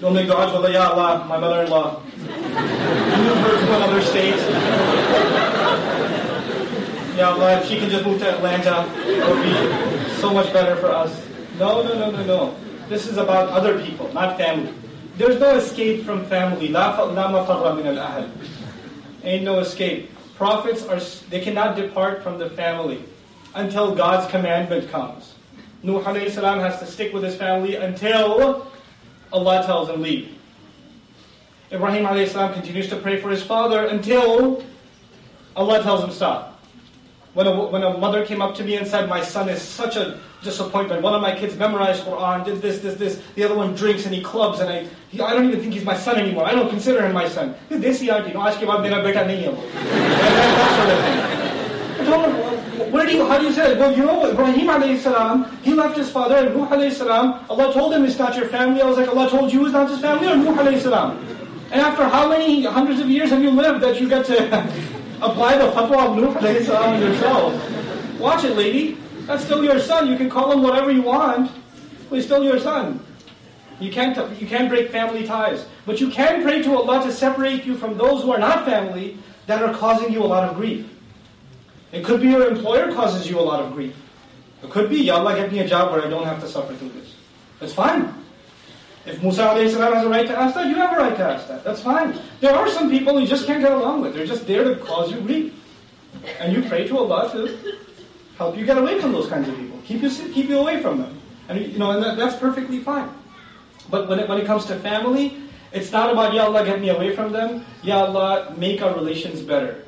Don't 0.00 0.14
make 0.14 0.26
dua 0.26 0.46
to 0.46 0.56
Allah, 0.56 0.72
Ya 0.72 0.90
Allah, 0.90 1.24
my 1.28 1.38
mother-in-law. 1.38 2.00
Move 2.00 3.38
her 3.44 3.56
to 3.60 3.76
another 3.76 4.00
state. 4.02 4.40
Ya 7.16 7.30
Allah, 7.30 7.60
if 7.60 7.68
she 7.68 7.78
can 7.78 7.90
just 7.90 8.04
move 8.04 8.18
to 8.20 8.28
Atlanta, 8.28 8.88
it 9.06 9.22
would 9.28 9.42
be 9.44 9.54
so 10.18 10.32
much 10.32 10.52
better 10.52 10.74
for 10.76 10.90
us. 10.90 11.14
No, 11.58 11.82
no, 11.82 11.94
no, 11.94 12.10
no, 12.10 12.24
no. 12.24 12.54
This 12.88 13.06
is 13.06 13.18
about 13.18 13.50
other 13.50 13.78
people, 13.78 14.12
not 14.12 14.36
family. 14.36 14.72
There's 15.16 15.38
no 15.38 15.54
escape 15.56 16.04
from 16.04 16.24
family. 16.26 16.68
لا 16.68 16.96
مفر 16.96 17.76
من 17.76 17.86
الأهل. 17.86 18.28
Ain't 19.23 19.43
no 19.43 19.59
escape. 19.59 20.11
Prophets 20.35 20.85
are 20.85 20.99
they 21.29 21.41
cannot 21.41 21.75
depart 21.75 22.23
from 22.23 22.37
the 22.37 22.49
family 22.51 23.03
until 23.55 23.93
God's 23.93 24.29
commandment 24.31 24.89
comes. 24.89 25.35
Nuh 25.83 26.01
alayhi 26.01 26.31
salam 26.31 26.59
has 26.59 26.79
to 26.79 26.85
stick 26.85 27.13
with 27.13 27.23
his 27.23 27.35
family 27.35 27.75
until 27.75 28.67
Allah 29.31 29.63
tells 29.65 29.89
him 29.89 30.01
leave. 30.01 30.35
Ibrahim 31.71 32.05
alayhi 32.05 32.29
salam 32.29 32.53
continues 32.53 32.89
to 32.89 32.95
pray 32.95 33.19
for 33.19 33.29
his 33.29 33.43
father 33.43 33.87
until 33.87 34.63
Allah 35.55 35.83
tells 35.83 36.03
him 36.03 36.11
stop. 36.11 36.63
When 37.33 37.45
a, 37.45 37.67
when 37.67 37.83
a 37.83 37.97
mother 37.97 38.25
came 38.25 38.41
up 38.41 38.55
to 38.55 38.63
me 38.63 38.75
and 38.75 38.87
said, 38.87 39.07
My 39.07 39.21
son 39.21 39.49
is 39.49 39.61
such 39.61 39.95
a 39.95 40.19
disappointment. 40.43 41.01
One 41.01 41.13
of 41.13 41.21
my 41.21 41.35
kids 41.35 41.55
memorized 41.55 42.03
Quran, 42.03 42.45
did 42.45 42.61
this, 42.61 42.79
this, 42.79 42.95
this. 42.95 43.21
The 43.35 43.43
other 43.43 43.55
one 43.55 43.75
drinks 43.75 44.05
and 44.05 44.15
he 44.15 44.21
clubs 44.21 44.59
and 44.59 44.69
I, 44.69 44.87
he, 45.09 45.19
I 45.21 45.33
don't 45.33 45.45
even 45.47 45.59
think 45.59 45.73
he's 45.73 45.83
my 45.83 45.97
son 45.97 46.17
anymore. 46.17 46.45
I 46.45 46.53
don't 46.53 46.69
consider 46.69 47.05
him 47.05 47.13
my 47.13 47.27
son. 47.27 47.55
This 47.69 48.01
beta 48.01 48.13
nahi 48.13 49.43
hai 49.43 49.49
wo. 49.49 49.61
That 49.71 50.71
sort 50.77 50.89
of 50.89 51.03
thing. 51.03 51.29
I 51.99 52.05
told 52.05 52.25
him, 52.25 52.91
where 52.91 53.05
do 53.05 53.13
you, 53.13 53.27
how 53.27 53.37
do 53.37 53.45
you 53.45 53.53
say 53.53 53.73
it? 53.73 53.77
Well, 53.77 53.95
you 53.95 54.05
know, 54.05 54.31
Ibrahim 54.31 54.67
alayhi 54.67 54.97
salam, 54.97 55.57
he 55.61 55.73
left 55.73 55.97
his 55.97 56.09
father, 56.09 56.35
and 56.37 56.55
Nuh 56.55 56.67
alayhi 56.67 56.93
salam, 56.93 57.45
Allah 57.49 57.73
told 57.73 57.93
him 57.93 58.05
it's 58.05 58.17
not 58.17 58.35
your 58.37 58.47
family. 58.47 58.81
I 58.81 58.85
was 58.85 58.97
like, 58.97 59.09
Allah 59.09 59.29
told 59.29 59.51
you 59.51 59.65
it's 59.65 59.73
not 59.73 59.89
his 59.89 59.99
family, 59.99 60.27
or 60.27 60.37
Nuh 60.37 60.53
alayhi 60.53 60.81
salam? 60.81 61.17
And 61.71 61.81
after 61.81 62.07
how 62.07 62.29
many 62.29 62.63
hundreds 62.63 62.99
of 62.99 63.09
years 63.09 63.29
have 63.29 63.43
you 63.43 63.51
lived 63.51 63.81
that 63.81 63.99
you 63.99 64.07
get 64.07 64.25
to 64.27 64.59
apply 65.21 65.57
the 65.57 65.71
fatwa 65.71 66.07
of 66.07 66.17
Nuh 66.17 66.33
alayhi 66.39 66.65
salam 66.65 67.01
yourself? 67.01 68.19
Watch 68.19 68.45
it, 68.45 68.55
lady. 68.55 68.97
That's 69.29 69.45
still 69.45 69.63
your 69.63 69.79
son. 69.79 70.09
You 70.09 70.17
can 70.17 70.27
call 70.27 70.51
him 70.51 70.63
whatever 70.63 70.89
you 70.89 71.03
want, 71.03 71.51
but 72.09 72.15
he's 72.15 72.25
still 72.25 72.43
your 72.43 72.59
son. 72.59 72.99
You 73.79 73.91
can't, 73.91 74.17
you 74.41 74.47
can't 74.47 74.67
break 74.67 74.89
family 74.89 75.23
ties. 75.23 75.67
But 75.85 76.01
you 76.01 76.09
can 76.09 76.41
pray 76.41 76.63
to 76.63 76.75
Allah 76.75 77.03
to 77.03 77.11
separate 77.11 77.63
you 77.63 77.77
from 77.77 77.95
those 77.95 78.23
who 78.23 78.31
are 78.31 78.39
not 78.39 78.65
family 78.65 79.19
that 79.45 79.61
are 79.61 79.71
causing 79.71 80.11
you 80.11 80.23
a 80.23 80.25
lot 80.25 80.49
of 80.49 80.55
grief. 80.55 80.89
It 81.91 82.03
could 82.03 82.21
be 82.21 82.29
your 82.29 82.49
employer 82.49 82.91
causes 82.91 83.29
you 83.29 83.39
a 83.39 83.45
lot 83.45 83.59
of 83.59 83.71
grief. 83.73 83.95
It 84.63 84.71
could 84.71 84.89
be, 84.89 84.97
Ya 84.97 85.17
Allah, 85.17 85.35
get 85.35 85.51
me 85.51 85.59
a 85.59 85.67
job 85.67 85.91
where 85.91 86.03
I 86.03 86.09
don't 86.09 86.25
have 86.25 86.41
to 86.41 86.47
suffer 86.47 86.73
through 86.73 86.89
this. 86.89 87.13
That's 87.59 87.73
fine. 87.73 88.11
If 89.05 89.21
Musa 89.21 89.43
has 89.43 89.75
a 89.75 90.09
right 90.09 90.25
to 90.25 90.39
ask 90.39 90.55
that, 90.55 90.65
you 90.65 90.75
have 90.75 90.97
a 90.97 91.01
right 91.01 91.15
to 91.15 91.23
ask 91.23 91.47
that. 91.49 91.63
That's 91.63 91.81
fine. 91.81 92.17
There 92.41 92.55
are 92.55 92.67
some 92.67 92.89
people 92.89 93.19
you 93.19 93.27
just 93.27 93.45
can't 93.45 93.61
get 93.61 93.73
along 93.73 94.01
with. 94.01 94.15
They're 94.15 94.25
just 94.25 94.47
there 94.47 94.63
to 94.63 94.75
cause 94.77 95.11
you 95.11 95.21
grief. 95.21 95.53
And 96.39 96.51
you 96.51 96.67
pray 96.67 96.87
to 96.87 96.97
Allah 96.97 97.31
to 97.33 97.77
help 98.39 98.57
you 98.57 98.65
get 98.65 98.77
away 98.77 98.99
from 99.01 99.11
those 99.11 99.27
kinds 99.27 99.49
of 99.49 99.55
people, 99.57 99.77
keep 99.83 100.01
you, 100.01 100.09
keep 100.09 100.47
you 100.47 100.57
away 100.57 100.81
from 100.81 100.97
them. 100.97 101.19
And, 101.49 101.59
you 101.59 101.77
know, 101.77 101.91
and 101.91 102.01
that, 102.01 102.15
that's 102.15 102.37
perfectly 102.37 102.79
fine. 102.79 103.09
But 103.89 104.07
when 104.07 104.17
it, 104.19 104.29
when 104.29 104.39
it 104.39 104.45
comes 104.45 104.65
to 104.67 104.79
family, 104.79 105.35
it's 105.73 105.91
not 105.91 106.09
about, 106.09 106.33
Ya 106.33 106.45
Allah, 106.45 106.63
get 106.63 106.79
me 106.79 106.87
away 106.87 107.13
from 107.13 107.33
them. 107.33 107.65
Ya 107.83 108.05
Allah, 108.05 108.55
make 108.57 108.81
our 108.81 108.95
relations 108.95 109.41
better. 109.41 109.83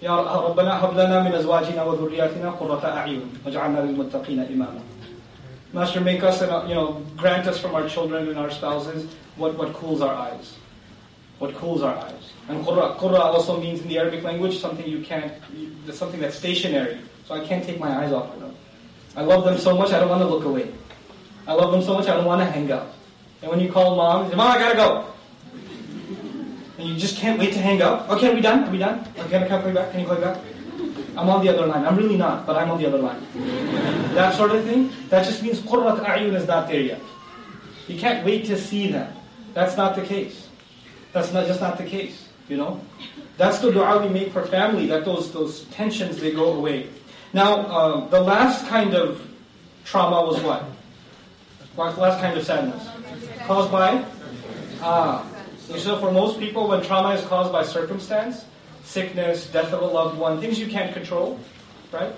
Ya 0.00 0.16
Rabbana 0.24 0.80
hab 0.80 0.96
min 0.96 1.32
azwajina 1.32 1.84
wa 1.84 1.94
dhurriyyatina 1.94 2.56
qurrata 2.58 3.04
a'yun 3.04 3.28
waj'alna 3.44 3.84
lil 3.84 3.94
muttaqina 4.02 4.48
imama. 4.48 4.80
Master, 5.74 6.00
make 6.00 6.22
us, 6.22 6.40
and, 6.40 6.68
you 6.68 6.74
know, 6.74 7.04
grant 7.16 7.46
us 7.46 7.58
from 7.60 7.74
our 7.74 7.86
children 7.88 8.28
and 8.28 8.38
our 8.38 8.50
spouses 8.50 9.14
what, 9.36 9.56
what 9.58 9.74
cools 9.74 10.00
our 10.00 10.14
eyes. 10.14 10.56
What 11.38 11.54
cools 11.56 11.82
our 11.82 11.94
eyes. 11.94 12.32
And 12.48 12.64
qurra, 12.64 12.96
qurra 12.96 13.20
also 13.20 13.60
means 13.60 13.82
in 13.82 13.88
the 13.88 13.98
Arabic 13.98 14.22
language 14.22 14.58
something 14.58 14.86
you 14.86 15.02
can't, 15.02 15.32
something 15.92 16.20
that's 16.20 16.36
stationary. 16.36 16.98
So 17.26 17.34
I 17.34 17.44
can't 17.46 17.64
take 17.64 17.78
my 17.78 17.88
eyes 17.88 18.12
off 18.12 18.34
of 18.34 18.40
them. 18.40 18.54
I 19.16 19.22
love 19.22 19.44
them 19.44 19.58
so 19.58 19.76
much 19.76 19.92
I 19.92 20.00
don't 20.00 20.08
want 20.08 20.22
to 20.22 20.28
look 20.28 20.44
away. 20.44 20.72
I 21.46 21.52
love 21.52 21.72
them 21.72 21.82
so 21.82 21.94
much 21.94 22.08
I 22.08 22.16
don't 22.16 22.24
want 22.24 22.40
to 22.40 22.46
hang 22.46 22.70
up. 22.70 22.94
And 23.42 23.50
when 23.50 23.60
you 23.60 23.70
call 23.70 23.96
mom, 23.96 24.30
say, 24.30 24.36
Mom, 24.36 24.50
I 24.50 24.58
gotta 24.58 24.76
go. 24.76 25.06
And 26.78 26.88
you 26.88 26.96
just 26.96 27.16
can't 27.16 27.38
wait 27.38 27.52
to 27.52 27.58
hang 27.58 27.82
up. 27.82 28.08
Okay, 28.08 28.30
are 28.30 28.34
we 28.34 28.40
done? 28.40 28.64
Are 28.64 28.70
we 28.70 28.78
done? 28.78 29.06
Okay, 29.18 29.30
can 29.30 29.42
I 29.42 29.48
call 29.48 29.68
you 29.68 29.74
back? 29.74 29.90
Can 29.90 30.00
you 30.00 30.06
call 30.06 30.16
you 30.16 30.22
back? 30.22 30.38
I'm 31.16 31.28
on 31.28 31.44
the 31.44 31.50
other 31.50 31.66
line. 31.66 31.84
I'm 31.84 31.96
really 31.96 32.16
not, 32.16 32.46
but 32.46 32.56
I'm 32.56 32.70
on 32.70 32.78
the 32.78 32.86
other 32.86 32.98
line. 32.98 33.20
that 34.14 34.34
sort 34.34 34.52
of 34.52 34.64
thing, 34.64 34.90
that 35.10 35.26
just 35.26 35.42
means 35.42 35.60
qurrat 35.60 36.00
a'yun 36.04 36.34
is 36.34 36.46
not 36.46 36.68
there 36.68 36.80
yet. 36.80 37.00
You 37.86 37.98
can't 37.98 38.24
wait 38.24 38.46
to 38.46 38.56
see 38.56 38.90
them. 38.90 39.12
That's 39.52 39.76
not 39.76 39.94
the 39.94 40.02
case. 40.02 40.48
That's 41.12 41.32
not 41.32 41.46
just 41.46 41.60
not 41.60 41.76
the 41.76 41.84
case, 41.84 42.28
you 42.48 42.56
know? 42.56 42.80
That's 43.36 43.58
the 43.58 43.70
dua 43.70 44.06
we 44.06 44.08
make 44.08 44.32
for 44.32 44.46
family, 44.46 44.86
that 44.86 45.04
those, 45.04 45.30
those 45.32 45.64
tensions, 45.64 46.18
they 46.18 46.32
go 46.32 46.54
away. 46.54 46.88
Now, 47.32 47.60
uh, 47.60 48.08
the 48.08 48.20
last 48.20 48.66
kind 48.66 48.94
of 48.94 49.26
trauma 49.84 50.26
was 50.26 50.40
what? 50.42 50.64
The 51.74 52.00
last 52.00 52.20
kind 52.20 52.36
of 52.36 52.44
sadness? 52.44 52.86
Caused 53.46 53.72
by? 53.72 54.04
Ah. 54.82 55.26
So 55.78 55.98
for 55.98 56.10
most 56.12 56.38
people, 56.38 56.68
when 56.68 56.82
trauma 56.82 57.14
is 57.14 57.24
caused 57.26 57.50
by 57.50 57.62
circumstance, 57.62 58.44
sickness, 58.84 59.46
death 59.46 59.72
of 59.72 59.80
a 59.80 59.86
loved 59.86 60.18
one, 60.18 60.40
things 60.40 60.58
you 60.58 60.66
can't 60.66 60.92
control, 60.92 61.40
right? 61.90 62.12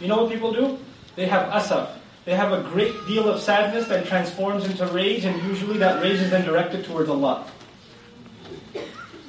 You 0.00 0.06
know 0.06 0.22
what 0.22 0.32
people 0.32 0.52
do? 0.52 0.78
They 1.16 1.26
have 1.26 1.48
asaf. 1.52 1.98
They 2.24 2.36
have 2.36 2.52
a 2.52 2.62
great 2.70 2.94
deal 3.08 3.28
of 3.28 3.40
sadness 3.40 3.88
that 3.88 4.06
transforms 4.06 4.66
into 4.66 4.86
rage, 4.86 5.24
and 5.24 5.42
usually 5.42 5.78
that 5.78 6.00
rage 6.02 6.20
is 6.20 6.30
then 6.30 6.44
directed 6.44 6.84
towards 6.84 7.08
Allah. 7.08 7.50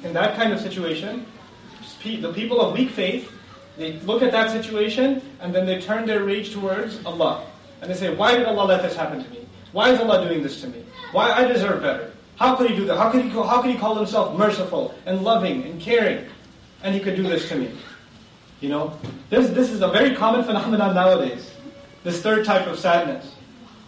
In 0.04 0.12
that 0.12 0.36
kind 0.36 0.52
of 0.52 0.60
situation, 0.60 1.26
the 2.04 2.32
people 2.32 2.60
of 2.60 2.74
weak 2.74 2.90
faith, 2.90 3.32
they 3.76 3.94
look 4.00 4.22
at 4.22 4.32
that 4.32 4.50
situation 4.50 5.22
and 5.40 5.54
then 5.54 5.66
they 5.66 5.80
turn 5.80 6.06
their 6.06 6.24
rage 6.24 6.52
towards 6.52 7.04
Allah. 7.04 7.46
And 7.80 7.90
they 7.90 7.94
say, 7.94 8.14
Why 8.14 8.36
did 8.36 8.46
Allah 8.46 8.64
let 8.64 8.82
this 8.82 8.94
happen 8.94 9.22
to 9.22 9.30
me? 9.30 9.46
Why 9.72 9.90
is 9.90 10.00
Allah 10.00 10.26
doing 10.26 10.42
this 10.42 10.60
to 10.60 10.68
me? 10.68 10.84
Why 11.12 11.32
I 11.32 11.44
deserve 11.44 11.82
better? 11.82 12.12
How 12.36 12.54
could 12.56 12.70
He 12.70 12.76
do 12.76 12.84
that? 12.86 12.96
How 12.96 13.10
could 13.10 13.24
He, 13.24 13.30
how 13.30 13.62
could 13.62 13.70
he 13.70 13.78
call 13.78 13.94
Himself 13.96 14.36
merciful 14.38 14.94
and 15.06 15.22
loving 15.22 15.64
and 15.64 15.80
caring? 15.80 16.26
And 16.82 16.94
He 16.94 17.00
could 17.00 17.16
do 17.16 17.22
this 17.22 17.48
to 17.48 17.56
me. 17.56 17.70
You 18.60 18.68
know, 18.68 18.96
this, 19.28 19.50
this 19.50 19.70
is 19.70 19.82
a 19.82 19.88
very 19.88 20.14
common 20.14 20.44
phenomenon 20.44 20.94
nowadays. 20.94 21.50
This 22.04 22.22
third 22.22 22.44
type 22.44 22.66
of 22.66 22.78
sadness. 22.78 23.34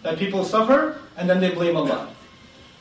That 0.03 0.19
people 0.19 0.45
suffer 0.45 0.99
and 1.17 1.31
then 1.31 1.41
they 1.41 1.55
blame 1.55 1.77
Allah. 1.77 2.11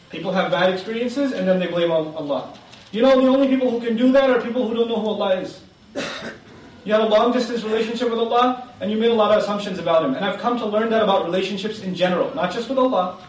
People 0.10 0.32
have 0.32 0.52
bad 0.52 0.74
experiences 0.74 1.34
and 1.34 1.48
then 1.48 1.60
they 1.60 1.68
blame 1.68 1.92
Allah. 1.92 2.54
You 2.92 3.02
know, 3.02 3.20
the 3.20 3.28
only 3.28 3.48
people 3.48 3.70
who 3.72 3.80
can 3.80 3.96
do 3.96 4.12
that 4.12 4.30
are 4.30 4.42
people 4.42 4.68
who 4.68 4.76
don't 4.76 4.88
know 4.88 5.00
who 5.00 5.08
Allah 5.08 5.40
is. 5.40 5.62
You 6.86 6.92
had 6.92 7.02
a 7.02 7.08
long 7.08 7.32
distance 7.32 7.64
relationship 7.64 8.10
with 8.10 8.20
Allah, 8.20 8.70
and 8.82 8.92
you 8.92 8.98
made 8.98 9.12
a 9.12 9.14
lot 9.14 9.32
of 9.32 9.42
assumptions 9.42 9.80
about 9.80 10.04
Him. 10.04 10.16
And 10.16 10.26
I've 10.26 10.40
come 10.40 10.58
to 10.58 10.66
learn 10.66 10.90
that 10.90 11.02
about 11.02 11.26
relationships 11.26 11.80
in 11.80 11.96
general, 11.96 12.34
not 12.36 12.52
just 12.52 12.68
with 12.68 12.78
Allah. 12.78 13.20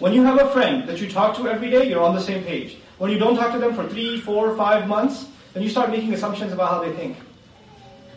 When 0.00 0.12
you 0.12 0.24
have 0.24 0.40
a 0.40 0.50
friend 0.50 0.88
that 0.88 1.00
you 1.00 1.08
talk 1.08 1.36
to 1.36 1.48
every 1.48 1.70
day, 1.70 1.88
you're 1.88 2.02
on 2.02 2.14
the 2.14 2.20
same 2.20 2.42
page. 2.42 2.78
When 2.98 3.10
you 3.10 3.18
don't 3.18 3.36
talk 3.36 3.52
to 3.52 3.58
them 3.58 3.74
for 3.74 3.86
three, 3.88 4.20
four, 4.20 4.56
five 4.56 4.88
months, 4.88 5.26
then 5.52 5.62
you 5.62 5.68
start 5.68 5.90
making 5.90 6.12
assumptions 6.14 6.52
about 6.52 6.68
how 6.68 6.82
they 6.82 6.92
think, 6.92 7.16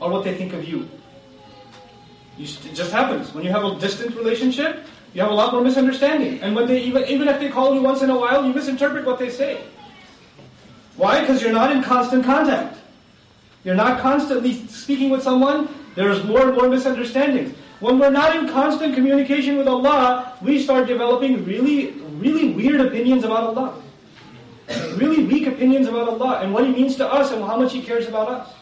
or 0.02 0.10
what 0.10 0.24
they 0.24 0.36
think 0.36 0.54
of 0.54 0.68
you. 0.68 0.90
you 2.38 2.46
it 2.46 2.74
just 2.74 2.92
happens. 2.92 3.34
When 3.34 3.46
you 3.46 3.52
have 3.52 3.64
a 3.64 3.80
distant 3.80 4.16
relationship, 4.16 4.86
you 5.14 5.22
have 5.22 5.32
a 5.32 5.34
lot 5.34 5.54
more 5.54 5.64
misunderstanding. 5.64 6.42
And 6.42 6.56
when 6.56 6.68
they 6.68 6.82
even 6.82 7.06
even 7.06 7.28
if 7.28 7.40
they 7.40 7.50
call 7.50 7.74
you 7.76 7.82
once 7.82 8.02
in 8.02 8.10
a 8.10 8.18
while, 8.18 8.46
you 8.46 8.54
misinterpret 8.54 9.06
what 9.06 9.20
they 9.20 9.30
say. 9.30 9.62
Why? 10.96 11.22
Because 11.22 11.42
you're 11.42 11.54
not 11.54 11.72
in 11.72 11.82
constant 11.82 12.26
contact. 12.26 12.78
You're 13.65 13.75
not 13.75 14.01
constantly 14.01 14.67
speaking 14.69 15.11
with 15.11 15.23
someone. 15.23 15.69
There's 15.95 16.23
more 16.25 16.49
and 16.49 16.57
more 16.57 16.69
misunderstandings. 16.69 17.57
When 17.81 17.99
we're 17.99 18.11
not 18.11 18.37
in 18.37 18.49
constant 18.49 18.95
communication 18.95 19.57
with 19.57 19.69
Allah, 19.69 20.37
we 20.43 20.63
start 20.63 20.87
developing 20.87 21.45
really, 21.45 21.93
really 22.21 22.53
weird 22.53 22.81
opinions 22.81 23.25
about 23.25 23.57
Allah. 23.57 23.81
Really 24.97 25.25
weak 25.25 25.47
opinions 25.47 25.87
about 25.89 26.09
Allah 26.09 26.41
and 26.41 26.53
what 26.53 26.65
He 26.65 26.73
means 26.73 26.97
to 26.97 27.07
us 27.07 27.33
and 27.33 27.45
how 27.45 27.57
much 27.57 27.73
He 27.73 27.83
cares 27.83 28.07
about 28.07 28.29
us. 28.29 28.55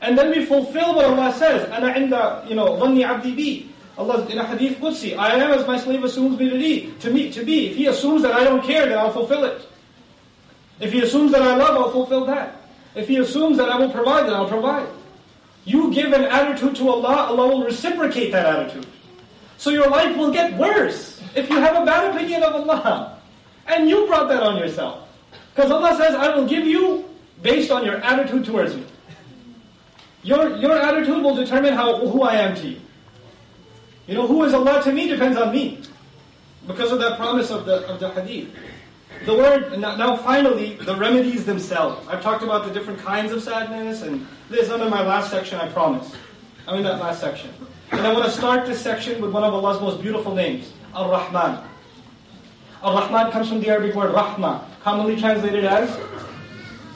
And 0.00 0.18
then 0.18 0.30
we 0.30 0.44
fulfill 0.44 0.94
what 0.96 1.06
Allah 1.06 1.32
says. 1.32 1.68
أَنَا 1.70 1.94
عِنْدَ, 1.94 2.48
you 2.48 2.54
know, 2.54 2.76
ظَنِّ 2.76 3.04
عَبْدِي 3.04 3.36
بِي 3.36 3.66
Allah 3.96 4.26
in 4.26 4.38
a 4.38 4.44
hadith 4.44 4.78
Qudsi, 4.78 5.16
I 5.16 5.36
am 5.36 5.52
as 5.52 5.66
my 5.66 5.78
slave 5.78 6.02
assumes 6.02 6.38
me 6.38 6.50
to 6.50 6.58
be, 6.58 6.94
to 6.98 7.10
me, 7.10 7.30
to 7.30 7.44
be. 7.44 7.68
If 7.70 7.76
he 7.76 7.86
assumes 7.86 8.22
that 8.22 8.32
I 8.32 8.42
don't 8.42 8.62
care, 8.64 8.86
then 8.88 8.98
I'll 8.98 9.12
fulfill 9.12 9.44
it. 9.44 9.68
If 10.80 10.92
he 10.92 11.02
assumes 11.02 11.30
that 11.30 11.42
I 11.42 11.54
love, 11.54 11.76
I'll 11.76 11.92
fulfill 11.92 12.24
that. 12.26 12.56
If 12.95 13.07
he 13.07 13.17
assumes 13.17 13.57
that 13.57 13.69
I 13.69 13.77
will 13.77 13.91
provide, 13.91 14.25
then 14.25 14.33
I'll 14.33 14.47
provide. 14.47 14.87
You 15.65 15.93
give 15.93 16.13
an 16.13 16.23
attitude 16.23 16.75
to 16.77 16.89
Allah, 16.89 17.27
Allah 17.27 17.47
will 17.47 17.63
reciprocate 17.63 18.31
that 18.31 18.45
attitude. 18.45 18.87
So 19.57 19.69
your 19.69 19.89
life 19.89 20.15
will 20.17 20.31
get 20.31 20.57
worse 20.57 21.21
if 21.35 21.49
you 21.49 21.59
have 21.59 21.81
a 21.81 21.85
bad 21.85 22.15
opinion 22.15 22.43
of 22.43 22.55
Allah. 22.55 23.19
And 23.67 23.89
you 23.89 24.07
brought 24.07 24.29
that 24.29 24.41
on 24.41 24.57
yourself. 24.57 25.07
Because 25.53 25.71
Allah 25.71 25.95
says, 25.95 26.15
I 26.15 26.35
will 26.35 26.47
give 26.47 26.65
you 26.65 27.05
based 27.41 27.69
on 27.69 27.85
your 27.85 27.97
attitude 27.97 28.45
towards 28.45 28.75
me. 28.75 28.85
Your, 30.23 30.57
your 30.57 30.77
attitude 30.77 31.23
will 31.23 31.35
determine 31.35 31.73
how, 31.73 32.05
who 32.07 32.23
I 32.23 32.35
am 32.35 32.55
to 32.55 32.67
you. 32.67 32.81
You 34.07 34.15
know, 34.15 34.27
who 34.27 34.43
is 34.43 34.53
Allah 34.53 34.81
to 34.83 34.91
me 34.91 35.07
depends 35.07 35.37
on 35.37 35.51
me. 35.53 35.81
Because 36.65 36.91
of 36.91 36.99
that 36.99 37.17
promise 37.17 37.51
of 37.51 37.65
the, 37.65 37.87
of 37.87 37.99
the 37.99 38.09
hadith. 38.09 38.49
The 39.25 39.33
word, 39.33 39.77
now 39.79 40.15
finally, 40.15 40.75
the 40.75 40.95
remedies 40.95 41.45
themselves. 41.45 42.07
I've 42.07 42.23
talked 42.23 42.43
about 42.43 42.65
the 42.65 42.73
different 42.73 42.99
kinds 42.99 43.31
of 43.31 43.43
sadness, 43.43 44.01
and 44.01 44.25
this 44.49 44.69
under 44.69 44.89
my 44.89 45.01
last 45.01 45.29
section, 45.29 45.59
I 45.59 45.67
promise. 45.69 46.15
I'm 46.67 46.77
in 46.77 46.83
that 46.83 46.99
last 46.99 47.19
section. 47.19 47.51
And 47.91 48.01
I 48.01 48.13
want 48.13 48.25
to 48.25 48.31
start 48.31 48.65
this 48.65 48.79
section 48.79 49.21
with 49.21 49.31
one 49.31 49.43
of 49.43 49.53
Allah's 49.53 49.81
most 49.81 50.01
beautiful 50.01 50.33
names, 50.33 50.71
Ar-Rahman. 50.93 51.63
Ar-Rahman 52.81 53.31
comes 53.31 53.49
from 53.49 53.59
the 53.59 53.69
Arabic 53.69 53.93
word 53.93 54.13
rahma, 54.13 54.63
commonly 54.81 55.19
translated 55.19 55.65
as 55.65 55.99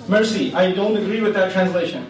mercy. 0.08 0.54
I 0.54 0.72
don't 0.72 0.96
agree 0.96 1.22
with 1.22 1.34
that 1.34 1.52
translation, 1.52 2.10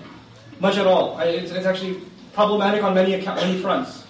much 0.59 0.77
at 0.77 0.85
all. 0.85 1.15
I, 1.15 1.25
it's, 1.25 1.51
it's, 1.51 1.65
actually 1.65 2.01
problematic 2.33 2.83
on 2.83 2.93
many, 2.93 3.19
many 3.25 3.59
fronts. 3.59 4.03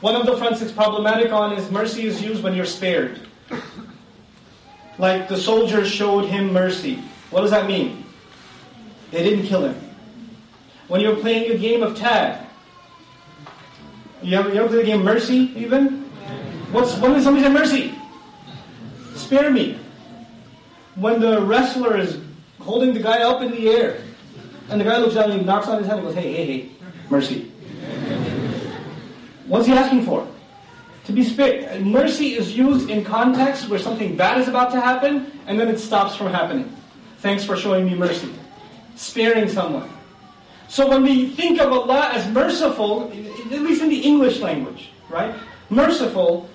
One 0.00 0.16
of 0.16 0.26
the 0.26 0.36
fronts 0.36 0.60
it's 0.60 0.72
problematic 0.72 1.32
on 1.32 1.52
is 1.52 1.70
mercy 1.70 2.06
is 2.06 2.22
used 2.22 2.42
when 2.42 2.54
you're 2.54 2.66
spared. 2.66 3.20
Like 4.98 5.28
the 5.28 5.36
soldiers 5.36 5.90
showed 5.90 6.26
him 6.26 6.52
mercy. 6.52 7.02
What 7.30 7.42
does 7.42 7.50
that 7.50 7.66
mean? 7.66 8.04
They 9.10 9.22
didn't 9.22 9.46
kill 9.46 9.64
him. 9.64 9.74
When 10.88 11.00
you're 11.00 11.16
playing 11.16 11.50
a 11.52 11.58
game 11.58 11.82
of 11.82 11.96
tag, 11.96 12.46
you 14.22 14.36
ever, 14.36 14.48
you 14.48 14.60
ever 14.60 14.68
play 14.68 14.78
the 14.78 14.84
game 14.84 15.04
Mercy 15.04 15.52
even? 15.56 16.04
What's, 16.72 16.96
when 16.98 17.12
did 17.12 17.22
somebody 17.22 17.46
say 17.46 17.52
mercy? 17.52 17.94
Spare 19.14 19.50
me. 19.50 19.78
When 20.94 21.20
the 21.20 21.42
wrestler 21.42 21.96
is 21.96 22.20
holding 22.58 22.94
the 22.94 23.00
guy 23.00 23.22
up 23.22 23.42
in 23.42 23.50
the 23.50 23.68
air, 23.68 24.02
and 24.68 24.80
the 24.80 24.84
guy 24.84 24.98
looks 24.98 25.14
down 25.14 25.30
and 25.30 25.40
he 25.40 25.46
knocks 25.46 25.68
on 25.68 25.78
his 25.78 25.86
head 25.86 25.98
and 25.98 26.06
goes, 26.06 26.14
hey, 26.14 26.32
hey, 26.32 26.46
hey, 26.46 26.70
mercy. 27.08 27.52
What's 29.46 29.66
he 29.66 29.74
asking 29.74 30.04
for? 30.04 30.26
To 31.06 31.12
be 31.12 31.22
spared. 31.22 31.86
Mercy 31.86 32.34
is 32.34 32.56
used 32.56 32.90
in 32.90 33.04
context 33.04 33.68
where 33.68 33.78
something 33.78 34.16
bad 34.16 34.40
is 34.40 34.48
about 34.48 34.72
to 34.72 34.80
happen, 34.80 35.30
and 35.46 35.58
then 35.58 35.68
it 35.68 35.78
stops 35.78 36.16
from 36.16 36.28
happening. 36.28 36.74
Thanks 37.18 37.44
for 37.44 37.56
showing 37.56 37.86
me 37.86 37.94
mercy. 37.94 38.32
Sparing 38.96 39.48
someone. 39.48 39.88
So 40.68 40.88
when 40.88 41.04
we 41.04 41.28
think 41.30 41.60
of 41.60 41.72
Allah 41.72 42.10
as 42.12 42.28
merciful, 42.32 43.12
at 43.12 43.62
least 43.62 43.82
in 43.82 43.88
the 43.88 44.00
English 44.00 44.40
language, 44.40 44.90
right? 45.08 45.32
Merciful, 45.70 46.48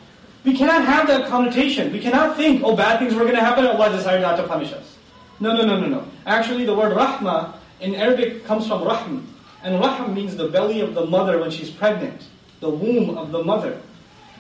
we 0.44 0.58
cannot 0.58 0.84
have 0.84 1.08
that 1.08 1.30
connotation. 1.30 1.94
We 1.94 2.00
cannot 2.00 2.36
think, 2.36 2.62
oh, 2.64 2.76
bad 2.76 3.00
things 3.00 3.14
were 3.14 3.24
going 3.24 3.36
to 3.36 3.42
happen, 3.42 3.66
Allah 3.66 3.90
decided 3.90 4.22
not 4.22 4.36
to 4.36 4.44
punish 4.44 4.74
us. 4.74 4.98
No, 5.40 5.56
no, 5.56 5.66
no, 5.66 5.80
no, 5.80 5.88
no. 5.88 6.06
Actually, 6.26 6.66
the 6.66 6.76
word 6.76 6.92
rahmah 6.92 7.54
in 7.80 7.96
Arabic 7.96 8.44
comes 8.44 8.68
from 8.68 8.82
rahm. 8.82 9.24
And 9.64 9.82
rahm 9.82 10.14
means 10.14 10.36
the 10.36 10.50
belly 10.50 10.82
of 10.82 10.94
the 10.94 11.06
mother 11.06 11.40
when 11.40 11.52
she's 11.52 11.70
pregnant, 11.70 12.28
the 12.60 12.70
womb 12.70 13.18
of 13.18 13.32
the 13.32 13.44
mother. 13.44 13.80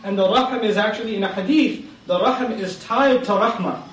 And 0.03 0.17
the 0.17 0.27
rahm 0.27 0.63
is 0.63 0.77
actually 0.77 1.15
in 1.15 1.23
a 1.23 1.31
hadith, 1.31 1.85
the 2.07 2.19
rahm 2.19 2.57
is 2.57 2.83
tied 2.83 3.23
to 3.25 3.31
rahmah. 3.31 3.83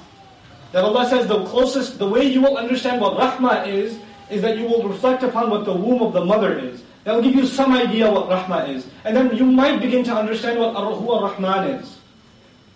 That 0.73 0.85
Allah 0.85 1.09
says 1.09 1.27
the 1.27 1.45
closest, 1.45 1.99
the 1.99 2.09
way 2.09 2.25
you 2.25 2.43
will 2.43 2.57
understand 2.57 3.01
what 3.01 3.17
rahmah 3.17 3.67
is, 3.67 3.99
is 4.31 4.43
that 4.43 4.59
you 4.59 4.65
will 4.65 4.87
reflect 4.89 5.23
upon 5.23 5.51
what 5.51 5.65
the 5.65 5.73
womb 5.73 6.03
of 6.03 6.13
the 6.13 6.25
mother 6.25 6.59
is. 6.59 6.83
That 7.05 7.15
will 7.15 7.23
give 7.23 7.35
you 7.35 7.47
some 7.47 7.73
idea 7.73 8.11
what 8.11 8.29
rahmah 8.29 8.69
is. 8.69 8.87
And 9.05 9.17
then 9.17 9.35
you 9.37 9.47
might 9.47 9.81
begin 9.81 10.05
to 10.05 10.15
understand 10.15 10.59
what 10.59 10.75
who 10.75 11.11
ar-Rahman 11.11 11.81
is. 11.81 11.99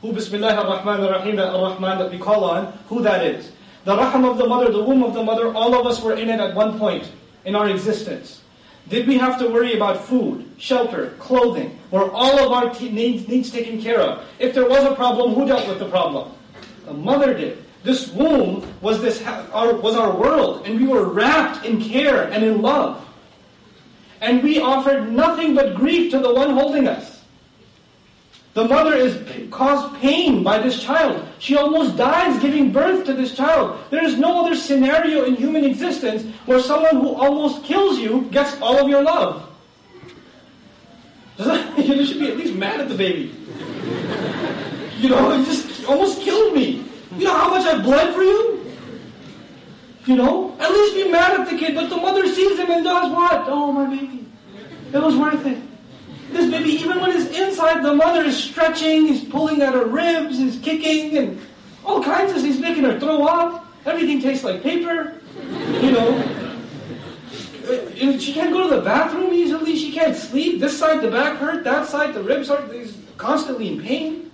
Who 0.01 0.13
Bismillah 0.13 0.55
ar-Rahman 0.55 1.01
ar-Rahim, 1.01 1.39
ar-Rahman 1.39 1.99
that 1.99 2.11
we 2.11 2.19
call 2.19 2.45
on, 2.45 2.73
who 2.89 3.03
that 3.03 3.25
is. 3.25 3.53
The 3.85 3.97
rahim 3.97 4.25
of 4.25 4.39
the 4.39 4.47
mother, 4.47 4.71
the 4.71 4.83
womb 4.83 5.03
of 5.03 5.13
the 5.13 5.23
mother, 5.23 5.53
all 5.53 5.75
of 5.75 5.87
us 5.87 6.01
were 6.01 6.15
in 6.15 6.31
it 6.31 6.39
at 6.39 6.55
one 6.55 6.79
point 6.79 7.11
in 7.45 7.57
our 7.57 7.69
existence. 7.69 8.42
Did 8.89 9.07
we 9.07 9.17
have 9.19 9.39
to 9.39 9.49
worry 9.49 9.75
about 9.75 10.05
food, 10.05 10.51
shelter, 10.59 11.11
clothing? 11.19 11.79
Were 11.91 12.11
all 12.11 12.39
of 12.39 12.53
our 12.53 12.73
needs, 12.81 13.29
needs 13.29 13.51
taken 13.51 13.81
care 13.81 14.01
of? 14.01 14.27
If 14.39 14.55
there 14.55 14.69
was 14.69 14.85
a 14.85 14.95
problem, 14.95 15.35
who 15.35 15.47
dealt 15.47 15.69
with 15.69 15.79
the 15.79 15.89
problem? 15.89 16.33
The 16.85 16.93
mother 16.93 17.33
did. 17.35 17.65
This 17.85 18.13
womb 18.13 18.67
was 18.81 19.01
this 19.01 19.23
our, 19.53 19.75
was 19.75 19.97
our 19.97 20.15
world, 20.17 20.67
and 20.67 20.81
we 20.81 20.87
were 20.87 21.05
wrapped 21.05 21.65
in 21.65 21.83
care 21.83 22.31
and 22.31 22.45
in 22.45 22.63
love. 22.63 23.05
And 24.21 24.43
we 24.43 24.61
offered 24.61 25.13
nothing 25.13 25.55
but 25.55 25.75
grief 25.75 26.11
to 26.13 26.21
the 26.21 26.33
one 26.33 26.51
holding 26.51 26.87
us. 26.87 27.12
The 28.55 28.65
mother 28.65 28.95
is 28.95 29.19
caused 29.51 29.97
pain 30.01 30.43
by 30.43 30.59
this 30.59 30.83
child. 30.83 31.27
She 31.39 31.57
almost 31.57 31.97
dies 31.97 32.41
giving 32.43 32.71
birth 32.71 33.07
to 33.07 33.15
this 33.15 33.35
child. 33.35 33.83
There 33.91 34.05
is 34.05 34.19
no 34.19 34.45
other 34.45 34.55
scenario 34.55 35.25
in 35.25 35.37
human 35.37 35.65
existence 35.65 36.25
where 36.45 36.61
someone 36.61 36.97
who 36.97 37.15
almost 37.15 37.65
kills 37.65 37.99
you 37.99 38.29
gets 38.31 38.61
all 38.61 38.79
of 38.79 38.91
your 38.91 39.03
love. 39.03 39.49
you 41.79 42.05
should 42.05 42.19
be 42.21 42.29
at 42.29 42.37
least 42.37 42.55
mad 42.55 42.81
at 42.81 42.91
the 42.91 42.95
baby. 42.95 43.35
You 44.99 45.09
know, 45.09 45.35
you 45.35 45.47
just 45.47 45.87
almost 45.87 46.21
killed 46.21 46.55
me. 46.55 46.85
You 47.17 47.25
know 47.25 47.35
how 47.35 47.49
much 47.49 47.67
I 47.67 47.81
bled 47.83 48.15
for 48.15 48.23
you? 48.23 48.67
You 50.05 50.17
know? 50.17 50.55
At 50.61 50.71
least 50.71 50.95
be 50.95 51.11
mad 51.11 51.41
at 51.41 51.51
the 51.51 51.57
kid, 51.57 51.75
but 51.75 51.89
the 51.89 51.97
mother 51.97 52.27
sees 52.29 52.59
him 52.59 52.71
and 52.71 52.85
does 52.85 53.11
what? 53.13 53.45
Oh, 53.49 53.73
my 53.73 53.87
baby. 53.87 54.27
It 54.93 55.03
was 55.03 55.17
worth 55.17 55.47
it. 55.47 55.59
This 56.33 56.51
baby, 56.51 56.71
even 56.71 56.99
when 57.01 57.13
he's 57.13 57.27
inside, 57.27 57.83
the 57.83 57.95
mother 57.95 58.25
is 58.25 58.43
stretching, 58.43 59.07
he's 59.07 59.25
pulling 59.25 59.61
at 59.61 59.75
her 59.75 59.85
ribs, 59.85 60.39
he's 60.39 60.59
kicking, 60.59 61.17
and 61.19 61.41
all 61.85 62.03
kinds 62.03 62.33
of, 62.33 62.43
he's 62.43 62.59
making 62.59 62.85
her 62.85 62.99
throw 62.99 63.27
up. 63.27 63.67
Everything 63.85 64.21
tastes 64.21 64.43
like 64.43 64.63
paper, 64.63 65.21
you 65.81 65.91
know. 65.91 66.39
she 68.19 68.33
can't 68.33 68.53
go 68.53 68.69
to 68.69 68.77
the 68.77 68.83
bathroom 68.83 69.33
easily, 69.35 69.77
she 69.77 69.93
can't 69.93 70.17
sleep. 70.17 70.61
This 70.61 70.79
side, 70.79 71.03
the 71.03 71.11
back 71.11 71.39
hurt, 71.39 71.65
that 71.65 71.87
side, 71.87 72.15
the 72.15 72.23
ribs 72.23 72.49
hurt, 72.49 72.73
he's 72.73 72.97
constantly 73.19 73.69
in 73.69 73.83
pain. 73.83 74.31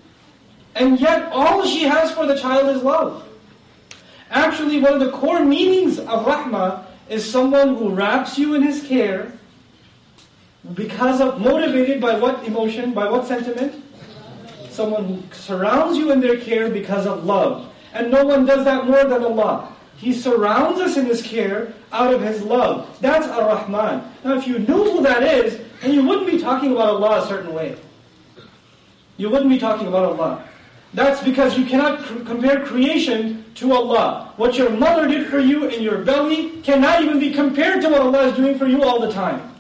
And 0.77 1.01
yet, 1.01 1.33
all 1.33 1.67
she 1.67 1.83
has 1.83 2.13
for 2.13 2.27
the 2.27 2.39
child 2.39 2.77
is 2.77 2.83
love. 2.83 3.29
Actually, 4.31 4.81
one 4.81 4.93
of 4.93 5.01
the 5.01 5.11
core 5.11 5.45
meanings 5.45 5.99
of 5.99 6.27
rahmah 6.27 6.85
is 7.09 7.29
someone 7.29 7.75
who 7.77 7.89
wraps 7.91 8.39
you 8.39 8.55
in 8.55 8.63
his 8.63 8.87
care 8.87 9.38
because 10.75 11.21
of, 11.21 11.41
motivated 11.41 12.01
by 12.01 12.19
what 12.19 12.45
emotion, 12.45 12.93
by 12.93 13.09
what 13.09 13.27
sentiment? 13.27 13.85
Someone 14.71 15.05
who 15.05 15.23
surrounds 15.33 15.97
you 15.97 16.13
in 16.13 16.21
their 16.21 16.37
care 16.39 16.69
because 16.71 17.07
of 17.07 17.25
love. 17.25 17.73
And 17.93 18.11
no 18.11 18.25
one 18.25 18.45
does 18.45 18.65
that 18.65 18.87
more 18.87 19.05
than 19.05 19.25
Allah. 19.25 19.73
He 19.97 20.13
surrounds 20.13 20.81
us 20.81 20.97
in 20.97 21.07
His 21.07 21.23
care 21.23 21.73
out 21.91 22.13
of 22.13 22.23
His 22.23 22.43
love. 22.43 22.97
That's 23.01 23.27
Ar-Rahman. 23.27 24.05
Now 24.25 24.37
if 24.37 24.47
you 24.47 24.59
knew 24.59 24.85
who 24.85 25.03
that 25.03 25.23
is, 25.23 25.61
then 25.81 25.95
you 25.95 26.05
wouldn't 26.05 26.31
be 26.31 26.39
talking 26.39 26.73
about 26.73 26.89
Allah 26.89 27.25
a 27.25 27.27
certain 27.27 27.53
way. 27.53 27.77
You 29.17 29.31
wouldn't 29.31 29.51
be 29.51 29.59
talking 29.59 29.89
about 29.89 30.05
Allah. 30.05 30.45
That's 30.95 31.23
because 31.23 31.59
you 31.59 31.67
cannot 31.67 32.01
cr- 32.01 32.21
compare 32.21 32.65
creation 32.65 33.45
to 33.57 33.73
Allah. 33.73 34.33
What 34.37 34.57
your 34.57 34.71
mother 34.71 35.09
did 35.09 35.27
for 35.29 35.39
you 35.39 35.67
in 35.67 35.83
your 35.83 35.99
belly 35.99 36.61
cannot 36.63 37.03
even 37.03 37.19
be 37.19 37.33
compared 37.33 37.83
to 37.83 37.89
what 37.89 38.01
Allah 38.01 38.29
is 38.29 38.37
doing 38.37 38.59
for 38.59 38.67
you 38.67 38.85
all 38.85 39.01
the 39.01 39.13
time. 39.13 39.58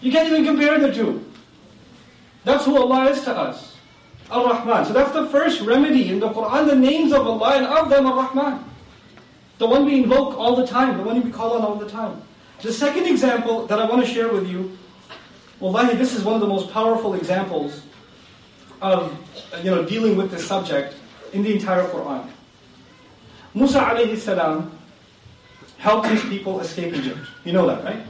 You 0.00 0.12
can't 0.12 0.28
even 0.28 0.44
compare 0.44 0.78
the 0.78 0.92
two. 0.92 1.24
That's 2.44 2.64
who 2.64 2.76
Allah 2.76 3.10
is 3.10 3.22
to 3.24 3.32
us. 3.36 3.76
Ar-Rahman. 4.30 4.84
So 4.86 4.92
that's 4.92 5.12
the 5.12 5.26
first 5.28 5.60
remedy 5.62 6.10
in 6.10 6.20
the 6.20 6.28
Quran, 6.28 6.66
the 6.66 6.76
names 6.76 7.12
of 7.12 7.26
Allah 7.26 7.56
and 7.56 7.66
of 7.66 7.88
them 7.88 8.06
Ar-Rahman. 8.06 8.64
The 9.58 9.66
one 9.66 9.84
we 9.84 10.02
invoke 10.02 10.36
all 10.38 10.54
the 10.54 10.66
time, 10.66 10.96
the 10.98 11.02
one 11.02 11.22
we 11.22 11.30
call 11.30 11.54
on 11.54 11.62
all 11.62 11.74
the 11.74 11.88
time. 11.88 12.22
The 12.62 12.72
second 12.72 13.06
example 13.06 13.66
that 13.66 13.78
I 13.78 13.88
want 13.88 14.04
to 14.04 14.12
share 14.12 14.28
with 14.32 14.48
you, 14.48 14.76
wallahi, 15.60 15.96
this 15.96 16.14
is 16.14 16.24
one 16.24 16.34
of 16.34 16.40
the 16.40 16.46
most 16.46 16.70
powerful 16.70 17.14
examples 17.14 17.82
of 18.80 19.16
you 19.62 19.70
know, 19.70 19.84
dealing 19.84 20.16
with 20.16 20.30
this 20.30 20.46
subject 20.46 20.94
in 21.32 21.42
the 21.42 21.52
entire 21.52 21.84
Quran. 21.84 22.28
Musa 23.54 23.80
alayhi 23.80 24.16
salam 24.16 24.70
helped 25.78 26.06
his 26.08 26.22
people 26.24 26.60
escape 26.60 26.94
Egypt. 26.94 27.18
You 27.44 27.52
know 27.52 27.66
that, 27.66 27.82
right? 27.84 28.02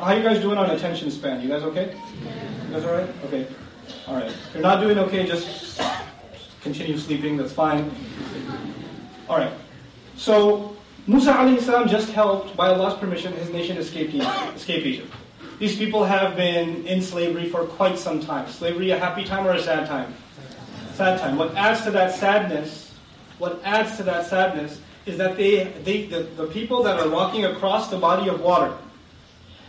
How 0.00 0.12
you 0.12 0.22
guys 0.22 0.40
doing 0.40 0.58
on 0.58 0.70
attention 0.70 1.10
span? 1.10 1.40
You 1.40 1.48
guys 1.48 1.62
okay? 1.62 1.96
You 2.66 2.74
guys 2.74 2.84
alright? 2.84 3.08
Okay. 3.26 3.46
Alright. 4.06 4.30
If 4.30 4.54
you're 4.54 4.62
not 4.62 4.80
doing 4.80 4.98
okay, 4.98 5.26
just 5.26 5.80
continue 6.62 6.96
sleeping, 6.98 7.36
that's 7.36 7.52
fine. 7.52 7.90
Alright. 9.28 9.52
So, 10.16 10.76
Musa 11.06 11.32
alayhi 11.32 11.88
just 11.88 12.10
helped, 12.10 12.56
by 12.56 12.68
Allah's 12.68 12.94
permission, 12.94 13.32
his 13.32 13.50
nation 13.50 13.76
escape, 13.76 14.14
escape 14.54 14.86
Egypt. 14.86 15.12
These 15.58 15.76
people 15.76 16.04
have 16.04 16.36
been 16.36 16.86
in 16.86 17.02
slavery 17.02 17.48
for 17.48 17.64
quite 17.64 17.98
some 17.98 18.20
time. 18.20 18.48
Slavery 18.48 18.90
a 18.90 18.98
happy 18.98 19.24
time 19.24 19.46
or 19.46 19.52
a 19.52 19.62
sad 19.62 19.86
time? 19.86 20.14
Sad 20.94 21.20
time. 21.20 21.36
What 21.36 21.54
adds 21.54 21.82
to 21.82 21.90
that 21.92 22.14
sadness, 22.14 22.94
what 23.38 23.60
adds 23.64 23.96
to 23.96 24.02
that 24.04 24.26
sadness 24.26 24.80
is 25.06 25.18
that 25.18 25.36
they, 25.36 25.64
they 25.84 26.06
the, 26.06 26.22
the 26.36 26.46
people 26.46 26.82
that 26.82 26.98
are 27.00 27.08
walking 27.08 27.44
across 27.44 27.90
the 27.90 27.98
body 27.98 28.28
of 28.28 28.40
water, 28.40 28.76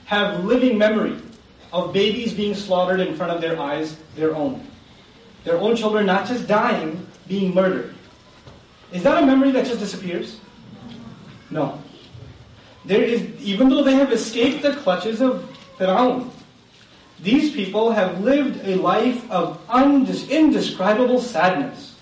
have 0.05 0.43
living 0.43 0.77
memory 0.77 1.17
of 1.71 1.91
babies 1.91 2.33
being 2.33 2.53
slaughtered 2.53 2.99
in 2.99 3.15
front 3.15 3.31
of 3.31 3.41
their 3.41 3.59
eyes, 3.59 3.97
their 4.15 4.35
own. 4.35 4.65
Their 5.43 5.57
own 5.57 5.75
children 5.75 6.05
not 6.05 6.27
just 6.27 6.47
dying, 6.47 7.05
being 7.27 7.53
murdered. 7.53 7.93
Is 8.91 9.03
that 9.03 9.23
a 9.23 9.25
memory 9.25 9.51
that 9.51 9.65
just 9.65 9.79
disappears? 9.79 10.39
No. 11.49 11.81
There 12.85 13.01
is, 13.01 13.21
even 13.41 13.69
though 13.69 13.83
they 13.83 13.95
have 13.95 14.11
escaped 14.11 14.61
the 14.61 14.75
clutches 14.75 15.21
of 15.21 15.49
Fir'aun, 15.77 16.29
these 17.19 17.53
people 17.53 17.91
have 17.91 18.21
lived 18.21 18.59
a 18.65 18.75
life 18.75 19.29
of 19.31 19.59
indescribable 20.29 21.21
sadness. 21.21 21.95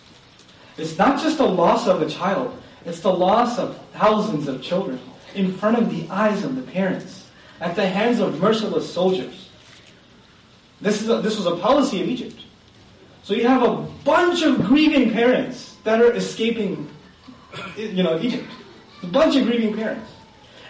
It's 0.78 0.98
not 0.98 1.22
just 1.22 1.38
the 1.38 1.48
loss 1.48 1.88
of 1.88 2.02
a 2.02 2.10
child, 2.10 2.60
it's 2.86 3.02
the 3.02 3.14
loss 3.14 3.60
of 3.60 3.80
thousands 3.94 4.48
of 4.48 4.62
children 4.64 5.00
in 5.36 5.54
front 5.54 5.78
of 5.78 5.90
the 5.92 6.10
eyes 6.10 6.44
of 6.44 6.56
the 6.56 6.64
parents 6.64 7.21
at 7.62 7.76
the 7.76 7.88
hands 7.88 8.20
of 8.20 8.42
merciless 8.42 8.92
soldiers. 8.92 9.50
This, 10.82 11.02
is 11.02 11.10
a, 11.10 11.22
this 11.22 11.38
was 11.38 11.46
a 11.46 11.56
policy 11.58 12.02
of 12.02 12.10
Egypt. 12.10 12.42
So 13.24 13.36
you 13.36 13.48
have 13.48 13.62
a 13.62 13.76
bunch 14.04 14.42
of 14.42 14.66
grieving 14.66 15.12
parents 15.12 15.78
that 15.84 16.02
are 16.02 16.12
escaping 16.14 16.90
you 17.78 18.04
know, 18.04 18.20
Egypt. 18.20 18.50
A 19.04 19.08
bunch 19.08 19.36
of 19.36 19.46
grieving 19.46 19.76
parents. 19.76 20.10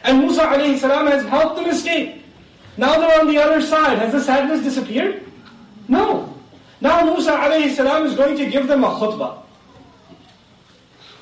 And 0.03 0.19
Musa 0.19 0.41
alayhi 0.41 0.77
salam 0.77 1.07
has 1.07 1.25
helped 1.25 1.55
them 1.55 1.67
escape. 1.67 2.23
Now 2.77 2.99
they're 2.99 3.19
on 3.19 3.27
the 3.27 3.37
other 3.37 3.61
side. 3.61 3.97
Has 3.99 4.11
the 4.11 4.21
sadness 4.21 4.61
disappeared? 4.61 5.23
No. 5.87 6.35
Now 6.81 7.05
Musa 7.05 7.31
alayhi 7.31 7.73
salam 7.73 8.05
is 8.05 8.15
going 8.15 8.35
to 8.37 8.49
give 8.49 8.67
them 8.67 8.83
a 8.83 8.87
khutbah. 8.87 9.43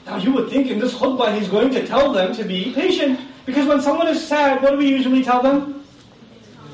Now 0.05 0.17
you 0.17 0.31
would 0.31 0.49
think 0.49 0.71
in 0.71 0.79
this 0.79 0.93
khutbah 0.93 1.37
he's 1.37 1.47
going 1.47 1.69
to 1.71 1.85
tell 1.85 2.11
them 2.11 2.33
to 2.33 2.43
be 2.43 2.73
patient. 2.73 3.19
Because 3.49 3.65
when 3.67 3.81
someone 3.81 4.07
is 4.07 4.23
sad, 4.23 4.61
what 4.61 4.73
do 4.73 4.77
we 4.77 4.87
usually 4.87 5.23
tell 5.23 5.41
them? 5.41 5.83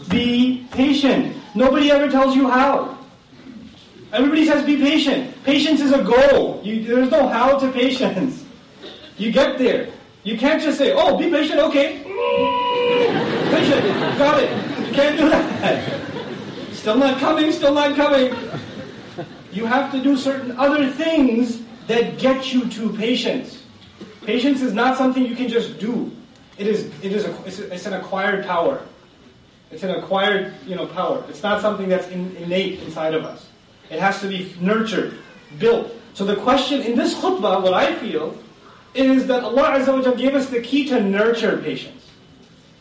Be 0.10 0.68
patient. 0.72 1.34
Nobody 1.56 1.90
ever 1.90 2.12
tells 2.12 2.36
you 2.36 2.50
how. 2.50 2.98
Everybody 4.12 4.46
says 4.46 4.66
be 4.66 4.76
patient. 4.76 5.42
Patience 5.46 5.80
is 5.80 5.94
a 5.94 6.04
goal. 6.04 6.60
You, 6.66 6.84
there's 6.84 7.10
no 7.10 7.30
how 7.30 7.58
to 7.58 7.72
patience. 7.72 8.44
You 9.18 9.32
get 9.32 9.58
there. 9.58 9.88
You 10.26 10.38
can't 10.38 10.62
just 10.62 10.78
say, 10.78 10.92
oh, 10.92 11.18
be 11.18 11.30
patient, 11.30 11.58
okay. 11.58 12.04
patient, 13.50 14.18
got 14.18 14.44
it. 14.44 14.52
You 14.86 14.94
can't 14.94 15.18
do 15.18 15.30
that. 15.30 16.02
Still 16.74 16.98
not 16.98 17.18
coming, 17.22 17.54
still 17.54 17.74
not 17.74 17.96
coming. 17.96 18.36
You 19.54 19.66
have 19.66 19.90
to 19.94 20.04
do 20.04 20.18
certain 20.18 20.52
other 20.60 20.92
things 20.92 21.62
that 21.88 22.18
get 22.18 22.52
you 22.54 22.68
to 22.72 22.92
patience. 22.98 23.64
Patience 24.26 24.62
is 24.62 24.74
not 24.74 24.98
something 24.98 25.26
you 25.26 25.38
can 25.38 25.48
just 25.48 25.80
do. 25.80 26.12
It 26.58 26.68
is, 26.68 26.86
it 27.04 27.12
is 27.12 27.26
a, 27.26 27.44
it's, 27.46 27.60
it's 27.60 27.86
an 27.86 27.94
acquired 27.94 28.46
power. 28.46 28.82
It's 29.72 29.84
an 29.84 29.92
acquired, 29.92 30.54
you 30.66 30.76
know, 30.76 30.86
power. 30.88 31.24
It's 31.30 31.44
not 31.44 31.62
something 31.62 31.90
that's 31.90 32.08
in, 32.08 32.36
innate 32.38 32.82
inside 32.82 33.14
of 33.14 33.26
us. 33.26 33.48
It 33.90 34.00
has 34.00 34.22
to 34.22 34.28
be 34.28 34.56
nurtured, 34.60 35.18
built. 35.60 35.92
So 36.14 36.24
the 36.24 36.38
question 36.38 36.82
in 36.82 36.96
this 36.96 37.14
khutbah, 37.16 37.62
what 37.62 37.74
I 37.74 37.96
feel, 37.96 38.38
is 38.94 39.28
that 39.28 39.44
Allah 39.44 39.78
Azza 39.80 40.06
wa 40.06 40.12
gave 40.14 40.34
us 40.34 40.50
the 40.50 40.62
key 40.62 40.88
to 40.88 41.02
nurture 41.02 41.58
patience. 41.58 42.10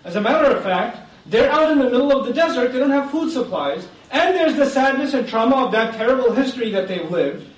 As 0.05 0.17
a 0.17 0.21
matter 0.21 0.55
of 0.55 0.63
fact, 0.63 0.99
they're 1.27 1.51
out 1.51 1.73
in 1.73 1.79
the 1.79 1.85
middle 1.85 2.13
of 2.13 2.27
the 2.27 2.33
desert, 2.33 2.73
they 2.73 2.79
don't 2.79 2.91
have 2.91 3.11
food 3.11 3.33
supplies, 3.33 3.89
and 4.13 4.37
there's 4.37 4.55
the 4.55 4.67
sadness 4.67 5.15
and 5.15 5.27
trauma 5.27 5.65
of 5.65 5.73
that 5.73 5.95
terrible 5.95 6.33
history 6.33 6.71
that 6.71 6.87
they've 6.87 7.11
lived. 7.11 7.49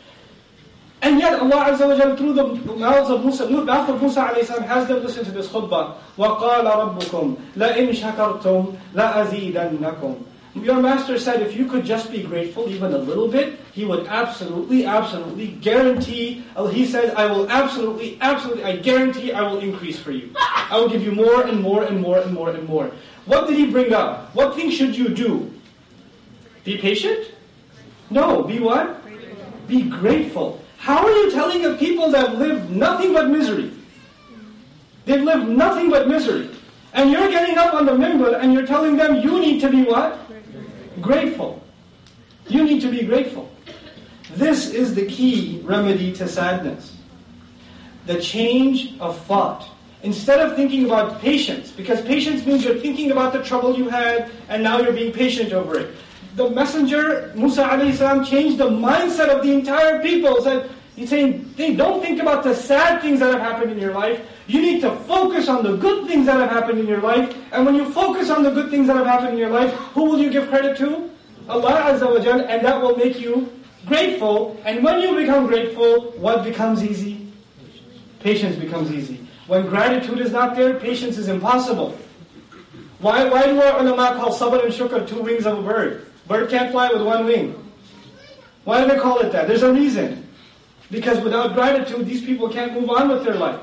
And 1.02 1.20
yet 1.20 1.40
Allah 1.40 1.74
Azza 1.74 1.88
wa 1.88 1.98
Jal, 1.98 2.16
through 2.16 2.34
the 2.34 2.46
mouths 2.76 3.10
of 3.10 3.26
Musa, 3.26 3.50
mouth 3.50 3.90
of 3.90 4.02
Musa 4.02 4.22
alayhi 4.22 4.46
salam, 4.46 4.64
has 4.64 4.88
them 4.88 5.02
listen 5.02 5.26
to 5.26 5.32
this 5.32 5.48
khutbah. 5.48 5.96
وَقَالَ 6.18 6.64
رَبُّكُمْ 6.64 7.38
لَإِن 7.58 7.90
شَكَرْتُمْ 7.90 8.78
لَأَزِيدَنَّكُمْ 8.94 10.24
Your 10.62 10.80
master 10.80 11.18
said 11.18 11.42
if 11.42 11.56
you 11.58 11.66
could 11.66 11.86
just 11.86 12.12
be 12.12 12.22
grateful 12.22 12.70
even 12.70 12.94
a 12.94 13.00
little 13.00 13.28
bit, 13.28 13.58
he 13.74 13.84
would 13.84 14.06
absolutely, 14.06 14.86
absolutely 14.86 15.48
guarantee, 15.48 16.46
he 16.70 16.86
said, 16.86 17.16
I 17.16 17.26
will 17.26 17.50
absolutely, 17.50 18.20
absolutely, 18.22 18.64
I 18.64 18.76
guarantee 18.76 19.34
I 19.34 19.42
will 19.42 19.60
increase 19.60 19.98
for 19.98 20.12
you. 20.12 20.30
I 20.38 20.78
will 20.78 20.90
give 20.90 21.02
you 21.04 21.14
more 21.14 21.42
and 21.48 21.60
more 21.60 21.84
and 21.84 22.00
more 22.00 22.20
and 22.20 22.32
more 22.32 22.52
and 22.52 22.68
more. 22.70 22.92
What 23.26 23.48
did 23.48 23.58
he 23.58 23.66
bring 23.66 23.92
up? 23.92 24.36
What 24.36 24.56
things 24.56 24.76
should 24.76 24.96
you 24.96 25.10
do? 25.10 25.52
Be 26.64 26.78
patient? 26.78 27.32
No, 28.12 28.44
be 28.44 28.60
what? 28.60 29.02
Be 29.68 29.90
grateful. 29.90 30.62
How 30.87 31.05
are 31.05 31.11
you 31.11 31.33
telling 31.33 31.65
a 31.65 31.75
people 31.75 32.13
that 32.13 32.37
live 32.37 32.71
nothing 32.71 33.13
but 33.13 33.29
misery? 33.29 33.73
They've 35.05 35.21
lived 35.21 35.49
nothing 35.49 35.91
but 35.91 36.07
misery. 36.07 36.49
And 36.93 37.11
you're 37.11 37.29
getting 37.29 37.59
up 37.59 37.75
on 37.75 37.87
the 37.87 37.91
minbar 37.91 38.39
and 38.41 38.55
you're 38.55 38.69
telling 38.69 38.97
them 38.97 39.17
you 39.17 39.41
need 39.41 39.61
to 39.63 39.69
be 39.69 39.83
what? 39.83 40.17
Grateful. 41.01 41.61
You 42.47 42.63
need 42.63 42.81
to 42.83 42.89
be 42.89 43.03
grateful. 43.03 43.51
This 44.37 44.71
is 44.71 44.95
the 44.95 45.07
key 45.07 45.61
remedy 45.65 46.13
to 46.13 46.29
sadness. 46.29 46.97
The 48.07 48.21
change 48.21 48.97
of 49.01 49.19
thought. 49.27 49.69
Instead 50.05 50.39
of 50.39 50.55
thinking 50.55 50.85
about 50.85 51.21
patience, 51.21 51.73
because 51.73 52.01
patience 52.03 52.47
means 52.47 52.65
you're 52.65 52.79
thinking 52.79 53.11
about 53.11 53.33
the 53.33 53.43
trouble 53.43 53.77
you 53.77 53.89
had 53.89 54.31
and 54.49 54.63
now 54.63 54.79
you're 54.79 54.93
being 54.93 55.13
patient 55.13 55.53
over 55.53 55.81
it 55.81 55.97
the 56.37 56.51
messenger, 56.51 57.33
Musa 57.35 57.65
alayhi 57.65 57.97
salam, 57.97 58.25
changed 58.25 58.59
the 58.59 58.69
mindset 58.69 59.29
of 59.29 59.43
the 59.43 59.53
entire 59.53 60.03
people. 60.03 60.41
Said, 60.43 60.71
he's 60.97 61.11
saying, 61.11 61.55
hey, 61.57 61.77
don't 61.77 62.03
think 62.03 62.21
about 62.21 62.43
the 62.43 62.55
sad 62.55 63.01
things 63.01 63.21
that 63.21 63.33
have 63.33 63.41
happened 63.43 63.71
in 63.71 63.79
your 63.79 63.93
life. 63.93 64.21
You 64.49 64.61
need 64.61 64.81
to 64.81 64.97
focus 65.07 65.49
on 65.49 65.63
the 65.63 65.77
good 65.77 66.09
things 66.09 66.27
that 66.27 66.41
have 66.41 66.51
happened 66.51 66.81
in 66.81 66.87
your 66.87 67.01
life. 67.01 67.37
And 67.53 67.65
when 67.65 67.77
you 67.77 67.93
focus 67.93 68.31
on 68.31 68.43
the 68.43 68.51
good 68.51 68.71
things 68.71 68.89
that 68.89 68.97
have 68.97 69.07
happened 69.07 69.35
in 69.35 69.39
your 69.39 69.51
life, 69.51 69.73
who 69.95 70.05
will 70.05 70.19
you 70.19 70.31
give 70.31 70.49
credit 70.49 70.77
to? 70.79 71.11
Allah 71.49 71.93
Azza 71.93 72.13
wa 72.13 72.19
Jal, 72.19 72.41
and 72.41 72.65
that 72.65 72.83
will 72.83 72.97
make 72.97 73.21
you 73.21 73.53
grateful. 73.87 74.61
And 74.65 74.83
when 74.83 75.01
you 75.01 75.15
become 75.15 75.47
grateful, 75.47 76.13
what 76.19 76.43
becomes 76.43 76.83
easy? 76.83 77.29
Patience 78.21 78.57
becomes 78.57 78.91
easy. 78.91 79.21
When 79.47 79.67
gratitude 79.67 80.19
is 80.19 80.33
not 80.33 80.57
there, 80.57 80.75
patience 80.81 81.19
is 81.19 81.29
impossible. 81.29 81.97
Why, 82.99 83.29
why 83.29 83.47
do 83.47 83.61
our 83.61 83.81
ulama 83.81 84.19
call 84.19 84.35
sabr 84.35 84.65
and 84.65 84.73
shukr 84.73 85.07
two 85.07 85.21
wings 85.23 85.47
of 85.47 85.59
a 85.59 85.63
bird? 85.63 86.07
Bird 86.27 86.51
can't 86.51 86.73
fly 86.73 86.91
with 86.91 87.03
one 87.03 87.27
wing. 87.27 87.73
Why 88.65 88.81
do 88.81 88.89
they 88.89 88.99
call 88.99 89.21
it 89.21 89.31
that? 89.31 89.47
There's 89.47 89.63
a 89.63 89.73
reason. 89.73 90.26
Because 90.91 91.21
without 91.21 91.55
gratitude, 91.55 92.07
these 92.07 92.25
people 92.25 92.49
can't 92.49 92.73
move 92.73 92.91
on 92.91 93.09
with 93.09 93.25
their 93.25 93.35
life. 93.35 93.61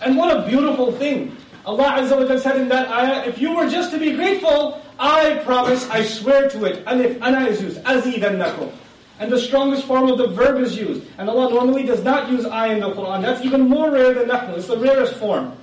And 0.00 0.16
what 0.16 0.36
a 0.36 0.46
beautiful 0.46 0.92
thing. 0.92 1.36
Allah 1.64 1.96
Azza 1.98 2.28
wa 2.28 2.36
said 2.36 2.56
in 2.56 2.68
that 2.68 2.88
ayah, 2.88 3.26
if 3.26 3.38
you 3.40 3.54
were 3.54 3.68
just 3.70 3.90
to 3.92 3.98
be 3.98 4.12
grateful, 4.12 4.82
I 4.98 5.40
promise, 5.44 5.88
I 5.88 6.02
swear 6.02 6.48
to 6.50 6.64
it, 6.66 6.84
alif, 6.86 7.20
ana 7.22 7.46
is 7.46 7.62
used, 7.62 7.82
azidannakum. 7.84 8.70
And 9.18 9.30
the 9.30 9.38
strongest 9.38 9.86
form 9.86 10.10
of 10.10 10.18
the 10.18 10.26
verb 10.26 10.60
is 10.60 10.76
used. 10.76 11.04
And 11.18 11.30
Allah 11.30 11.50
normally 11.50 11.84
does 11.84 12.02
not 12.02 12.30
use 12.30 12.44
I 12.44 12.68
in 12.68 12.80
the 12.80 12.90
Quran. 12.90 13.22
That's 13.22 13.42
even 13.42 13.68
more 13.68 13.90
rare 13.90 14.12
than 14.12 14.28
nahnu. 14.28 14.56
It's 14.56 14.66
the 14.66 14.76
rarest 14.76 15.14
form. 15.14 15.56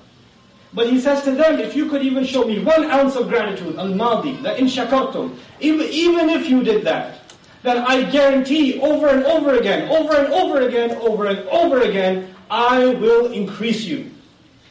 But 0.74 0.90
he 0.90 1.02
says 1.02 1.22
to 1.24 1.32
them, 1.32 1.60
if 1.60 1.76
you 1.76 1.90
could 1.90 2.02
even 2.02 2.24
show 2.24 2.46
me 2.46 2.64
one 2.64 2.86
ounce 2.86 3.18
of 3.18 3.28
gratitude, 3.28 3.76
al-madi, 3.76 4.38
la 4.38 4.54
in 4.54 4.68
shakartum, 4.68 5.36
even, 5.60 5.86
even 5.88 6.30
if 6.30 6.50
you 6.50 6.64
did 6.64 6.86
that, 6.86 7.21
then 7.64 7.78
I 7.80 8.10
guarantee 8.10 8.80
over 8.82 9.08
and 9.08 9.24
over 9.24 9.56
again, 9.56 9.90
over 9.90 10.16
and 10.16 10.34
over 10.34 10.62
again, 10.62 10.92
over 10.98 11.28
and 11.28 11.40
over 11.50 11.82
again, 11.82 12.34
I 12.50 12.88
will 12.96 13.32
increase 13.32 13.84
you. 13.84 14.12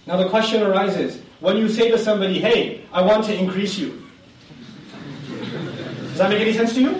Now 0.06 0.16
the 0.16 0.28
question 0.28 0.62
arises, 0.62 1.22
when 1.40 1.56
you 1.56 1.68
say 1.68 1.90
to 1.90 1.98
somebody, 1.98 2.40
hey, 2.40 2.84
I 2.92 3.02
want 3.02 3.24
to 3.26 3.34
increase 3.34 3.78
you, 3.78 4.02
does 5.28 6.18
that 6.18 6.30
make 6.30 6.40
any 6.40 6.52
sense 6.52 6.74
to 6.74 6.80
you? 6.80 6.92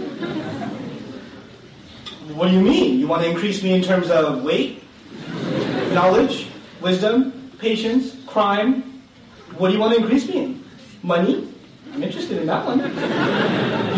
What 2.35 2.49
do 2.49 2.55
you 2.55 2.61
mean? 2.61 3.01
You 3.01 3.09
want 3.09 3.23
to 3.23 3.29
increase 3.29 3.63
me 3.63 3.75
in 3.75 3.83
terms 3.83 4.09
of 4.09 4.45
weight, 4.45 4.83
knowledge, 5.93 6.47
wisdom, 6.81 7.51
patience, 7.59 8.17
crime, 8.27 8.91
what 9.59 9.69
do 9.69 9.75
you 9.75 9.81
want 9.81 9.95
to 9.95 10.01
increase 10.01 10.27
me 10.29 10.39
in? 10.39 10.65
Money? 11.03 11.53
I'm 11.93 12.03
interested 12.03 12.39
in 12.39 12.47
that 12.47 12.65
one. 12.65 12.79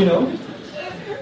you 0.01 0.06
know? 0.06 0.27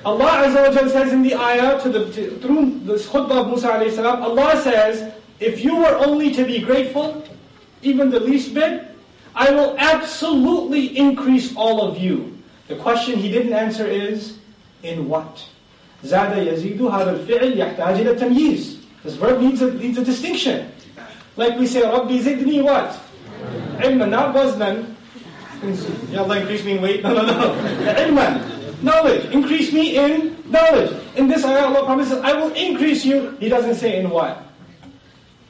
Allah 0.06 0.48
Azza 0.48 0.72
wa 0.72 0.88
says 0.88 1.14
in 1.14 1.24
the 1.24 1.34
ayah 1.36 1.82
to 1.82 1.90
the, 1.90 2.12
to, 2.12 2.38
through 2.40 2.80
the 2.86 2.94
khutbah 2.94 3.42
of 3.42 3.48
Musa 3.48 3.70
alayhi 3.70 3.96
salam, 3.96 4.22
Allah 4.22 4.62
says, 4.62 5.14
if 5.40 5.64
you 5.64 5.78
were 5.78 5.96
only 5.98 6.32
to 6.34 6.46
be 6.46 6.60
grateful, 6.60 7.24
even 7.82 8.10
the 8.10 8.20
least 8.20 8.54
bit, 8.54 8.86
I 9.36 9.52
will 9.52 9.76
absolutely 9.78 10.98
increase 10.98 11.56
all 11.56 11.82
of 11.82 11.98
you. 11.98 12.38
The 12.68 12.76
question 12.78 13.20
he 13.20 13.32
didn't 13.32 13.54
answer 13.54 13.86
is, 13.86 14.38
in 14.84 15.10
what? 15.10 15.50
زاد 16.04 16.38
يزيد 16.38 16.82
هذا 16.82 17.12
الفعل 17.12 17.58
يحتاج 17.58 18.00
إلى 18.00 18.16
تمييز. 18.16 18.78
This 19.04 19.16
verb 19.16 19.42
needs 19.42 19.62
a, 19.62 19.74
needs 19.74 19.98
a 19.98 20.06
distinction. 20.06 20.72
Like 21.36 21.60
we 21.60 21.68
say, 21.68 21.82
ربي 21.82 22.22
زدني 22.22 22.64
what? 22.64 23.00
Ilman, 23.82 24.10
not 24.10 24.36
waznan. 24.36 24.96
Ya 26.12 26.22
Allah, 26.22 26.40
increase 26.40 26.64
me 26.64 26.74
in 26.74 26.82
weight. 26.82 27.04
No, 27.04 27.14
no, 27.14 27.26
no. 27.26 27.54
Ilman, 27.96 28.59
knowledge. 28.83 29.25
Increase 29.33 29.73
me 29.73 29.97
in 29.97 30.37
knowledge. 30.51 30.97
In 31.17 31.29
this 31.29 31.45
ayah, 31.45 31.67
Allah 31.67 31.85
promises, 31.85 32.19
I 32.19 32.33
will 32.33 32.53
increase 32.55 33.05
you. 33.05 33.37
He 33.41 33.49
doesn't 33.49 33.77
say 33.77 34.01
in 34.01 34.11
what. 34.11 34.43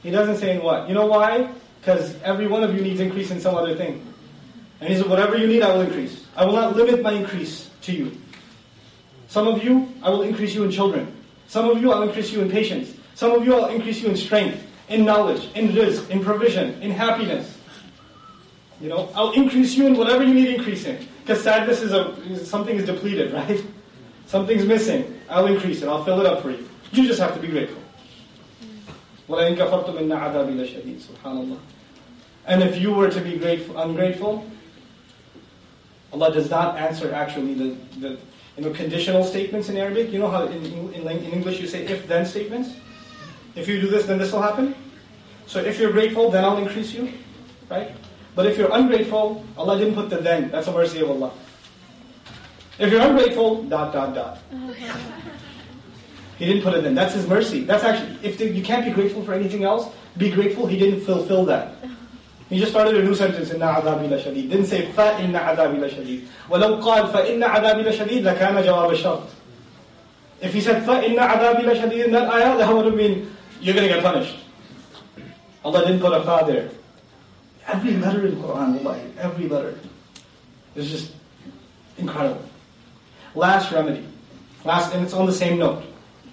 He 0.03 0.11
doesn't 0.11 0.37
say 0.37 0.55
in 0.55 0.63
what. 0.63 0.87
You 0.87 0.93
know 0.93 1.05
why? 1.05 1.51
Because 1.79 2.15
every 2.23 2.47
one 2.47 2.63
of 2.63 2.75
you 2.75 2.81
needs 2.81 2.99
increase 2.99 3.31
in 3.31 3.39
some 3.39 3.55
other 3.55 3.75
thing. 3.75 4.05
And 4.79 4.89
he 4.89 4.97
said, 4.97 5.07
whatever 5.07 5.37
you 5.37 5.47
need, 5.47 5.61
I 5.61 5.73
will 5.73 5.81
increase. 5.81 6.25
I 6.35 6.45
will 6.45 6.53
not 6.53 6.75
limit 6.75 7.01
my 7.01 7.11
increase 7.11 7.69
to 7.83 7.91
you. 7.91 8.17
Some 9.27 9.47
of 9.47 9.63
you, 9.63 9.93
I 10.01 10.09
will 10.09 10.23
increase 10.23 10.53
you 10.55 10.63
in 10.63 10.71
children. 10.71 11.15
Some 11.47 11.69
of 11.69 11.81
you, 11.81 11.91
I'll 11.91 12.03
increase 12.03 12.31
you 12.31 12.41
in 12.41 12.49
patience. 12.49 12.93
Some 13.15 13.31
of 13.31 13.45
you, 13.45 13.55
I'll 13.55 13.69
increase 13.69 14.01
you 14.01 14.09
in 14.09 14.17
strength, 14.17 14.65
in 14.89 15.05
knowledge, 15.05 15.49
in 15.53 15.69
rizq, 15.69 16.09
in 16.09 16.23
provision, 16.23 16.81
in 16.81 16.91
happiness. 16.91 17.57
You 18.81 18.89
know, 18.89 19.09
I'll 19.13 19.31
increase 19.31 19.75
you 19.75 19.85
in 19.85 19.95
whatever 19.95 20.23
you 20.23 20.33
need 20.33 20.47
increase 20.55 20.85
in. 20.85 21.07
Because 21.20 21.42
sadness 21.42 21.82
is 21.82 21.92
a 21.92 22.44
something 22.44 22.76
is 22.76 22.86
depleted, 22.86 23.32
right? 23.32 23.64
Something's 24.26 24.64
missing. 24.64 25.20
I'll 25.28 25.46
increase 25.46 25.82
it. 25.82 25.88
I'll 25.88 26.04
fill 26.04 26.20
it 26.20 26.26
up 26.26 26.42
for 26.42 26.50
you. 26.50 26.68
You 26.92 27.06
just 27.06 27.20
have 27.20 27.34
to 27.34 27.40
be 27.40 27.48
grateful. 27.48 27.82
وَلَئِن 29.28 29.56
كَفَرْتُمْ 29.56 29.98
إِنَّ 29.98 30.12
عَذَابِي 30.12 30.54
لَشَدِيدٌ 30.54 31.02
Subhanallah. 31.02 31.58
And 32.46 32.62
if 32.62 32.80
you 32.80 32.92
were 32.92 33.10
to 33.10 33.20
be 33.20 33.36
grateful, 33.36 33.76
ungrateful, 33.76 34.46
Allah 36.12 36.32
does 36.32 36.48
not 36.48 36.76
answer 36.76 37.12
actually 37.12 37.54
the, 37.54 37.76
the 37.98 38.18
you 38.56 38.64
know, 38.64 38.70
conditional 38.72 39.24
statements 39.24 39.68
in 39.68 39.76
Arabic. 39.76 40.12
You 40.12 40.20
know 40.20 40.30
how 40.30 40.46
in, 40.46 40.64
in, 40.64 40.94
in 40.94 41.24
English 41.24 41.60
you 41.60 41.66
say 41.66 41.84
if-then 41.84 42.24
statements? 42.24 42.70
If 43.56 43.66
you 43.66 43.80
do 43.80 43.88
this, 43.88 44.06
then 44.06 44.18
this 44.18 44.32
will 44.32 44.42
happen. 44.42 44.74
So 45.46 45.60
if 45.60 45.78
you're 45.80 45.92
grateful, 45.92 46.30
then 46.30 46.44
I'll 46.44 46.58
increase 46.58 46.92
you. 46.92 47.12
Right? 47.68 47.94
But 48.34 48.46
if 48.46 48.58
you're 48.58 48.72
ungrateful, 48.72 49.44
Allah 49.56 49.78
didn't 49.78 49.94
put 49.94 50.10
the 50.10 50.18
then. 50.18 50.50
That's 50.50 50.68
a 50.68 50.72
mercy 50.72 51.00
of 51.00 51.10
Allah. 51.10 51.32
If 52.78 52.92
you're 52.92 53.00
ungrateful, 53.00 53.62
dot, 53.64 53.92
dot, 53.92 54.14
dot. 54.14 54.38
He 56.38 56.44
didn't 56.44 56.62
put 56.62 56.74
it 56.74 56.82
then. 56.82 56.94
That's 56.94 57.14
His 57.14 57.26
mercy. 57.26 57.64
That's 57.64 57.82
actually, 57.82 58.18
if 58.22 58.38
you 58.38 58.62
can't 58.62 58.84
be 58.84 58.90
grateful 58.90 59.24
for 59.24 59.32
anything 59.32 59.64
else, 59.64 59.88
be 60.18 60.30
grateful 60.30 60.66
He 60.66 60.76
didn't 60.76 61.00
fulfill 61.00 61.46
that. 61.46 61.76
He 62.48 62.60
just 62.60 62.70
started 62.70 62.96
a 62.96 63.02
new 63.02 63.14
sentence, 63.14 63.48
إِنَّ 63.48 63.58
عَذَابِي 63.58 64.08
لَشَدِيدٌ 64.08 64.50
Didn't 64.50 64.66
say, 64.66 64.86
فَإِنَّ 64.92 65.32
عَذَابِي 65.32 65.80
لَشَدِيدٌ 65.82 66.26
وَلَوْ 66.48 66.80
قَالْ 66.80 67.10
فَإِنَّ 67.10 67.42
عَذَابِي 67.42 67.82
لَشَدِيدٌ 67.82 68.22
لَكَانَ 68.22 68.62
جَوَابَ 68.62 68.92
الشَّرْطِ 68.92 69.26
If 70.40 70.54
he 70.54 70.60
said, 70.60 70.84
فَإِنَّ 70.84 71.16
عَذَابِي 71.16 71.64
لَشَدِيدٌ 71.64 72.04
in 72.04 72.12
that 72.12 72.32
ayah, 72.32 72.56
that 72.56 72.72
would 72.72 72.86
have 72.86 72.96
been, 72.96 73.34
you're 73.60 73.74
going 73.74 73.88
to 73.88 73.94
get 73.94 74.04
punished. 74.04 74.36
Allah 75.64 75.84
didn't 75.84 75.98
put 75.98 76.12
a 76.12 76.22
fa 76.22 76.44
there. 76.46 76.70
Every 77.71 77.95
letter 77.97 78.27
in 78.27 78.35
Quran, 78.35 78.81
wallahi, 78.81 79.01
every 79.17 79.47
letter 79.47 79.79
is 80.75 80.91
just 80.91 81.13
incredible. 81.97 82.43
Last 83.33 83.71
remedy. 83.71 84.05
Last, 84.65 84.93
and 84.93 85.03
it's 85.03 85.13
on 85.13 85.25
the 85.25 85.33
same 85.33 85.57
note. 85.57 85.83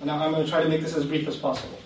And 0.00 0.10
I'm 0.10 0.32
going 0.32 0.44
to 0.44 0.50
try 0.50 0.62
to 0.62 0.68
make 0.68 0.80
this 0.80 0.96
as 0.96 1.04
brief 1.04 1.28
as 1.28 1.36
possible. 1.36 1.78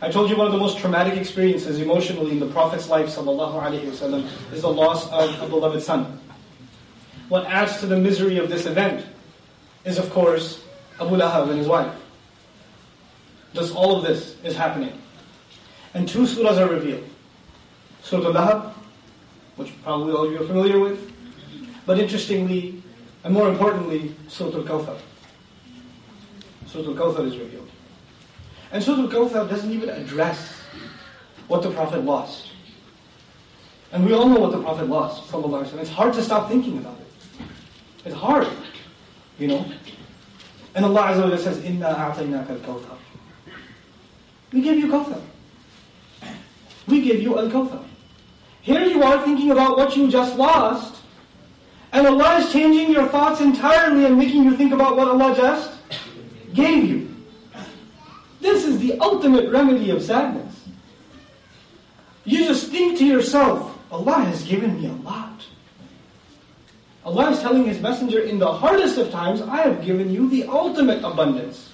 I 0.00 0.10
told 0.10 0.30
you 0.30 0.36
one 0.36 0.46
of 0.46 0.52
the 0.52 0.58
most 0.58 0.78
traumatic 0.78 1.16
experiences 1.16 1.80
emotionally 1.80 2.32
in 2.32 2.40
the 2.40 2.46
Prophet's 2.46 2.88
life, 2.88 3.06
sallallahu 3.06 3.62
alaihi 3.62 3.90
wasallam, 3.90 4.28
is 4.52 4.62
the 4.62 4.68
loss 4.68 5.10
of 5.10 5.40
a 5.40 5.48
beloved 5.48 5.82
son. 5.82 6.20
What 7.28 7.46
adds 7.46 7.80
to 7.80 7.86
the 7.86 7.96
misery 7.96 8.38
of 8.38 8.48
this 8.48 8.66
event 8.66 9.06
is, 9.84 9.98
of 9.98 10.10
course, 10.10 10.62
Abu 11.00 11.16
Lahab 11.16 11.48
and 11.50 11.58
his 11.58 11.68
wife. 11.68 11.94
Thus, 13.52 13.70
all 13.70 13.96
of 13.96 14.04
this 14.04 14.36
is 14.44 14.56
happening. 14.56 14.98
And 15.94 16.08
two 16.08 16.22
surahs 16.22 16.58
are 16.58 16.68
revealed. 16.68 17.04
Surah 18.02 18.26
Al-Lahab, 18.26 18.74
which 19.56 19.72
probably 19.82 20.12
all 20.12 20.26
of 20.26 20.32
you 20.32 20.40
are 20.42 20.46
familiar 20.46 20.80
with, 20.80 21.12
but 21.86 21.98
interestingly, 21.98 22.82
and 23.22 23.32
more 23.32 23.48
importantly, 23.48 24.14
Surah 24.28 24.58
Al-Kawthar. 24.58 24.98
Surah 26.66 26.88
Al-Kawthar 26.88 27.26
is 27.26 27.36
revealed. 27.36 27.68
And 28.72 28.82
Surah 28.82 29.02
Al-Kawthar 29.02 29.48
doesn't 29.48 29.70
even 29.70 29.88
address 29.88 30.60
what 31.48 31.62
the 31.62 31.70
Prophet 31.70 32.04
lost. 32.04 32.48
And 33.92 34.04
we 34.04 34.12
all 34.12 34.28
know 34.28 34.40
what 34.40 34.52
the 34.52 34.60
Prophet 34.60 34.88
lost, 34.88 35.30
sallallahu 35.30 35.78
It's 35.78 35.90
hard 35.90 36.14
to 36.14 36.22
stop 36.22 36.48
thinking 36.48 36.78
about 36.78 36.98
it. 36.98 37.46
It's 38.04 38.14
hard, 38.14 38.48
you 39.38 39.46
know. 39.48 39.64
And 40.74 40.84
Allah 40.84 41.02
Azza 41.02 41.30
wa 41.30 41.36
says, 41.36 41.64
Inna 41.64 41.86
a'tainaka 41.86 42.50
al-kawthar. 42.50 42.98
We 44.52 44.62
gave 44.62 44.78
you 44.78 44.88
kawthar. 44.88 45.20
We 46.88 47.02
gave 47.02 47.22
you 47.22 47.38
al-kawthar. 47.38 47.84
Here 48.64 48.82
you 48.82 49.02
are 49.02 49.22
thinking 49.22 49.50
about 49.50 49.76
what 49.76 49.94
you 49.94 50.10
just 50.10 50.36
lost, 50.36 50.96
and 51.92 52.06
Allah 52.06 52.38
is 52.38 52.50
changing 52.50 52.90
your 52.90 53.06
thoughts 53.08 53.42
entirely 53.42 54.06
and 54.06 54.16
making 54.18 54.42
you 54.42 54.56
think 54.56 54.72
about 54.72 54.96
what 54.96 55.06
Allah 55.06 55.36
just 55.36 55.70
gave 56.54 56.88
you. 56.88 57.14
This 58.40 58.64
is 58.64 58.78
the 58.78 58.98
ultimate 59.00 59.50
remedy 59.50 59.90
of 59.90 60.02
sadness. 60.02 60.64
You 62.24 62.46
just 62.46 62.70
think 62.70 62.96
to 62.98 63.04
yourself, 63.04 63.78
Allah 63.92 64.20
has 64.24 64.42
given 64.44 64.80
me 64.80 64.88
a 64.88 64.92
lot. 64.92 65.44
Allah 67.04 67.32
is 67.32 67.40
telling 67.40 67.66
His 67.66 67.82
Messenger, 67.82 68.20
in 68.20 68.38
the 68.38 68.50
hardest 68.50 68.96
of 68.96 69.10
times, 69.10 69.42
I 69.42 69.58
have 69.58 69.84
given 69.84 70.10
you 70.10 70.30
the 70.30 70.44
ultimate 70.44 71.04
abundance. 71.04 71.68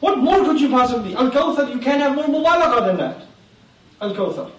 What 0.00 0.18
more 0.18 0.44
could 0.44 0.60
you 0.60 0.68
possibly? 0.68 1.16
Al-Kawthar, 1.16 1.72
you 1.72 1.78
can't 1.78 2.02
have 2.02 2.14
more 2.14 2.26
mubalagha 2.26 2.84
than 2.84 2.98
that. 2.98 3.22
Al-Kawthar. 4.02 4.50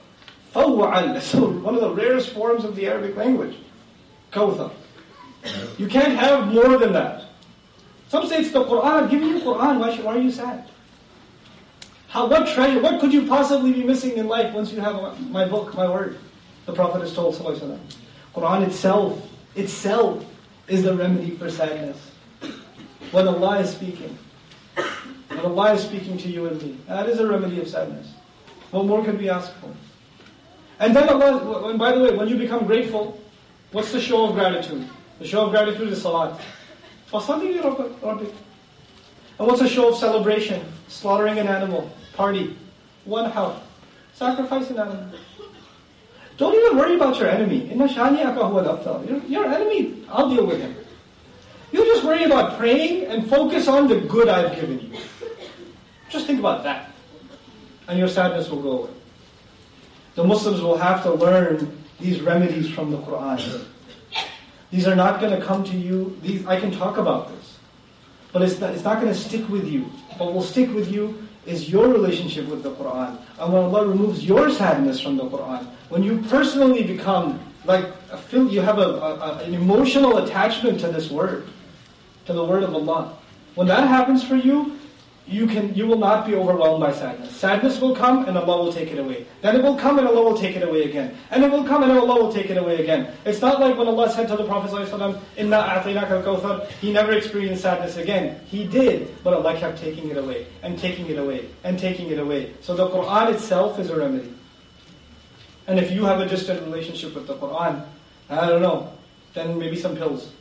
Fawwa'al, 0.57 1.13
that's 1.13 1.35
one 1.35 1.75
of 1.75 1.81
the 1.81 1.93
rarest 1.93 2.31
forms 2.31 2.63
of 2.63 2.75
the 2.75 2.87
Arabic 2.87 3.15
language. 3.15 3.55
Kawthar. 4.31 4.71
You 5.77 5.87
can't 5.87 6.17
have 6.17 6.51
more 6.51 6.79
than 6.79 6.93
that. 6.93 7.25
Some 8.09 8.27
say 8.27 8.39
it's 8.39 8.51
the 8.51 8.63
Quran. 8.63 9.03
I've 9.03 9.11
given 9.11 9.27
you 9.29 9.39
Quran. 9.39 9.79
Why, 9.79 9.95
should, 9.95 10.03
why 10.03 10.15
are 10.15 10.19
you 10.19 10.31
sad? 10.31 10.67
How, 12.07 12.25
what 12.25 12.47
treasure, 12.47 12.81
what 12.81 12.99
could 12.99 13.13
you 13.13 13.27
possibly 13.27 13.71
be 13.71 13.83
missing 13.83 14.17
in 14.17 14.27
life 14.27 14.51
once 14.51 14.71
you 14.71 14.81
have 14.81 14.95
my 15.29 15.45
book, 15.47 15.75
my 15.75 15.87
word? 15.87 16.17
The 16.65 16.73
Prophet 16.73 17.01
has 17.01 17.13
told 17.13 17.35
Sallallahu 17.35 17.77
Quran 18.33 18.65
itself 18.65 19.29
itself 19.55 20.25
is 20.67 20.83
the 20.83 20.95
remedy 20.95 21.31
for 21.31 21.51
sadness. 21.51 22.11
When 23.11 23.27
Allah 23.27 23.59
is 23.59 23.69
speaking, 23.69 24.17
when 25.27 25.39
Allah 25.39 25.73
is 25.73 25.83
speaking 25.83 26.17
to 26.17 26.27
you 26.27 26.47
and 26.47 26.59
me, 26.61 26.77
that 26.87 27.07
is 27.07 27.19
a 27.19 27.27
remedy 27.27 27.61
of 27.61 27.67
sadness. 27.67 28.11
What 28.71 28.85
more 28.85 29.03
can 29.03 29.17
we 29.17 29.29
ask 29.29 29.53
for? 29.61 29.71
And 30.79 30.95
then 30.95 31.09
Allah, 31.09 31.69
and 31.69 31.79
by 31.79 31.91
the 31.91 31.99
way, 32.03 32.15
when 32.15 32.27
you 32.27 32.37
become 32.37 32.65
grateful, 32.65 33.19
what's 33.71 33.91
the 33.91 33.99
show 34.01 34.25
of 34.27 34.35
gratitude? 34.35 34.87
The 35.19 35.27
show 35.27 35.45
of 35.45 35.51
gratitude 35.51 35.89
is 35.89 36.01
salat. 36.01 36.39
And 39.39 39.47
what's 39.47 39.61
a 39.61 39.67
show 39.67 39.89
of 39.89 39.97
celebration? 39.97 40.61
Slaughtering 40.87 41.39
an 41.39 41.47
animal, 41.47 41.89
party, 42.13 42.55
one 43.05 43.31
house, 43.31 43.59
sacrifice 44.13 44.69
an 44.69 44.79
animal. 44.79 45.09
Don't 46.37 46.53
even 46.53 46.77
worry 46.77 46.95
about 46.95 47.17
your 47.17 47.29
enemy. 47.29 47.65
Your 49.27 49.45
enemy, 49.45 50.03
I'll 50.09 50.29
deal 50.29 50.45
with 50.45 50.61
him. 50.61 50.75
You 51.71 51.83
just 51.85 52.03
worry 52.03 52.23
about 52.23 52.57
praying 52.59 53.05
and 53.07 53.27
focus 53.27 53.67
on 53.67 53.87
the 53.87 54.01
good 54.01 54.29
I've 54.29 54.53
given 54.55 54.79
you. 54.79 54.99
Just 56.09 56.27
think 56.27 56.39
about 56.39 56.63
that. 56.63 56.91
And 57.87 57.97
your 57.97 58.07
sadness 58.07 58.49
will 58.49 58.61
go 58.61 58.71
away. 58.83 58.91
The 60.17 60.23
Muslims 60.23 60.61
will 60.61 60.79
have 60.79 61.03
to 61.03 61.13
learn 61.13 61.77
these 61.99 62.21
remedies 62.21 62.67
from 62.67 62.89
the 62.89 62.97
Quran. 62.97 63.65
These 64.71 64.87
are 64.87 64.95
not 64.95 65.21
going 65.21 65.39
to 65.39 65.45
come 65.45 65.63
to 65.65 65.77
you. 65.77 66.17
These, 66.23 66.43
I 66.47 66.59
can 66.59 66.71
talk 66.71 66.97
about 66.97 67.29
this. 67.29 67.59
But 68.33 68.41
it's 68.41 68.59
not, 68.59 68.73
it's 68.73 68.83
not 68.83 68.99
going 68.99 69.13
to 69.13 69.19
stick 69.19 69.47
with 69.47 69.67
you. 69.67 69.83
What 70.17 70.33
will 70.33 70.41
stick 70.41 70.73
with 70.73 70.91
you 70.91 71.21
is 71.45 71.69
your 71.69 71.87
relationship 71.89 72.47
with 72.47 72.63
the 72.63 72.71
Quran. 72.71 73.21
And 73.39 73.53
when 73.53 73.61
Allah 73.65 73.87
removes 73.87 74.25
your 74.25 74.49
sadness 74.49 74.99
from 74.99 75.17
the 75.17 75.29
Quran, 75.29 75.67
when 75.89 76.01
you 76.01 76.23
personally 76.23 76.81
become 76.81 77.39
like 77.65 77.85
a, 78.09 78.39
you 78.39 78.61
have 78.61 78.79
a, 78.79 78.89
a, 78.89 79.43
an 79.43 79.53
emotional 79.53 80.17
attachment 80.17 80.79
to 80.79 80.87
this 80.87 81.11
word, 81.11 81.47
to 82.25 82.33
the 82.33 82.43
word 82.43 82.63
of 82.63 82.73
Allah. 82.73 83.15
When 83.53 83.67
that 83.67 83.87
happens 83.87 84.23
for 84.23 84.35
you, 84.35 84.76
you 85.27 85.45
can 85.45 85.73
you 85.75 85.85
will 85.85 85.97
not 85.97 86.25
be 86.25 86.35
overwhelmed 86.35 86.79
by 86.79 86.93
sadness. 86.93 87.35
Sadness 87.35 87.79
will 87.81 87.95
come 87.95 88.25
and 88.27 88.37
Allah 88.37 88.63
will 88.63 88.71
take 88.71 88.91
it 88.91 88.99
away. 88.99 89.25
Then 89.41 89.57
it 89.57 89.63
will 89.63 89.75
come 89.75 89.99
and 89.99 90.07
Allah 90.07 90.23
will 90.23 90.37
take 90.37 90.55
it 90.55 90.63
away 90.63 90.83
again. 90.83 91.15
And 91.31 91.43
it 91.43 91.51
will 91.51 91.65
come 91.65 91.83
and 91.83 91.91
Allah 91.91 92.23
will 92.23 92.31
take 92.31 92.49
it 92.49 92.57
away 92.57 92.81
again. 92.81 93.11
It's 93.25 93.41
not 93.41 93.59
like 93.59 93.77
when 93.77 93.87
Allah 93.87 94.09
said 94.09 94.29
to 94.29 94.37
the 94.37 94.45
Prophet 94.45 94.71
ﷺ, 94.71 95.19
Inna 95.35 95.57
a'tainaka 95.57 96.25
al 96.25 96.65
he 96.79 96.93
never 96.93 97.11
experienced 97.11 97.61
sadness 97.61 97.97
again. 97.97 98.39
He 98.45 98.65
did, 98.65 99.21
but 99.23 99.33
Allah 99.33 99.57
kept 99.57 99.79
taking 99.79 100.09
it 100.09 100.17
away, 100.17 100.47
and 100.63 100.79
taking 100.79 101.07
it 101.07 101.17
away, 101.17 101.49
and 101.63 101.77
taking 101.77 102.09
it 102.09 102.19
away. 102.19 102.53
So 102.61 102.75
the 102.75 102.87
Quran 102.87 103.33
itself 103.33 103.79
is 103.79 103.89
a 103.89 103.97
remedy. 103.97 104.33
And 105.67 105.77
if 105.77 105.91
you 105.91 106.05
have 106.05 106.21
a 106.21 106.25
distant 106.25 106.61
relationship 106.63 107.13
with 107.13 107.27
the 107.27 107.35
Quran, 107.35 107.85
I 108.29 108.47
don't 108.47 108.61
know, 108.61 108.93
then 109.33 109.59
maybe 109.59 109.75
some 109.75 109.97
pills. 109.97 110.31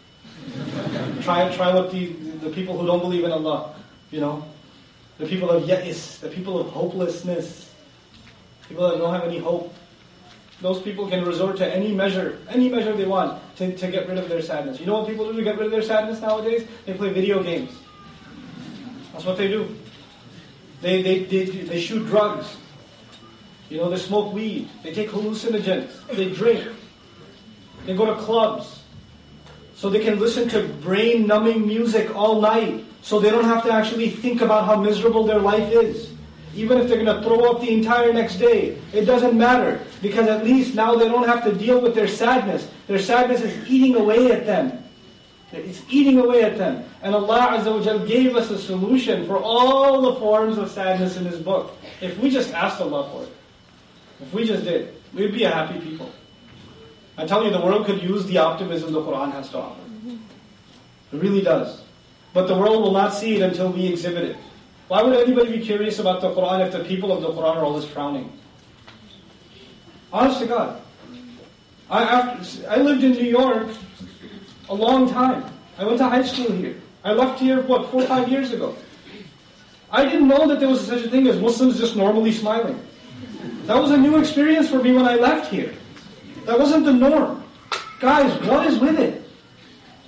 try 1.23 1.55
try 1.55 1.75
what 1.75 1.91
the, 1.91 2.07
the 2.43 2.51
people 2.51 2.79
who 2.79 2.87
don't 2.87 3.01
believe 3.01 3.25
in 3.25 3.33
Allah, 3.33 3.75
you 4.13 4.21
know, 4.21 4.45
the 5.19 5.27
people 5.27 5.51
of 5.51 5.67
yes, 5.67 6.19
the 6.19 6.29
people 6.29 6.59
of 6.59 6.69
hopelessness, 6.69 7.73
people 8.69 8.89
that 8.89 8.99
don't 8.99 9.13
have 9.13 9.25
any 9.25 9.39
hope. 9.39 9.75
Those 10.61 10.81
people 10.81 11.07
can 11.09 11.25
resort 11.25 11.59
to 11.59 11.75
any 11.75 11.93
measure, 11.93 12.39
any 12.49 12.69
measure 12.69 12.97
they 12.97 13.05
want 13.05 13.41
to, 13.57 13.77
to 13.77 13.91
get 13.91 14.09
rid 14.09 14.17
of 14.17 14.29
their 14.29 14.41
sadness. 14.41 14.81
You 14.81 14.87
know 14.87 15.01
what 15.01 15.09
people 15.09 15.31
do 15.31 15.37
to 15.37 15.45
get 15.45 15.59
rid 15.59 15.67
of 15.67 15.73
their 15.73 15.83
sadness 15.83 16.21
nowadays? 16.21 16.67
They 16.87 16.95
play 16.95 17.13
video 17.13 17.43
games. 17.43 17.73
That's 19.13 19.25
what 19.25 19.37
they 19.37 19.49
do. 19.49 19.77
They, 20.81 21.03
they, 21.03 21.25
they, 21.25 21.45
they 21.45 21.81
shoot 21.81 22.07
drugs. 22.07 22.57
You 23.69 23.79
know, 23.79 23.91
they 23.91 23.99
smoke 23.99 24.33
weed. 24.33 24.71
They 24.83 24.95
take 24.95 25.11
hallucinogens. 25.11 26.07
They 26.09 26.31
drink. 26.31 26.67
They 27.85 27.95
go 27.95 28.07
to 28.07 28.15
clubs. 28.15 28.83
So 29.75 29.91
they 29.91 30.03
can 30.03 30.19
listen 30.19 30.49
to 30.51 30.63
brain 30.81 31.27
numbing 31.27 31.67
music 31.67 32.15
all 32.17 32.41
night 32.41 32.86
so 33.03 33.21
they 33.21 33.31
don't 33.31 33.45
have 33.45 33.63
to 33.65 33.73
actually 33.73 34.11
think 34.11 34.41
about 34.41 34.67
how 34.67 34.81
miserable 34.81 35.25
their 35.25 35.39
life 35.39 35.73
is. 35.73 36.13
Even 36.55 36.79
if 36.79 36.89
they're 36.89 37.05
going 37.05 37.15
to 37.15 37.23
throw 37.23 37.51
up 37.51 37.61
the 37.61 37.71
entire 37.71 38.13
next 38.13 38.37
day, 38.37 38.79
it 38.93 39.05
doesn't 39.05 39.37
matter 39.37 39.81
because 40.01 40.27
at 40.27 40.43
least 40.43 40.75
now 40.75 40.95
they 40.95 41.07
don't 41.07 41.27
have 41.29 41.45
to 41.45 41.53
deal 41.53 41.81
with 41.81 41.95
their 41.95 42.09
sadness. 42.09 42.69
Their 42.87 42.99
sadness 42.99 43.43
is 43.43 43.69
eating 43.69 43.95
away 43.95 44.33
at 44.33 44.47
them. 44.47 44.83
It's 45.53 45.83
eating 45.89 46.19
away 46.19 46.43
at 46.43 46.59
them. 46.59 46.85
And 47.03 47.15
Allah 47.15 47.59
Azza 47.59 47.99
wa 47.99 48.05
gave 48.05 48.35
us 48.37 48.51
a 48.51 48.59
solution 48.59 49.27
for 49.27 49.39
all 49.39 50.01
the 50.03 50.19
forms 50.19 50.59
of 50.59 50.71
sadness 50.71 51.17
in 51.17 51.25
His 51.25 51.39
book. 51.39 51.77
If 52.01 52.19
we 52.19 52.31
just 52.31 52.53
asked 52.53 52.81
Allah 52.81 53.09
for 53.11 53.23
it, 53.23 53.33
if 54.21 54.33
we 54.33 54.45
just 54.45 54.65
did, 54.65 54.95
we'd 55.13 55.33
be 55.33 55.45
a 55.45 55.51
happy 55.51 55.79
people. 55.79 56.11
I 57.19 57.27
tell 57.27 57.45
you, 57.45 57.51
the 57.51 57.61
world 57.61 57.87
could 57.87 58.03
use 58.03 58.27
the 58.27 58.39
optimism 58.39 58.93
the 58.93 59.01
Quran 59.01 59.33
has 59.33 59.49
to 59.51 59.59
offer. 59.59 59.81
It 61.13 61.21
really 61.21 61.43
does. 61.43 61.83
But 62.37 62.49
the 62.49 62.55
world 62.55 62.83
will 62.83 62.93
not 62.93 63.15
see 63.15 63.37
it 63.37 63.41
until 63.41 63.71
we 63.73 63.87
exhibit 63.87 64.25
it. 64.25 64.37
Why 64.89 65.03
would 65.03 65.17
anybody 65.17 65.57
be 65.57 65.65
curious 65.65 66.01
about 66.01 66.21
the 66.21 66.29
Quran 66.35 66.67
if 66.67 66.71
the 66.71 66.85
people 66.85 67.11
of 67.11 67.23
the 67.23 67.29
Quran 67.29 67.57
are 67.57 67.65
always 67.65 67.87
frowning? 67.87 68.31
Honest 70.13 70.41
to 70.41 70.47
God. 70.47 70.83
I, 71.89 72.03
after, 72.03 72.69
I 72.69 72.77
lived 72.77 73.03
in 73.05 73.13
New 73.13 73.25
York 73.25 73.69
a 74.69 74.75
long 74.75 75.09
time. 75.09 75.51
I 75.79 75.87
went 75.87 75.97
to 75.97 76.11
high 76.11 76.25
school 76.25 76.53
here. 76.53 76.77
I 77.05 77.15
left 77.15 77.41
here, 77.41 77.63
what, 77.63 77.91
four 77.91 78.03
or 78.03 78.07
five 78.07 78.29
years 78.29 78.53
ago. 78.53 78.77
I 79.91 80.05
didn't 80.05 80.29
know 80.29 80.47
that 80.47 80.61
there 80.61 80.69
was 80.69 80.87
such 80.87 81.07
a 81.07 81.09
thing 81.09 81.27
as 81.29 81.41
Muslims 81.41 81.79
just 81.79 81.97
normally 81.97 82.33
smiling. 82.33 82.79
That 83.65 83.81
was 83.81 83.93
a 83.93 83.97
new 83.97 84.19
experience 84.19 84.69
for 84.69 84.83
me 84.83 84.93
when 84.93 85.07
I 85.07 85.15
left 85.15 85.51
here. 85.51 85.73
That 86.45 86.59
wasn't 86.59 86.85
the 86.85 86.93
norm. 86.93 87.43
Guys, 87.99 88.31
what 88.47 88.67
is 88.67 88.79
with 88.79 88.99
it? 88.99 89.26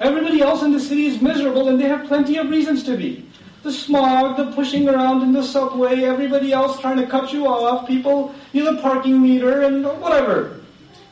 Everybody 0.01 0.41
else 0.43 0.63
in 0.63 0.73
the 0.73 0.81
city 0.81 1.07
is 1.07 1.21
miserable 1.21 1.69
and 1.69 1.81
they 1.81 1.89
have 1.89 2.07
plenty 2.07 2.37
of 2.37 2.49
reasons 2.51 2.85
to 2.85 2.97
be. 2.97 3.27
The 3.65 3.73
smog, 3.73 4.37
the 4.37 4.53
pushing 4.53 4.89
around 4.89 5.23
in 5.23 5.33
the 5.33 5.43
subway, 5.43 6.05
everybody 6.05 6.53
else 6.53 6.79
trying 6.81 6.99
to 6.99 7.07
cut 7.07 7.33
you 7.33 7.49
off, 7.49 7.89
people, 7.89 8.33
know, 8.53 8.77
the 8.77 8.81
parking 8.81 9.21
meter, 9.21 9.63
and 9.63 9.85
whatever. 10.01 10.61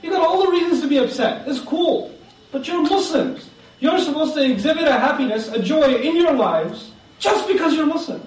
You 0.02 0.10
got 0.10 0.24
all 0.24 0.44
the 0.44 0.52
reasons 0.52 0.80
to 0.82 0.86
be 0.86 0.98
upset. 0.98 1.48
It's 1.48 1.60
cool. 1.60 2.16
But 2.52 2.68
you're 2.68 2.82
Muslims. 2.82 3.50
You're 3.80 3.98
supposed 3.98 4.34
to 4.34 4.44
exhibit 4.44 4.86
a 4.86 4.92
happiness, 4.92 5.48
a 5.48 5.60
joy 5.60 5.96
in 5.96 6.16
your 6.16 6.32
lives 6.32 6.92
just 7.18 7.48
because 7.48 7.74
you're 7.74 7.86
Muslim. 7.86 8.22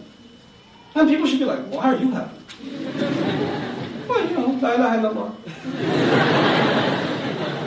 And 0.96 1.08
people 1.08 1.26
should 1.26 1.40
be 1.40 1.46
like, 1.46 1.66
why 1.68 1.94
are 1.94 1.98
you 1.98 2.12
happy? 2.12 2.38
well, 4.10 4.30
you 4.30 4.38
know, 4.38 4.48
la 4.62 4.74
ilaha 4.74 4.98
illallah. 4.98 5.32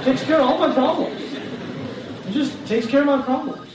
takes 0.04 0.24
care 0.24 0.40
of 0.40 0.48
all 0.48 0.58
my 0.58 0.72
problems. 0.74 1.21
It 2.32 2.36
just 2.36 2.66
takes 2.66 2.86
care 2.86 3.00
of 3.00 3.06
my 3.06 3.20
problems. 3.20 3.70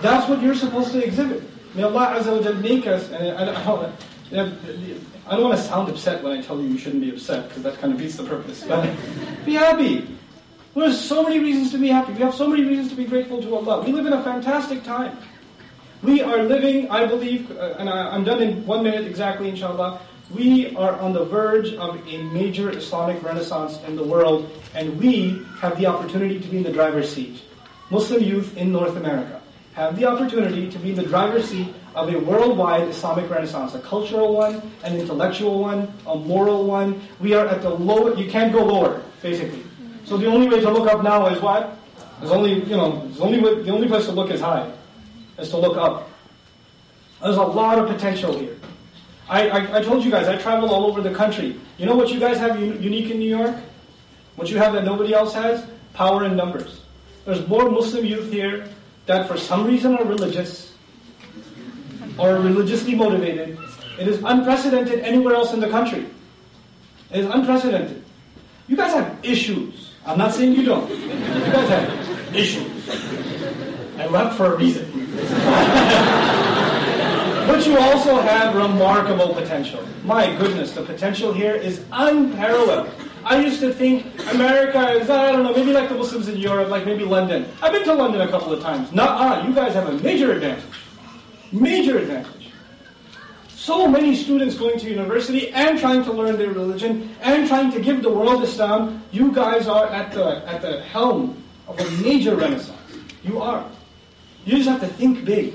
That's 0.00 0.28
what 0.28 0.40
you're 0.40 0.54
supposed 0.54 0.92
to 0.92 1.04
exhibit. 1.04 1.42
May 1.74 1.82
Allah 1.82 2.20
Azza 2.20 2.54
wa 2.54 2.60
make 2.60 2.86
us, 2.86 3.10
and 3.10 3.36
I, 3.36 3.44
don't, 3.64 3.92
I 5.26 5.34
don't 5.34 5.42
want 5.42 5.56
to 5.56 5.62
sound 5.64 5.88
upset 5.88 6.22
when 6.22 6.38
I 6.38 6.40
tell 6.40 6.60
you 6.60 6.68
you 6.68 6.78
shouldn't 6.78 7.02
be 7.02 7.10
upset, 7.10 7.48
because 7.48 7.64
that 7.64 7.78
kind 7.78 7.92
of 7.92 7.98
beats 7.98 8.14
the 8.14 8.22
purpose. 8.22 8.62
But 8.62 8.94
be 9.44 9.54
happy. 9.54 10.06
There's 10.76 11.00
so 11.00 11.24
many 11.24 11.40
reasons 11.40 11.72
to 11.72 11.78
be 11.78 11.88
happy. 11.88 12.12
We 12.12 12.20
have 12.20 12.32
so 12.32 12.46
many 12.46 12.62
reasons 12.62 12.90
to 12.90 12.94
be 12.94 13.06
grateful 13.06 13.42
to 13.42 13.56
Allah. 13.56 13.82
We 13.84 13.90
live 13.90 14.06
in 14.06 14.12
a 14.12 14.22
fantastic 14.22 14.84
time. 14.84 15.18
We 16.04 16.22
are 16.22 16.44
living, 16.44 16.88
I 16.90 17.06
believe, 17.06 17.50
uh, 17.50 17.74
and 17.76 17.90
I'm 17.90 18.22
done 18.22 18.40
in 18.40 18.64
one 18.66 18.84
minute 18.84 19.04
exactly, 19.04 19.48
inshallah. 19.48 20.00
We 20.32 20.76
are 20.76 20.94
on 21.00 21.12
the 21.12 21.24
verge 21.24 21.74
of 21.74 21.96
a 22.06 22.22
major 22.30 22.70
Islamic 22.70 23.20
renaissance 23.24 23.80
in 23.88 23.96
the 23.96 24.04
world, 24.04 24.48
and 24.76 24.96
we 24.96 25.44
have 25.58 25.76
the 25.76 25.86
opportunity 25.86 26.38
to 26.38 26.46
be 26.46 26.58
in 26.58 26.62
the 26.62 26.72
driver's 26.72 27.12
seat. 27.12 27.42
Muslim 27.90 28.22
youth 28.22 28.56
in 28.56 28.72
North 28.72 28.96
America 28.96 29.40
have 29.74 29.98
the 29.98 30.04
opportunity 30.06 30.70
to 30.70 30.78
be 30.78 30.90
in 30.90 30.96
the 30.96 31.02
driver's 31.02 31.48
seat 31.48 31.74
of 31.94 32.08
a 32.08 32.18
worldwide 32.18 32.88
Islamic 32.88 33.28
renaissance, 33.28 33.74
a 33.74 33.80
cultural 33.80 34.34
one, 34.34 34.62
an 34.84 34.96
intellectual 34.96 35.60
one, 35.60 35.92
a 36.06 36.14
moral 36.14 36.64
one. 36.64 37.00
We 37.18 37.34
are 37.34 37.46
at 37.46 37.62
the 37.62 37.70
low, 37.70 38.14
you 38.14 38.30
can't 38.30 38.52
go 38.52 38.64
lower, 38.64 39.02
basically. 39.22 39.64
So 40.04 40.16
the 40.16 40.26
only 40.26 40.48
way 40.48 40.60
to 40.60 40.70
look 40.70 40.88
up 40.92 41.02
now 41.02 41.26
is 41.26 41.40
what? 41.42 41.76
There's 42.20 42.32
only, 42.32 42.62
you 42.64 42.76
know, 42.76 43.06
there's 43.06 43.20
only 43.20 43.40
the 43.40 43.70
only 43.70 43.88
place 43.88 44.06
to 44.06 44.12
look 44.12 44.30
is 44.30 44.40
high, 44.40 44.70
is 45.38 45.50
to 45.50 45.56
look 45.56 45.76
up. 45.76 46.08
There's 47.22 47.36
a 47.36 47.42
lot 47.42 47.78
of 47.78 47.88
potential 47.88 48.38
here. 48.38 48.56
I, 49.28 49.48
I, 49.48 49.78
I 49.78 49.82
told 49.82 50.04
you 50.04 50.10
guys, 50.10 50.26
I 50.26 50.36
travel 50.36 50.70
all 50.70 50.86
over 50.86 51.00
the 51.00 51.14
country. 51.14 51.58
You 51.78 51.86
know 51.86 51.94
what 51.94 52.10
you 52.10 52.18
guys 52.18 52.38
have 52.38 52.56
un- 52.56 52.82
unique 52.82 53.10
in 53.10 53.18
New 53.18 53.28
York? 53.28 53.56
What 54.36 54.50
you 54.50 54.58
have 54.58 54.72
that 54.72 54.84
nobody 54.84 55.14
else 55.14 55.32
has? 55.34 55.66
Power 55.94 56.24
in 56.24 56.36
numbers. 56.36 56.79
There's 57.24 57.46
more 57.46 57.70
Muslim 57.70 58.04
youth 58.04 58.32
here 58.32 58.68
that 59.06 59.28
for 59.28 59.36
some 59.36 59.66
reason 59.66 59.96
are 59.96 60.04
religious 60.04 60.74
or 62.18 62.34
religiously 62.36 62.94
motivated. 62.94 63.58
It 63.98 64.08
is 64.08 64.22
unprecedented 64.24 65.00
anywhere 65.00 65.34
else 65.34 65.52
in 65.52 65.60
the 65.60 65.68
country. 65.68 66.06
It 67.10 67.20
is 67.20 67.26
unprecedented. 67.26 68.04
You 68.68 68.76
guys 68.76 68.94
have 68.94 69.18
issues. 69.22 69.92
I'm 70.06 70.16
not 70.16 70.32
saying 70.32 70.52
you 70.52 70.64
don't. 70.64 70.88
You 70.88 71.08
guys 71.52 71.68
have 71.68 72.34
issues. 72.34 72.88
I 73.98 74.06
left 74.06 74.36
for 74.36 74.54
a 74.54 74.56
reason. 74.56 74.90
but 77.46 77.66
you 77.66 77.76
also 77.78 78.20
have 78.20 78.54
remarkable 78.54 79.34
potential. 79.34 79.84
My 80.04 80.34
goodness, 80.36 80.72
the 80.72 80.82
potential 80.82 81.32
here 81.32 81.54
is 81.54 81.84
unparalleled. 81.92 82.88
I 83.24 83.40
used 83.40 83.60
to 83.60 83.72
think 83.72 84.06
America 84.32 84.90
is, 84.92 85.10
I 85.10 85.32
don't 85.32 85.42
know, 85.42 85.54
maybe 85.54 85.72
like 85.72 85.88
the 85.88 85.94
Muslims 85.94 86.28
in 86.28 86.36
Europe, 86.36 86.68
like 86.68 86.86
maybe 86.86 87.04
London. 87.04 87.46
I've 87.62 87.72
been 87.72 87.84
to 87.84 87.94
London 87.94 88.20
a 88.22 88.28
couple 88.28 88.52
of 88.52 88.62
times. 88.62 88.92
Nuh-uh, 88.92 89.46
you 89.46 89.54
guys 89.54 89.74
have 89.74 89.88
a 89.88 89.92
major 90.02 90.32
advantage. 90.32 90.64
Major 91.52 91.98
advantage 91.98 92.40
so 93.60 93.86
many 93.86 94.16
students 94.16 94.56
going 94.56 94.78
to 94.78 94.88
university 94.88 95.50
and 95.50 95.78
trying 95.78 96.02
to 96.02 96.12
learn 96.12 96.38
their 96.38 96.50
religion 96.50 97.14
and 97.20 97.46
trying 97.46 97.70
to 97.70 97.78
give 97.78 98.02
the 98.02 98.08
world 98.08 98.42
Islam, 98.42 99.02
you 99.12 99.30
guys 99.30 99.68
are 99.68 99.86
at 99.88 100.10
the, 100.12 100.42
at 100.48 100.62
the 100.62 100.80
helm 100.80 101.40
of 101.68 101.78
a 101.78 101.90
major 102.02 102.34
renaissance. 102.34 102.78
You 103.22 103.40
are. 103.40 103.64
You 104.46 104.56
just 104.56 104.68
have 104.68 104.80
to 104.80 104.86
think 104.86 105.26
big. 105.26 105.54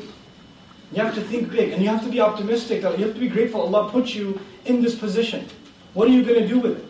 You 0.91 1.01
have 1.01 1.15
to 1.15 1.21
think 1.21 1.49
big 1.51 1.73
and 1.73 1.81
you 1.81 1.89
have 1.89 2.03
to 2.03 2.09
be 2.09 2.21
optimistic. 2.21 2.83
You 2.83 3.05
have 3.05 3.15
to 3.15 3.19
be 3.19 3.27
grateful 3.27 3.61
Allah 3.61 3.89
put 3.89 4.13
you 4.13 4.39
in 4.65 4.83
this 4.83 4.93
position. 4.93 5.47
What 5.95 6.07
are 6.07 6.11
you 6.11 6.23
going 6.23 6.39
to 6.39 6.47
do 6.47 6.59
with 6.59 6.77
it? 6.77 6.85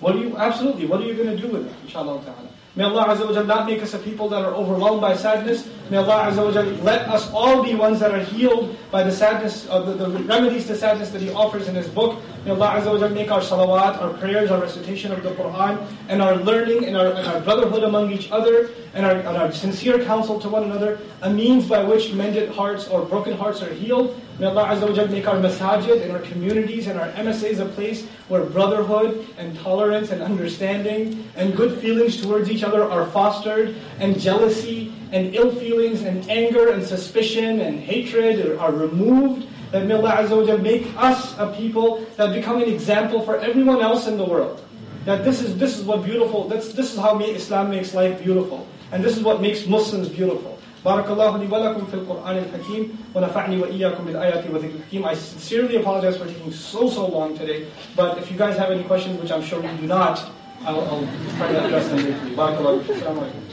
What 0.00 0.14
are 0.16 0.18
you, 0.18 0.36
absolutely, 0.36 0.86
what 0.86 1.00
are 1.00 1.04
you 1.06 1.14
going 1.14 1.34
to 1.34 1.36
do 1.36 1.48
with 1.48 1.66
it? 1.66 1.72
Inshallah 1.84 2.22
ta'ala. 2.22 2.48
May 2.76 2.84
Allah 2.84 3.08
Azza 3.08 3.26
wa 3.26 3.42
not 3.42 3.66
make 3.66 3.82
us 3.82 3.94
a 3.94 3.98
people 3.98 4.28
that 4.28 4.44
are 4.44 4.54
overwhelmed 4.54 5.00
by 5.00 5.16
sadness. 5.16 5.68
May 5.90 5.96
Allah 5.96 6.30
Azza 6.30 6.44
wa 6.44 6.84
let 6.84 7.08
us 7.08 7.28
all 7.32 7.60
be 7.64 7.74
ones 7.74 7.98
that 7.98 8.12
are 8.14 8.22
healed 8.22 8.76
by 8.92 9.02
the 9.02 9.10
sadness, 9.10 9.66
uh, 9.68 9.82
the, 9.82 9.94
the, 9.94 10.08
remedies 10.22 10.68
to 10.68 10.76
sadness 10.76 11.10
that 11.10 11.20
He 11.20 11.30
offers 11.30 11.66
in 11.66 11.74
His 11.74 11.88
book. 11.88 12.22
May 12.44 12.52
Allah 12.52 12.80
Azza 12.80 13.00
wa 13.00 13.08
make 13.08 13.30
our 13.30 13.40
salawat, 13.40 14.00
our 14.00 14.14
prayers, 14.14 14.50
our 14.50 14.60
recitation 14.60 15.12
of 15.12 15.22
the 15.22 15.30
Quran, 15.30 15.84
and 16.08 16.22
our 16.22 16.36
learning 16.36 16.84
and 16.84 16.96
our, 16.96 17.08
and 17.08 17.26
our 17.26 17.40
brotherhood 17.40 17.82
among 17.82 18.12
each 18.12 18.30
other, 18.30 18.70
and 18.94 19.04
our, 19.04 19.12
and 19.12 19.36
our 19.36 19.52
sincere 19.52 20.04
counsel 20.04 20.40
to 20.40 20.48
one 20.48 20.64
another, 20.64 21.00
a 21.22 21.30
means 21.30 21.68
by 21.68 21.82
which 21.82 22.12
mended 22.12 22.48
hearts 22.50 22.86
or 22.88 23.04
broken 23.04 23.36
hearts 23.36 23.60
are 23.60 23.72
healed. 23.74 24.20
May 24.38 24.46
Allah 24.46 24.68
Azza 24.68 24.96
wa 24.96 25.04
make 25.10 25.26
our 25.26 25.34
masajid 25.34 26.00
and 26.02 26.12
our 26.12 26.20
communities 26.20 26.86
and 26.86 26.98
our 26.98 27.08
MSAs 27.10 27.58
a 27.58 27.66
place 27.66 28.06
where 28.28 28.44
brotherhood 28.44 29.26
and 29.36 29.58
tolerance 29.58 30.10
and 30.10 30.22
understanding 30.22 31.28
and 31.34 31.56
good 31.56 31.80
feelings 31.80 32.22
towards 32.22 32.48
each 32.48 32.62
other 32.62 32.88
are 32.88 33.06
fostered, 33.06 33.74
and 33.98 34.18
jealousy 34.18 34.92
and 35.10 35.34
ill 35.34 35.50
feelings 35.50 36.02
and 36.02 36.28
anger 36.30 36.70
and 36.70 36.86
suspicion 36.86 37.60
and 37.60 37.80
hatred 37.80 38.46
are, 38.46 38.60
are 38.60 38.72
removed. 38.72 39.46
That 39.71 39.85
may 39.85 39.95
Allah 39.95 40.17
Azza 40.21 40.35
wa 40.35 40.57
make 40.57 40.87
us 40.97 41.37
a 41.39 41.47
people 41.47 42.05
that 42.17 42.33
become 42.33 42.61
an 42.61 42.69
example 42.69 43.21
for 43.21 43.37
everyone 43.39 43.81
else 43.81 44.07
in 44.07 44.17
the 44.17 44.25
world. 44.25 44.63
That 45.05 45.23
this 45.23 45.41
is 45.41 45.57
this 45.57 45.77
is 45.77 45.83
what 45.83 46.03
beautiful. 46.03 46.47
That's, 46.47 46.73
this 46.73 46.93
is 46.93 46.99
how 46.99 47.19
Islam 47.19 47.71
makes 47.71 47.93
life 47.93 48.23
beautiful, 48.23 48.67
and 48.91 49.03
this 49.03 49.17
is 49.17 49.23
what 49.23 49.41
makes 49.41 49.65
Muslims 49.67 50.07
beautiful. 50.09 50.57
بارك 50.85 51.07
الله 51.07 51.37
لي 51.37 51.47
ولكم 51.47 51.85
في 51.85 51.93
القرآن 51.93 52.37
الحكيم 52.37 52.97
ونفعني 53.15 53.61
وإياكم 53.61 54.05
بالآيات 54.05 54.43
وذكر 54.51 54.75
الحكيم. 54.75 55.05
I 55.05 55.13
sincerely 55.13 55.77
apologize 55.77 56.17
for 56.17 56.25
taking 56.25 56.51
so, 56.51 56.89
so 56.89 57.07
long 57.07 57.37
today. 57.37 57.67
But 57.95 58.17
if 58.17 58.29
you 58.29 58.37
guys 58.37 58.57
have 58.57 58.69
any 58.69 58.83
questions, 58.83 59.19
which 59.21 59.31
I'm 59.31 59.41
sure 59.41 59.63
you 59.63 59.77
do 59.77 59.87
not, 59.87 60.19
I'll, 60.65 60.81
I'll 60.81 61.07
try 61.37 61.51
to 61.51 61.65
address 61.65 61.87
them 61.87 62.03
briefly. 62.03 62.35
بارك 62.35 62.57
الله 62.59 62.79
فيكم. 62.83 63.46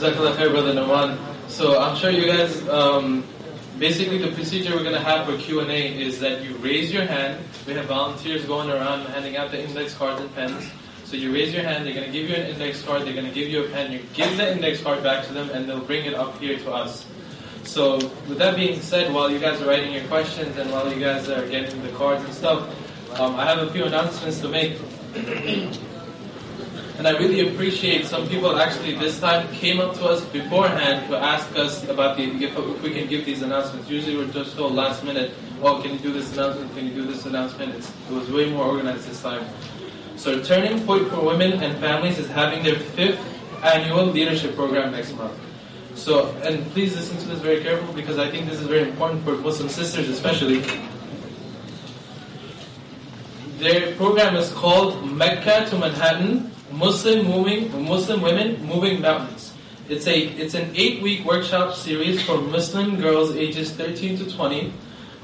Jazakallah 0.00 0.34
khair, 0.36 0.50
Brother 0.50 0.72
Nouman. 0.72 1.18
So 1.48 1.78
I'm 1.78 1.94
sure 1.94 2.10
you 2.10 2.26
guys 2.26 2.66
um, 2.68 3.22
Basically, 3.80 4.18
the 4.18 4.30
procedure 4.32 4.76
we're 4.76 4.82
going 4.82 4.94
to 4.94 5.00
have 5.00 5.24
for 5.24 5.38
Q&A 5.38 5.98
is 5.98 6.20
that 6.20 6.44
you 6.44 6.54
raise 6.56 6.92
your 6.92 7.06
hand. 7.06 7.42
We 7.66 7.72
have 7.72 7.86
volunteers 7.86 8.44
going 8.44 8.68
around 8.68 9.06
handing 9.06 9.38
out 9.38 9.50
the 9.50 9.64
index 9.64 9.94
cards 9.94 10.20
and 10.20 10.34
pens. 10.34 10.70
So 11.04 11.16
you 11.16 11.32
raise 11.32 11.54
your 11.54 11.62
hand, 11.62 11.86
they're 11.86 11.94
going 11.94 12.04
to 12.04 12.12
give 12.12 12.28
you 12.28 12.36
an 12.36 12.46
index 12.48 12.82
card, 12.82 13.06
they're 13.06 13.14
going 13.14 13.24
to 13.24 13.32
give 13.32 13.48
you 13.48 13.64
a 13.64 13.68
pen, 13.70 13.90
you 13.90 14.00
give 14.12 14.36
the 14.36 14.52
index 14.52 14.82
card 14.82 15.02
back 15.02 15.24
to 15.28 15.32
them, 15.32 15.48
and 15.48 15.66
they'll 15.66 15.80
bring 15.80 16.04
it 16.04 16.12
up 16.12 16.38
here 16.38 16.58
to 16.58 16.70
us. 16.70 17.06
So 17.64 17.96
with 18.28 18.36
that 18.36 18.54
being 18.54 18.82
said, 18.82 19.14
while 19.14 19.30
you 19.30 19.38
guys 19.38 19.62
are 19.62 19.66
writing 19.66 19.94
your 19.94 20.04
questions 20.08 20.58
and 20.58 20.70
while 20.70 20.92
you 20.92 21.00
guys 21.00 21.30
are 21.30 21.48
getting 21.48 21.82
the 21.82 21.90
cards 21.92 22.22
and 22.22 22.34
stuff, 22.34 22.68
um, 23.18 23.36
I 23.36 23.46
have 23.46 23.58
a 23.66 23.72
few 23.72 23.84
announcements 23.84 24.40
to 24.40 24.48
make. 24.48 24.78
And 27.00 27.08
I 27.08 27.12
really 27.12 27.48
appreciate 27.48 28.04
some 28.04 28.28
people 28.28 28.60
actually 28.60 28.94
this 28.94 29.18
time 29.20 29.50
came 29.54 29.80
up 29.80 29.94
to 29.94 30.04
us 30.04 30.22
beforehand 30.22 31.08
to 31.08 31.16
ask 31.16 31.50
us 31.56 31.88
about 31.88 32.18
the 32.18 32.24
if, 32.24 32.82
we 32.82 32.90
can 32.90 33.08
give 33.08 33.24
these 33.24 33.40
announcements. 33.40 33.88
Usually 33.88 34.18
we're 34.18 34.30
just 34.30 34.54
told 34.54 34.74
last 34.74 35.02
minute, 35.02 35.32
oh, 35.62 35.80
can 35.80 35.92
you 35.92 35.98
do 35.98 36.12
this 36.12 36.30
announcement? 36.34 36.74
Can 36.74 36.88
you 36.88 36.92
do 36.92 37.06
this 37.06 37.24
announcement? 37.24 37.74
It's, 37.74 37.88
it 37.88 38.12
was 38.12 38.30
way 38.30 38.50
more 38.50 38.66
organized 38.66 39.08
this 39.08 39.22
time. 39.22 39.46
So 40.16 40.42
Turning 40.42 40.84
Point 40.84 41.08
for 41.08 41.24
Women 41.24 41.62
and 41.62 41.74
Families 41.78 42.18
is 42.18 42.28
having 42.28 42.62
their 42.62 42.78
fifth 42.78 43.18
annual 43.64 44.04
leadership 44.04 44.54
program 44.54 44.92
next 44.92 45.16
month. 45.16 45.32
So, 45.94 46.36
and 46.44 46.66
please 46.72 46.94
listen 46.94 47.16
to 47.16 47.28
this 47.28 47.38
very 47.38 47.62
carefully 47.62 47.94
because 47.94 48.18
I 48.18 48.30
think 48.30 48.46
this 48.46 48.60
is 48.60 48.66
very 48.66 48.90
important 48.90 49.24
for 49.24 49.36
Muslim 49.36 49.70
sisters 49.70 50.06
especially. 50.10 50.62
Their 53.56 53.96
program 53.96 54.36
is 54.36 54.52
called 54.52 55.10
Mecca 55.10 55.64
to 55.70 55.78
Manhattan 55.78 56.50
Muslim 56.72 57.26
moving 57.26 57.66
Muslim 57.84 58.22
women 58.22 58.64
moving 58.64 59.00
mountains. 59.00 59.52
It's 59.88 60.06
a 60.06 60.18
it's 60.38 60.54
an 60.54 60.70
eight 60.74 61.02
week 61.02 61.24
workshop 61.24 61.74
series 61.74 62.22
for 62.22 62.38
Muslim 62.38 63.00
girls 63.00 63.34
ages 63.34 63.72
13 63.72 64.18
to 64.18 64.30
20. 64.30 64.72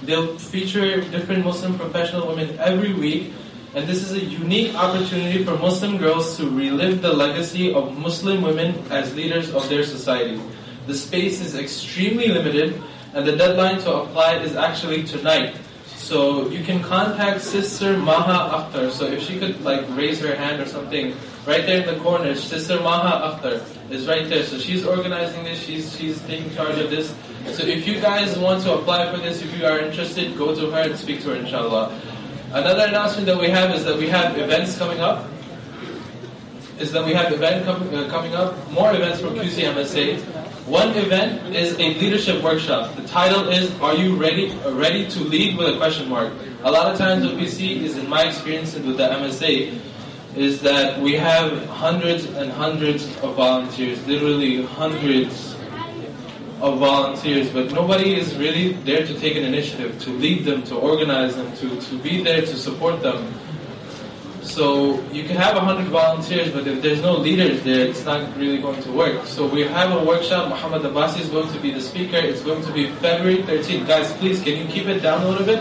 They'll 0.03 0.37
feature 0.39 1.01
different 1.03 1.45
Muslim 1.45 1.79
professional 1.79 2.27
women 2.27 2.59
every 2.59 2.93
week, 2.93 3.33
and 3.75 3.87
this 3.87 4.03
is 4.03 4.13
a 4.13 4.25
unique 4.25 4.75
opportunity 4.75 5.45
for 5.45 5.57
Muslim 5.59 5.99
girls 5.99 6.37
to 6.37 6.51
relive 6.51 7.01
the 7.01 7.13
legacy 7.13 7.73
of 7.73 7.97
Muslim 7.97 8.43
women 8.43 8.75
as 8.91 9.15
leaders 9.15 9.55
of 9.55 9.69
their 9.69 9.85
society. 9.85 10.41
The 10.87 10.95
space 10.95 11.41
is 11.41 11.55
extremely 11.55 12.29
limited, 12.29 12.83
and 13.15 13.25
the 13.25 13.37
deadline 13.37 13.79
to 13.83 14.03
apply 14.03 14.39
is 14.43 14.57
actually 14.57 15.05
tonight. 15.05 15.55
So 15.87 16.49
you 16.51 16.63
can 16.63 16.83
contact 16.83 17.41
Sister 17.41 17.97
Maha 17.97 18.51
Akhtar. 18.55 18.91
So 18.91 19.07
if 19.07 19.23
she 19.23 19.39
could 19.39 19.63
like 19.63 19.85
raise 19.97 20.21
her 20.21 20.35
hand 20.35 20.61
or 20.61 20.67
something, 20.67 21.15
right 21.47 21.65
there 21.65 21.87
in 21.87 21.87
the 21.87 22.03
corner, 22.03 22.35
Sister 22.35 22.81
Maha 22.81 23.39
Akhtar 23.39 23.63
is 23.91 24.07
right 24.07 24.29
there. 24.29 24.43
So 24.43 24.59
she's 24.59 24.85
organizing 24.85 25.45
this. 25.45 25.63
She's 25.63 25.97
she's 25.97 26.21
taking 26.23 26.53
charge 26.55 26.79
of 26.79 26.91
this. 26.91 27.15
So 27.55 27.63
if 27.65 27.87
you 27.87 28.01
guys 28.01 28.37
want 28.37 28.63
to 28.65 28.75
apply 28.75 29.13
for 29.13 29.19
this, 29.19 29.43
if 29.43 29.57
you 29.57 29.65
are 29.65 29.79
interested, 29.79 30.37
go 30.37 30.55
to 30.55 30.71
her 30.71 30.91
and 30.91 30.99
speak 30.99 31.23
to 31.23 31.31
her, 31.31 31.37
inshallah. 31.37 31.95
Another 32.53 32.87
announcement 32.87 33.27
that 33.27 33.39
we 33.39 33.49
have 33.49 33.75
is 33.75 33.85
that 33.85 33.97
we 33.97 34.09
have 34.09 34.37
events 34.39 34.77
coming 34.79 35.01
up. 35.01 35.29
Is 36.79 36.93
that 36.93 37.07
we 37.07 37.15
have 37.15 37.33
event 37.33 37.65
com- 37.65 37.95
uh, 37.95 38.09
coming 38.09 38.35
up, 38.35 38.53
more 38.71 38.95
events 38.95 39.21
from 39.21 39.35
QCMSA. 39.35 40.21
One 40.67 40.91
event 40.91 41.55
is 41.55 41.73
a 41.75 41.95
leadership 41.95 42.43
workshop. 42.43 42.95
The 42.97 43.07
title 43.09 43.49
is 43.49 43.73
"Are 43.81 43.95
you 43.95 44.17
ready 44.17 44.51
uh, 44.51 44.73
ready 44.73 45.09
to 45.11 45.21
lead?" 45.21 45.57
with 45.57 45.75
a 45.75 45.79
question 45.79 46.09
mark. 46.11 46.35
A 46.65 46.71
lot 46.71 46.93
of 46.93 46.99
times, 46.99 47.25
what 47.25 47.37
we 47.37 47.47
see 47.49 47.85
is, 47.85 47.97
in 47.97 48.09
my 48.09 48.25
experience 48.25 48.75
with 48.75 48.97
the 48.99 49.09
MSA, 49.09 49.79
is 50.37 50.61
that 50.61 51.01
we 51.01 51.15
have 51.15 51.67
hundreds 51.67 52.27
and 52.27 52.53
hundreds 52.53 53.07
of 53.23 53.35
volunteers, 53.37 54.07
literally 54.07 54.63
hundreds 54.65 55.57
of 56.61 56.79
volunteers, 56.79 57.51
but 57.51 57.73
nobody 57.73 58.15
is 58.15 58.37
really 58.37 58.75
there 58.85 59.07
to 59.07 59.19
take 59.19 59.37
an 59.37 59.45
initiative, 59.45 59.99
to 60.01 60.11
lead 60.11 60.45
them, 60.45 60.63
to 60.65 60.77
organize 60.77 61.37
them, 61.37 61.51
to, 61.57 61.81
to 61.81 61.99
be 61.99 62.23
there 62.23 62.41
to 62.41 62.57
support 62.57 63.03
them. 63.03 63.33
So 64.43 65.03
you 65.11 65.25
can 65.25 65.37
have 65.37 65.57
100 65.57 65.87
volunteers, 65.89 66.51
but 66.51 66.67
if 66.67 66.81
there's 66.81 67.03
no 67.03 67.17
leaders 67.17 67.63
there, 67.63 67.87
it's 67.87 68.05
not 68.05 68.37
really 68.37 68.59
going 68.59 68.81
to 68.83 68.93
work. 68.93 69.27
So 69.27 69.47
we 69.47 69.63
have 69.63 69.91
a 69.91 70.05
workshop. 70.05 70.49
Muhammad 70.49 70.83
Abbasi 70.83 71.21
is 71.21 71.29
going 71.29 71.53
to 71.53 71.59
be 71.61 71.73
the 71.73 71.81
speaker. 71.81 72.17
It's 72.17 72.43
going 72.43 72.63
to 72.63 72.73
be 72.73 72.91
February 72.97 73.43
13th. 73.43 73.89
Guys, 73.89 74.13
please, 74.15 74.43
can 74.43 74.57
you 74.57 74.67
keep 74.67 74.87
it 74.87 75.01
down 75.01 75.23
a 75.23 75.29
little 75.29 75.45
bit? 75.45 75.61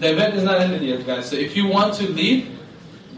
The 0.00 0.12
event 0.12 0.34
is 0.34 0.44
not 0.44 0.62
ended 0.62 0.80
yet, 0.80 1.06
guys. 1.06 1.28
So 1.28 1.36
if 1.36 1.54
you 1.54 1.66
want 1.66 1.92
to 1.96 2.08
leave, 2.10 2.58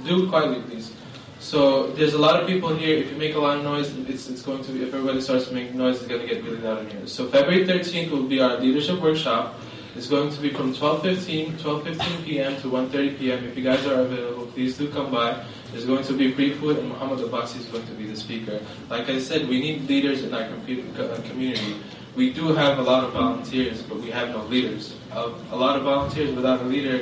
do 0.04 0.28
quietly, 0.28 0.60
please. 0.62 0.92
So 1.38 1.92
there's 1.92 2.14
a 2.14 2.18
lot 2.18 2.40
of 2.40 2.48
people 2.48 2.74
here. 2.74 2.98
If 2.98 3.12
you 3.12 3.16
make 3.16 3.36
a 3.36 3.38
lot 3.38 3.58
of 3.58 3.62
noise, 3.62 3.96
it's, 4.08 4.28
it's 4.28 4.42
going 4.42 4.64
to 4.64 4.72
be, 4.72 4.82
if 4.82 4.92
everybody 4.92 5.20
starts 5.20 5.46
to 5.46 5.54
make 5.54 5.72
noise, 5.74 5.98
it's 5.98 6.08
going 6.08 6.20
to 6.20 6.26
get 6.26 6.42
really 6.42 6.58
loud 6.58 6.80
in 6.80 6.90
here. 6.90 7.06
So 7.06 7.28
February 7.28 7.64
13th 7.64 8.10
will 8.10 8.24
be 8.24 8.40
our 8.40 8.58
leadership 8.58 9.00
workshop. 9.00 9.54
It's 9.94 10.08
going 10.08 10.32
to 10.32 10.40
be 10.40 10.50
from 10.50 10.74
12.15, 10.74 11.52
12.15 11.58 12.24
p.m. 12.24 12.56
to 12.62 12.68
1.30 12.68 13.18
p.m. 13.18 13.44
If 13.44 13.56
you 13.56 13.62
guys 13.62 13.86
are 13.86 14.00
available, 14.00 14.46
please 14.46 14.76
do 14.76 14.88
come 14.88 15.12
by. 15.12 15.44
There's 15.70 15.84
going 15.84 16.02
to 16.02 16.14
be 16.14 16.32
free 16.32 16.54
food 16.54 16.78
and 16.78 16.88
Muhammad 16.88 17.20
Abbasi 17.20 17.60
is 17.60 17.66
going 17.66 17.86
to 17.86 17.92
be 17.92 18.06
the 18.06 18.16
speaker. 18.16 18.60
Like 18.90 19.08
I 19.08 19.20
said, 19.20 19.48
we 19.48 19.60
need 19.60 19.88
leaders 19.88 20.24
in 20.24 20.34
our 20.34 20.42
uh, 20.42 21.20
community. 21.28 21.76
We 22.16 22.32
do 22.32 22.48
have 22.48 22.78
a 22.78 22.82
lot 22.82 23.04
of 23.04 23.12
volunteers, 23.12 23.82
but 23.82 24.00
we 24.00 24.10
have 24.10 24.30
no 24.30 24.42
leaders. 24.44 24.96
Uh, 25.14 25.30
a 25.50 25.56
lot 25.56 25.76
of 25.76 25.82
volunteers 25.82 26.34
without 26.34 26.60
a 26.62 26.64
leader, 26.64 26.96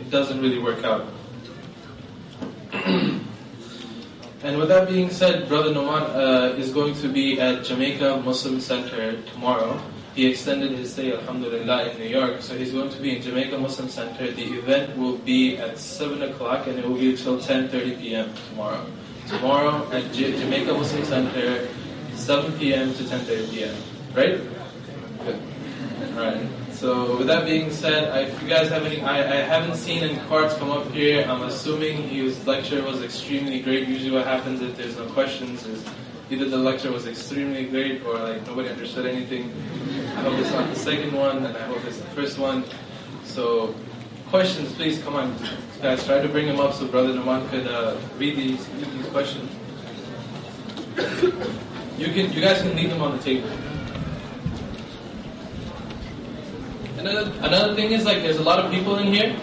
it 0.00 0.10
doesn't 0.10 0.40
really 0.40 0.58
work 0.58 0.84
out. 0.84 1.06
And 4.42 4.58
with 4.58 4.68
that 4.68 4.86
being 4.86 5.10
said, 5.10 5.48
Brother 5.48 5.74
Nouman 5.74 6.02
uh, 6.14 6.54
is 6.54 6.70
going 6.72 6.94
to 7.02 7.08
be 7.08 7.40
at 7.40 7.64
Jamaica 7.64 8.22
Muslim 8.24 8.60
Center 8.60 9.20
tomorrow. 9.22 9.80
He 10.14 10.26
extended 10.26 10.70
his 10.70 10.92
stay, 10.92 11.12
alhamdulillah, 11.12 11.90
in 11.90 11.98
New 11.98 12.06
York, 12.06 12.42
so 12.42 12.56
he's 12.56 12.70
going 12.70 12.90
to 12.90 13.00
be 13.00 13.16
in 13.16 13.22
Jamaica 13.22 13.58
Muslim 13.58 13.88
Center. 13.88 14.30
The 14.30 14.44
event 14.44 14.96
will 14.96 15.18
be 15.18 15.56
at 15.56 15.78
7 15.78 16.22
o'clock 16.22 16.68
and 16.68 16.78
it 16.78 16.86
will 16.86 16.94
be 16.94 17.10
until 17.10 17.38
10.30 17.38 17.98
p.m. 17.98 18.32
tomorrow. 18.50 18.86
Tomorrow 19.26 19.90
at 19.90 20.12
J- 20.12 20.38
Jamaica 20.38 20.74
Muslim 20.74 21.04
Center, 21.04 21.66
7 22.14 22.58
p.m. 22.58 22.94
to 22.94 23.02
10.30 23.02 23.50
p.m. 23.50 23.74
Right? 24.14 24.40
Good. 25.24 25.42
Alright. 26.14 26.46
So 26.76 27.16
with 27.16 27.26
that 27.28 27.46
being 27.46 27.70
said, 27.70 28.28
if 28.28 28.42
you 28.42 28.48
guys 28.50 28.68
have 28.68 28.84
any, 28.84 29.00
I, 29.00 29.20
I 29.20 29.36
haven't 29.36 29.76
seen 29.76 30.02
any 30.02 30.18
cards 30.28 30.52
come 30.58 30.70
up 30.70 30.90
here. 30.90 31.24
I'm 31.26 31.40
assuming 31.44 32.06
his 32.06 32.46
lecture 32.46 32.82
was 32.82 33.02
extremely 33.02 33.60
great. 33.60 33.88
Usually 33.88 34.10
what 34.10 34.26
happens 34.26 34.60
if 34.60 34.76
there's 34.76 34.98
no 34.98 35.06
questions 35.06 35.64
is 35.64 35.82
either 36.28 36.44
the 36.50 36.58
lecture 36.58 36.92
was 36.92 37.06
extremely 37.06 37.64
great 37.64 38.04
or 38.04 38.18
like 38.18 38.46
nobody 38.46 38.68
understood 38.68 39.06
anything. 39.06 39.50
I 40.18 40.20
hope 40.20 40.38
it's 40.38 40.50
not 40.50 40.68
the 40.68 40.76
second 40.78 41.14
one 41.14 41.46
and 41.46 41.56
I 41.56 41.62
hope 41.62 41.82
it's 41.86 41.96
the 41.96 42.08
first 42.08 42.38
one. 42.38 42.62
So 43.24 43.74
questions, 44.28 44.70
please 44.74 45.02
come 45.02 45.16
on. 45.16 45.34
Guys, 45.80 46.04
try 46.04 46.20
to 46.20 46.28
bring 46.28 46.46
them 46.46 46.60
up 46.60 46.74
so 46.74 46.86
Brother 46.88 47.14
Nouman 47.14 47.48
could 47.48 47.66
uh, 47.68 47.96
read 48.18 48.36
these, 48.36 48.68
read 48.68 48.92
these 48.92 49.06
questions. 49.06 49.50
You 51.96 52.12
can, 52.12 52.30
you 52.34 52.42
guys 52.42 52.60
can 52.60 52.76
leave 52.76 52.90
them 52.90 53.00
on 53.00 53.16
the 53.16 53.22
table. 53.22 53.48
Another, 57.06 57.30
another 57.46 57.74
thing 57.76 57.92
is 57.92 58.04
like 58.04 58.22
there's 58.22 58.38
a 58.38 58.42
lot 58.42 58.58
of 58.58 58.68
people 58.72 58.96
in 58.96 59.06
here, 59.14 59.38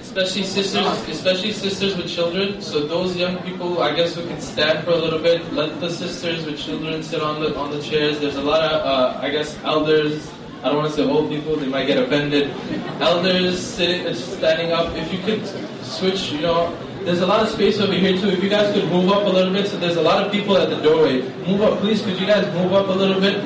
especially 0.00 0.44
sisters, 0.44 0.86
especially 1.08 1.50
sisters 1.50 1.96
with 1.96 2.06
children. 2.06 2.62
So 2.62 2.86
those 2.86 3.16
young 3.16 3.38
people, 3.38 3.82
I 3.82 3.92
guess, 3.96 4.14
who 4.14 4.24
can 4.28 4.40
stand 4.40 4.84
for 4.84 4.92
a 4.92 4.96
little 4.96 5.18
bit, 5.18 5.52
let 5.52 5.80
the 5.80 5.90
sisters 5.90 6.46
with 6.46 6.60
children 6.60 7.02
sit 7.02 7.20
on 7.20 7.40
the 7.40 7.56
on 7.56 7.72
the 7.72 7.82
chairs. 7.82 8.20
There's 8.20 8.36
a 8.36 8.42
lot 8.42 8.62
of, 8.62 8.86
uh, 8.86 9.18
I 9.20 9.30
guess, 9.30 9.58
elders. 9.64 10.30
I 10.62 10.68
don't 10.68 10.76
want 10.76 10.90
to 10.90 10.94
say 10.94 11.02
old 11.02 11.30
people; 11.30 11.56
they 11.56 11.66
might 11.66 11.88
get 11.88 11.98
offended. 11.98 12.54
Elders 13.00 13.58
sitting, 13.60 14.06
uh, 14.06 14.14
standing 14.14 14.70
up. 14.70 14.94
If 14.94 15.12
you 15.12 15.18
could 15.18 15.44
switch, 15.82 16.30
you 16.30 16.42
know. 16.42 16.78
There's 17.02 17.22
a 17.22 17.26
lot 17.26 17.42
of 17.42 17.48
space 17.48 17.80
over 17.80 17.92
here 17.92 18.16
too. 18.16 18.28
If 18.28 18.40
you 18.40 18.48
guys 18.48 18.72
could 18.72 18.88
move 18.88 19.10
up 19.10 19.26
a 19.26 19.30
little 19.30 19.52
bit, 19.52 19.66
so 19.66 19.78
there's 19.78 19.96
a 19.96 20.02
lot 20.02 20.24
of 20.24 20.30
people 20.30 20.56
at 20.56 20.70
the 20.70 20.80
doorway. 20.80 21.22
Move 21.44 21.62
up, 21.62 21.80
please. 21.80 22.02
Could 22.02 22.20
you 22.20 22.26
guys 22.28 22.46
move 22.54 22.72
up 22.72 22.86
a 22.86 22.92
little 22.92 23.20
bit 23.20 23.42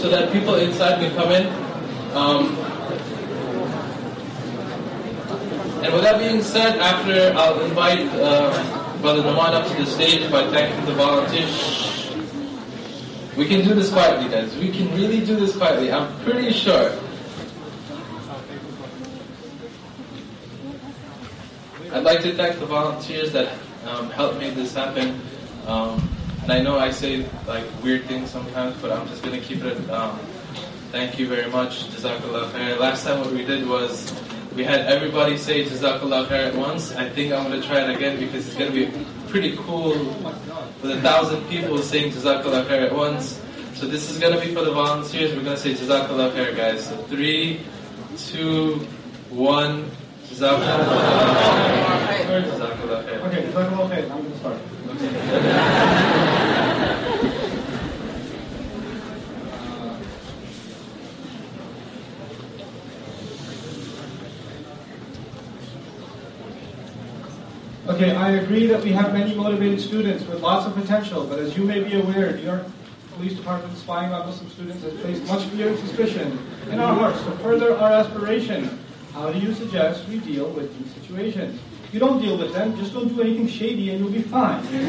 so 0.00 0.08
that 0.08 0.32
people 0.32 0.54
inside 0.54 1.00
can 1.00 1.14
come 1.14 1.32
in? 1.32 1.65
Um, 2.16 2.46
and 5.84 5.92
with 5.92 6.02
that 6.02 6.18
being 6.18 6.42
said, 6.42 6.78
after 6.78 7.36
I'll 7.36 7.60
invite 7.60 8.08
uh, 8.14 8.96
Brother 9.02 9.22
Nouman 9.22 9.52
up 9.52 9.68
to 9.68 9.74
the 9.74 9.84
stage 9.84 10.30
by 10.30 10.50
thanking 10.50 10.86
the 10.86 10.94
volunteers. 10.94 12.10
We 13.36 13.46
can 13.46 13.62
do 13.62 13.74
this 13.74 13.92
quietly, 13.92 14.30
guys. 14.30 14.56
We 14.56 14.70
can 14.70 14.90
really 14.94 15.20
do 15.26 15.36
this 15.36 15.54
quietly. 15.54 15.92
I'm 15.92 16.08
pretty 16.20 16.52
sure. 16.52 16.98
I'd 21.92 22.02
like 22.02 22.22
to 22.22 22.34
thank 22.34 22.58
the 22.58 22.66
volunteers 22.66 23.32
that 23.32 23.52
um, 23.84 24.08
helped 24.10 24.38
make 24.38 24.54
this 24.54 24.74
happen. 24.74 25.20
Um, 25.66 26.08
and 26.44 26.50
I 26.50 26.62
know 26.62 26.78
I 26.78 26.90
say 26.90 27.28
like 27.46 27.64
weird 27.82 28.06
things 28.06 28.30
sometimes, 28.30 28.74
but 28.80 28.90
I'm 28.90 29.06
just 29.06 29.22
gonna 29.22 29.40
keep 29.40 29.62
it. 29.62 29.90
Um, 29.90 30.18
thank 30.92 31.18
you 31.18 31.28
very 31.28 31.50
much, 31.50 31.86
Jazakallah 31.88 32.50
khair. 32.50 32.78
Last 32.78 33.04
time 33.04 33.20
what 33.20 33.32
we 33.32 33.44
did 33.44 33.66
was 33.66 34.12
we 34.54 34.64
had 34.64 34.80
everybody 34.86 35.36
say 35.36 35.64
Jazakallah 35.64 36.26
khair 36.28 36.48
at 36.48 36.54
once. 36.54 36.94
I 36.94 37.08
think 37.08 37.32
I'm 37.32 37.44
gonna 37.44 37.62
try 37.62 37.80
it 37.82 37.94
again 37.94 38.18
because 38.18 38.46
it's 38.46 38.56
gonna 38.56 38.70
be 38.70 38.90
pretty 39.28 39.56
cool 39.56 39.98
with 40.82 40.90
a 40.90 41.00
thousand 41.00 41.46
people 41.48 41.78
saying 41.78 42.12
Jazakallah 42.12 42.66
khair 42.66 42.86
at 42.86 42.94
once. 42.94 43.40
So 43.74 43.86
this 43.86 44.10
is 44.10 44.18
gonna 44.18 44.40
be 44.40 44.54
for 44.54 44.62
the 44.62 44.72
volunteers. 44.72 45.34
We're 45.34 45.44
gonna 45.44 45.56
say 45.56 45.74
Jazakallah 45.74 46.32
khair, 46.32 46.56
guys. 46.56 46.88
So 46.88 46.96
three, 47.08 47.60
two, 48.16 48.86
one. 49.30 49.90
Jazakallah 50.28 50.86
khair. 53.04 53.20
Okay, 53.26 53.42
Jazakallah 53.44 53.90
khair. 53.90 54.10
I'm 54.10 54.22
going 54.22 54.32
to 54.32 54.38
start. 54.38 56.12
Okay, 67.96 68.12
I 68.14 68.32
agree 68.32 68.66
that 68.66 68.84
we 68.84 68.92
have 68.92 69.14
many 69.14 69.34
motivated 69.34 69.80
students 69.80 70.22
with 70.26 70.42
lots 70.42 70.66
of 70.66 70.74
potential, 70.74 71.24
but 71.24 71.38
as 71.38 71.56
you 71.56 71.64
may 71.64 71.82
be 71.82 71.98
aware, 71.98 72.36
New 72.36 72.42
York 72.42 72.66
Police 73.14 73.32
Department 73.32 73.74
spying 73.78 74.12
on 74.12 74.26
Muslim 74.26 74.50
students 74.50 74.82
has 74.82 74.92
placed 75.00 75.24
much 75.24 75.44
fear 75.44 75.68
and 75.68 75.78
suspicion 75.78 76.38
in 76.70 76.78
our 76.78 76.94
hearts. 76.94 77.22
To 77.22 77.30
further 77.38 77.74
our 77.74 77.90
aspiration, 77.90 78.78
how 79.14 79.32
do 79.32 79.38
you 79.38 79.54
suggest 79.54 80.06
we 80.08 80.18
deal 80.18 80.50
with 80.50 80.78
these 80.78 80.92
situations? 80.92 81.58
You 81.90 81.98
don't 81.98 82.20
deal 82.20 82.36
with 82.36 82.52
them, 82.52 82.76
just 82.76 82.92
don't 82.92 83.08
do 83.08 83.22
anything 83.22 83.48
shady 83.48 83.88
and 83.88 84.00
you'll 84.00 84.12
be 84.12 84.20
fine. 84.20 84.62
In 84.66 84.86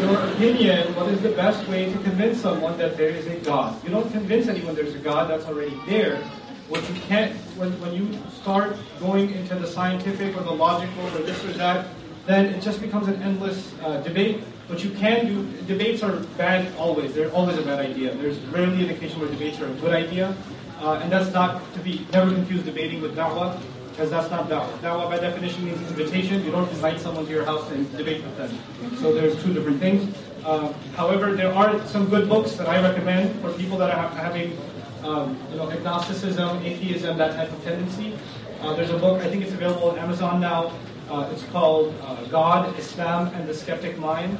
your 0.02 0.20
opinion, 0.20 0.94
what 0.96 1.08
is 1.08 1.22
the 1.22 1.30
best 1.30 1.66
way 1.66 1.90
to 1.90 1.98
convince 2.00 2.42
someone 2.42 2.76
that 2.76 2.98
there 2.98 3.08
is 3.08 3.26
a 3.26 3.36
God? 3.36 3.82
You 3.82 3.88
don't 3.88 4.12
convince 4.12 4.48
anyone 4.48 4.74
there's 4.74 4.94
a 4.94 4.98
God 4.98 5.30
that's 5.30 5.46
already 5.46 5.80
there. 5.86 6.22
What 6.68 6.86
you 6.88 6.94
can't, 7.02 7.34
when, 7.56 7.72
when 7.80 7.94
you 7.94 8.18
start 8.42 8.76
going 9.00 9.30
into 9.30 9.54
the 9.54 9.66
scientific 9.66 10.36
or 10.36 10.42
the 10.42 10.52
logical 10.52 11.06
or 11.06 11.22
this 11.22 11.42
or 11.44 11.52
that, 11.54 11.86
then 12.26 12.46
it 12.46 12.60
just 12.60 12.80
becomes 12.80 13.08
an 13.08 13.22
endless 13.22 13.72
uh, 13.82 14.00
debate. 14.02 14.42
What 14.66 14.84
you 14.84 14.90
can 14.90 15.26
do, 15.26 15.50
debates 15.66 16.02
are 16.02 16.16
bad 16.36 16.76
always. 16.76 17.14
They're 17.14 17.32
always 17.32 17.56
a 17.56 17.62
bad 17.62 17.78
idea. 17.78 18.14
There's 18.14 18.38
rarely 18.52 18.84
an 18.84 18.90
occasion 18.90 19.18
where 19.18 19.30
debates 19.30 19.58
are 19.60 19.66
a 19.66 19.74
good 19.76 19.94
idea. 19.94 20.36
Uh, 20.80 21.00
and 21.02 21.10
that's 21.10 21.32
not 21.32 21.62
to 21.72 21.80
be, 21.80 22.06
never 22.12 22.30
confuse 22.30 22.62
debating 22.62 23.00
with 23.00 23.16
da'wah. 23.16 23.58
because 23.98 24.10
that's 24.10 24.30
not 24.30 24.48
dawah. 24.48 24.70
Dawah 24.78 25.10
by 25.10 25.18
definition 25.18 25.64
means 25.64 25.80
invitation. 25.88 26.44
You 26.44 26.52
don't 26.52 26.68
invite 26.68 27.00
someone 27.00 27.26
to 27.26 27.32
your 27.32 27.44
house 27.44 27.68
and 27.72 27.90
debate 27.96 28.22
with 28.22 28.36
them. 28.36 28.96
So 28.98 29.12
there's 29.12 29.42
two 29.42 29.52
different 29.52 29.80
things. 29.80 30.14
Uh, 30.44 30.72
however, 30.94 31.34
there 31.34 31.52
are 31.52 31.84
some 31.86 32.08
good 32.08 32.28
books 32.28 32.52
that 32.52 32.68
I 32.68 32.80
recommend 32.80 33.40
for 33.40 33.52
people 33.54 33.76
that 33.78 33.90
are 33.90 34.08
having 34.10 34.56
um, 35.02 35.38
you 35.50 35.56
know, 35.56 35.68
agnosticism, 35.70 36.62
atheism, 36.64 37.16
that 37.18 37.34
type 37.34 37.52
of 37.52 37.62
tendency. 37.64 38.16
Uh, 38.60 38.74
there's 38.74 38.90
a 38.90 38.98
book, 38.98 39.22
I 39.22 39.28
think 39.28 39.42
it's 39.42 39.52
available 39.52 39.90
on 39.90 39.98
Amazon 39.98 40.40
now. 40.40 40.72
Uh, 41.08 41.30
it's 41.32 41.44
called 41.44 41.94
uh, 42.02 42.24
God, 42.24 42.78
Islam, 42.78 43.28
and 43.34 43.48
the 43.48 43.54
Skeptic 43.54 43.98
Mind. 43.98 44.36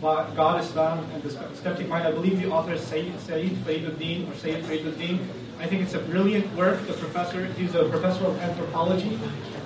God, 0.00 0.60
Islam, 0.62 1.04
and 1.14 1.22
the 1.22 1.30
Skeptic 1.54 1.88
Mind. 1.88 2.06
I 2.06 2.12
believe 2.12 2.40
the 2.40 2.50
author 2.50 2.74
is 2.74 2.82
Sayyid, 2.82 3.18
Sayyid 3.20 3.52
Faiduddin 3.64 4.30
or 4.30 4.34
Sayyid 4.36 4.64
Faiduddin. 4.64 5.26
I 5.58 5.66
think 5.66 5.82
it's 5.82 5.94
a 5.94 5.98
brilliant 5.98 6.54
work. 6.54 6.86
The 6.86 6.92
professor, 6.92 7.46
he's 7.46 7.74
a 7.74 7.88
professor 7.88 8.26
of 8.26 8.38
anthropology, 8.38 9.18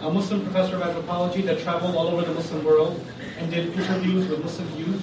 a 0.03 0.11
Muslim 0.11 0.43
professor 0.43 0.77
of 0.77 0.83
anthropology 0.83 1.43
that 1.43 1.59
traveled 1.61 1.97
all 1.97 2.09
over 2.09 2.23
the 2.23 2.33
Muslim 2.33 2.65
world 2.65 3.05
and 3.39 3.51
did 3.51 3.77
interviews 3.77 4.29
with 4.29 4.43
Muslim 4.43 4.69
youth 4.79 5.03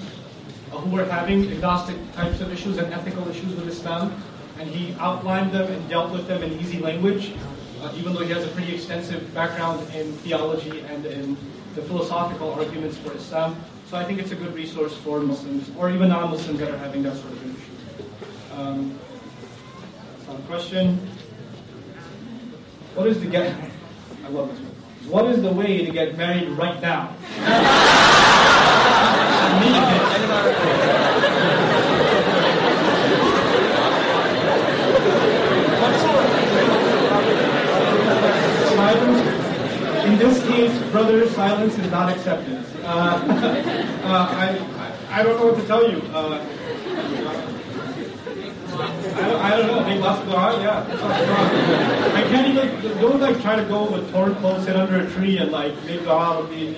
uh, 0.72 0.78
who 0.78 0.96
were 0.96 1.06
having 1.06 1.52
agnostic 1.52 1.98
types 2.14 2.40
of 2.40 2.52
issues 2.52 2.78
and 2.78 2.94
ethical 2.94 3.28
issues 3.28 3.54
with 3.56 3.68
Islam. 3.68 4.16
And 4.60 4.70
he 4.70 4.96
outlined 5.00 5.52
them 5.52 5.72
and 5.72 5.90
dealt 5.90 6.12
with 6.12 6.28
them 6.28 6.44
in 6.44 6.60
easy 6.60 6.80
language, 6.80 7.34
uh, 7.82 7.94
even 7.96 8.14
though 8.14 8.24
he 8.24 8.32
has 8.32 8.44
a 8.44 8.50
pretty 8.50 8.74
extensive 8.76 9.34
background 9.34 9.82
in 9.94 10.12
theology 10.24 10.82
and 10.82 11.06
in 11.06 11.38
the 11.76 11.82
philosophical 11.82 12.54
arguments 12.54 12.98
for 12.98 13.14
Islam. 13.14 13.56
So 13.90 13.98
I 13.98 14.04
think 14.04 14.20
it's 14.20 14.32
a 14.32 14.36
good 14.36 14.54
resource 14.54 14.96
for 14.98 15.20
Muslims 15.20 15.70
or 15.78 15.90
even 15.92 16.10
non-Muslims 16.10 16.60
that 16.60 16.72
are 16.72 16.78
having 16.78 17.04
that 17.04 17.16
sort 17.16 17.32
of 17.34 17.46
issue. 17.46 18.60
Um, 18.60 19.00
question. 20.48 20.96
What 22.96 23.08
is 23.08 23.20
the 23.20 23.28
get? 23.28 23.54
I 24.24 24.30
love 24.30 24.50
this 24.50 24.60
one. 24.60 25.12
What 25.12 25.26
is 25.26 25.42
the 25.42 25.52
way 25.52 25.86
to 25.86 25.92
get 25.92 26.18
married 26.18 26.50
right 26.50 26.82
now? 26.82 27.14
In 40.08 40.18
this 40.18 40.42
case, 40.48 40.78
brother, 40.98 41.30
silence 41.30 41.78
is 41.78 41.92
not 41.92 42.12
acceptance. 42.12 42.68
Uh, 42.84 42.88
uh, 44.04 44.28
I, 44.32 45.20
I 45.20 45.24
don't 45.24 45.40
know 45.40 45.48
what 45.52 45.62
to 45.62 45.68
tell 45.68 45.88
you. 45.88 46.02
Uh, 46.12 46.44
I 48.80 49.28
don't, 49.28 49.42
I 49.42 49.58
don't 49.58 49.68
know. 49.68 49.84
Make 49.86 50.02
lots 50.02 50.22
of 50.22 50.28
dua, 50.28 50.60
yeah. 50.60 50.86
I 52.16 52.22
can't 52.30 52.48
even, 52.48 52.98
don't 53.00 53.22
like 53.22 53.40
try 53.42 53.56
to 53.58 53.66
go 53.66 53.92
with 53.92 54.12
torn 54.12 54.34
sit 54.64 54.76
under 54.76 54.98
a 54.98 55.12
tree 55.12 55.38
and 55.38 55.52
like 55.52 55.76
make 55.86 56.02
dua 56.02 56.42
with 56.42 56.50
the 56.50 56.76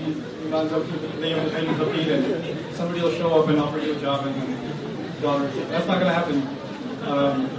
imams 0.47 0.71
of 0.73 0.87
the 1.21 1.39
of 1.39 1.77
the 1.79 2.13
and 2.13 2.75
somebody 2.75 3.01
will 3.01 3.13
show 3.13 3.41
up 3.41 3.47
and 3.47 3.57
offer 3.59 3.79
you 3.79 3.93
a 3.93 3.99
job 4.01 4.27
and 4.27 5.21
daughter. 5.21 5.47
That's 5.69 5.87
not 5.87 6.01
going 6.01 6.11
to 6.11 6.13
happen. 6.13 6.45
Um, 7.07 7.49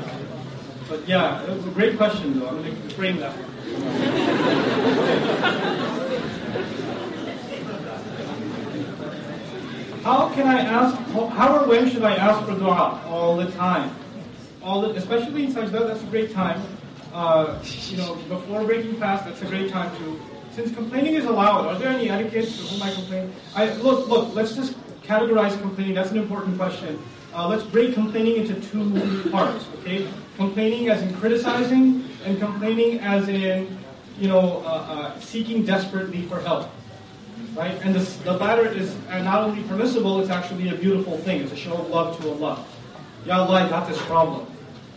but 0.91 1.09
yeah, 1.09 1.43
it 1.43 1.57
was 1.57 1.67
a 1.67 1.71
great 1.71 1.97
question 1.97 2.39
though. 2.39 2.49
I'm 2.49 2.63
to 2.63 2.95
frame 2.95 3.17
that. 3.19 3.35
How 10.11 10.29
can 10.35 10.49
I 10.49 10.61
ask, 10.63 10.97
how 11.39 11.59
or 11.59 11.69
when 11.69 11.89
should 11.89 12.03
I 12.03 12.17
ask 12.17 12.45
for 12.45 12.59
dua? 12.59 13.01
All 13.07 13.37
the 13.37 13.49
time 13.53 13.95
all 14.61 14.81
the, 14.83 14.91
especially 14.91 15.45
in 15.45 15.53
sajda, 15.53 15.87
that's 15.87 16.03
a 16.03 16.07
great 16.07 16.33
time. 16.33 16.61
Uh, 17.13 17.63
you 17.89 17.97
know, 17.97 18.17
before 18.29 18.65
breaking 18.65 18.97
fast, 18.97 19.25
that's 19.25 19.41
a 19.43 19.47
great 19.47 19.71
time 19.71 19.97
to. 19.99 20.21
Since 20.53 20.75
complaining 20.75 21.15
is 21.15 21.27
allowed, 21.27 21.67
are 21.67 21.79
there 21.79 21.91
any 21.91 22.11
etiquettes 22.11 22.57
to 22.57 22.63
whom 22.65 22.83
I 22.83 22.93
complain? 22.93 23.33
I, 23.55 23.73
look, 23.75 24.09
look, 24.09 24.35
let's 24.35 24.57
just 24.57 24.75
categorize 25.03 25.59
complaining. 25.61 25.95
That's 25.95 26.11
an 26.11 26.19
important 26.19 26.59
question. 26.59 27.01
Uh, 27.33 27.47
let's 27.47 27.63
break 27.63 27.95
complaining 27.95 28.37
into 28.37 28.61
two 28.61 29.31
parts, 29.31 29.67
okay? 29.79 30.09
Complaining 30.37 30.89
as 30.89 31.03
in 31.03 31.15
criticizing, 31.15 32.05
and 32.25 32.39
complaining 32.41 32.99
as 32.99 33.29
in, 33.29 33.79
you 34.19 34.27
know, 34.27 34.63
uh, 34.67 35.15
uh 35.15 35.21
seeking 35.21 35.65
desperately 35.65 36.23
for 36.23 36.41
help, 36.41 36.69
right? 37.55 37.79
And 37.83 37.95
this, 37.95 38.17
the 38.19 38.33
latter 38.33 38.67
is 38.67 38.97
not 39.09 39.43
only 39.43 39.63
permissible, 39.65 40.21
it's 40.21 40.31
actually 40.31 40.69
a 40.69 40.75
beautiful 40.75 41.19
thing. 41.19 41.43
It's 41.43 41.53
a 41.53 41.57
show 41.57 41.75
of 41.75 41.89
love 41.89 42.21
to 42.21 42.31
Allah. 42.31 42.65
Ya 43.27 43.43
Allah, 43.43 43.67
I 43.67 43.69
got 43.69 43.89
this 43.89 44.01
problem. 44.03 44.47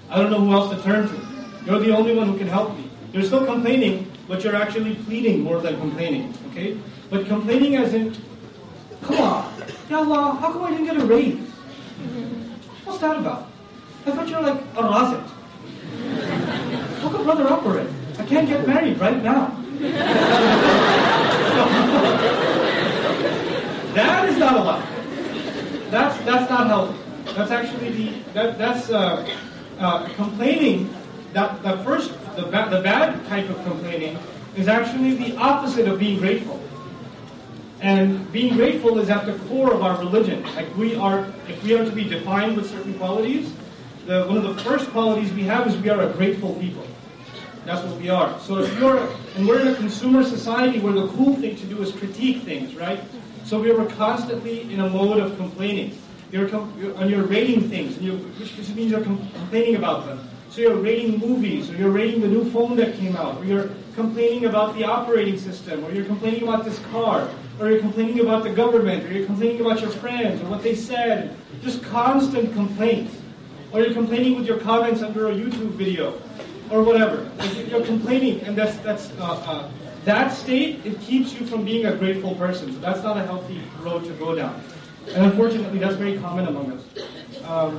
I 0.09 0.17
don't 0.17 0.31
know 0.31 0.39
who 0.39 0.53
else 0.53 0.73
to 0.75 0.81
turn 0.83 1.07
to. 1.07 1.19
You're 1.65 1.79
the 1.79 1.95
only 1.95 2.15
one 2.15 2.27
who 2.27 2.37
can 2.37 2.47
help 2.47 2.75
me. 2.77 2.89
You're 3.11 3.23
still 3.23 3.45
complaining, 3.45 4.11
but 4.27 4.43
you're 4.43 4.55
actually 4.55 4.95
pleading 4.95 5.41
more 5.41 5.59
than 5.59 5.77
complaining. 5.79 6.33
Okay? 6.51 6.77
But 7.09 7.27
complaining 7.27 7.75
as 7.77 7.93
in, 7.93 8.15
come 9.01 9.19
on, 9.19 9.53
Ya 9.89 9.97
Allah, 9.97 10.37
how 10.39 10.51
come 10.51 10.63
I 10.63 10.71
didn't 10.71 10.85
get 10.85 10.97
a 10.97 11.05
raise? 11.05 11.39
What's 12.85 12.99
that 12.99 13.17
about? 13.17 13.49
I 14.05 14.11
thought 14.11 14.27
you 14.27 14.35
were 14.35 14.41
like 14.41 14.61
a 14.75 14.83
razit. 14.83 15.29
Look 17.03 17.13
a 17.19 17.23
brother 17.23 17.47
already. 17.47 17.89
I 18.19 18.25
can't 18.25 18.47
get 18.47 18.67
married 18.67 18.99
right 18.99 19.21
now. 19.23 19.62
That 23.93 24.29
is 24.29 24.37
not 24.37 24.55
allowed. 24.57 24.83
That's 25.89 26.17
that's 26.25 26.49
not 26.49 26.67
healthy. 26.67 26.99
That's 27.35 27.51
actually 27.51 27.89
the 27.91 28.13
that 28.33 28.57
that's 28.57 28.89
uh, 28.89 29.27
uh, 29.79 30.07
complaining. 30.15 30.93
That 31.33 31.63
the 31.63 31.77
first 31.83 32.11
the 32.35 32.43
ba- 32.43 32.67
the 32.69 32.81
bad 32.81 33.25
type 33.27 33.49
of 33.49 33.63
complaining 33.63 34.17
is 34.55 34.67
actually 34.67 35.15
the 35.15 35.35
opposite 35.37 35.87
of 35.87 35.99
being 35.99 36.19
grateful. 36.19 36.59
And 37.81 38.31
being 38.31 38.55
grateful 38.55 38.97
is 38.99 39.09
at 39.09 39.25
the 39.25 39.33
core 39.49 39.73
of 39.73 39.81
our 39.81 39.97
religion. 39.99 40.43
Like 40.55 40.73
we 40.77 40.95
are, 40.95 41.27
if 41.49 41.61
we 41.63 41.75
are 41.75 41.83
to 41.83 41.91
be 41.91 42.05
defined 42.05 42.55
with 42.55 42.69
certain 42.69 42.93
qualities, 42.93 43.51
the, 44.05 44.23
one 44.25 44.37
of 44.37 44.43
the 44.43 44.63
first 44.63 44.89
qualities 44.91 45.33
we 45.33 45.43
have 45.43 45.67
is 45.67 45.75
we 45.77 45.89
are 45.89 46.01
a 46.01 46.13
grateful 46.13 46.53
people. 46.55 46.85
That's 47.65 47.85
what 47.85 47.99
we 47.99 48.09
are. 48.09 48.37
So 48.41 48.59
if 48.59 48.77
you're, 48.77 49.07
and 49.35 49.47
we're 49.47 49.61
in 49.61 49.69
a 49.69 49.75
consumer 49.75 50.23
society 50.23 50.79
where 50.79 50.93
the 50.93 51.07
cool 51.09 51.35
thing 51.35 51.55
to 51.55 51.65
do 51.65 51.81
is 51.81 51.91
critique 51.91 52.43
things, 52.43 52.75
right? 52.75 52.99
So 53.45 53.59
we 53.61 53.71
are 53.71 53.85
constantly 53.85 54.71
in 54.73 54.81
a 54.81 54.89
mode 54.89 55.19
of 55.19 55.37
complaining. 55.37 55.97
You're, 56.31 56.47
you're, 56.47 56.95
and 56.99 57.09
you're 57.09 57.23
rating 57.23 57.69
things, 57.69 57.95
and 57.97 58.05
you 58.05 58.17
which 58.17 58.69
means 58.69 58.91
you're 58.91 59.01
complaining 59.01 59.75
about 59.75 60.05
them. 60.05 60.27
So 60.49 60.61
you're 60.61 60.75
rating 60.75 61.19
movies, 61.19 61.69
or 61.69 61.75
you're 61.75 61.91
rating 61.91 62.21
the 62.21 62.27
new 62.27 62.49
phone 62.51 62.75
that 62.77 62.95
came 62.95 63.15
out, 63.15 63.39
or 63.39 63.45
you're 63.45 63.69
complaining 63.95 64.45
about 64.45 64.75
the 64.75 64.83
operating 64.83 65.37
system, 65.37 65.83
or 65.85 65.91
you're 65.91 66.05
complaining 66.05 66.43
about 66.43 66.65
this 66.65 66.79
car, 66.91 67.29
or 67.59 67.69
you're 67.69 67.79
complaining 67.79 68.19
about 68.19 68.43
the 68.43 68.49
government, 68.49 69.05
or 69.05 69.13
you're 69.13 69.25
complaining 69.25 69.61
about 69.61 69.79
your 69.79 69.91
friends, 69.91 70.41
or 70.41 70.45
what 70.45 70.63
they 70.63 70.75
said. 70.75 71.35
Just 71.61 71.81
constant 71.83 72.53
complaints. 72.53 73.15
Or 73.71 73.81
you're 73.81 73.93
complaining 73.93 74.35
with 74.35 74.45
your 74.45 74.59
comments 74.59 75.01
under 75.01 75.29
a 75.29 75.33
YouTube 75.33 75.71
video, 75.71 76.21
or 76.73 76.81
whatever. 76.81 77.29
You're 77.69 77.85
complaining, 77.85 78.41
and 78.41 78.57
that's, 78.57 78.75
that's 78.77 79.11
uh, 79.19 79.43
uh, 79.45 79.71
that 80.05 80.33
state, 80.33 80.83
it 80.83 80.99
keeps 81.01 81.33
you 81.33 81.45
from 81.45 81.63
being 81.63 81.85
a 81.85 81.95
grateful 81.95 82.33
person. 82.35 82.73
So 82.73 82.79
that's 82.79 83.03
not 83.03 83.15
a 83.15 83.23
healthy 83.23 83.61
road 83.79 84.03
to 84.05 84.11
go 84.13 84.35
down. 84.35 84.59
And 85.09 85.25
unfortunately, 85.25 85.77
that's 85.77 85.95
very 85.95 86.17
common 86.17 86.47
among 86.47 86.71
us. 86.71 86.83
Um, 87.45 87.77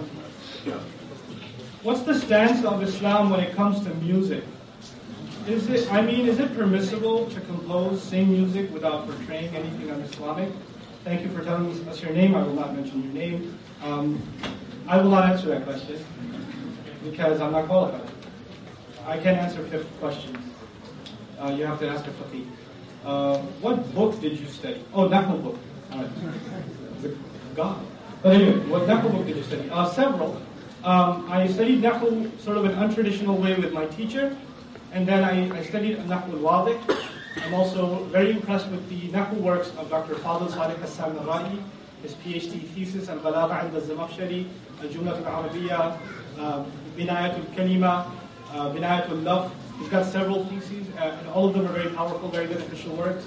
what's 1.82 2.02
the 2.02 2.14
stance 2.14 2.64
of 2.64 2.82
Islam 2.82 3.30
when 3.30 3.40
it 3.40 3.54
comes 3.56 3.84
to 3.84 3.92
music? 3.96 4.44
Is 5.48 5.68
it, 5.68 5.92
I 5.92 6.00
mean, 6.00 6.26
is 6.26 6.38
it 6.38 6.54
permissible 6.54 7.26
to 7.30 7.40
compose, 7.42 8.00
sing 8.02 8.30
music 8.30 8.72
without 8.72 9.06
portraying 9.06 9.54
anything 9.54 9.90
un-Islamic? 9.90 10.50
Thank 11.02 11.22
you 11.22 11.30
for 11.30 11.42
telling 11.44 11.66
us 11.88 12.00
your 12.00 12.12
name. 12.12 12.34
I 12.34 12.42
will 12.42 12.54
not 12.54 12.74
mention 12.74 13.02
your 13.02 13.12
name. 13.12 13.58
Um, 13.82 14.22
I 14.86 14.96
will 14.98 15.10
not 15.10 15.28
answer 15.28 15.48
that 15.48 15.64
question 15.64 16.02
because 17.02 17.40
I'm 17.40 17.52
not 17.52 17.66
qualified. 17.66 18.13
I 19.06 19.18
can't 19.18 19.38
answer 19.38 19.62
fiqh 19.64 19.86
questions. 20.00 20.38
Uh, 21.38 21.50
you 21.50 21.66
have 21.66 21.78
to 21.80 21.88
ask 21.88 22.06
a 22.06 22.10
faqih. 22.10 22.46
Uh, 23.04 23.38
what 23.60 23.94
book 23.94 24.18
did 24.20 24.38
you 24.38 24.46
study? 24.46 24.82
Oh, 24.94 25.08
Nahl 25.08 25.36
book. 25.38 25.58
Right 25.92 26.08
the 27.02 27.16
God. 27.54 27.84
But 28.22 28.36
anyway, 28.36 28.58
what 28.66 28.82
Nahu 28.82 29.12
book 29.12 29.26
did 29.26 29.36
you 29.36 29.42
study? 29.42 29.68
Uh, 29.70 29.86
several. 29.90 30.40
Um, 30.82 31.30
I 31.30 31.46
studied 31.48 31.82
Nahu 31.82 32.30
sort 32.40 32.56
of 32.56 32.64
an 32.64 32.72
untraditional 32.76 33.38
way 33.38 33.54
with 33.54 33.72
my 33.72 33.86
teacher, 33.86 34.36
and 34.92 35.06
then 35.06 35.24
I, 35.24 35.54
I 35.54 35.62
studied 35.62 35.98
Nahu 35.98 36.40
al-Wadih. 36.40 36.80
I'm 37.44 37.54
also 37.54 38.04
very 38.04 38.30
impressed 38.30 38.68
with 38.68 38.88
the 38.88 39.08
Nahu 39.08 39.34
works 39.40 39.68
of 39.76 39.90
Dr. 39.90 40.14
Fadl 40.14 40.48
Sadiq 40.48 40.78
Hassan 40.78 41.16
his 42.02 42.14
PhD 42.14 42.60
thesis 42.68 43.08
on 43.08 43.20
Balagha 43.20 43.64
and 43.64 43.74
al-Zamakhshari, 43.74 44.46
al-Jumlat 44.82 45.24
al-Arabiya, 45.24 45.98
uh, 46.38 46.64
Binayat 46.96 47.38
al-Kalima, 47.38 48.10
uh, 48.54 48.70
Binayat 48.70 49.08
al-Laf. 49.10 49.52
He's 49.78 49.88
got 49.88 50.06
several 50.06 50.44
theses, 50.46 50.86
uh, 50.96 51.16
and 51.18 51.28
all 51.28 51.48
of 51.48 51.54
them 51.54 51.66
are 51.66 51.72
very 51.72 51.90
powerful, 51.90 52.28
very 52.28 52.46
beneficial 52.46 52.94
works. 52.94 53.26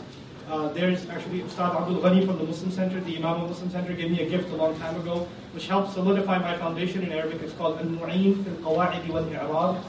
Uh, 0.50 0.70
there's 0.70 1.10
actually 1.10 1.42
Ustad 1.42 1.76
Abdul 1.76 2.00
Ghani 2.02 2.26
from 2.26 2.38
the 2.38 2.46
Muslim 2.46 2.72
Center, 2.72 3.02
the 3.02 3.18
Imam 3.18 3.42
of 3.42 3.50
Muslim 3.50 3.70
Center, 3.70 3.94
gave 3.94 4.10
me 4.10 4.22
a 4.22 4.30
gift 4.30 4.50
a 4.52 4.56
long 4.56 4.80
time 4.80 4.96
ago, 5.02 5.28
which 5.54 5.68
helped 5.68 5.94
solidify 5.94 6.38
my 6.38 6.58
foundation 6.58 7.04
in 7.04 7.12
Arabic. 7.12 7.42
It's 7.42 7.54
called 7.54 7.78
Al-Mu'in 7.80 8.46
fil 8.46 8.54
Qawa'id 8.64 9.08
wal 9.10 9.26
I'rab. 9.26 9.84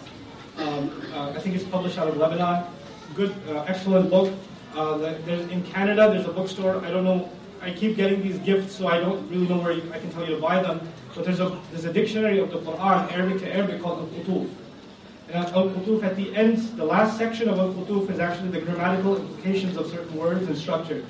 Um, 0.58 0.90
uh, 1.14 1.30
I 1.30 1.38
think 1.38 1.54
it's 1.54 1.64
published 1.64 1.98
out 1.98 2.08
of 2.08 2.16
Lebanon. 2.16 2.64
good, 3.14 3.32
uh, 3.48 3.64
excellent 3.68 4.10
book. 4.10 4.34
Uh, 4.74 4.98
there's, 4.98 5.48
in 5.52 5.62
Canada, 5.62 6.10
there's 6.10 6.26
a 6.26 6.32
bookstore. 6.32 6.84
I 6.84 6.90
don't 6.90 7.04
know. 7.04 7.30
I 7.62 7.70
keep 7.70 7.96
getting 7.96 8.22
these 8.22 8.38
gifts, 8.38 8.74
so 8.74 8.88
I 8.88 8.98
don't 8.98 9.28
really 9.30 9.48
know 9.48 9.58
where 9.58 9.72
you, 9.72 9.82
I 9.92 9.98
can 9.98 10.10
tell 10.10 10.28
you 10.28 10.34
to 10.34 10.40
buy 10.40 10.60
them. 10.62 10.80
But 11.14 11.24
there's 11.24 11.40
a 11.40 11.56
there's 11.70 11.84
a 11.84 11.92
dictionary 11.92 12.38
of 12.38 12.50
the 12.50 12.58
Quran, 12.58 13.10
Arabic 13.12 13.38
to 13.40 13.54
Arabic, 13.54 13.82
called 13.82 14.00
Al-Qutuf. 14.00 14.48
Al-Qutuf 15.30 16.02
at 16.02 16.16
the 16.16 16.34
end, 16.34 16.58
the 16.76 16.84
last 16.84 17.18
section 17.18 17.48
of 17.48 17.58
Al-Qutuf 17.58 18.10
is 18.10 18.18
actually 18.18 18.48
the 18.48 18.60
grammatical 18.60 19.16
implications 19.16 19.76
of 19.76 19.86
certain 19.90 20.16
words 20.16 20.46
and 20.46 20.56
structures. 20.56 21.04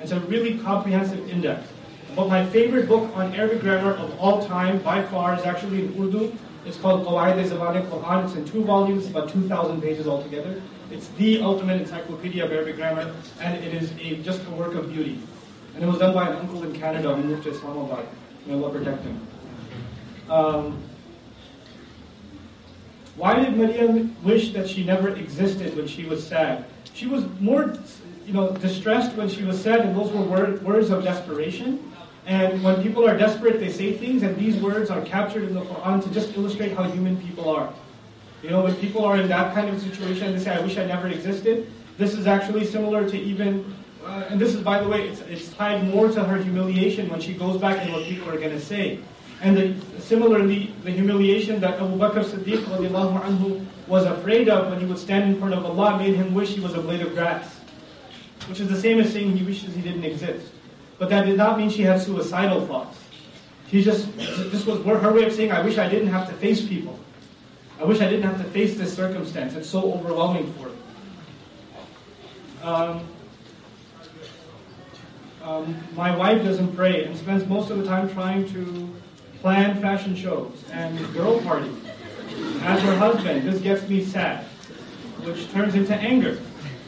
It's 0.00 0.12
a 0.12 0.20
really 0.20 0.58
comprehensive 0.58 1.28
index. 1.28 1.68
But 2.16 2.28
my 2.28 2.46
favorite 2.46 2.88
book 2.88 3.14
on 3.14 3.34
Arabic 3.34 3.60
grammar 3.60 3.92
of 3.92 4.18
all 4.18 4.44
time, 4.46 4.78
by 4.78 5.02
far, 5.02 5.38
is 5.38 5.44
actually 5.44 5.84
in 5.84 6.02
Urdu. 6.02 6.32
It's 6.64 6.78
called 6.78 7.06
Qawaid 7.06 7.46
Zaman 7.46 7.82
Quran. 7.86 8.24
It's 8.24 8.34
in 8.34 8.44
two 8.46 8.64
volumes, 8.64 9.06
about 9.06 9.28
2,000 9.28 9.82
pages 9.82 10.06
altogether. 10.06 10.62
It's 10.90 11.08
the 11.18 11.42
ultimate 11.42 11.80
encyclopedia 11.80 12.44
of 12.44 12.52
Arabic 12.52 12.76
grammar, 12.76 13.14
and 13.40 13.62
it 13.62 13.74
is 13.74 13.92
a, 14.00 14.16
just 14.22 14.46
a 14.46 14.50
work 14.52 14.74
of 14.74 14.90
beauty. 14.90 15.20
And 15.74 15.84
it 15.84 15.86
was 15.86 15.98
done 15.98 16.14
by 16.14 16.28
an 16.28 16.36
uncle 16.36 16.64
in 16.64 16.72
Canada 16.72 17.14
who 17.14 17.22
moved 17.22 17.44
to 17.44 17.50
Islamabad. 17.50 18.06
May 18.46 18.54
Allah 18.54 18.72
protect 18.72 19.02
him. 19.02 19.26
Um, 20.30 20.82
why 23.18 23.40
did 23.40 23.56
Maryam 23.56 24.16
wish 24.22 24.52
that 24.52 24.68
she 24.68 24.84
never 24.84 25.08
existed 25.08 25.76
when 25.76 25.88
she 25.88 26.04
was 26.04 26.24
sad? 26.24 26.64
She 26.94 27.06
was 27.06 27.24
more, 27.40 27.76
you 28.24 28.32
know, 28.32 28.52
distressed 28.52 29.16
when 29.16 29.28
she 29.28 29.42
was 29.42 29.60
sad, 29.60 29.80
and 29.80 29.96
those 29.96 30.12
were 30.12 30.22
word, 30.22 30.62
words 30.62 30.90
of 30.90 31.02
desperation. 31.02 31.92
And 32.26 32.62
when 32.62 32.80
people 32.80 33.08
are 33.08 33.18
desperate, 33.18 33.58
they 33.58 33.72
say 33.72 33.92
things, 33.92 34.22
and 34.22 34.36
these 34.36 34.62
words 34.62 34.88
are 34.88 35.02
captured 35.02 35.42
in 35.42 35.54
the 35.54 35.62
Quran 35.62 36.00
to 36.04 36.10
just 36.10 36.36
illustrate 36.36 36.76
how 36.76 36.84
human 36.84 37.16
people 37.16 37.50
are. 37.50 37.72
You 38.42 38.50
know, 38.50 38.62
when 38.62 38.76
people 38.76 39.04
are 39.04 39.16
in 39.16 39.28
that 39.28 39.52
kind 39.52 39.68
of 39.68 39.82
situation, 39.82 40.28
and 40.28 40.38
they 40.38 40.44
say, 40.44 40.52
I 40.52 40.60
wish 40.60 40.78
I 40.78 40.84
never 40.84 41.08
existed. 41.08 41.72
This 41.96 42.14
is 42.14 42.28
actually 42.28 42.66
similar 42.66 43.08
to 43.08 43.18
even, 43.18 43.74
uh, 44.04 44.26
and 44.28 44.40
this 44.40 44.54
is, 44.54 44.60
by 44.62 44.80
the 44.80 44.88
way, 44.88 45.08
it's, 45.08 45.22
it's 45.22 45.52
tied 45.54 45.82
more 45.88 46.08
to 46.08 46.22
her 46.22 46.36
humiliation 46.36 47.08
when 47.08 47.20
she 47.20 47.34
goes 47.34 47.60
back 47.60 47.78
and 47.82 47.92
what 47.92 48.04
people 48.04 48.30
are 48.30 48.38
going 48.38 48.50
to 48.50 48.60
say. 48.60 49.00
And 49.40 49.56
the, 49.56 50.00
similarly, 50.00 50.74
the 50.82 50.90
humiliation 50.90 51.60
that 51.60 51.74
Abu 51.74 51.96
Bakr 51.96 52.24
Siddiq 52.24 52.64
anhu, 52.64 53.64
was 53.86 54.04
afraid 54.04 54.48
of 54.48 54.70
when 54.70 54.80
he 54.80 54.86
would 54.86 54.98
stand 54.98 55.32
in 55.32 55.38
front 55.38 55.54
of 55.54 55.64
Allah 55.64 55.96
made 55.96 56.14
him 56.14 56.34
wish 56.34 56.50
he 56.54 56.60
was 56.60 56.74
a 56.74 56.82
blade 56.82 57.00
of 57.00 57.14
grass. 57.14 57.56
Which 58.48 58.60
is 58.60 58.68
the 58.68 58.80
same 58.80 59.00
as 59.00 59.12
saying 59.12 59.36
he 59.36 59.44
wishes 59.44 59.74
he 59.74 59.80
didn't 59.80 60.04
exist. 60.04 60.52
But 60.98 61.08
that 61.10 61.26
did 61.26 61.36
not 61.36 61.58
mean 61.58 61.70
she 61.70 61.82
had 61.82 62.00
suicidal 62.00 62.66
thoughts. 62.66 62.98
She 63.70 63.82
just, 63.82 64.14
this 64.16 64.66
was 64.66 64.84
her 64.84 65.12
way 65.12 65.24
of 65.24 65.32
saying, 65.32 65.52
I 65.52 65.62
wish 65.62 65.78
I 65.78 65.88
didn't 65.88 66.08
have 66.08 66.28
to 66.28 66.34
face 66.34 66.66
people. 66.66 66.98
I 67.80 67.84
wish 67.84 68.00
I 68.00 68.08
didn't 68.08 68.24
have 68.24 68.38
to 68.38 68.50
face 68.50 68.76
this 68.76 68.94
circumstance. 68.94 69.54
It's 69.54 69.68
so 69.68 69.92
overwhelming 69.92 70.52
for 70.54 70.68
me. 70.68 70.74
Um, 72.62 73.06
um, 75.44 75.76
my 75.94 76.14
wife 76.16 76.42
doesn't 76.42 76.74
pray 76.74 77.04
and 77.04 77.16
spends 77.16 77.46
most 77.46 77.70
of 77.70 77.78
the 77.78 77.84
time 77.84 78.12
trying 78.12 78.48
to 78.52 78.90
plan 79.40 79.80
fashion 79.80 80.14
shows 80.16 80.64
and 80.72 80.98
girl 81.14 81.40
parties. 81.42 81.74
As 82.62 82.80
her 82.82 82.96
husband, 82.96 83.48
this 83.48 83.60
gets 83.60 83.88
me 83.88 84.04
sad, 84.04 84.44
which 85.22 85.50
turns 85.52 85.74
into 85.74 85.94
anger. 85.94 86.38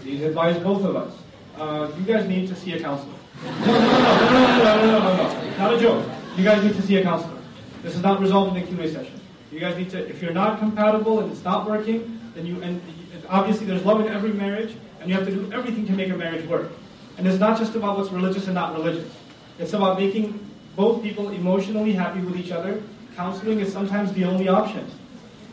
These 0.05 0.23
advise 0.23 0.59
both 0.59 0.85
of 0.85 0.97
us. 0.97 1.15
Uh, 1.57 1.91
you 1.99 2.05
guys 2.05 2.27
need 2.27 2.49
to 2.49 2.55
see 2.55 2.73
a 2.73 2.81
counselor. 2.81 3.15
No, 3.45 3.51
no, 3.51 3.67
no, 3.67 4.59
no, 4.59 4.65
no, 4.65 4.87
no, 4.87 5.17
no, 5.17 5.17
no, 5.17 5.57
Not 5.59 5.75
a 5.75 5.81
joke. 5.81 6.07
You 6.37 6.45
guys 6.45 6.65
need 6.65 6.75
to 6.75 6.83
see 6.83 6.97
a 6.97 7.03
counselor. 7.03 7.39
This 7.83 7.95
is 7.95 8.03
not 8.03 8.21
resolved 8.21 8.57
in 8.57 8.63
the 8.63 8.67
Q&A 8.69 8.89
session. 8.89 9.21
You 9.53 9.61
guys 9.61 9.77
need 9.77 9.91
to, 9.91 10.09
if 10.09 10.23
you're 10.23 10.33
not 10.33 10.59
compatible 10.59 11.21
and 11.21 11.31
it's 11.31 11.45
not 11.45 11.69
working, 11.69 12.21
then 12.35 12.47
you, 12.47 12.63
and 12.63 12.81
obviously 13.29 13.67
there's 13.67 13.85
love 13.85 14.01
in 14.01 14.09
every 14.09 14.33
marriage, 14.33 14.75
and 15.01 15.09
you 15.09 15.15
have 15.15 15.27
to 15.27 15.33
do 15.33 15.51
everything 15.53 15.87
to 15.87 15.93
make 15.93 16.11
a 16.11 16.17
marriage 16.17 16.47
work. 16.47 16.71
And 17.19 17.27
it's 17.27 17.39
not 17.39 17.59
just 17.59 17.75
about 17.75 17.99
what's 17.99 18.11
religious 18.11 18.47
and 18.47 18.55
not 18.55 18.75
religious. 18.75 19.11
It's 19.59 19.73
about 19.73 19.99
making 19.99 20.50
both 20.81 21.03
people 21.03 21.29
emotionally 21.29 21.93
happy 21.93 22.21
with 22.21 22.37
each 22.37 22.51
other. 22.51 22.83
Counseling 23.15 23.61
is 23.61 23.71
sometimes 23.71 24.11
the 24.15 24.25
only 24.25 24.49
option. 24.49 24.91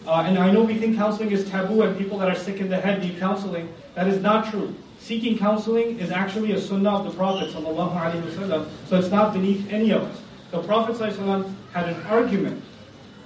Uh, 0.08 0.24
and 0.26 0.40
I 0.40 0.50
know 0.52 0.64
we 0.64 0.78
think 0.78 0.96
counseling 0.96 1.32
is 1.32 1.50
taboo 1.50 1.82
and 1.82 1.98
people 1.98 2.18
that 2.20 2.30
are 2.30 2.40
sick 2.48 2.62
in 2.62 2.70
the 2.70 2.80
head 2.80 3.02
need 3.02 3.20
counseling. 3.20 3.68
That 3.96 4.08
is 4.08 4.22
not 4.22 4.50
true. 4.50 4.74
Seeking 5.00 5.38
counseling 5.38 6.00
is 6.00 6.12
actually 6.12 6.54
a 6.54 6.62
sunnah 6.62 7.00
of 7.00 7.04
the 7.08 7.12
Prophet 7.12 7.52
so 7.52 8.98
it's 9.00 9.12
not 9.12 9.34
beneath 9.34 9.70
any 9.70 9.92
of 9.92 10.04
us. 10.04 10.22
The 10.52 10.64
Prophet 10.64 10.98
had 11.74 11.90
an 11.90 12.02
argument. 12.06 12.64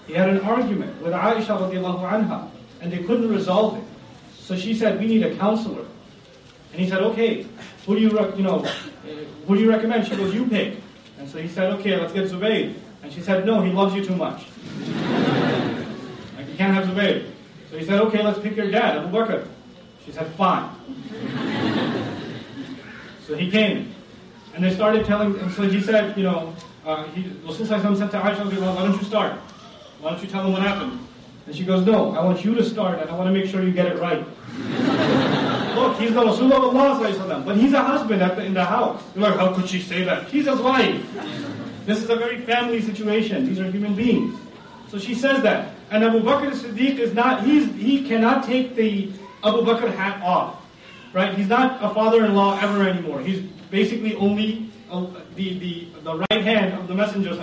He 0.08 0.14
had 0.14 0.30
an 0.30 0.40
argument 0.42 1.00
with 1.04 1.14
Aisha 1.14 1.56
radiallahu 1.64 2.02
anha, 2.02 2.50
and 2.82 2.92
they 2.92 3.04
couldn't 3.04 3.30
resolve 3.30 3.78
it. 3.78 3.84
So 4.40 4.58
she 4.58 4.74
said, 4.74 5.00
we 5.00 5.06
need 5.06 5.22
a 5.24 5.36
counselor. 5.36 5.86
And 6.72 6.82
he 6.82 6.90
said, 6.90 7.02
okay, 7.10 7.46
who 7.86 7.96
do 7.96 8.02
you, 8.02 8.10
you 8.36 8.44
know, 8.44 8.66
who 9.46 9.56
do 9.56 9.62
you 9.62 9.70
recommend? 9.70 10.08
She 10.08 10.16
goes, 10.16 10.34
you 10.34 10.48
pick. 10.48 10.82
And 11.22 11.30
so 11.30 11.40
he 11.40 11.48
said, 11.48 11.72
okay, 11.74 11.96
let's 11.98 12.14
get 12.14 12.28
Zubayr. 12.28 12.74
And 13.04 13.14
she 13.14 13.22
said, 13.22 13.46
no, 13.46 13.62
he 13.62 13.72
loves 13.72 13.94
you 13.94 14.04
too 14.04 14.16
much. 14.16 14.48
like, 16.36 16.50
you 16.50 16.56
can't 16.58 16.74
have 16.74 16.86
Zubayr. 16.86 17.30
So 17.70 17.78
he 17.78 17.86
said, 17.86 18.02
okay, 18.02 18.24
let's 18.24 18.40
pick 18.40 18.56
your 18.56 18.72
dad, 18.72 18.98
Abu 18.98 19.16
Bakr. 19.16 19.48
She 20.04 20.12
said, 20.12 20.26
fine. 20.34 20.68
so 23.28 23.36
he 23.36 23.52
came. 23.52 23.94
And 24.56 24.64
they 24.64 24.74
started 24.74 25.06
telling, 25.06 25.40
and 25.40 25.52
so 25.52 25.62
he 25.62 25.80
said, 25.80 26.18
you 26.18 26.24
know, 26.24 26.56
uh, 26.88 27.04
he, 27.10 27.32
Rasul 27.46 27.68
said 27.68 27.84
to 27.84 27.88
Aisha, 28.18 28.60
why 28.60 28.84
don't 28.84 28.98
you 28.98 29.04
start? 29.04 29.34
Why 30.00 30.10
don't 30.10 30.24
you 30.24 30.28
tell 30.28 30.44
him 30.44 30.54
what 30.54 30.64
happened? 30.64 31.08
And 31.46 31.56
she 31.56 31.66
goes, 31.66 31.86
no, 31.86 32.16
I 32.16 32.26
want 32.26 32.44
you 32.44 32.56
to 32.56 32.64
start 32.64 32.98
and 32.98 33.08
I 33.08 33.16
want 33.16 33.28
to 33.28 33.32
make 33.32 33.46
sure 33.48 33.62
you 33.62 33.72
get 33.72 33.86
it 33.86 34.00
right. 34.00 34.26
Look, 35.76 35.98
he's 35.98 36.14
the 36.14 36.26
Rasul 36.26 36.54
of 36.54 36.76
Allah, 36.76 37.44
but 37.46 37.58
he's 37.58 37.74
a 37.74 37.82
husband 37.82 38.22
the, 38.22 38.44
in 38.44 38.54
the 38.54 38.64
house. 38.64 39.02
You're 39.16 39.30
like, 39.30 39.40
how 39.40 39.54
could 39.54 39.68
she 39.68 39.82
say 39.82 40.04
that? 40.04 40.28
He's 40.28 40.46
his 40.46 40.60
wife. 40.60 41.04
This 41.86 42.04
is 42.04 42.10
a 42.10 42.16
very 42.16 42.42
family 42.42 42.82
situation. 42.82 43.46
These 43.46 43.60
are 43.60 43.70
human 43.72 43.96
beings. 43.96 44.40
So 44.90 45.00
she 45.00 45.16
says 45.16 45.42
that. 45.44 45.74
And 45.90 46.04
Abu 46.04 46.20
Bakr 46.22 46.52
as-Siddiq 46.52 47.00
is 47.00 47.14
not, 47.14 47.44
he's, 47.44 47.66
he 47.76 48.08
cannot 48.08 48.46
take 48.46 48.76
the 48.76 49.12
Abu 49.44 49.62
Bakr 49.62 49.94
hat 49.94 50.22
off. 50.22 50.62
Right? 51.14 51.34
He's 51.34 51.48
not 51.48 51.84
a 51.84 51.94
father-in-law 51.94 52.60
ever 52.62 52.88
anymore. 52.88 53.22
He's 53.22 53.42
basically 53.70 54.16
only 54.16 54.70
a, 54.92 55.06
the, 55.36 55.60
the, 55.60 55.88
the 56.04 56.18
right 56.18 56.44
hand 56.44 56.74
of 56.80 56.88
the 56.88 56.96
Messenger. 56.96 57.36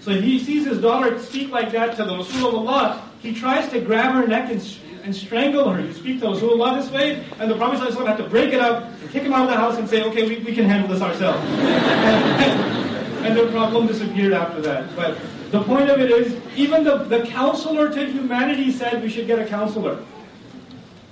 So 0.00 0.12
he 0.12 0.38
sees 0.38 0.64
his 0.66 0.80
daughter 0.80 1.18
speak 1.18 1.50
like 1.50 1.72
that 1.72 1.96
to 1.96 2.04
the 2.04 2.12
Rasulullah. 2.12 3.00
He 3.20 3.34
tries 3.34 3.68
to 3.70 3.80
grab 3.80 4.14
her 4.14 4.26
neck 4.26 4.50
and 4.50 4.60
and 5.02 5.14
strangle 5.14 5.68
her. 5.70 5.80
You 5.80 5.92
speak 5.92 6.20
to 6.20 6.26
Rasulullah 6.26 6.80
this 6.80 6.90
way, 6.90 7.24
and 7.38 7.50
the 7.50 7.56
Prophet 7.56 7.80
ﷺ 7.80 8.06
had 8.06 8.16
to 8.18 8.28
break 8.28 8.52
it 8.52 8.60
up 8.60 8.84
and 8.84 9.10
kick 9.10 9.22
him 9.22 9.32
out 9.32 9.42
of 9.42 9.50
the 9.50 9.56
house 9.56 9.78
and 9.78 9.88
say, 9.88 10.02
okay, 10.04 10.28
we, 10.28 10.38
we 10.44 10.54
can 10.54 10.64
handle 10.64 10.88
this 10.88 11.02
ourselves. 11.02 11.40
and, 11.48 13.26
and 13.26 13.36
the 13.36 13.50
problem 13.50 13.86
disappeared 13.86 14.32
after 14.32 14.60
that. 14.62 14.94
But 14.94 15.18
the 15.50 15.62
point 15.62 15.90
of 15.90 16.00
it 16.00 16.10
is, 16.10 16.40
even 16.56 16.84
the, 16.84 16.98
the 16.98 17.26
counselor 17.26 17.92
to 17.92 18.06
humanity 18.10 18.70
said 18.70 19.02
we 19.02 19.10
should 19.10 19.26
get 19.26 19.38
a 19.38 19.46
counselor. 19.46 20.04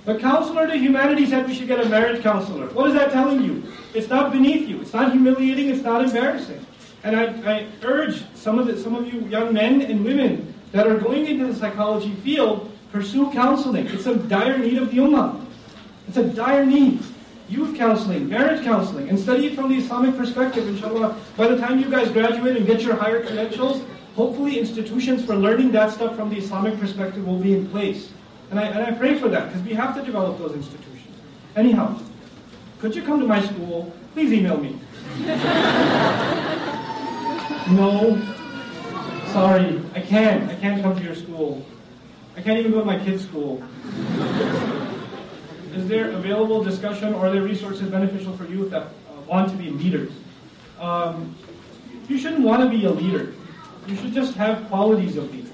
The 0.05 0.17
counselor 0.17 0.67
to 0.67 0.77
humanity 0.77 1.27
said 1.27 1.47
we 1.47 1.53
should 1.53 1.67
get 1.67 1.79
a 1.79 1.87
marriage 1.87 2.23
counselor. 2.23 2.67
What 2.69 2.87
is 2.87 2.95
that 2.95 3.11
telling 3.11 3.43
you? 3.43 3.63
It's 3.93 4.09
not 4.09 4.31
beneath 4.31 4.67
you. 4.67 4.81
It's 4.81 4.93
not 4.93 5.11
humiliating. 5.11 5.69
It's 5.69 5.83
not 5.83 6.03
embarrassing. 6.03 6.65
And 7.03 7.15
I, 7.15 7.25
I 7.51 7.67
urge 7.83 8.23
some 8.33 8.57
of 8.57 8.67
the, 8.67 8.77
some 8.81 8.95
of 8.95 9.11
you 9.11 9.21
young 9.27 9.53
men 9.53 9.81
and 9.81 10.03
women 10.03 10.53
that 10.71 10.87
are 10.87 10.97
going 10.97 11.25
into 11.27 11.47
the 11.47 11.55
psychology 11.55 12.15
field 12.15 12.70
Pursue 12.91 13.31
counseling. 13.31 13.87
It's 13.87 14.05
a 14.05 14.15
dire 14.15 14.57
need 14.57 14.77
of 14.77 14.91
the 14.91 14.97
ummah. 14.97 15.43
It's 16.07 16.17
a 16.17 16.23
dire 16.23 16.65
need. 16.65 17.01
Youth 17.47 17.75
counseling, 17.77 18.29
marriage 18.29 18.63
counseling, 18.63 19.09
and 19.09 19.19
study 19.19 19.47
it 19.47 19.55
from 19.55 19.69
the 19.69 19.75
Islamic 19.75 20.15
perspective, 20.15 20.67
inshallah. 20.67 21.17
By 21.35 21.47
the 21.47 21.57
time 21.57 21.79
you 21.79 21.89
guys 21.89 22.09
graduate 22.09 22.55
and 22.55 22.65
get 22.65 22.81
your 22.81 22.95
higher 22.95 23.21
credentials, 23.25 23.83
hopefully 24.15 24.57
institutions 24.57 25.25
for 25.25 25.35
learning 25.35 25.71
that 25.73 25.91
stuff 25.91 26.15
from 26.15 26.29
the 26.29 26.37
Islamic 26.37 26.79
perspective 26.79 27.27
will 27.27 27.39
be 27.39 27.53
in 27.53 27.67
place. 27.69 28.09
And 28.51 28.59
I, 28.59 28.63
and 28.63 28.79
I 28.79 28.91
pray 28.91 29.19
for 29.19 29.27
that, 29.29 29.47
because 29.47 29.61
we 29.63 29.73
have 29.73 29.95
to 29.95 30.01
develop 30.01 30.37
those 30.37 30.53
institutions. 30.53 31.15
Anyhow, 31.57 31.99
could 32.79 32.95
you 32.95 33.01
come 33.01 33.19
to 33.19 33.27
my 33.27 33.45
school? 33.45 33.93
Please 34.13 34.31
email 34.31 34.57
me. 34.57 34.79
no. 37.71 38.21
Sorry, 39.33 39.81
I 39.93 40.01
can't. 40.01 40.49
I 40.49 40.55
can't 40.55 40.81
come 40.81 40.95
to 40.95 41.03
your 41.03 41.15
school. 41.15 41.65
I 42.35 42.41
can't 42.41 42.59
even 42.59 42.71
go 42.71 42.79
to 42.79 42.85
my 42.85 42.97
kid's 42.97 43.23
school. 43.23 43.61
Is 45.73 45.87
there 45.87 46.11
available 46.11 46.63
discussion 46.63 47.13
or 47.13 47.27
are 47.27 47.31
there 47.31 47.41
resources 47.41 47.89
beneficial 47.89 48.35
for 48.35 48.45
youth 48.45 48.71
that 48.71 48.83
uh, 48.83 49.21
want 49.27 49.49
to 49.51 49.55
be 49.57 49.69
leaders? 49.69 50.11
Um, 50.79 51.35
you 52.07 52.17
shouldn't 52.17 52.41
want 52.41 52.61
to 52.63 52.69
be 52.69 52.85
a 52.85 52.91
leader. 52.91 53.33
You 53.87 53.95
should 53.95 54.13
just 54.13 54.33
have 54.35 54.67
qualities 54.67 55.17
of 55.17 55.33
leaders. 55.33 55.51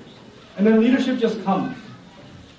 And 0.58 0.66
then 0.66 0.80
leadership 0.80 1.20
just 1.20 1.44
comes. 1.44 1.78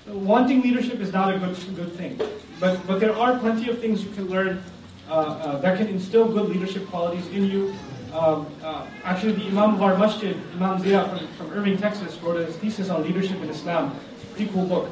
So 0.06 0.16
wanting 0.16 0.62
leadership 0.62 1.00
is 1.00 1.12
not 1.12 1.34
a 1.34 1.38
good, 1.38 1.56
good 1.76 1.92
thing. 1.94 2.20
But, 2.60 2.84
but 2.86 3.00
there 3.00 3.14
are 3.16 3.38
plenty 3.38 3.68
of 3.70 3.80
things 3.80 4.04
you 4.04 4.10
can 4.10 4.28
learn 4.28 4.62
uh, 5.08 5.12
uh, 5.12 5.58
that 5.58 5.78
can 5.78 5.88
instill 5.88 6.28
good 6.28 6.48
leadership 6.48 6.86
qualities 6.88 7.26
in 7.28 7.44
you. 7.44 7.74
Um, 8.18 8.46
uh, 8.64 8.84
actually, 9.04 9.32
the 9.32 9.46
Imam 9.46 9.74
of 9.74 9.82
our 9.82 9.96
masjid, 9.96 10.36
Imam 10.54 10.80
Zia 10.80 11.06
from, 11.08 11.28
from 11.36 11.50
Irving, 11.52 11.78
Texas, 11.78 12.16
wrote 12.20 12.36
a 12.36 12.46
thesis 12.46 12.90
on 12.90 13.04
leadership 13.04 13.40
in 13.42 13.48
Islam. 13.48 13.94
Pretty 14.34 14.50
cool 14.52 14.66
book. 14.66 14.90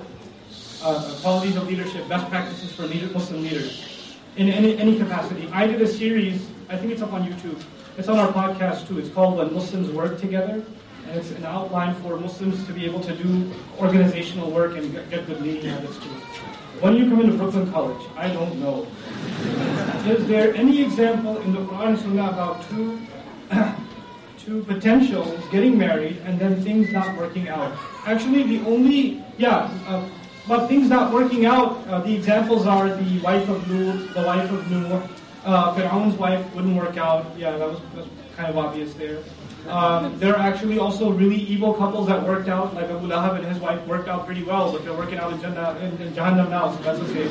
uh, 0.83 1.19
qualities 1.21 1.57
of 1.57 1.69
leadership, 1.69 2.09
best 2.09 2.29
practices 2.29 2.73
for 2.73 2.83
leader, 2.83 3.07
Muslim 3.13 3.43
leaders 3.43 4.17
in 4.37 4.49
any, 4.49 4.77
any 4.79 4.97
capacity. 4.99 5.49
I 5.53 5.67
did 5.67 5.81
a 5.83 5.89
series, 5.89 6.47
I 6.69 6.77
think 6.77 6.93
it's 6.93 7.03
up 7.03 7.13
on 7.13 7.27
YouTube. 7.27 7.61
It's 7.97 8.09
on 8.09 8.19
our 8.19 8.31
podcast 8.33 8.87
too. 8.87 8.99
It's 8.99 9.09
called 9.09 9.39
When 9.39 9.53
Muslims 9.55 9.91
Work 9.91 10.21
Together. 10.21 10.63
And 11.09 11.19
it's 11.19 11.31
an 11.31 11.45
outline 11.45 11.95
for 12.03 12.19
Muslims 12.19 12.67
to 12.67 12.73
be 12.73 12.85
able 12.85 13.01
to 13.01 13.15
do 13.15 13.51
organizational 13.79 14.51
work 14.51 14.77
and 14.77 14.93
get, 14.93 15.09
get 15.09 15.27
good 15.27 15.41
leading 15.41 15.71
habits 15.71 15.97
too. 15.99 16.11
When 16.81 16.97
you 16.97 17.09
come 17.09 17.21
into 17.21 17.39
Brooklyn 17.39 17.71
College, 17.73 18.05
I 18.17 18.29
don't 18.29 18.59
know. 18.61 18.87
Is 20.05 20.27
there 20.27 20.55
any 20.55 20.83
example 20.83 21.39
in 21.39 21.53
the 21.53 21.61
Quran 21.61 21.89
and 21.91 21.99
Sunnah 21.99 22.29
about 22.31 22.69
two, 22.69 23.01
two 24.39 24.63
potentials 24.65 25.41
getting 25.51 25.77
married 25.79 26.19
and 26.25 26.39
then 26.39 26.61
things 26.63 26.93
not 26.93 27.17
working 27.17 27.49
out? 27.49 27.77
Actually, 28.07 28.43
the 28.45 28.65
only, 28.67 29.25
yeah, 29.39 29.71
uh, 29.87 30.09
but 30.47 30.69
things 30.69 30.89
not 30.89 31.13
working 31.13 31.47
out, 31.47 31.87
uh, 31.89 32.01
the 32.01 32.15
examples 32.15 32.67
are 32.67 32.89
the 32.89 33.19
wife 33.21 33.49
of 33.49 33.69
Lut, 33.71 34.15
the 34.15 34.23
wife 34.23 34.51
of 34.51 34.71
Noah, 34.71 35.09
uh, 35.45 35.75
Fir'aun's 35.75 36.17
wife 36.17 36.55
wouldn't 36.55 36.77
work 36.77 36.97
out. 36.97 37.27
Yeah, 37.37 37.57
that 37.57 37.69
was, 37.69 37.81
that 37.81 37.97
was 37.97 38.09
kind 38.37 38.49
of 38.49 38.59
obvious 38.59 38.95
there. 38.95 39.19
Um, 39.69 40.17
there 40.21 40.37
are 40.37 40.41
actually 40.41 40.79
also 40.79 41.11
really 41.11 41.37
evil 41.37 41.75
couples 41.75 42.07
that 42.07 42.23
worked 42.23 42.49
out, 42.49 42.75
like 42.75 42.89
Abu 42.89 43.09
Lahab 43.09 43.37
and 43.37 43.47
his 43.47 43.59
wife 43.59 43.85
worked 43.87 44.09
out 44.09 44.25
pretty 44.25 44.45
well, 44.45 44.71
but 44.71 44.85
they're 44.85 44.97
working 44.97 45.19
out 45.19 45.33
in, 45.33 45.41
Jannah, 45.41 45.77
in, 45.81 46.01
in 46.01 46.13
Jahannam 46.13 46.51
now, 46.51 46.71
so 46.71 46.83
that's 46.83 47.01
okay. 47.01 47.27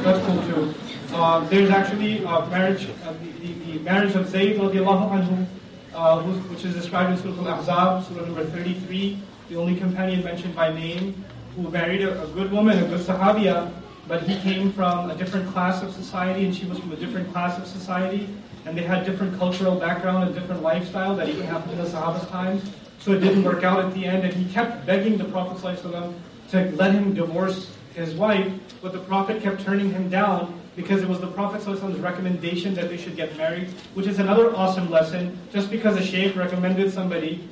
That's 0.00 0.24
cool 0.26 0.42
too. 0.48 0.74
Uh, 1.12 1.46
there's 1.48 1.68
actually 1.68 2.24
uh, 2.24 2.46
marriage, 2.46 2.88
uh, 3.04 3.12
the, 3.12 3.46
the, 3.46 3.52
the, 3.74 3.80
marriage 3.80 4.14
of 4.14 4.28
Zayd 4.28 4.58
radiallahu 4.58 5.10
anhu, 5.10 5.46
uh, 5.94 6.22
which 6.22 6.64
is 6.64 6.74
described 6.74 7.10
in 7.10 7.18
Surah 7.18 7.50
Al-Ahzab, 7.50 8.06
Surah 8.06 8.26
number 8.26 8.44
33, 8.44 9.18
the 9.48 9.56
only 9.56 9.76
companion 9.76 10.22
mentioned 10.22 10.54
by 10.54 10.72
name, 10.72 11.24
who 11.56 11.68
married 11.70 12.02
a, 12.02 12.22
a 12.22 12.26
good 12.28 12.50
woman, 12.52 12.78
a 12.78 12.86
good 12.86 13.00
sahabiya, 13.00 13.72
but 14.06 14.22
he 14.22 14.38
came 14.40 14.72
from 14.72 15.10
a 15.10 15.14
different 15.14 15.50
class 15.52 15.82
of 15.82 15.92
society 15.92 16.44
and 16.44 16.54
she 16.54 16.66
was 16.66 16.78
from 16.78 16.92
a 16.92 16.96
different 16.96 17.30
class 17.32 17.58
of 17.58 17.66
society 17.66 18.28
and 18.66 18.76
they 18.76 18.82
had 18.82 19.04
different 19.04 19.36
cultural 19.38 19.76
background 19.76 20.24
and 20.24 20.34
different 20.34 20.62
lifestyle 20.62 21.16
that 21.16 21.28
even 21.28 21.46
happened 21.46 21.72
in 21.72 21.78
the 21.78 21.88
Sahaba's 21.88 22.26
times. 22.28 22.62
So 22.98 23.12
it 23.12 23.20
didn't 23.20 23.44
work 23.44 23.64
out 23.64 23.84
at 23.84 23.92
the 23.92 24.06
end, 24.06 24.24
and 24.24 24.32
he 24.32 24.50
kept 24.50 24.86
begging 24.86 25.18
the 25.18 25.24
Prophet 25.24 25.60
to 25.82 26.70
let 26.76 26.94
him 26.94 27.12
divorce 27.12 27.70
his 27.94 28.14
wife, 28.14 28.50
but 28.80 28.92
the 28.92 29.00
Prophet 29.00 29.42
kept 29.42 29.60
turning 29.60 29.90
him 29.90 30.08
down 30.08 30.58
because 30.76 31.02
it 31.02 31.08
was 31.08 31.20
the 31.20 31.26
Prophet 31.28 31.60
ﷺ's 31.60 32.00
recommendation 32.00 32.74
that 32.74 32.88
they 32.88 32.96
should 32.96 33.16
get 33.16 33.36
married, 33.36 33.68
which 33.94 34.06
is 34.06 34.18
another 34.18 34.54
awesome 34.54 34.90
lesson. 34.90 35.38
Just 35.52 35.70
because 35.70 35.96
a 35.96 36.02
sheikh 36.02 36.34
recommended 36.36 36.92
somebody 36.92 37.48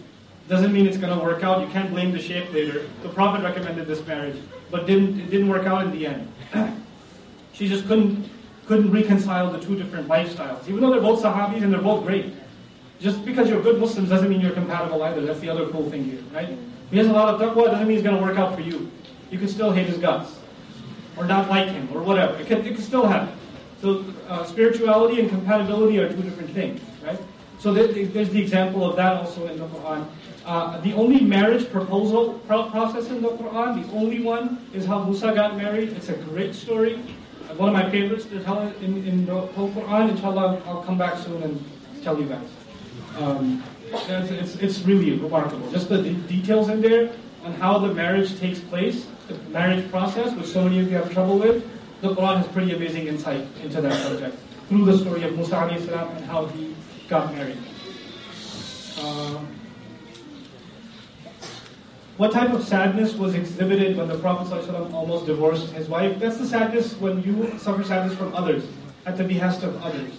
doesn't 0.49 0.73
mean 0.73 0.87
it's 0.87 0.97
going 0.97 1.17
to 1.17 1.25
work 1.25 1.45
out. 1.45 1.61
You 1.61 1.73
can't 1.73 1.91
blame 1.91 2.13
the 2.13 2.21
sheikh 2.21 2.53
later. 2.53 2.89
The 3.03 3.09
Prophet 3.09 3.45
recommended 3.45 3.87
this 3.87 4.05
marriage, 4.07 4.37
but 4.71 4.87
didn't, 4.87 5.21
it 5.21 5.31
didn't 5.31 5.49
work 5.49 5.67
out 5.67 5.85
in 5.85 5.93
the 5.93 6.07
end. 6.07 6.33
she 7.53 7.69
just 7.69 7.87
couldn't 7.87 8.29
couldn't 8.67 8.93
reconcile 8.93 9.51
the 9.51 9.59
two 9.59 9.77
different 9.77 10.09
lifestyles, 10.09 10.69
even 10.69 10.81
though 10.81 10.91
they're 10.91 11.01
both 11.01 11.23
Sahabis 11.23 11.63
and 11.63 11.73
they're 11.73 11.81
both 11.81 12.05
great. 12.07 12.33
Just 13.01 13.25
because 13.25 13.49
you're 13.49 13.61
good 13.61 13.81
Muslims 13.81 14.09
doesn't 14.09 14.31
mean 14.31 14.41
you're 14.41 14.53
compatible 14.53 15.03
either. 15.03 15.21
That's 15.23 15.41
the 15.41 15.51
other 15.51 15.69
cool 15.69 15.91
thing 15.91 16.05
here, 16.05 16.21
right? 16.33 16.57
He 16.91 16.99
has 16.99 17.09
a 17.09 17.13
lot 17.13 17.35
of 17.35 17.41
taqwa, 17.41 17.67
doesn't 17.67 17.89
mean 17.89 17.97
he's 17.97 18.05
going 18.05 18.17
to 18.17 18.23
work 18.23 18.39
out 18.39 18.55
for 18.55 18.61
you. 18.61 18.91
You 19.31 19.39
can 19.39 19.49
still 19.49 19.73
hate 19.73 19.87
his 19.87 19.99
guts, 19.99 20.39
or 21.17 21.25
not 21.25 21.49
like 21.49 21.69
him, 21.69 21.89
or 21.95 22.03
whatever. 22.03 22.37
It 22.37 22.47
can, 22.47 22.65
it 22.67 22.79
still 22.81 23.07
happen. 23.07 23.35
So 23.81 24.05
uh, 24.29 24.45
spirituality 24.45 25.21
and 25.21 25.29
compatibility 25.29 25.99
are 25.99 26.09
two 26.09 26.23
different 26.23 26.51
things, 26.51 26.81
right? 27.05 27.19
So 27.59 27.73
there's 27.73 28.31
the 28.31 28.41
example 28.41 28.89
of 28.89 28.97
that 28.97 29.17
also 29.17 29.47
in 29.47 29.59
the 29.59 29.67
Quran. 29.67 30.07
Uh, 30.45 30.81
the 30.81 30.93
only 30.95 31.21
marriage 31.21 31.71
proposal 31.71 32.35
process 32.47 33.09
in 33.09 33.23
the 33.23 33.29
Quran, 33.29 33.87
the 33.87 33.93
only 33.93 34.21
one, 34.21 34.65
is 34.73 34.85
how 34.85 35.05
Musa 35.05 35.33
got 35.33 35.57
married. 35.57 35.91
It's 35.91 36.09
a 36.09 36.17
great 36.17 36.55
story 36.55 37.01
one 37.57 37.69
of 37.69 37.75
my 37.75 37.91
favorites 37.91 38.25
to 38.27 38.43
tell 38.43 38.61
in, 38.61 39.07
in 39.07 39.27
the 39.27 39.35
whole 39.35 39.71
Quran. 39.71 40.11
Inshallah, 40.11 40.63
I'll 40.67 40.83
come 40.83 40.99
back 40.99 41.19
soon 41.19 41.43
and 41.43 41.65
tell 42.03 42.19
you 42.19 42.27
guys. 42.27 42.49
Um, 43.19 43.63
it's, 43.87 44.31
it's, 44.31 44.57
it's, 44.57 44.81
really 44.83 45.13
remarkable. 45.19 45.71
Just 45.71 45.89
the 45.89 46.03
details 46.03 46.69
in 46.71 46.81
there 46.81 47.13
on 47.45 47.53
how 47.55 47.79
the 47.79 47.93
marriage 47.93 48.39
takes 48.39 48.59
place, 48.59 49.07
the 49.33 49.51
marriage 49.51 49.91
process, 49.91 50.35
which 50.35 50.47
so 50.47 50.65
many 50.65 50.81
of 50.81 50.91
you 50.91 50.97
have 50.97 51.13
trouble 51.13 51.39
with. 51.39 51.69
The 52.01 52.15
Quran 52.15 52.39
has 52.39 52.47
pretty 52.49 52.75
amazing 52.75 53.07
insight 53.07 53.47
into 53.63 53.81
that 53.81 53.93
subject 54.03 54.37
through 54.69 54.85
the 54.85 54.99
story 54.99 55.23
of 55.23 55.37
Musa 55.37 55.57
and 55.57 56.25
how 56.25 56.47
he 56.47 56.75
got 57.09 57.33
married. 57.35 57.59
Um, 59.03 59.47
what 62.17 62.33
type 62.33 62.51
of 62.51 62.63
sadness 62.63 63.15
was 63.15 63.35
exhibited 63.35 63.97
when 63.97 64.09
the 64.09 64.19
Prophet 64.19 64.53
almost 64.93 65.27
divorced 65.27 65.73
his 65.73 65.89
wife? 65.89 66.19
That's 66.19 66.39
the 66.39 66.47
sadness 66.47 66.95
when 66.97 67.23
you 67.23 67.59
suffer 67.59 67.83
sadness 67.85 68.17
from 68.17 68.35
others, 68.35 68.65
at 69.07 69.17
the 69.17 69.25
behest 69.25 69.63
of 69.63 69.83
others. 69.83 70.13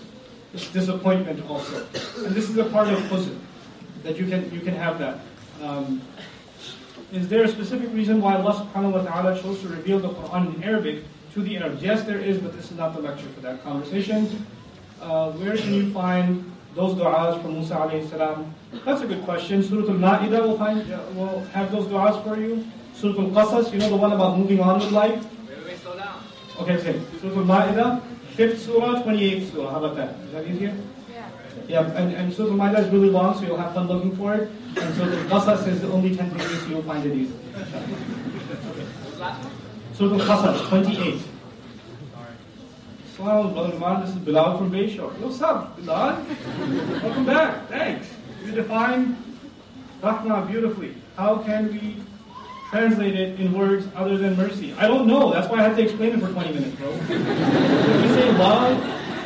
It's 0.53 0.69
disappointment 0.72 1.49
also. 1.49 1.85
And 2.18 2.35
this 2.35 2.49
is 2.49 2.57
a 2.57 2.65
part 2.65 2.90
of 2.90 2.99
huzn, 3.03 3.38
that 4.03 4.18
you 4.18 4.27
can, 4.27 4.52
you 4.53 4.61
can 4.61 4.76
have 4.76 4.99
that. 4.99 5.19
Um, 5.61 6.02
is 7.14 7.27
there 7.30 7.44
a 7.44 7.48
specific 7.48 7.94
reason 7.94 8.19
why 8.19 8.35
Allah 8.35 8.65
subhanahu 8.65 8.94
wa 8.94 9.03
ta'ala 9.03 9.40
chose 9.40 9.61
to 9.61 9.68
reveal 9.68 9.99
the 9.99 10.10
Quran 10.10 10.56
in 10.56 10.64
Arabic 10.64 11.03
to 11.34 11.41
the 11.41 11.57
Arabs? 11.57 11.81
Yes, 11.81 12.03
there 12.03 12.18
is, 12.18 12.40
but 12.40 12.53
this 12.57 12.72
is 12.72 12.77
not 12.77 12.95
the 12.95 13.02
lecture 13.02 13.30
for 13.35 13.41
that 13.41 13.64
conversation. 13.64 14.45
Uh, 14.99 15.31
where 15.34 15.56
can 15.56 15.73
you 15.73 15.91
find 15.94 16.44
those 16.73 16.95
du'as 16.95 17.40
from 17.41 17.53
Musa 17.53 17.76
alayhi 17.76 18.10
salam? 18.10 18.52
That's 18.84 19.02
a 19.03 19.07
good 19.07 19.23
question. 19.26 19.61
Surah 19.61 19.94
Al-Ma'idah 19.94 20.41
will, 20.41 20.57
find, 20.57 20.91
uh, 20.91 20.99
will 21.14 21.40
have 21.53 21.72
those 21.72 21.85
du'as 21.85 22.23
for 22.23 22.40
you. 22.40 22.65
Surah 22.95 23.22
Al-Qasas, 23.22 23.72
you 23.72 23.77
know 23.77 23.90
the 23.90 23.95
one 23.95 24.11
about 24.11 24.40
moving 24.40 24.60
on 24.60 24.80
with 24.80 24.91
life? 24.91 25.23
Wait, 25.48 25.65
wait, 25.65 25.77
slow 25.77 25.95
down. 25.95 26.18
Okay, 26.61 26.81
same. 26.81 27.06
Surah 27.22 27.38
Al-Ma'idah, 27.38 28.02
5th 28.38 28.57
surah, 28.57 29.03
28th 29.03 29.52
surah. 29.52 29.69
How 29.69 29.84
about 29.85 29.95
that? 29.98 30.15
Is 30.26 30.31
that 30.31 30.48
easier? 30.48 30.76
Yeah. 31.67 31.85
And, 31.91 32.13
and 32.13 32.34
Surah 32.34 32.51
Al-Ma'idah 32.51 32.85
is 32.85 32.89
really 32.89 33.09
long, 33.09 33.35
so 33.35 33.45
you'll 33.45 33.57
have 33.57 33.73
fun 33.73 33.88
looking 33.88 34.15
for 34.15 34.34
it. 34.35 34.49
And 34.77 34.95
so 34.95 35.05
the 35.05 35.17
qasas 35.30 35.67
is 35.67 35.81
the 35.81 35.91
only 35.91 36.15
10 36.15 36.31
pages, 36.31 36.61
so 36.61 36.67
you'll 36.67 36.84
find 36.84 37.05
it 37.05 37.15
easy. 37.15 37.34
So 39.93 40.09
the 40.09 40.23
qasas, 40.23 40.67
28. 40.69 41.21
Salam, 43.15 43.80
Man. 43.80 44.01
This 44.01 44.09
is 44.09 44.15
Bilal 44.17 44.57
from 44.57 44.71
Bayshore. 44.71 45.13
What's 45.19 45.39
up, 45.41 45.77
Bilal? 45.77 46.25
Welcome 47.03 47.25
back. 47.25 47.69
Thanks. 47.69 48.07
You 48.43 48.51
define 48.53 49.15
rahmah 50.01 50.47
beautifully. 50.47 50.95
How 51.15 51.38
can 51.38 51.71
we 51.71 51.97
translate 52.71 53.13
it 53.13 53.39
in 53.39 53.53
words 53.53 53.85
other 53.95 54.17
than 54.17 54.35
mercy? 54.35 54.73
I 54.80 54.88
don't 54.88 55.05
know. 55.05 55.31
That's 55.31 55.47
why 55.47 55.59
I 55.59 55.63
have 55.63 55.77
to 55.77 55.84
explain 55.84 56.13
it 56.13 56.19
for 56.19 56.31
20 56.31 56.53
minutes, 56.53 56.75
bro. 56.75 56.89
If 56.89 57.09
we 57.09 58.07
say 58.15 58.31
love, 58.31 58.77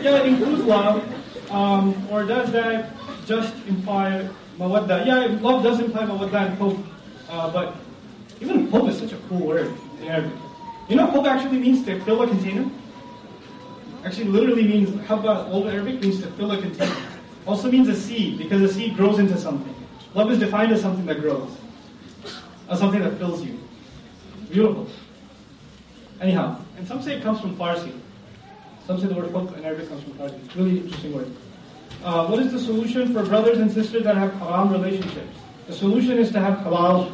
yeah, 0.04 0.18
it 0.18 0.26
includes 0.28 0.64
love. 0.66 1.07
Um, 1.50 2.08
or 2.12 2.24
does 2.24 2.52
that 2.52 2.92
just 3.26 3.54
imply 3.68 4.30
mawadda? 4.58 5.06
Yeah, 5.06 5.40
love 5.42 5.64
does 5.64 5.80
imply 5.80 6.04
mawadda 6.06 6.48
and 6.48 6.58
hope. 6.58 6.78
Uh, 7.30 7.52
but 7.52 7.76
even 8.42 8.68
hope 8.68 8.90
is 8.90 9.00
such 9.00 9.14
a 9.14 9.18
cool 9.30 9.48
word 9.48 9.74
in 10.02 10.08
Arabic. 10.08 10.34
You 10.90 10.96
know, 10.96 11.08
hope 11.08 11.26
actually 11.26 11.60
means 11.60 11.86
to 11.86 12.00
fill 12.02 12.22
a 12.22 12.28
container 12.28 12.70
actually 14.08 14.26
literally 14.26 14.64
means, 14.64 14.90
habba, 15.08 15.50
old 15.52 15.68
Arabic 15.68 16.02
means 16.02 16.22
to 16.22 16.28
fill 16.32 16.52
a 16.52 16.62
container. 16.62 16.96
Also 17.46 17.70
means 17.70 17.88
a 17.90 17.96
seed, 17.96 18.38
because 18.38 18.62
a 18.62 18.74
seed 18.74 18.96
grows 18.96 19.20
into 19.20 19.38
something. 19.38 19.76
Love 20.14 20.32
is 20.32 20.40
defined 20.40 20.72
as 20.72 20.82
something 20.82 21.06
that 21.06 21.20
grows, 21.20 21.50
as 22.70 22.80
something 22.80 23.02
that 23.02 23.18
fills 23.18 23.44
you. 23.44 23.60
Beautiful. 24.50 24.88
Anyhow, 26.22 26.60
and 26.78 26.88
some 26.88 27.02
say 27.02 27.18
it 27.18 27.24
comes 27.24 27.40
from 27.40 27.56
Farsi. 27.58 27.94
Some 28.88 29.02
say 29.02 29.08
the 29.08 29.16
word 29.16 29.34
hukk 29.34 29.58
in 29.58 29.66
Arabic 29.66 29.90
comes 29.90 30.02
from 30.02 30.14
Farsi. 30.14 30.46
It's 30.46 30.56
really 30.56 30.78
interesting 30.80 31.14
word. 31.14 31.30
Uh, 32.06 32.26
what 32.28 32.40
is 32.40 32.54
the 32.54 32.60
solution 32.60 33.12
for 33.14 33.22
brothers 33.26 33.58
and 33.58 33.70
sisters 33.70 34.06
that 34.06 34.16
have 34.16 34.32
haram 34.36 34.72
relationships? 34.72 35.38
The 35.68 35.74
solution 35.74 36.18
is 36.18 36.32
to 36.32 36.40
have 36.40 36.60
halal. 36.60 37.14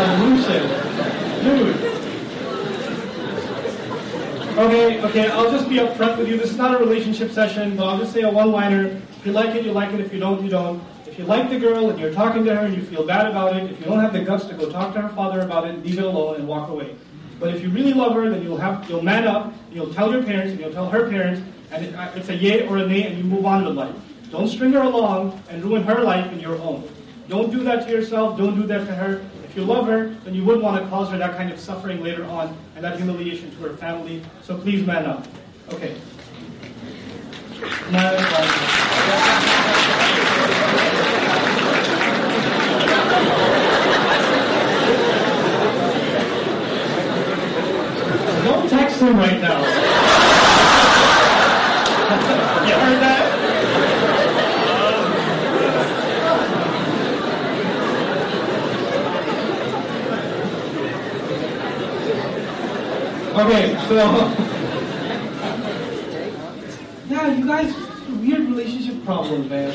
solution. 0.00 0.62
Dude. 1.44 1.76
Okay, 4.58 5.00
okay, 5.00 5.28
I'll 5.28 5.52
just 5.52 5.68
be 5.68 5.76
upfront 5.76 6.18
with 6.18 6.28
you. 6.28 6.36
This 6.36 6.50
is 6.50 6.56
not 6.56 6.74
a 6.74 6.78
relationship 6.78 7.30
session, 7.30 7.76
but 7.76 7.86
I'll 7.86 7.98
just 7.98 8.12
say 8.12 8.22
a 8.22 8.30
one-liner. 8.30 9.00
If 9.18 9.26
you 9.26 9.30
like 9.30 9.54
it, 9.54 9.64
you 9.64 9.70
like 9.70 9.94
it. 9.94 10.00
If 10.00 10.12
you 10.12 10.18
don't, 10.18 10.42
you 10.42 10.50
don't. 10.50 10.82
If 11.06 11.16
you 11.20 11.24
like 11.24 11.50
the 11.50 11.58
girl 11.60 11.88
and 11.90 12.00
you're 12.00 12.12
talking 12.12 12.44
to 12.46 12.56
her 12.56 12.66
and 12.66 12.74
you 12.74 12.82
feel 12.82 13.06
bad 13.06 13.28
about 13.28 13.56
it, 13.56 13.70
if 13.70 13.78
you 13.78 13.86
don't 13.86 14.00
have 14.00 14.12
the 14.12 14.24
guts 14.24 14.46
to 14.46 14.54
go 14.54 14.68
talk 14.68 14.92
to 14.94 15.02
her 15.02 15.08
father 15.10 15.42
about 15.42 15.68
it, 15.68 15.84
leave 15.84 16.00
it 16.00 16.04
alone 16.04 16.34
and 16.34 16.48
walk 16.48 16.68
away. 16.68 16.96
But 17.40 17.54
if 17.54 17.62
you 17.62 17.70
really 17.70 17.94
love 17.94 18.14
her, 18.14 18.28
then 18.28 18.42
you'll 18.42 18.58
have 18.58 18.88
you'll 18.88 19.02
man 19.02 19.26
up, 19.26 19.54
you'll 19.72 19.92
tell 19.92 20.12
your 20.12 20.22
parents, 20.22 20.52
and 20.52 20.60
you'll 20.60 20.72
tell 20.72 20.90
her 20.90 21.08
parents, 21.08 21.40
and 21.72 21.86
it, 21.86 21.94
uh, 21.94 22.10
it's 22.14 22.28
a 22.28 22.34
yay 22.36 22.68
or 22.68 22.76
a 22.76 22.86
nay, 22.86 23.04
and 23.06 23.16
you 23.16 23.24
move 23.24 23.46
on 23.46 23.64
with 23.64 23.74
life. 23.74 23.94
Don't 24.30 24.46
string 24.46 24.72
her 24.72 24.82
along 24.82 25.42
and 25.48 25.64
ruin 25.64 25.82
her 25.84 26.02
life 26.02 26.30
and 26.30 26.40
your 26.40 26.56
own. 26.58 26.88
Don't 27.28 27.50
do 27.50 27.64
that 27.64 27.86
to 27.86 27.90
yourself. 27.90 28.36
Don't 28.36 28.54
do 28.54 28.66
that 28.66 28.86
to 28.86 28.94
her. 28.94 29.24
If 29.44 29.56
you 29.56 29.64
love 29.64 29.86
her, 29.86 30.10
then 30.24 30.34
you 30.34 30.44
wouldn't 30.44 30.62
want 30.62 30.82
to 30.82 30.88
cause 30.88 31.10
her 31.10 31.18
that 31.18 31.36
kind 31.36 31.50
of 31.50 31.58
suffering 31.58 32.02
later 32.02 32.24
on 32.26 32.56
and 32.76 32.84
that 32.84 32.96
humiliation 32.96 33.50
to 33.52 33.56
her 33.62 33.76
family. 33.76 34.22
So 34.42 34.56
please 34.56 34.86
man 34.86 35.06
up. 35.06 35.26
Okay. 35.72 35.96
Text 48.68 49.00
him 49.00 49.16
right 49.16 49.40
now. 49.40 49.58
you 52.66 52.74
heard 52.74 53.00
that? 53.00 53.30
Um, 63.34 63.46
okay, 63.46 63.74
so 63.88 63.94
yeah, 67.08 67.34
you 67.34 67.46
guys 67.46 67.74
weird 68.20 68.48
relationship 68.48 69.02
problems, 69.04 69.48
man. 69.48 69.70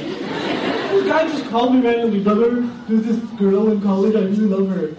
This 0.92 1.08
guy 1.08 1.28
just 1.28 1.46
called 1.50 1.76
me 1.76 1.82
randomly, 1.82 2.24
brother. 2.24 2.62
There's 2.88 3.04
this 3.04 3.18
girl 3.40 3.72
in 3.72 3.82
college. 3.82 4.16
I 4.16 4.20
really 4.22 4.38
love 4.38 4.70
her. 4.70 4.90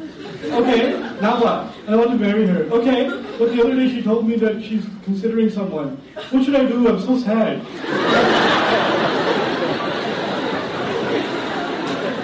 Okay, 0.55 0.98
now 1.20 1.40
what? 1.40 1.72
I 1.88 1.97
want 1.97 2.10
to 2.10 2.16
marry 2.16 2.47
her. 2.47 2.64
Okay, 2.64 3.09
but 3.38 3.52
the 3.52 3.62
other 3.62 3.74
day 3.76 3.88
she 3.90 4.02
told 4.02 4.26
me 4.26 4.36
that 4.36 4.62
she's 4.62 4.86
considering 5.04 5.50
someone. 5.50 5.96
What 6.30 6.44
should 6.44 6.54
I 6.56 6.64
do? 6.66 6.88
I'm 6.88 7.00
so 7.00 7.18
sad. 7.18 7.60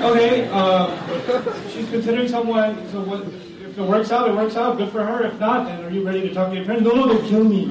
Okay, 0.03 0.49
uh, 0.51 1.69
she's 1.69 1.89
considering 1.91 2.29
someone. 2.29 2.89
So 2.91 3.01
what? 3.03 3.23
If 3.23 3.79
it 3.79 3.83
works 3.83 4.11
out, 4.11 4.29
it 4.29 4.35
works 4.35 4.57
out. 4.57 4.77
Good 4.77 4.91
for 4.91 5.05
her. 5.05 5.25
If 5.25 5.39
not, 5.39 5.67
then 5.67 5.85
are 5.85 5.91
you 5.91 6.05
ready 6.05 6.21
to 6.29 6.35
talk 6.35 6.51
to 6.51 6.57
your 6.57 6.65
parents? 6.65 6.85
No, 6.85 6.95
no, 6.95 7.07
they'll 7.07 7.29
kill 7.29 7.45
me. 7.45 7.67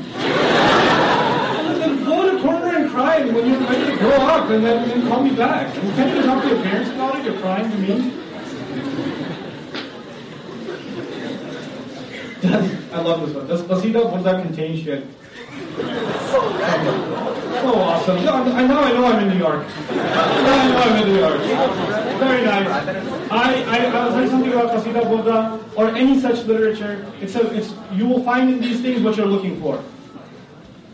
Then 1.78 2.04
go 2.06 2.28
in 2.28 2.38
a 2.38 2.42
corner 2.42 2.76
and 2.78 2.90
cry 2.90 3.18
and 3.18 3.36
when 3.36 3.48
you're 3.50 3.60
ready 3.60 3.92
to 3.92 3.98
grow 3.98 4.16
up, 4.16 4.50
and 4.50 4.64
then, 4.64 4.88
then 4.88 5.08
call 5.08 5.24
me 5.24 5.36
back. 5.36 5.76
And 5.76 5.94
can't 5.96 6.16
you 6.16 6.24
talk 6.24 6.42
to 6.44 6.50
your 6.50 6.62
parents 6.64 6.90
about 6.92 7.20
it? 7.20 7.26
You're 7.26 7.40
crying 7.40 7.70
to 7.70 7.78
me. 7.78 8.14
I 12.44 13.02
love 13.02 13.22
this 13.22 13.36
one. 13.36 13.48
Does 13.48 13.62
Qasida 13.62 14.02
Burda 14.12 14.42
contain 14.42 14.84
shit? 14.84 15.06
So 17.62 17.76
awesome. 17.76 18.26
No, 18.26 18.34
I 18.34 18.66
know, 18.66 18.80
I 18.80 18.92
know 18.94 19.06
I'm 19.06 19.24
in 19.24 19.30
New 19.30 19.38
York. 19.38 19.68
Now 19.92 20.60
I 20.60 20.68
know 20.68 20.78
I'm 20.78 21.04
in 21.04 21.14
New 21.14 21.20
York. 21.20 21.40
Very 22.20 22.44
nice. 22.44 22.68
I, 23.30 23.64
I, 23.68 23.86
I'll 23.92 24.12
say 24.12 24.28
something 24.28 24.52
about 24.52 24.72
Qasida 24.72 25.04
Burda 25.04 25.78
or 25.78 25.96
any 25.96 26.20
such 26.20 26.44
literature. 26.46 27.06
It's 27.22 27.36
a, 27.36 27.46
it's, 27.56 27.76
you 27.94 28.08
will 28.08 28.24
find 28.24 28.50
in 28.50 28.60
these 28.60 28.82
things 28.82 29.02
what 29.02 29.18
you're 29.18 29.28
looking 29.28 29.60
for. 29.62 29.84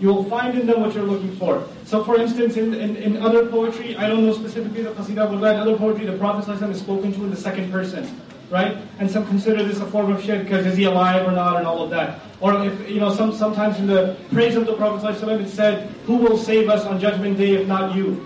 You 0.01 0.09
will 0.09 0.25
find 0.25 0.57
in 0.59 0.67
them 0.67 0.81
what 0.81 0.93
you're 0.93 1.05
looking 1.05 1.33
for. 1.37 1.65
So, 1.85 2.03
for 2.03 2.19
instance, 2.19 2.57
in, 2.57 2.73
in, 2.73 2.97
in 2.97 3.17
other 3.17 3.47
poetry, 3.47 3.95
I 3.95 4.09
don't 4.09 4.25
know 4.25 4.33
specifically 4.33 4.83
the 4.83 4.91
Qasida 4.91 5.29
Burda, 5.29 5.53
in 5.53 5.59
other 5.61 5.77
poetry, 5.77 6.05
the 6.05 6.17
Prophet 6.17 6.51
is 6.51 6.79
spoken 6.79 7.13
to 7.13 7.23
in 7.23 7.29
the 7.29 7.37
second 7.37 7.71
person 7.71 8.05
right? 8.49 8.77
And 8.99 9.09
some 9.09 9.25
consider 9.27 9.63
this 9.63 9.79
a 9.79 9.85
form 9.85 10.11
of 10.11 10.23
shirk 10.23 10.43
because 10.43 10.65
is 10.65 10.77
he 10.77 10.85
alive 10.85 11.27
or 11.27 11.31
not 11.31 11.57
and 11.57 11.67
all 11.67 11.83
of 11.83 11.89
that. 11.91 12.21
Or 12.39 12.63
if, 12.65 12.89
you 12.89 12.99
know, 12.99 13.13
some, 13.13 13.33
sometimes 13.33 13.79
in 13.79 13.87
the 13.87 14.15
praise 14.31 14.55
of 14.55 14.65
the 14.65 14.75
Prophet 14.75 15.09
it 15.41 15.49
said, 15.49 15.89
who 16.05 16.15
will 16.17 16.37
save 16.37 16.69
us 16.69 16.85
on 16.85 16.99
judgment 16.99 17.37
day 17.37 17.55
if 17.55 17.67
not 17.67 17.95
you? 17.95 18.25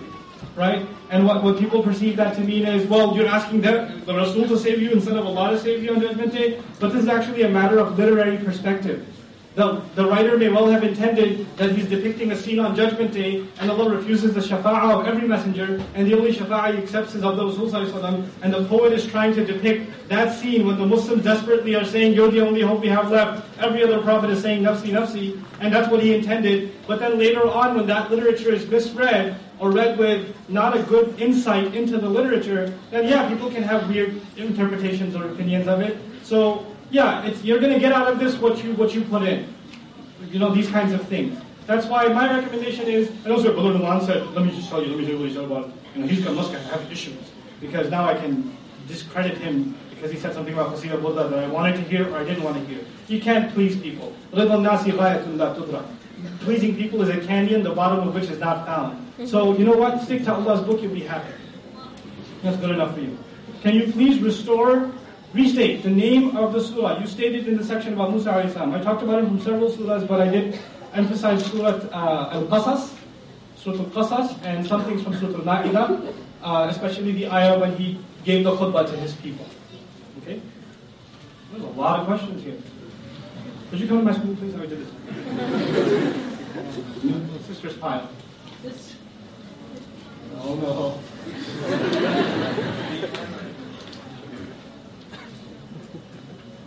Right? 0.54 0.86
And 1.10 1.26
what, 1.26 1.42
what 1.42 1.58
people 1.58 1.82
perceive 1.82 2.16
that 2.16 2.34
to 2.36 2.40
mean 2.42 2.66
is, 2.66 2.86
well, 2.86 3.16
you're 3.16 3.26
asking 3.26 3.60
them, 3.62 4.04
the 4.04 4.14
Rasul 4.14 4.48
to 4.48 4.58
save 4.58 4.80
you 4.80 4.92
instead 4.92 5.16
of 5.16 5.26
Allah 5.26 5.50
to 5.52 5.58
save 5.58 5.82
you 5.82 5.94
on 5.94 6.00
judgment 6.00 6.32
day? 6.32 6.60
But 6.78 6.92
this 6.92 7.02
is 7.02 7.08
actually 7.08 7.42
a 7.42 7.48
matter 7.48 7.78
of 7.78 7.98
literary 7.98 8.38
perspective. 8.38 9.06
The, 9.54 9.82
the 9.94 10.06
writer 10.06 10.38
may 10.38 10.48
well 10.48 10.66
have 10.68 10.82
intended 10.82 11.46
that 11.58 11.72
he's 11.72 11.86
depicting 11.86 12.32
a 12.32 12.36
scene 12.36 12.58
on 12.58 12.74
Judgment 12.74 13.12
Day, 13.12 13.46
and 13.60 13.70
Allah 13.70 13.90
refuses 13.90 14.32
the 14.32 14.40
shafa'ah 14.40 15.00
of 15.00 15.06
every 15.06 15.28
messenger, 15.28 15.82
and 15.94 16.06
the 16.06 16.16
only 16.16 16.32
shafa'ah 16.32 16.74
he 16.74 16.82
accepts 16.82 17.14
is 17.14 17.22
of 17.22 17.36
the 17.36 17.44
Rasul 17.44 17.74
and 17.74 18.54
the 18.54 18.64
poet 18.64 18.94
is 18.94 19.06
trying 19.06 19.34
to 19.34 19.44
depict 19.44 20.08
that 20.08 20.34
scene 20.34 20.66
when 20.66 20.78
the 20.78 20.86
Muslims 20.86 21.22
desperately 21.22 21.74
are 21.74 21.84
saying, 21.84 22.14
You're 22.14 22.30
the 22.30 22.40
only 22.40 22.62
hope 22.62 22.80
we 22.80 22.88
have 22.88 23.10
left. 23.10 23.46
Every 23.58 23.82
other 23.82 24.00
prophet 24.00 24.30
is 24.30 24.40
saying, 24.40 24.62
Nafsi, 24.62 24.88
Nafsi, 24.88 25.42
and 25.60 25.72
that's 25.72 25.90
what 25.90 26.02
he 26.02 26.14
intended. 26.14 26.72
But 26.86 27.00
then 27.00 27.18
later 27.18 27.46
on, 27.46 27.76
when 27.76 27.86
that 27.88 28.10
literature 28.10 28.52
is 28.52 28.66
misread, 28.66 29.36
or 29.58 29.70
read 29.70 29.96
with 29.98 30.34
not 30.48 30.76
a 30.76 30.82
good 30.82 31.20
insight 31.20 31.74
into 31.74 31.98
the 31.98 32.08
literature, 32.08 32.76
then 32.90 33.06
yeah, 33.06 33.28
people 33.28 33.48
can 33.50 33.62
have 33.62 33.88
weird 33.88 34.20
interpretations 34.36 35.14
or 35.14 35.28
opinions 35.28 35.68
of 35.68 35.80
it. 35.80 35.98
So 36.24 36.66
yeah, 36.92 37.26
you're 37.42 37.58
going 37.58 37.72
to 37.72 37.80
get 37.80 37.92
out 37.92 38.06
of 38.06 38.18
this 38.18 38.36
what 38.36 38.62
you 38.62 38.74
what 38.74 38.94
you 38.94 39.02
put 39.04 39.22
in. 39.22 39.52
You 40.30 40.38
know 40.38 40.54
these 40.54 40.68
kinds 40.68 40.92
of 40.92 41.06
things. 41.08 41.40
That's 41.66 41.86
why 41.86 42.06
my 42.08 42.36
recommendation 42.36 42.86
is. 42.86 43.08
And 43.24 43.32
also, 43.32 43.52
Brother 43.52 43.78
Milan 43.78 44.04
said, 44.04 44.26
"Let 44.34 44.44
me 44.44 44.54
just 44.54 44.68
tell 44.68 44.82
you. 44.82 44.90
Let 44.90 44.98
me 44.98 45.04
tell 45.04 45.14
you 45.14 45.20
what 45.20 45.28
he 45.28 45.34
said 45.34 45.44
about. 45.44 45.72
You 45.94 46.02
know, 46.02 46.06
he's 46.06 46.24
got 46.24 46.36
have 46.36 46.92
issues 46.92 47.30
because 47.60 47.90
now 47.90 48.04
I 48.04 48.14
can 48.14 48.56
discredit 48.86 49.38
him 49.38 49.74
because 49.90 50.10
he 50.10 50.18
said 50.18 50.34
something 50.34 50.52
about 50.52 50.74
Qasida 50.74 51.00
Burda 51.00 51.30
that 51.30 51.38
I 51.38 51.46
wanted 51.46 51.76
to 51.76 51.82
hear 51.82 52.08
or 52.08 52.18
I 52.18 52.24
didn't 52.24 52.42
want 52.42 52.56
to 52.56 52.64
hear. 52.66 52.84
You 53.08 53.20
can't 53.20 53.52
please 53.54 53.76
people. 53.76 54.12
Pleasing 56.40 56.76
people 56.76 57.02
is 57.02 57.08
a 57.08 57.20
canyon, 57.26 57.62
the 57.62 57.70
bottom 57.70 58.08
of 58.08 58.14
which 58.14 58.28
is 58.30 58.38
not 58.38 58.66
found. 58.66 59.28
So 59.28 59.56
you 59.56 59.64
know 59.64 59.76
what? 59.76 60.02
Stick 60.02 60.24
to 60.24 60.34
Allah's 60.34 60.60
book, 60.60 60.82
you'll 60.82 60.94
be 60.94 61.00
happy. 61.00 61.32
That's 62.42 62.56
good 62.56 62.70
enough 62.70 62.94
for 62.94 63.00
you. 63.00 63.16
Can 63.62 63.74
you 63.74 63.92
please 63.92 64.18
restore 64.20 64.92
restate 65.34 65.82
the 65.82 65.90
name 65.90 66.36
of 66.36 66.52
the 66.52 66.60
surah. 66.60 67.00
You 67.00 67.06
stated 67.06 67.48
in 67.48 67.56
the 67.56 67.64
section 67.64 67.94
about 67.94 68.10
Musa 68.10 68.30
alayhi 68.30 68.52
salam. 68.52 68.74
I 68.74 68.80
talked 68.82 69.02
about 69.02 69.22
it 69.22 69.26
from 69.26 69.40
several 69.40 69.70
surahs, 69.70 70.06
but 70.06 70.20
I 70.20 70.28
did 70.28 70.58
emphasize 70.92 71.44
Surah 71.46 71.80
uh, 71.92 72.30
Al-Qasas, 72.32 72.94
Surah 73.56 73.78
Al-Qasas, 73.78 74.42
and 74.44 74.66
some 74.66 74.84
things 74.84 75.02
from 75.02 75.14
Surah 75.18 75.38
Al-Ma'idah, 75.38 76.14
uh, 76.42 76.66
especially 76.70 77.12
the 77.12 77.28
ayah 77.28 77.58
when 77.58 77.74
he 77.76 77.98
gave 78.24 78.44
the 78.44 78.54
khutbah 78.54 78.86
to 78.86 78.96
his 78.96 79.14
people. 79.14 79.46
Okay? 80.22 80.40
There's 81.50 81.64
a 81.64 81.66
lot 81.68 82.00
of 82.00 82.06
questions 82.06 82.42
here. 82.42 82.56
Could 83.70 83.80
you 83.80 83.88
come 83.88 83.98
to 83.98 84.04
my 84.04 84.12
school, 84.12 84.36
please? 84.36 84.54
I 84.54 84.66
did 84.66 84.86
this. 84.86 84.90
Sister's 87.46 87.76
pile. 87.76 88.08
Oh 90.44 90.54
no. 90.54 90.98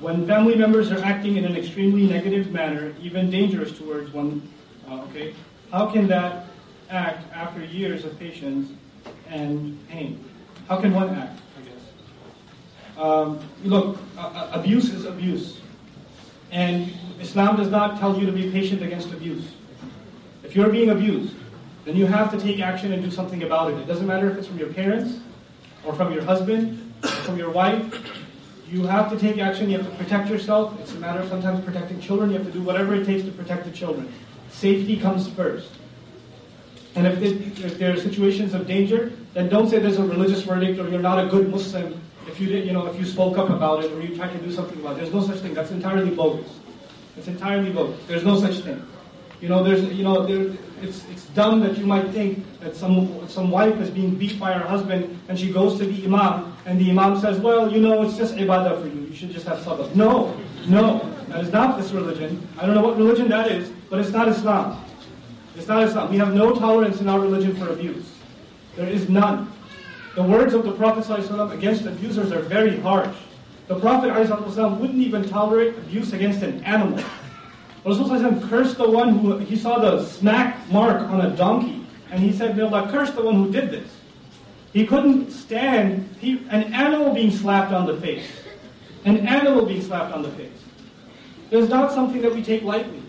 when 0.06 0.28
family 0.28 0.54
members 0.54 0.92
are 0.92 1.04
acting 1.04 1.36
in 1.38 1.46
an 1.46 1.56
extremely 1.56 2.06
negative 2.06 2.52
manner, 2.52 2.94
even 3.02 3.32
dangerous 3.32 3.76
towards 3.76 4.14
one, 4.14 4.40
uh, 4.88 5.02
okay, 5.06 5.34
how 5.72 5.88
can 5.88 6.08
that 6.08 6.46
act 6.92 7.26
after 7.34 7.66
years 7.66 8.06
of 8.06 8.18
patience 8.20 8.72
and 9.30 9.76
pain? 9.90 10.24
How 10.70 10.80
can 10.80 10.94
one 10.94 11.10
act, 11.10 11.40
I 11.58 11.62
guess? 11.64 13.00
Um, 13.00 13.40
look, 13.64 13.98
uh, 14.16 14.52
abuse 14.54 14.94
is 14.94 15.06
abuse. 15.06 15.60
And 16.52 16.94
Islam 17.20 17.58
does 17.58 17.72
not 17.72 18.00
tell 18.00 18.16
you 18.16 18.28
to 18.28 18.32
be 18.32 18.52
patient 18.52 18.84
against 18.84 19.12
abuse. 19.12 19.54
If 20.44 20.56
you're 20.56 20.70
being 20.70 20.92
abused, 20.92 21.34
then 21.84 21.96
you 21.96 22.06
have 22.06 22.30
to 22.30 22.40
take 22.40 22.60
action 22.60 22.94
and 22.94 23.02
do 23.04 23.10
something 23.10 23.42
about 23.42 23.72
it. 23.72 23.80
It 23.80 23.88
doesn't 23.88 24.06
matter 24.06 24.30
if 24.30 24.38
it's 24.38 24.46
from 24.46 24.60
your 24.60 24.72
parents, 24.72 25.18
or 25.84 25.96
from 25.96 26.14
your 26.14 26.24
husband, 26.24 26.94
or 27.02 27.10
from 27.10 27.40
your 27.40 27.50
wife, 27.50 28.22
you 28.76 28.86
have 28.88 29.10
to 29.10 29.18
take 29.18 29.38
action, 29.38 29.70
you 29.70 29.78
have 29.78 29.90
to 29.90 29.96
protect 29.96 30.30
yourself. 30.30 30.78
It's 30.82 30.92
a 30.92 31.00
matter 31.00 31.22
of 31.22 31.30
sometimes 31.30 31.64
protecting 31.64 32.02
children. 32.02 32.30
You 32.30 32.40
have 32.40 32.46
to 32.46 32.52
do 32.52 32.62
whatever 32.62 32.94
it 32.94 33.06
takes 33.06 33.24
to 33.24 33.32
protect 33.32 33.64
the 33.64 33.72
children. 33.72 34.12
Safety 34.50 34.98
comes 34.98 35.30
first. 35.30 35.72
And 36.96 37.08
if, 37.08 37.22
it, 37.22 37.64
if 37.64 37.78
there 37.78 37.94
are 37.94 37.98
situations 37.98 38.54
of 38.54 38.68
danger, 38.68 39.14
then 39.34 39.48
don't 39.48 39.70
say 39.70 39.80
there's 39.80 39.98
a 39.98 40.04
religious 40.04 40.42
verdict 40.42 40.78
or 40.78 40.90
you're 40.90 41.00
not 41.00 41.26
a 41.26 41.30
good 41.30 41.50
Muslim 41.50 42.02
if 42.28 42.42
you 42.42 42.48
did, 42.48 42.66
you 42.66 42.74
know, 42.74 42.86
if 42.88 43.00
you 43.00 43.06
spoke 43.06 43.38
up 43.38 43.50
about 43.50 43.86
it 43.86 43.94
or 43.94 44.02
you 44.02 44.14
tried 44.14 44.34
to 44.34 44.40
do 44.40 44.52
something 44.52 44.78
about 44.80 44.98
it. 44.98 45.02
There's 45.02 45.14
no 45.14 45.22
such 45.22 45.40
thing. 45.40 45.54
That's 45.54 45.72
entirely 45.72 46.10
bogus. 46.10 46.60
It's 47.16 47.30
entirely 47.30 47.72
bogus. 47.72 47.98
There's 48.08 48.26
no 48.26 48.38
such 48.38 48.60
thing. 48.60 48.86
You 49.46 49.50
know, 49.50 49.64
there's, 49.64 49.84
you 49.94 50.04
know, 50.04 50.26
there, 50.26 50.58
it's, 50.82 51.06
it's 51.12 51.26
dumb 51.28 51.60
that 51.60 51.78
you 51.78 51.86
might 51.86 52.10
think 52.10 52.44
that 52.62 52.76
some, 52.76 53.30
some 53.30 53.52
wife 53.52 53.80
is 53.80 53.92
being 53.92 54.16
beat 54.16 54.40
by 54.40 54.52
her 54.54 54.68
husband 54.68 55.20
and 55.30 55.38
she 55.38 55.52
goes 55.52 55.78
to 55.78 55.86
the 55.86 56.04
imam 56.04 56.52
and 56.66 56.82
the 56.82 56.90
imam 56.90 57.20
says, 57.20 57.38
well, 57.38 57.72
you 57.72 57.80
know, 57.80 58.02
it's 58.02 58.18
just 58.18 58.34
ibadah 58.38 58.82
for 58.82 58.88
you. 58.88 59.02
You 59.02 59.16
should 59.16 59.30
just 59.30 59.46
have 59.46 59.60
sabr. 59.60 59.94
No, 59.94 60.36
no, 60.66 60.98
that 61.28 61.42
is 61.44 61.52
not 61.52 61.78
this 61.78 61.92
religion. 61.92 62.48
I 62.58 62.66
don't 62.66 62.74
know 62.74 62.82
what 62.82 62.98
religion 62.98 63.30
that 63.30 63.52
is, 63.52 63.72
but 63.92 64.00
it's 64.00 64.10
not 64.10 64.28
Islam. 64.30 64.84
It's 65.56 65.68
not 65.68 65.84
Islam. 65.84 66.10
We 66.10 66.18
have 66.18 66.34
no 66.34 66.56
tolerance 66.56 67.00
in 67.00 67.08
our 67.08 67.20
religion 67.20 67.56
for 67.56 67.70
abuse. 67.70 68.16
There 68.76 68.90
is 68.90 69.10
none. 69.10 69.54
The 70.16 70.24
words 70.24 70.56
of 70.56 70.64
the 70.64 70.72
Prophet 70.72 71.04
ﷺ 71.04 71.54
against 71.54 71.86
abusers 71.86 72.32
are 72.32 72.42
very 72.42 72.80
harsh. 72.80 73.16
The 73.68 73.80
Prophet 73.80 74.10
ﷺ 74.10 74.80
wouldn't 74.80 75.04
even 75.04 75.30
tolerate 75.30 75.78
abuse 75.78 76.14
against 76.14 76.42
an 76.42 76.64
animal. 76.64 77.06
Rasulullah 77.86 78.50
cursed 78.50 78.78
the 78.78 78.90
one 78.90 79.20
who, 79.20 79.38
he 79.38 79.56
saw 79.56 79.78
the 79.78 80.04
smack 80.06 80.70
mark 80.72 81.02
on 81.04 81.22
a 81.22 81.36
donkey, 81.36 81.86
and 82.10 82.20
he 82.20 82.34
said, 82.34 82.58
May 82.58 82.64
Allah 82.64 82.90
curse 82.92 83.12
the 83.12 83.22
one 83.22 83.36
who 83.36 83.52
did 83.52 83.70
this. 83.70 83.90
He 84.74 84.88
couldn't 84.88 85.32
stand 85.32 86.10
he, 86.20 86.40
an 86.50 86.74
animal 86.74 87.14
being 87.14 87.32
slapped 87.32 87.72
on 87.72 87.86
the 87.86 87.96
face. 88.02 88.28
An 89.06 89.28
animal 89.28 89.66
being 89.66 89.84
slapped 89.84 90.14
on 90.14 90.24
the 90.24 90.32
face. 90.32 90.52
It's 91.52 91.70
not 91.70 91.94
something 91.94 92.22
that 92.24 92.34
we 92.34 92.44
take 92.44 92.64
lightly. 92.64 93.04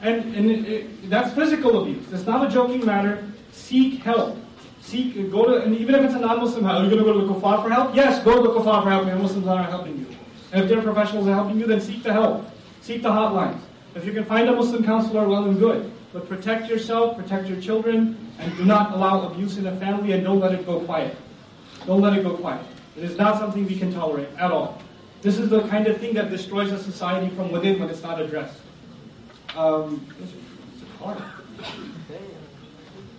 And, 0.00 0.34
and 0.34 0.50
it, 0.50 0.64
it, 0.64 1.10
that's 1.10 1.34
physical 1.34 1.82
abuse. 1.82 2.10
It's 2.12 2.24
not 2.24 2.46
a 2.46 2.50
joking 2.50 2.86
matter. 2.86 3.24
Seek 3.52 4.02
help. 4.02 4.38
Seek, 4.80 5.30
go 5.30 5.44
to, 5.44 5.62
and 5.62 5.76
even 5.76 5.94
if 5.96 6.04
it's 6.04 6.14
a 6.14 6.20
non-Muslim, 6.20 6.64
are 6.64 6.82
you 6.84 6.88
going 6.88 7.04
to 7.04 7.04
go 7.04 7.20
to 7.20 7.26
the 7.26 7.34
kuffar 7.34 7.62
for 7.62 7.68
help? 7.68 7.94
Yes, 7.94 8.24
go 8.24 8.36
to 8.36 8.48
the 8.48 8.54
kuffar 8.54 8.82
for 8.84 8.90
help. 8.90 9.06
The 9.06 9.16
Muslims 9.16 9.46
aren't 9.46 9.68
helping 9.68 9.98
you. 9.98 10.06
And 10.52 10.62
if 10.62 10.68
their 10.68 10.80
professionals 10.80 11.26
are 11.26 11.34
helping 11.34 11.58
you, 11.58 11.66
then 11.66 11.80
seek 11.80 12.02
the 12.02 12.12
help. 12.12 12.48
Seek 12.80 13.02
the 13.02 13.10
hotlines. 13.10 13.60
If 13.94 14.04
you 14.04 14.12
can 14.12 14.24
find 14.24 14.48
a 14.48 14.52
Muslim 14.52 14.84
counselor, 14.84 15.26
well 15.28 15.44
and 15.44 15.58
good. 15.58 15.90
But 16.12 16.28
protect 16.28 16.68
yourself, 16.68 17.16
protect 17.16 17.48
your 17.48 17.60
children, 17.60 18.32
and 18.38 18.56
do 18.56 18.64
not 18.64 18.92
allow 18.92 19.28
abuse 19.28 19.58
in 19.58 19.64
the 19.64 19.72
family 19.76 20.12
and 20.12 20.24
don't 20.24 20.40
let 20.40 20.52
it 20.52 20.66
go 20.66 20.80
quiet. 20.80 21.16
Don't 21.86 22.00
let 22.00 22.16
it 22.16 22.24
go 22.24 22.36
quiet. 22.36 22.64
It 22.96 23.04
is 23.04 23.16
not 23.16 23.38
something 23.38 23.66
we 23.66 23.78
can 23.78 23.92
tolerate 23.92 24.28
at 24.36 24.50
all. 24.50 24.82
This 25.22 25.38
is 25.38 25.50
the 25.50 25.62
kind 25.68 25.86
of 25.86 25.98
thing 25.98 26.14
that 26.14 26.30
destroys 26.30 26.72
a 26.72 26.82
society 26.82 27.34
from 27.34 27.52
within 27.52 27.78
when 27.78 27.90
it's 27.90 28.02
not 28.02 28.20
addressed. 28.20 28.58
Um, 29.56 29.98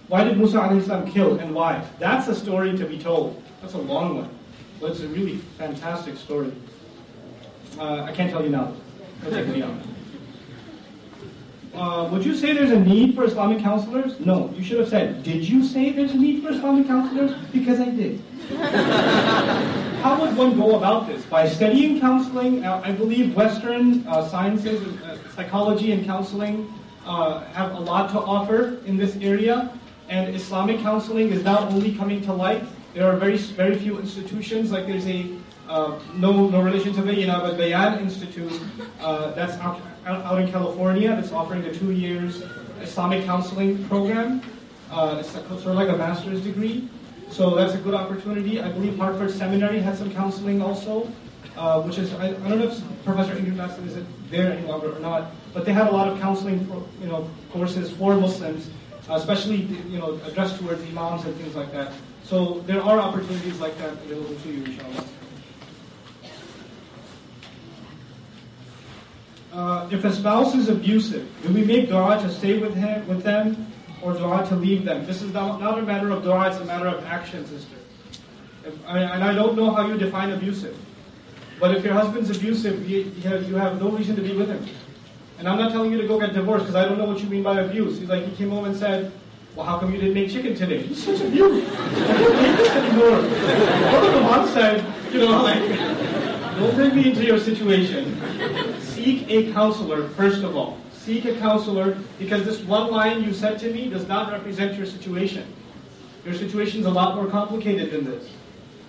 why 0.07 0.23
did 0.23 0.37
Musa 0.37 0.57
alayhi 0.57 1.13
kill 1.13 1.39
and 1.39 1.53
why? 1.53 1.85
That's 1.99 2.27
a 2.27 2.35
story 2.35 2.77
to 2.77 2.85
be 2.85 2.97
told. 2.97 3.41
That's 3.61 3.73
a 3.73 3.77
long 3.77 4.17
one. 4.17 4.29
But 4.79 4.91
it's 4.91 5.01
a 5.01 5.07
really 5.07 5.37
fantastic 5.57 6.17
story. 6.17 6.51
Uh, 7.77 8.03
I 8.03 8.11
can't 8.11 8.29
tell 8.29 8.43
you 8.43 8.49
now. 8.49 8.73
Take 9.29 9.47
me 9.47 9.61
out. 9.61 9.75
Uh, 11.73 12.09
would 12.11 12.25
you 12.25 12.35
say 12.35 12.53
there's 12.53 12.71
a 12.71 12.79
need 12.79 13.15
for 13.15 13.23
Islamic 13.23 13.59
counselors? 13.59 14.19
No. 14.19 14.53
You 14.57 14.63
should 14.63 14.79
have 14.79 14.89
said, 14.89 15.23
did 15.23 15.47
you 15.47 15.63
say 15.63 15.91
there's 15.91 16.11
a 16.11 16.17
need 16.17 16.43
for 16.43 16.51
Islamic 16.51 16.87
counselors? 16.87 17.31
Because 17.53 17.79
I 17.79 17.89
did. 17.89 18.21
How 20.01 20.19
would 20.19 20.35
one 20.35 20.57
go 20.57 20.75
about 20.75 21.07
this? 21.07 21.23
By 21.25 21.47
studying 21.47 21.99
counseling, 21.99 22.65
uh, 22.65 22.81
I 22.83 22.91
believe 22.91 23.35
Western 23.35 24.05
uh, 24.07 24.27
sciences, 24.27 24.81
uh, 25.03 25.17
psychology 25.35 25.93
and 25.93 26.05
counseling 26.05 26.73
uh, 27.05 27.45
have 27.53 27.73
a 27.73 27.79
lot 27.79 28.11
to 28.11 28.19
offer 28.19 28.79
in 28.85 28.97
this 28.97 29.15
area. 29.17 29.71
And 30.09 30.35
Islamic 30.35 30.81
counseling 30.81 31.29
is 31.29 31.43
not 31.43 31.71
only 31.71 31.95
coming 31.95 32.21
to 32.23 32.33
light, 32.33 32.65
there 32.93 33.07
are 33.07 33.15
very, 33.15 33.37
very 33.37 33.77
few 33.77 33.97
institutions, 33.99 34.71
like 34.71 34.87
there's 34.87 35.07
a 35.07 35.31
uh, 35.69 35.97
no, 36.15 36.49
no 36.49 36.61
relation 36.61 36.93
to 36.93 37.01
Bayyinah, 37.01 37.39
but 37.41 37.57
Bayan 37.57 37.99
Institute 37.99 38.59
uh, 38.99 39.31
that's 39.31 39.53
out, 39.59 39.79
out, 40.05 40.39
in 40.39 40.51
California 40.51 41.09
that's 41.09 41.31
offering 41.31 41.63
a 41.65 41.73
two 41.73 41.91
years 41.91 42.43
Islamic 42.81 43.25
counseling 43.25 43.83
program. 43.85 44.41
Uh, 44.89 45.17
it's 45.19 45.31
sort 45.31 45.47
of 45.49 45.75
like 45.75 45.89
a 45.89 45.97
master's 45.97 46.41
degree. 46.41 46.89
So 47.29 47.55
that's 47.55 47.73
a 47.73 47.77
good 47.77 47.93
opportunity. 47.93 48.61
I 48.61 48.69
believe 48.71 48.97
Hartford 48.97 49.31
Seminary 49.31 49.79
has 49.79 49.99
some 49.99 50.11
counseling 50.11 50.61
also, 50.61 51.09
uh, 51.55 51.81
which 51.81 51.97
is, 51.97 52.13
I, 52.15 52.27
I, 52.27 52.31
don't 52.31 52.59
know 52.59 52.67
if 52.67 53.05
Professor 53.05 53.33
Ingrid 53.35 53.55
Mattson 53.55 53.87
is 53.87 54.03
there 54.29 54.51
any 54.51 54.67
longer 54.67 54.93
or 54.95 54.99
not, 54.99 55.31
but 55.53 55.63
they 55.63 55.71
have 55.71 55.87
a 55.87 55.91
lot 55.91 56.09
of 56.09 56.19
counseling 56.19 56.65
for, 56.65 56.83
you 56.99 57.07
know, 57.07 57.29
courses 57.51 57.89
for 57.91 58.15
Muslims, 58.15 58.69
especially 59.09 59.61
you 59.89 59.97
know, 59.97 60.19
addressed 60.25 60.59
towards 60.59 60.81
imams 60.83 61.23
and 61.23 61.33
things 61.35 61.55
like 61.55 61.71
that. 61.71 61.93
So 62.23 62.59
there 62.67 62.81
are 62.81 62.99
opportunities 62.99 63.59
like 63.59 63.77
that 63.77 63.93
available 63.93 64.35
to 64.35 64.49
you, 64.49 64.65
inshallah. 64.65 65.05
Uh, 69.53 69.85
if 69.91 70.05
a 70.05 70.13
spouse 70.13 70.55
is 70.55 70.69
abusive, 70.69 71.27
do 71.43 71.53
we 71.53 71.63
make 71.65 71.89
dua 71.89 72.17
to 72.21 72.31
stay 72.31 72.57
with 72.57 72.73
him, 72.73 73.05
with 73.07 73.21
them, 73.21 73.67
or 74.01 74.13
dua 74.13 74.45
to 74.47 74.55
leave 74.55 74.85
them? 74.85 75.05
This 75.05 75.21
is 75.21 75.33
not, 75.33 75.59
not 75.59 75.77
a 75.77 75.81
matter 75.81 76.09
of 76.09 76.23
dua; 76.23 76.47
it's 76.47 76.57
a 76.57 76.65
matter 76.65 76.87
of 76.87 77.03
action, 77.03 77.45
sister. 77.45 77.75
If, 78.65 78.73
and 78.87 79.23
I 79.23 79.33
don't 79.33 79.57
know 79.57 79.71
how 79.71 79.87
you 79.87 79.97
define 79.97 80.31
abusive, 80.31 80.77
but 81.59 81.75
if 81.75 81.83
your 81.83 81.93
husband's 81.93 82.29
abusive, 82.29 82.89
you, 82.89 83.11
you, 83.17 83.29
have, 83.29 83.49
you 83.49 83.55
have 83.55 83.81
no 83.81 83.89
reason 83.89 84.15
to 84.15 84.21
be 84.21 84.33
with 84.33 84.47
him. 84.47 84.65
And 85.37 85.49
I'm 85.49 85.57
not 85.57 85.71
telling 85.71 85.91
you 85.91 85.99
to 86.01 86.07
go 86.07 86.17
get 86.17 86.33
divorced 86.33 86.65
because 86.65 86.75
I 86.75 86.87
don't 86.87 86.97
know 86.97 87.05
what 87.05 87.19
you 87.19 87.27
mean 87.27 87.43
by 87.43 87.59
abuse. 87.59 87.99
He's 87.99 88.07
like, 88.07 88.23
he 88.23 88.33
came 88.35 88.51
home 88.51 88.65
and 88.65 88.75
said, 88.75 89.11
well, 89.55 89.65
how 89.65 89.79
come 89.79 89.91
you 89.91 89.99
didn't 89.99 90.13
make 90.13 90.29
chicken 90.29 90.55
today? 90.55 90.85
It's 90.85 91.03
such 91.03 91.19
a 91.19 91.27
abuse. 91.27 91.67
I 91.67 92.17
can't 92.17 92.41
make 92.41 92.57
this 92.57 92.69
anymore. 92.69 93.21
One 93.91 94.05
of 94.05 94.13
the 94.13 94.21
moms 94.21 94.51
said, 94.51 94.85
you 95.11 95.19
know, 95.19 95.43
like, 95.43 95.59
don't 96.57 96.75
bring 96.75 96.95
me 96.95 97.09
into 97.09 97.25
your 97.25 97.39
situation 97.39 98.17
seek 99.03 99.29
a 99.29 99.51
counselor, 99.51 100.07
first 100.09 100.43
of 100.43 100.55
all. 100.55 100.77
Seek 100.93 101.25
a 101.25 101.35
counselor 101.37 101.97
because 102.19 102.45
this 102.45 102.61
one 102.61 102.91
line 102.91 103.23
you 103.23 103.33
said 103.33 103.59
to 103.59 103.73
me 103.73 103.89
does 103.89 104.07
not 104.07 104.31
represent 104.31 104.77
your 104.77 104.85
situation. 104.85 105.51
Your 106.23 106.35
situation 106.35 106.81
is 106.81 106.85
a 106.85 106.91
lot 106.91 107.15
more 107.15 107.27
complicated 107.27 107.91
than 107.91 108.05
this. 108.05 108.29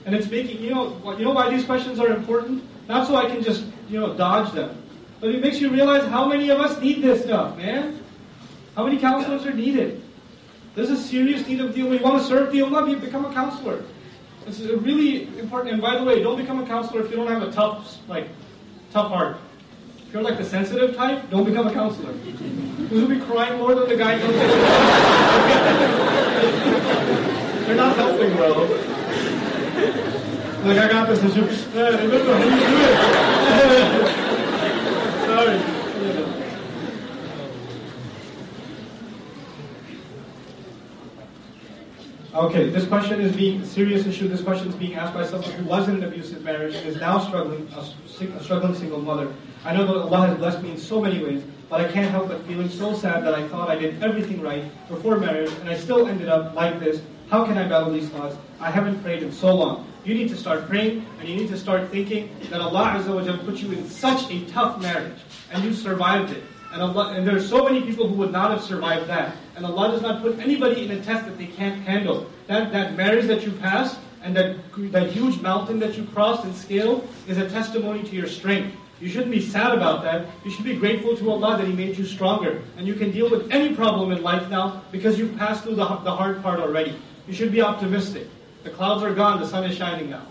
And 0.04 0.14
it's 0.14 0.28
making, 0.30 0.62
you 0.62 0.74
know, 0.74 1.16
you 1.16 1.24
know 1.24 1.30
why 1.30 1.48
these 1.48 1.64
questions 1.64 1.98
are 1.98 2.08
important? 2.08 2.62
Not 2.88 3.06
so 3.06 3.16
I 3.16 3.26
can 3.26 3.42
just, 3.42 3.64
you 3.88 3.98
know, 3.98 4.12
dodge 4.14 4.52
them. 4.52 4.76
But 5.20 5.30
it 5.30 5.40
makes 5.40 5.60
you 5.60 5.70
realize 5.70 6.04
how 6.08 6.26
many 6.26 6.50
of 6.50 6.60
us 6.60 6.78
need 6.80 7.00
this 7.00 7.22
stuff, 7.22 7.56
man. 7.56 8.00
How 8.76 8.84
many 8.84 8.98
counselors 8.98 9.46
are 9.46 9.54
needed? 9.54 10.02
There's 10.74 10.90
a 10.90 10.96
serious 10.96 11.46
need 11.46 11.60
of 11.60 11.74
the. 11.74 11.80
You 11.80 12.02
want 12.02 12.20
to 12.20 12.26
serve 12.26 12.50
the 12.50 12.58
you 12.58 12.96
become 12.96 13.24
a 13.24 13.32
counselor. 13.32 13.84
This 14.44 14.60
It's 14.60 14.82
really 14.82 15.28
important. 15.38 15.74
And 15.74 15.80
by 15.80 15.96
the 15.96 16.04
way, 16.04 16.22
don't 16.22 16.36
become 16.36 16.62
a 16.62 16.66
counselor 16.66 17.02
if 17.02 17.10
you 17.10 17.16
don't 17.16 17.28
have 17.28 17.42
a 17.42 17.52
tough, 17.52 17.98
like, 18.08 18.28
tough 18.92 19.08
heart. 19.08 19.38
If 20.12 20.16
you're 20.16 20.24
like 20.24 20.36
the 20.36 20.44
sensitive 20.44 20.94
type, 20.94 21.30
don't 21.30 21.46
become 21.46 21.66
a 21.66 21.72
counselor. 21.72 22.12
You'll 22.90 23.08
be 23.08 23.18
crying 23.18 23.58
more 23.58 23.74
than 23.74 23.88
the 23.88 23.96
guy 23.96 24.18
knows. 24.18 24.34
You're 27.66 27.76
not 27.78 27.96
helping, 27.96 28.36
bro. 28.36 28.50
Like, 30.66 30.76
I 30.76 30.86
got 30.86 31.08
this. 31.08 31.18
I 31.18 31.28
don't 31.28 31.48
how 32.26 32.44
you 32.44 32.50
do. 32.60 34.06
Sorry. 35.26 35.58
Okay, 42.34 42.68
this 42.68 42.86
question 42.86 43.22
is 43.22 43.34
being 43.34 43.62
a 43.62 43.64
serious 43.64 44.04
issue. 44.04 44.28
This 44.28 44.42
question 44.42 44.68
is 44.68 44.74
being 44.74 44.94
asked 44.94 45.14
by 45.14 45.24
someone 45.24 45.50
who 45.52 45.64
was 45.64 45.88
in 45.88 45.96
an 45.96 46.04
abusive 46.04 46.44
marriage 46.44 46.74
and 46.74 46.86
is 46.86 46.96
now 46.96 47.18
struggling, 47.18 47.66
a, 47.74 47.78
a 48.36 48.44
struggling 48.44 48.74
single 48.74 49.00
mother. 49.00 49.32
I 49.64 49.72
know 49.74 49.86
that 49.86 49.96
Allah 49.96 50.26
has 50.26 50.38
blessed 50.38 50.62
me 50.62 50.72
in 50.72 50.78
so 50.78 51.00
many 51.00 51.22
ways, 51.22 51.42
but 51.68 51.80
I 51.80 51.90
can't 51.90 52.10
help 52.10 52.28
but 52.28 52.44
feeling 52.46 52.68
so 52.68 52.94
sad 52.94 53.24
that 53.24 53.34
I 53.34 53.46
thought 53.48 53.70
I 53.70 53.76
did 53.76 54.02
everything 54.02 54.40
right 54.40 54.64
before 54.88 55.18
marriage, 55.18 55.52
and 55.60 55.68
I 55.68 55.76
still 55.76 56.08
ended 56.08 56.28
up 56.28 56.54
like 56.54 56.80
this. 56.80 57.00
How 57.30 57.44
can 57.44 57.56
I 57.56 57.68
battle 57.68 57.92
these 57.92 58.08
thoughts? 58.08 58.36
I 58.60 58.70
haven't 58.70 59.00
prayed 59.02 59.22
in 59.22 59.30
so 59.30 59.54
long. 59.54 59.86
You 60.04 60.14
need 60.14 60.28
to 60.30 60.36
start 60.36 60.68
praying, 60.68 61.06
and 61.20 61.28
you 61.28 61.36
need 61.36 61.48
to 61.48 61.56
start 61.56 61.90
thinking 61.90 62.28
that 62.50 62.60
Allah 62.60 62.98
Azza 62.98 63.14
wa 63.14 63.44
put 63.44 63.62
you 63.62 63.70
in 63.70 63.88
such 63.88 64.28
a 64.32 64.44
tough 64.46 64.82
marriage, 64.82 65.20
and 65.52 65.62
you 65.62 65.72
survived 65.72 66.32
it. 66.32 66.42
And, 66.72 66.82
Allah, 66.82 67.12
and 67.12 67.26
there 67.26 67.36
are 67.36 67.40
so 67.40 67.64
many 67.64 67.82
people 67.82 68.08
who 68.08 68.14
would 68.16 68.32
not 68.32 68.50
have 68.50 68.62
survived 68.62 69.06
that. 69.08 69.36
And 69.54 69.64
Allah 69.64 69.92
does 69.92 70.02
not 70.02 70.22
put 70.22 70.38
anybody 70.40 70.84
in 70.84 70.90
a 70.90 71.02
test 71.02 71.26
that 71.26 71.38
they 71.38 71.46
can't 71.46 71.80
handle. 71.82 72.26
That, 72.48 72.72
that 72.72 72.96
marriage 72.96 73.26
that 73.26 73.44
you 73.44 73.52
passed 73.52 73.98
and 74.22 74.34
that, 74.36 74.56
that 74.90 75.10
huge 75.10 75.40
mountain 75.40 75.78
that 75.80 75.96
you 75.96 76.04
crossed 76.04 76.44
and 76.44 76.54
scaled 76.54 77.06
is 77.28 77.38
a 77.38 77.48
testimony 77.48 78.02
to 78.04 78.16
your 78.16 78.26
strength. 78.26 78.74
You 79.02 79.08
shouldn't 79.08 79.32
be 79.32 79.40
sad 79.40 79.74
about 79.74 80.04
that. 80.04 80.28
You 80.44 80.50
should 80.52 80.64
be 80.64 80.76
grateful 80.76 81.16
to 81.16 81.30
Allah 81.32 81.58
that 81.58 81.66
He 81.66 81.72
made 81.72 81.98
you 81.98 82.04
stronger. 82.04 82.62
And 82.76 82.86
you 82.86 82.94
can 82.94 83.10
deal 83.10 83.28
with 83.28 83.50
any 83.50 83.74
problem 83.74 84.12
in 84.12 84.22
life 84.22 84.48
now 84.48 84.84
because 84.92 85.18
you've 85.18 85.36
passed 85.36 85.64
through 85.64 85.74
the, 85.74 85.84
the 86.04 86.14
hard 86.14 86.40
part 86.40 86.60
already. 86.60 86.96
You 87.26 87.34
should 87.34 87.50
be 87.50 87.60
optimistic. 87.60 88.28
The 88.62 88.70
clouds 88.70 89.02
are 89.02 89.12
gone, 89.12 89.40
the 89.40 89.48
sun 89.48 89.64
is 89.64 89.76
shining 89.76 90.08
now. 90.08 90.24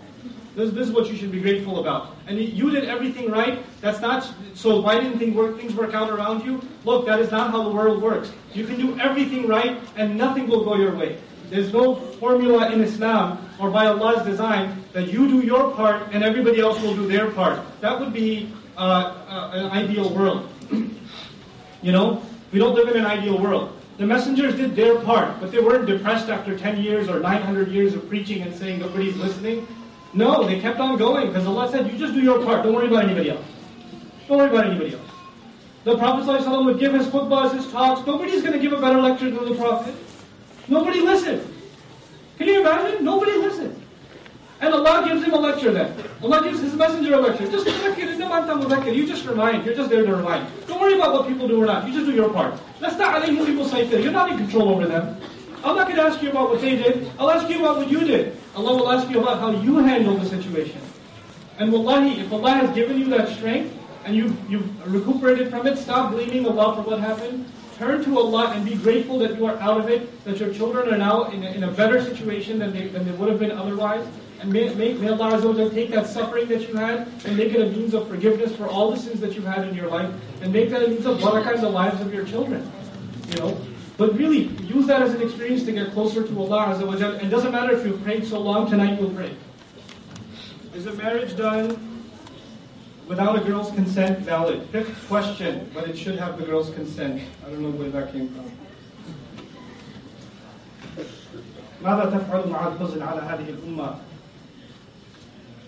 This, 0.56 0.70
this 0.70 0.88
is 0.88 0.94
what 0.94 1.06
you 1.10 1.16
should 1.18 1.30
be 1.30 1.40
grateful 1.40 1.80
about. 1.80 2.16
And 2.26 2.38
you 2.38 2.70
did 2.70 2.86
everything 2.86 3.30
right. 3.30 3.62
That's 3.82 4.00
not 4.00 4.32
so. 4.54 4.80
Why 4.80 4.98
didn't 4.98 5.18
things 5.18 5.34
work, 5.34 5.58
things 5.58 5.74
work 5.74 5.92
out 5.92 6.08
around 6.08 6.46
you? 6.46 6.62
Look, 6.86 7.04
that 7.04 7.20
is 7.20 7.30
not 7.30 7.50
how 7.50 7.62
the 7.64 7.70
world 7.70 8.02
works. 8.02 8.32
You 8.54 8.64
can 8.64 8.78
do 8.78 8.98
everything 8.98 9.46
right, 9.46 9.78
and 9.96 10.16
nothing 10.16 10.48
will 10.48 10.64
go 10.64 10.76
your 10.76 10.96
way. 10.96 11.18
There's 11.50 11.74
no 11.74 11.96
formula 11.96 12.70
in 12.72 12.80
Islam 12.80 13.46
or 13.58 13.70
by 13.70 13.86
Allah's 13.86 14.24
design 14.24 14.82
that 14.94 15.12
you 15.12 15.28
do 15.28 15.44
your 15.44 15.70
part 15.72 16.08
and 16.10 16.24
everybody 16.24 16.60
else 16.60 16.80
will 16.80 16.94
do 16.94 17.06
their 17.06 17.30
part. 17.30 17.60
That 17.82 18.00
would 18.00 18.14
be 18.14 18.50
uh, 18.82 19.14
uh, 19.28 19.50
an 19.54 19.66
ideal 19.66 20.12
world. 20.12 20.48
you 21.82 21.92
know, 21.92 22.20
we 22.50 22.58
don't 22.58 22.74
live 22.74 22.88
in 22.88 22.96
an 22.96 23.06
ideal 23.06 23.38
world. 23.38 23.78
The 23.98 24.06
messengers 24.06 24.56
did 24.56 24.74
their 24.74 24.98
part, 25.00 25.38
but 25.40 25.52
they 25.52 25.60
weren't 25.60 25.86
depressed 25.86 26.28
after 26.28 26.58
10 26.58 26.82
years 26.82 27.08
or 27.08 27.20
900 27.20 27.68
years 27.68 27.94
of 27.94 28.08
preaching 28.08 28.42
and 28.42 28.52
saying 28.52 28.80
nobody's 28.80 29.16
listening. 29.16 29.68
No, 30.14 30.44
they 30.44 30.58
kept 30.58 30.80
on 30.80 30.96
going 30.98 31.28
because 31.28 31.46
Allah 31.46 31.70
said, 31.70 31.90
you 31.92 31.96
just 31.96 32.12
do 32.12 32.20
your 32.20 32.42
part. 32.44 32.64
Don't 32.64 32.74
worry 32.74 32.88
about 32.88 33.04
anybody 33.04 33.30
else. 33.30 33.44
Don't 34.26 34.38
worry 34.38 34.50
about 34.50 34.66
anybody 34.66 34.94
else. 34.94 35.10
The 35.84 35.96
Prophet 35.96 36.64
would 36.64 36.80
give 36.80 36.92
his 36.92 37.06
khutbahs, 37.06 37.54
his 37.54 37.70
talks. 37.70 38.04
Nobody's 38.04 38.42
going 38.42 38.54
to 38.54 38.58
give 38.58 38.72
a 38.72 38.80
better 38.80 39.00
lecture 39.00 39.30
than 39.30 39.48
the 39.48 39.54
Prophet. 39.54 39.94
Nobody 40.66 41.00
listened. 41.00 41.48
Can 42.38 42.48
you 42.48 42.60
imagine? 42.60 43.04
Nobody 43.04 43.32
listened. 43.32 43.81
And 44.62 44.72
Allah 44.72 45.04
gives 45.04 45.24
him 45.24 45.34
a 45.34 45.40
lecture 45.40 45.72
then. 45.72 45.92
Allah 46.22 46.40
gives 46.44 46.60
his 46.60 46.72
messenger 46.74 47.14
a 47.14 47.20
lecture. 47.20 47.50
Just 47.50 47.66
it's 47.66 48.18
not 48.18 48.44
raqar. 48.46 48.94
you 48.94 49.04
just 49.04 49.26
remind. 49.26 49.66
You're 49.66 49.74
just 49.74 49.90
there 49.90 50.06
to 50.06 50.14
remind. 50.14 50.46
Don't 50.68 50.80
worry 50.80 50.94
about 50.94 51.12
what 51.12 51.26
people 51.26 51.48
do 51.48 51.60
or 51.60 51.66
not. 51.66 51.84
You 51.86 51.92
just 51.92 52.06
do 52.06 52.12
your 52.12 52.32
part. 52.32 52.54
That's 52.78 52.96
not 52.96 53.20
what 53.20 53.46
people 53.46 53.64
say. 53.64 53.84
You're 54.00 54.12
not 54.12 54.30
in 54.30 54.38
control 54.38 54.68
over 54.68 54.86
them. 54.86 55.20
I'm 55.64 55.74
not 55.74 55.88
going 55.88 55.96
to 55.96 56.02
ask 56.02 56.22
you 56.22 56.30
about 56.30 56.50
what 56.50 56.60
they 56.60 56.76
did. 56.76 57.10
I'll 57.18 57.30
ask 57.30 57.50
you 57.50 57.58
about 57.58 57.78
what 57.78 57.90
you 57.90 58.04
did. 58.04 58.36
Allah 58.54 58.76
will 58.76 58.92
ask 58.92 59.10
you 59.10 59.20
about 59.20 59.40
how 59.40 59.50
you 59.50 59.78
handled 59.78 60.20
the 60.20 60.26
situation. 60.26 60.80
And 61.58 61.72
wallahi, 61.72 62.20
if 62.20 62.32
Allah 62.32 62.50
has 62.50 62.74
given 62.74 62.98
you 62.98 63.06
that 63.06 63.28
strength 63.30 63.76
and 64.04 64.14
you've, 64.14 64.50
you've 64.50 64.92
recuperated 64.92 65.50
from 65.50 65.66
it, 65.66 65.76
stop 65.76 66.12
blaming 66.12 66.46
Allah 66.46 66.76
for 66.76 66.82
what 66.88 67.00
happened. 67.00 67.50
Turn 67.78 68.04
to 68.04 68.18
Allah 68.18 68.52
and 68.54 68.64
be 68.64 68.76
grateful 68.76 69.18
that 69.18 69.36
you 69.36 69.46
are 69.46 69.56
out 69.58 69.80
of 69.80 69.88
it, 69.88 70.24
that 70.24 70.38
your 70.38 70.54
children 70.54 70.94
are 70.94 70.98
now 70.98 71.24
in 71.30 71.42
a, 71.42 71.50
in 71.50 71.64
a 71.64 71.70
better 71.72 72.00
situation 72.02 72.60
than 72.60 72.72
they, 72.72 72.86
than 72.86 73.04
they 73.04 73.12
would 73.12 73.28
have 73.28 73.40
been 73.40 73.50
otherwise. 73.50 74.06
And 74.42 74.52
may, 74.52 74.74
may, 74.74 74.92
may 74.94 75.08
Allah 75.08 75.38
Azza 75.38 75.72
take 75.72 75.90
that 75.90 76.08
suffering 76.08 76.48
that 76.48 76.66
you 76.66 76.74
had 76.74 77.06
and 77.24 77.36
make 77.36 77.54
it 77.54 77.60
a 77.60 77.70
means 77.70 77.94
of 77.94 78.08
forgiveness 78.08 78.54
for 78.56 78.66
all 78.66 78.90
the 78.90 78.96
sins 78.96 79.20
that 79.20 79.34
you've 79.36 79.44
had 79.44 79.68
in 79.68 79.74
your 79.74 79.88
life 79.88 80.12
and 80.40 80.52
make 80.52 80.68
that 80.70 80.82
a 80.82 80.88
means 80.88 81.06
of 81.06 81.18
barakah 81.18 81.54
in 81.54 81.60
the 81.60 81.68
lives 81.68 82.00
of 82.00 82.12
your 82.12 82.24
children. 82.24 82.68
You 83.30 83.36
know? 83.36 83.60
But 83.96 84.18
really, 84.18 84.48
use 84.64 84.88
that 84.88 85.00
as 85.00 85.14
an 85.14 85.22
experience 85.22 85.62
to 85.66 85.72
get 85.72 85.92
closer 85.92 86.26
to 86.26 86.40
Allah 86.40 86.74
Azza 86.74 86.84
wa 86.84 86.94
And 86.94 87.30
doesn't 87.30 87.52
matter 87.52 87.76
if 87.76 87.86
you've 87.86 88.02
prayed 88.02 88.26
so 88.26 88.40
long, 88.40 88.68
tonight 88.68 89.00
you'll 89.00 89.10
pray. 89.10 89.32
Is 90.74 90.86
a 90.86 90.92
marriage 90.94 91.36
done 91.36 92.02
without 93.06 93.40
a 93.40 93.44
girl's 93.44 93.70
consent 93.70 94.18
valid? 94.20 94.60
Fiqh 94.72 94.92
question, 95.06 95.70
but 95.72 95.88
it 95.88 95.96
should 95.96 96.18
have 96.18 96.36
the 96.36 96.44
girl's 96.44 96.70
consent. 96.70 97.22
I 97.46 97.50
don't 97.50 97.62
know 97.62 97.70
where 97.70 97.90
that 97.90 98.10
came 98.10 98.28
from. 98.28 98.50
ماذا 101.82 102.10
تفعل 102.10 102.48
مع 102.48 102.68
الحزن 102.68 103.02
على 103.02 103.20
هذه 103.22 103.48
الأمة 103.48 103.94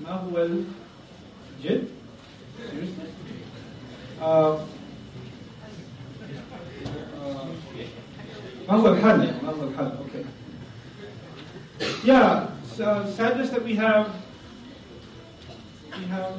ما 0.02 0.12
هو 0.12 0.38
الجد؟ 0.38 1.88
Seriously? 2.60 3.08
Uh, 4.22 4.24
uh, 4.26 4.60
ما 8.70 8.76
هو 8.76 8.88
الحل؟ 8.94 9.18
ما 9.18 9.50
هو 9.50 9.64
الحل؟ 9.70 9.92
Okay. 10.06 10.24
Yeah, 12.04 12.48
so 12.76 13.06
sadness 13.18 13.50
that 13.52 13.64
we 13.64 13.76
have, 13.76 14.10
we 15.98 16.06
have, 16.06 16.34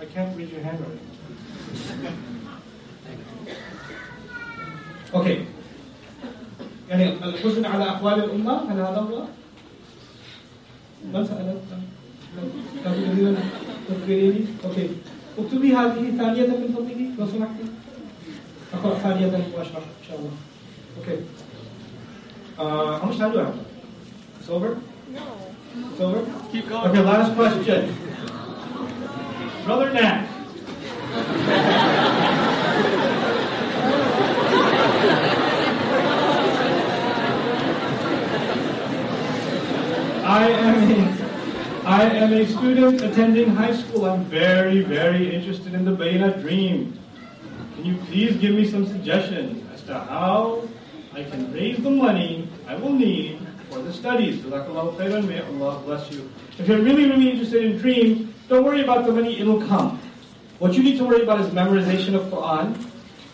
I 0.00 0.04
can't 0.06 0.36
read 0.36 0.50
your 0.50 0.62
handwriting. 0.62 1.08
Okay. 5.14 5.46
يعني 6.88 7.12
الحزن 7.24 7.64
على 7.66 7.88
أحوال 7.90 8.24
الأمة 8.24 8.72
هل 8.72 8.76
هذا 8.80 9.00
هو؟ 9.10 9.24
من 11.12 11.26
سأل؟ 11.26 11.60
تقدرين 12.84 13.36
تقدريني؟ 13.88 14.44
أوكي. 14.64 14.88
اكتبي 15.38 15.76
هذه 15.76 16.16
ثانية 16.18 16.46
من 16.46 16.74
فضلك 16.76 17.18
لو 17.18 17.26
سمحتي. 17.26 17.64
أقرأ 18.74 18.98
ثانية 18.98 19.46
وأشرح 19.54 19.76
إن 19.76 20.04
شاء 20.08 20.18
الله. 20.18 20.30
Okay. 21.00 21.18
Uh, 22.58 22.98
how 22.98 23.06
much 23.06 23.16
time 23.18 23.32
do 23.32 23.40
I 23.40 23.44
have? 23.44 23.58
It's 24.38 24.48
over? 24.50 24.76
No. 25.12 25.20
It's 25.90 26.00
over? 26.00 26.20
Keep 26.52 26.68
going. 26.68 26.86
Okay, 26.88 27.00
last 27.00 27.34
question. 27.34 27.96
Brother 29.64 29.92
Nat. 29.92 30.28
I 40.24 40.48
am 40.48 40.90
a, 40.90 41.05
I 41.87 42.03
am 42.03 42.33
a 42.33 42.45
student 42.45 43.01
attending 43.01 43.55
high 43.55 43.73
school. 43.73 44.03
I'm 44.03 44.25
very, 44.25 44.81
very 44.81 45.33
interested 45.33 45.73
in 45.73 45.85
the 45.85 45.91
Bayyinah 45.91 46.41
dream. 46.41 46.99
Can 47.75 47.85
you 47.85 47.95
please 48.07 48.35
give 48.35 48.55
me 48.55 48.69
some 48.69 48.85
suggestions 48.85 49.63
as 49.73 49.83
to 49.83 49.93
how 49.93 50.67
I 51.13 51.23
can 51.23 51.49
raise 51.53 51.77
the 51.81 51.89
money 51.89 52.49
I 52.67 52.75
will 52.75 52.91
need 52.91 53.39
for 53.69 53.81
the 53.81 53.93
studies? 53.93 54.43
May 54.43 54.51
Allah 54.51 55.81
bless 55.85 56.11
you. 56.11 56.29
If 56.59 56.67
you're 56.67 56.81
really, 56.81 57.05
really 57.05 57.29
interested 57.29 57.63
in 57.63 57.77
dream, 57.77 58.33
don't 58.49 58.65
worry 58.65 58.83
about 58.83 59.05
the 59.05 59.13
money, 59.13 59.39
it'll 59.39 59.65
come. 59.65 59.97
What 60.59 60.73
you 60.73 60.83
need 60.83 60.97
to 60.97 61.05
worry 61.05 61.23
about 61.23 61.39
is 61.39 61.47
memorization 61.51 62.15
of 62.15 62.23
Quran. 62.23 62.75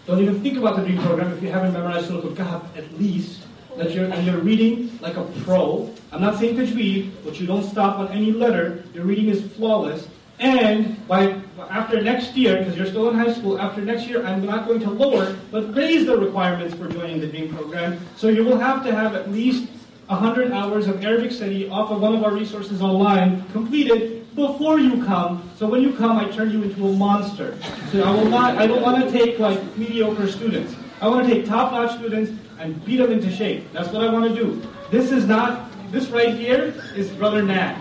Don't 0.05 0.21
even 0.21 0.43
think 0.43 0.59
about 0.59 0.75
the 0.75 0.83
dream 0.83 1.01
program 1.01 1.33
if 1.33 1.41
you 1.41 1.49
haven't 1.49 1.73
memorized 1.73 2.05
Surah 2.05 2.21
Al-Kahf 2.21 2.77
at 2.77 2.99
least. 2.99 3.47
That 3.77 3.91
you're, 3.91 4.05
and 4.05 4.25
you're 4.25 4.39
reading 4.39 4.97
like 5.01 5.17
a 5.17 5.23
pro. 5.43 5.91
I'm 6.11 6.21
not 6.21 6.37
saying 6.37 6.55
tajweed, 6.55 7.11
but 7.25 7.39
you 7.39 7.47
don't 7.47 7.63
stop 7.63 7.97
on 7.97 8.09
any 8.09 8.31
letter. 8.31 8.83
Your 8.93 9.03
reading 9.03 9.29
is 9.29 9.41
flawless. 9.53 10.07
And 10.39 11.07
by 11.07 11.41
after 11.69 12.01
next 12.01 12.35
year, 12.35 12.57
because 12.57 12.77
you're 12.77 12.87
still 12.87 13.09
in 13.09 13.15
high 13.15 13.33
school, 13.33 13.59
after 13.59 13.81
next 13.81 14.07
year, 14.07 14.25
I'm 14.25 14.45
not 14.45 14.67
going 14.67 14.79
to 14.81 14.89
lower, 14.89 15.35
but 15.51 15.73
raise 15.75 16.05
the 16.05 16.17
requirements 16.17 16.75
for 16.75 16.87
joining 16.87 17.19
the 17.19 17.27
dream 17.27 17.53
program. 17.55 17.99
So 18.15 18.27
you 18.27 18.43
will 18.43 18.59
have 18.59 18.83
to 18.85 18.93
have 18.93 19.15
at 19.15 19.31
least 19.31 19.69
100 20.07 20.51
hours 20.51 20.87
of 20.87 21.03
Arabic 21.03 21.31
study 21.31 21.69
off 21.69 21.89
of 21.91 22.01
one 22.01 22.13
of 22.13 22.23
our 22.23 22.33
resources 22.33 22.81
online 22.81 23.47
completed 23.49 24.35
before 24.35 24.79
you 24.79 25.03
come. 25.03 25.49
So 25.55 25.67
when 25.67 25.81
you 25.81 25.93
come, 25.93 26.17
I 26.17 26.29
turn 26.29 26.51
you 26.51 26.61
into 26.63 26.87
a 26.87 26.91
monster. 26.91 27.57
So 27.91 28.03
I 28.03 28.11
will 28.11 28.29
not. 28.29 28.57
I 28.57 28.67
don't 28.67 28.81
want 28.81 29.03
to 29.03 29.11
take 29.11 29.39
like 29.39 29.59
mediocre 29.77 30.27
students. 30.27 30.75
I 31.01 31.07
want 31.07 31.27
to 31.27 31.33
take 31.33 31.45
top-notch 31.45 31.97
students 31.97 32.31
and 32.63 32.83
beat 32.85 32.97
them 32.97 33.11
into 33.11 33.29
shape. 33.29 33.71
That's 33.73 33.89
what 33.89 34.03
I 34.03 34.11
want 34.11 34.33
to 34.33 34.41
do. 34.41 34.61
This 34.89 35.11
is 35.11 35.25
not. 35.25 35.69
This 35.91 36.07
right 36.07 36.33
here 36.33 36.73
is 36.95 37.09
Brother 37.11 37.43
Nat. 37.43 37.77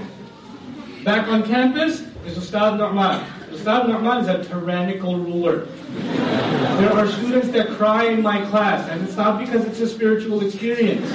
Back 1.05 1.29
on 1.29 1.45
campus 1.45 2.01
is 2.27 2.37
Ustad 2.37 2.79
Nouman. 2.79 3.25
Ustad 3.53 3.87
Nouman 3.87 4.23
is 4.23 4.29
a 4.29 4.45
tyrannical 4.45 5.17
ruler. 5.17 5.67
There 6.81 6.93
are 6.93 7.07
students 7.07 7.49
that 7.51 7.69
cry 7.71 8.07
in 8.07 8.23
my 8.23 8.45
class, 8.47 8.89
and 8.89 9.03
it's 9.03 9.17
not 9.17 9.39
because 9.39 9.65
it's 9.65 9.81
a 9.81 9.89
spiritual 9.89 10.45
experience. 10.45 11.09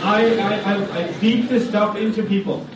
I, 0.00 0.38
I, 0.40 0.74
I, 0.74 1.04
I 1.04 1.12
beat 1.20 1.48
this 1.48 1.68
stuff 1.68 1.96
into 1.96 2.22
people. 2.22 2.66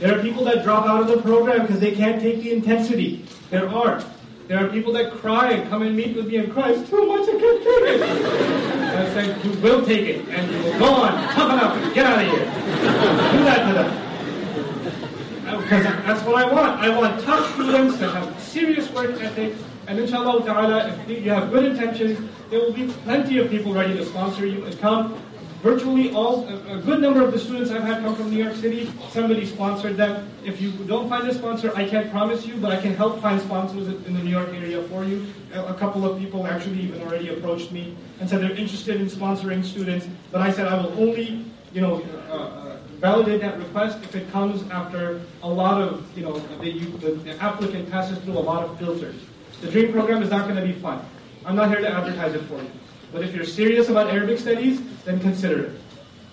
There 0.00 0.18
are 0.18 0.22
people 0.22 0.44
that 0.44 0.64
drop 0.64 0.86
out 0.86 1.02
of 1.02 1.06
the 1.06 1.22
program 1.22 1.62
because 1.62 1.80
they 1.80 1.94
can't 1.94 2.20
take 2.20 2.42
the 2.42 2.52
intensity. 2.52 3.24
There 3.50 3.68
are. 3.68 4.04
There 4.48 4.64
are 4.64 4.68
people 4.68 4.92
that 4.92 5.10
cry 5.10 5.50
and 5.50 5.68
come 5.68 5.82
and 5.82 5.96
meet 5.96 6.14
with 6.14 6.28
me 6.28 6.36
and 6.36 6.52
cry, 6.52 6.70
it's 6.70 6.88
too 6.88 7.04
much, 7.04 7.28
I 7.28 7.32
can't 7.32 7.62
take 7.64 7.82
it. 7.82 8.02
I 8.02 9.12
say, 9.12 9.42
you 9.42 9.58
will 9.60 9.84
take 9.84 10.06
it, 10.06 10.28
and 10.28 10.52
you 10.52 10.62
will 10.62 10.78
go 10.78 10.84
on, 10.86 11.12
toughen 11.34 11.58
up, 11.58 11.74
and 11.74 11.92
get 11.92 12.06
out 12.06 12.22
of 12.22 12.30
here. 12.30 12.44
Do 12.44 13.44
that 13.44 13.66
to 13.66 13.72
them. 13.74 15.46
Uh, 15.48 15.60
because 15.62 15.82
that's 15.82 16.22
what 16.22 16.36
I 16.36 16.52
want. 16.52 16.80
I 16.80 16.96
want 16.96 17.20
tough 17.22 17.54
students 17.54 17.98
that 17.98 18.14
have 18.14 18.40
serious 18.40 18.88
work 18.92 19.20
ethic, 19.20 19.54
and 19.88 19.98
inshallah 19.98 20.44
ta'ala, 20.44 20.96
if 21.08 21.24
you 21.24 21.30
have 21.30 21.50
good 21.50 21.64
intentions, 21.64 22.20
there 22.48 22.60
will 22.60 22.72
be 22.72 22.86
plenty 23.02 23.38
of 23.38 23.50
people 23.50 23.74
ready 23.74 23.96
to 23.96 24.04
sponsor 24.04 24.46
you 24.46 24.64
and 24.64 24.78
come. 24.78 25.20
Virtually 25.66 26.12
all, 26.12 26.46
a 26.46 26.76
a 26.76 26.80
good 26.80 27.00
number 27.00 27.20
of 27.20 27.32
the 27.32 27.40
students 27.40 27.72
I've 27.72 27.82
had 27.82 28.00
come 28.00 28.14
from 28.14 28.30
New 28.30 28.40
York 28.40 28.54
City, 28.54 28.88
somebody 29.10 29.44
sponsored 29.44 29.96
them. 29.96 30.30
If 30.44 30.60
you 30.60 30.70
don't 30.86 31.08
find 31.08 31.26
a 31.26 31.34
sponsor, 31.34 31.72
I 31.74 31.88
can't 31.88 32.08
promise 32.12 32.46
you, 32.46 32.54
but 32.58 32.70
I 32.70 32.80
can 32.80 32.94
help 32.94 33.20
find 33.20 33.40
sponsors 33.40 33.88
in 33.88 34.14
the 34.14 34.22
New 34.22 34.30
York 34.30 34.50
area 34.50 34.80
for 34.84 35.02
you. 35.02 35.26
A 35.52 35.64
a 35.74 35.74
couple 35.74 36.06
of 36.08 36.20
people 36.20 36.46
actually 36.46 36.82
even 36.82 37.02
already 37.02 37.30
approached 37.30 37.72
me 37.72 37.96
and 38.20 38.30
said 38.30 38.42
they're 38.42 38.60
interested 38.64 39.00
in 39.00 39.08
sponsoring 39.08 39.64
students, 39.64 40.06
but 40.30 40.40
I 40.40 40.52
said 40.52 40.68
I 40.68 40.76
will 40.80 40.94
only, 41.04 41.44
you 41.72 41.80
know, 41.80 41.94
uh, 41.96 42.36
uh, 42.36 42.76
validate 43.00 43.40
that 43.40 43.58
request 43.58 43.98
if 44.04 44.14
it 44.14 44.30
comes 44.30 44.62
after 44.70 45.20
a 45.42 45.50
lot 45.62 45.82
of, 45.82 45.92
you 46.16 46.22
know, 46.26 46.38
the, 46.62 46.70
the, 47.02 47.10
the 47.26 47.34
applicant 47.42 47.90
passes 47.90 48.18
through 48.22 48.38
a 48.38 48.46
lot 48.52 48.62
of 48.62 48.78
filters. 48.78 49.18
The 49.62 49.68
DREAM 49.72 49.90
program 49.90 50.22
is 50.22 50.30
not 50.30 50.42
going 50.48 50.60
to 50.62 50.68
be 50.72 50.78
fun. 50.88 50.98
I'm 51.44 51.56
not 51.56 51.70
here 51.70 51.80
to 51.80 51.90
advertise 51.98 52.34
it 52.34 52.44
for 52.50 52.62
you. 52.62 52.70
But 53.16 53.24
if 53.24 53.34
you're 53.34 53.46
serious 53.46 53.88
about 53.88 54.10
Arabic 54.10 54.38
studies, 54.38 54.78
then 55.06 55.18
consider 55.20 55.62
it. 55.62 55.72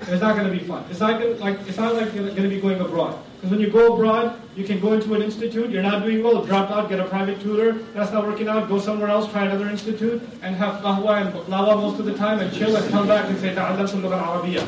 It's 0.02 0.22
not 0.22 0.36
going 0.36 0.52
to 0.52 0.52
be 0.52 0.60
fun. 0.60 0.84
It's 0.90 1.00
not 1.00 1.18
gonna, 1.18 1.36
like 1.36 1.58
it's 1.66 1.78
not 1.78 1.96
like 1.96 2.14
going 2.14 2.36
to 2.36 2.50
be 2.50 2.60
going 2.60 2.82
abroad. 2.82 3.18
Because 3.38 3.52
when 3.52 3.62
you 3.62 3.70
go 3.70 3.94
abroad, 3.94 4.38
you 4.58 4.66
can 4.66 4.82
go 4.82 4.92
into 4.92 5.14
an 5.14 5.22
institute. 5.22 5.70
You're 5.70 5.82
not 5.82 6.04
doing 6.04 6.22
well, 6.22 6.44
drop 6.44 6.72
out, 6.72 6.90
get 6.90 7.00
a 7.00 7.06
private 7.06 7.40
tutor. 7.40 7.72
That's 7.94 8.12
not 8.12 8.28
working 8.28 8.50
out. 8.50 8.68
Go 8.68 8.82
somewhere 8.82 9.08
else, 9.08 9.32
try 9.32 9.46
another 9.46 9.70
institute, 9.70 10.22
and 10.42 10.58
have 10.58 10.82
lahwa 10.82 11.22
and 11.22 11.34
lawa 11.46 11.78
most 11.78 12.02
of 12.02 12.06
the 12.06 12.16
time, 12.16 12.40
and 12.40 12.54
chill, 12.54 12.76
and 12.76 12.92
come 12.92 13.08
back 13.08 13.30
and 13.30 13.40
say 13.40 13.56
ta'allamtu 13.56 14.02
Arabiya. 14.04 14.64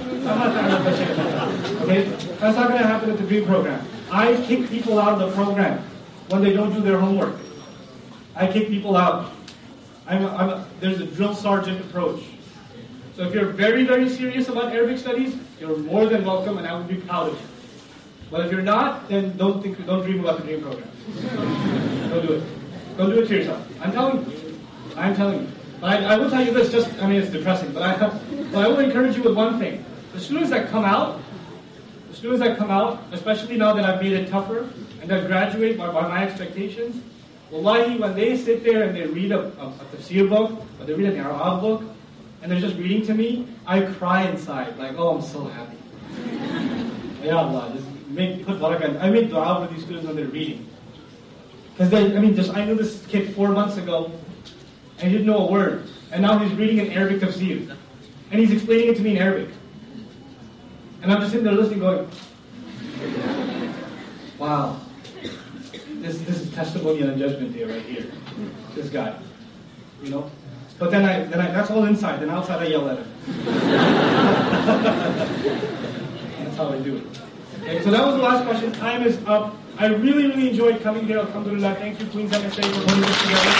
Okay, 1.83 2.03
that's 2.39 2.55
not 2.55 2.69
going 2.69 2.81
to 2.81 2.87
happen 2.87 3.09
at 3.09 3.17
the 3.17 3.23
degree 3.23 3.45
program. 3.45 3.85
I 4.09 4.37
kick 4.47 4.69
people 4.69 4.99
out 4.99 5.21
of 5.21 5.29
the 5.29 5.35
program 5.35 5.83
when 6.29 6.41
they 6.41 6.53
don't 6.53 6.73
do 6.73 6.79
their 6.79 6.97
homework. 6.97 7.35
I 8.37 8.49
kick 8.49 8.69
people 8.69 8.95
out. 8.95 9.34
I'm 10.07 10.23
a, 10.23 10.27
I'm 10.35 10.49
a, 10.49 10.67
there's 10.79 11.01
a 11.01 11.05
drill 11.05 11.33
sergeant 11.33 11.81
approach. 11.81 12.23
So 13.15 13.23
if 13.23 13.33
you're 13.33 13.45
very, 13.45 13.85
very 13.85 14.09
serious 14.09 14.49
about 14.49 14.73
Arabic 14.73 14.97
studies, 14.97 15.35
you're 15.59 15.77
more 15.77 16.05
than 16.05 16.25
welcome, 16.25 16.57
and 16.57 16.67
I 16.67 16.77
would 16.77 16.87
be 16.87 16.97
proud 16.97 17.29
of 17.29 17.33
you. 17.33 17.47
But 18.29 18.45
if 18.45 18.51
you're 18.51 18.61
not, 18.61 19.07
then 19.07 19.35
don't 19.37 19.61
think, 19.61 19.83
don't 19.85 20.03
dream 20.03 20.19
about 20.19 20.39
the 20.39 20.43
dream 20.43 20.61
program. 20.61 20.89
don't 22.09 22.27
do 22.27 22.33
it. 22.33 22.43
Don't 22.97 23.09
do 23.09 23.19
it 23.21 23.27
to 23.27 23.35
yourself. 23.37 23.67
I'm 23.81 23.91
telling 23.91 24.29
you. 24.29 24.59
I'm 24.95 25.15
telling 25.15 25.41
you. 25.41 25.47
But 25.79 26.03
I, 26.03 26.13
I 26.13 26.17
will 26.17 26.29
tell 26.29 26.43
you 26.43 26.51
this. 26.51 26.71
Just, 26.71 26.91
I 27.01 27.07
mean, 27.07 27.21
it's 27.21 27.31
depressing, 27.31 27.71
but 27.71 27.83
I, 27.83 27.97
but 28.51 28.65
I 28.65 28.67
will 28.67 28.79
encourage 28.79 29.15
you 29.15 29.23
with 29.23 29.35
one 29.35 29.59
thing. 29.59 29.85
The 30.13 30.19
students 30.19 30.49
that 30.51 30.69
come 30.69 30.85
out, 30.85 31.21
the 32.09 32.15
students 32.15 32.41
that 32.41 32.57
come 32.57 32.71
out, 32.71 33.03
especially 33.11 33.57
now 33.57 33.73
that 33.73 33.85
I've 33.85 34.01
made 34.01 34.13
it 34.13 34.29
tougher 34.29 34.69
and 35.01 35.09
that 35.09 35.27
graduate 35.27 35.77
by, 35.77 35.91
by 35.91 36.07
my 36.07 36.23
expectations, 36.25 37.01
Wallahi, 37.51 37.97
when 37.99 38.15
they 38.15 38.37
sit 38.37 38.63
there 38.63 38.83
and 38.83 38.95
they 38.95 39.05
read 39.05 39.31
a, 39.31 39.39
a, 39.39 39.67
a 39.67 39.85
tafsir 39.93 40.27
book, 40.27 40.51
or 40.79 40.85
they 40.85 40.93
read 40.93 41.13
an 41.13 41.19
Arab 41.19 41.61
book, 41.61 41.83
and 42.41 42.51
they're 42.51 42.59
just 42.59 42.75
reading 42.75 43.05
to 43.05 43.13
me, 43.13 43.47
I 43.65 43.81
cry 43.81 44.23
inside, 44.23 44.77
like, 44.77 44.95
oh, 44.97 45.15
I'm 45.15 45.21
so 45.21 45.45
happy. 45.45 45.77
Ya 47.23 47.39
Allah, 47.39 47.71
just 47.73 47.87
make, 48.07 48.45
put 48.45 48.59
barakah. 48.59 49.01
I 49.01 49.09
make 49.09 49.31
dua 49.31 49.65
for 49.65 49.73
these 49.73 49.83
students 49.83 50.05
when 50.05 50.15
they're 50.15 50.27
reading. 50.27 50.69
Because 51.71 51.91
I 51.91 52.19
mean, 52.19 52.35
just, 52.35 52.55
I 52.55 52.63
knew 52.63 52.75
this 52.75 53.03
kid 53.07 53.33
four 53.33 53.49
months 53.49 53.77
ago, 53.77 54.11
and 54.99 55.11
he 55.11 55.17
didn't 55.17 55.25
know 55.25 55.47
a 55.47 55.51
word. 55.51 55.87
And 56.11 56.21
now 56.21 56.37
he's 56.37 56.53
reading 56.53 56.79
an 56.79 56.91
Arabic 56.91 57.21
tafsir. 57.21 57.75
And 58.29 58.39
he's 58.39 58.51
explaining 58.51 58.89
it 58.89 58.97
to 58.97 59.01
me 59.01 59.11
in 59.11 59.17
Arabic. 59.17 59.49
And 61.01 61.11
I'm 61.11 61.19
just 61.19 61.31
sitting 61.31 61.45
there 61.45 61.53
listening, 61.53 61.79
going, 61.79 62.07
Wow. 64.39 64.79
This, 66.05 66.19
this 66.19 66.41
is 66.41 66.53
testimony 66.53 67.01
on 67.01 67.17
judgment 67.17 67.51
day 67.51 67.63
right 67.63 67.81
here. 67.81 68.05
This 68.75 68.89
guy. 68.89 69.17
You 70.03 70.11
know? 70.11 70.29
But 70.77 70.91
then 70.91 71.03
I, 71.03 71.23
then 71.23 71.41
I, 71.41 71.49
that's 71.49 71.71
all 71.71 71.85
inside. 71.85 72.19
Then 72.19 72.29
outside 72.29 72.61
I 72.61 72.67
yell 72.67 72.87
at 72.87 72.99
him. 72.99 73.11
that's 76.43 76.57
how 76.57 76.69
I 76.69 76.77
do 76.77 76.97
it. 76.97 77.05
Okay, 77.61 77.81
so 77.81 77.89
that 77.89 78.05
was 78.05 78.17
the 78.17 78.21
last 78.21 78.45
question. 78.45 78.71
Time 78.73 79.01
is 79.01 79.17
up. 79.25 79.55
I 79.79 79.87
really, 79.87 80.27
really 80.27 80.51
enjoyed 80.51 80.79
coming 80.81 81.07
here. 81.07 81.17
Alhamdulillah. 81.17 81.73
Thank 81.73 81.99
you, 81.99 82.05
Queens 82.05 82.31
MSA, 82.31 82.63
for 82.65 82.81
putting 82.85 83.01
this 83.01 83.21
together. 83.23 83.49
To, 83.49 83.55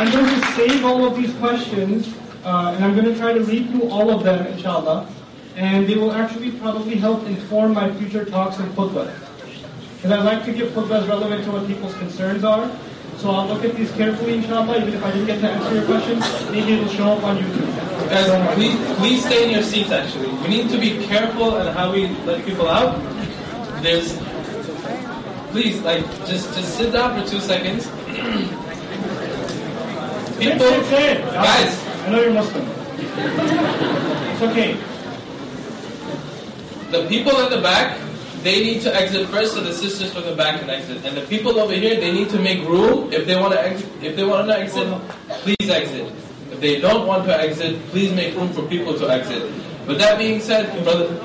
I'm 0.00 0.10
going 0.10 0.40
to 0.40 0.46
save 0.56 0.84
all 0.84 1.04
of 1.04 1.14
these 1.14 1.32
questions, 1.34 2.12
uh, 2.44 2.72
and 2.74 2.84
I'm 2.84 2.96
going 2.96 3.06
to 3.06 3.14
try 3.16 3.32
to 3.32 3.44
read 3.44 3.70
through 3.70 3.88
all 3.90 4.10
of 4.10 4.24
them, 4.24 4.44
inshallah. 4.48 5.08
And 5.56 5.86
they 5.86 5.94
will 5.94 6.12
actually 6.12 6.50
probably 6.52 6.96
help 6.96 7.26
inform 7.26 7.74
my 7.74 7.92
future 7.94 8.24
talks 8.24 8.58
and 8.58 8.70
khutbah. 8.74 9.12
Because 9.96 10.10
I 10.10 10.22
like 10.22 10.44
to 10.44 10.52
give 10.52 10.70
khutbahs 10.72 11.08
relevant 11.08 11.44
to 11.44 11.52
what 11.52 11.66
people's 11.66 11.94
concerns 11.94 12.44
are. 12.44 12.70
So 13.18 13.30
I'll 13.30 13.46
look 13.46 13.64
at 13.64 13.74
these 13.76 13.90
carefully, 13.92 14.34
inshallah. 14.34 14.78
Even 14.82 14.94
if 14.94 15.04
I 15.04 15.12
didn't 15.12 15.26
get 15.26 15.40
to 15.40 15.48
answer 15.48 15.74
your 15.74 15.84
question, 15.86 16.18
maybe 16.52 16.74
it'll 16.74 16.88
show 16.88 17.12
up 17.12 17.22
on 17.22 17.38
YouTube. 17.38 17.84
Guys, 18.10 18.54
please, 18.54 18.96
please 18.98 19.24
stay 19.24 19.44
in 19.44 19.50
your 19.50 19.62
seats 19.62 19.90
actually. 19.90 20.28
We 20.42 20.48
need 20.48 20.68
to 20.70 20.78
be 20.78 21.06
careful 21.06 21.56
in 21.56 21.72
how 21.72 21.92
we 21.92 22.08
let 22.26 22.44
people 22.44 22.68
out. 22.68 23.00
There's, 23.82 24.18
please, 25.52 25.80
like, 25.82 26.04
just, 26.26 26.52
just 26.54 26.76
sit 26.76 26.92
down 26.92 27.18
for 27.18 27.26
two 27.28 27.40
seconds. 27.40 27.86
people, 30.38 30.70
guys, 31.32 31.86
I 31.86 32.10
know 32.10 32.20
you're 32.20 32.32
Muslim. 32.32 32.66
It's 33.06 34.42
okay. 34.42 34.93
The 36.90 37.06
people 37.08 37.38
in 37.40 37.50
the 37.50 37.60
back, 37.60 37.98
they 38.42 38.62
need 38.62 38.82
to 38.82 38.94
exit 38.94 39.28
first, 39.28 39.54
so 39.54 39.60
the 39.60 39.72
sisters 39.72 40.12
from 40.12 40.24
the 40.24 40.34
back 40.34 40.60
can 40.60 40.68
exit. 40.68 41.04
And 41.04 41.16
the 41.16 41.22
people 41.22 41.58
over 41.58 41.72
here, 41.72 41.98
they 41.98 42.12
need 42.12 42.28
to 42.30 42.38
make 42.38 42.60
room. 42.68 43.12
If 43.12 43.26
they 43.26 43.36
want 43.36 43.54
to 43.54 43.60
exit, 43.60 43.88
if 44.02 44.16
they 44.16 44.24
want 44.24 44.48
to 44.48 44.58
exit, 44.58 44.86
please 45.42 45.70
exit. 45.70 46.12
If 46.52 46.60
they 46.60 46.80
don't 46.80 47.06
want 47.06 47.24
to 47.24 47.34
exit, 47.40 47.80
please 47.88 48.12
make 48.12 48.36
room 48.36 48.52
for 48.52 48.62
people 48.68 48.98
to 48.98 49.08
exit. 49.08 49.50
With 49.86 49.98
that 49.98 50.18
being 50.18 50.40
said, 50.40 50.70
brother, 50.84 51.20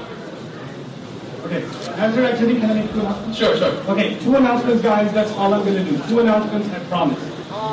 Okay. 1.45 1.61
You're 1.61 2.26
exiting, 2.26 2.60
can 2.60 2.69
I 2.69 2.73
make 2.76 2.91
two 2.91 2.99
announcements? 2.99 3.38
sure, 3.38 3.57
sure. 3.57 3.73
Okay, 3.90 4.19
two 4.19 4.36
announcements, 4.36 4.84
guys. 4.84 5.11
That's 5.14 5.31
all 5.31 5.53
I'm 5.53 5.64
going 5.64 5.84
to 5.84 5.90
do. 5.90 5.98
Two 6.07 6.19
announcements, 6.19 6.69
I 6.69 6.80
promise. 6.90 7.18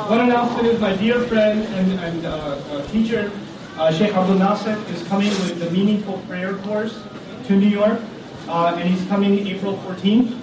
One 0.09 0.21
announcement 0.21 0.67
is 0.67 0.79
my 0.79 0.95
dear 0.95 1.21
friend 1.25 1.61
and, 1.75 1.91
and 1.99 2.25
uh, 2.25 2.29
uh, 2.71 2.87
teacher, 2.87 3.31
uh, 3.77 3.91
Sheikh 3.91 4.15
Abdul 4.15 4.39
Nasser, 4.39 4.81
is 4.89 5.03
coming 5.07 5.29
with 5.29 5.59
the 5.59 5.69
Meaningful 5.69 6.19
Prayer 6.27 6.55
course 6.59 7.03
to 7.47 7.55
New 7.55 7.67
York. 7.67 7.99
Uh, 8.47 8.75
and 8.77 8.87
he's 8.87 9.05
coming 9.07 9.45
April 9.47 9.77
14th, 9.79 10.37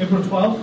April 0.00 0.22
12th, 0.22 0.60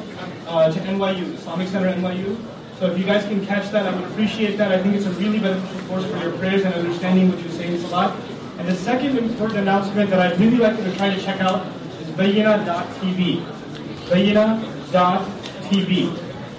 uh, 0.47 0.71
to 0.71 0.79
NYU, 0.81 1.33
Islamic 1.33 1.67
Center 1.67 1.91
NYU. 1.91 2.37
So 2.79 2.91
if 2.91 2.97
you 2.99 3.05
guys 3.05 3.23
can 3.23 3.45
catch 3.45 3.71
that, 3.71 3.85
I 3.87 3.95
would 3.95 4.09
appreciate 4.11 4.57
that. 4.57 4.71
I 4.71 4.81
think 4.81 4.95
it's 4.95 5.05
a 5.05 5.11
really 5.11 5.39
beneficial 5.39 5.87
course 5.87 6.05
for 6.05 6.17
your 6.17 6.31
prayers 6.37 6.63
and 6.65 6.73
understanding 6.73 7.29
what 7.29 7.39
you're 7.39 7.51
say 7.51 7.73
in 7.73 7.79
Salat. 7.79 8.13
And 8.57 8.67
the 8.67 8.75
second 8.75 9.17
important 9.17 9.59
announcement 9.59 10.09
that 10.09 10.19
I'd 10.19 10.39
really 10.39 10.57
like 10.57 10.77
you 10.77 10.83
to 10.83 10.95
try 10.95 11.09
to 11.13 11.21
check 11.21 11.41
out 11.41 11.65
is 12.01 12.07
Bayyinah.tv. 12.09 13.43
Bayyinah.tv. 14.09 15.49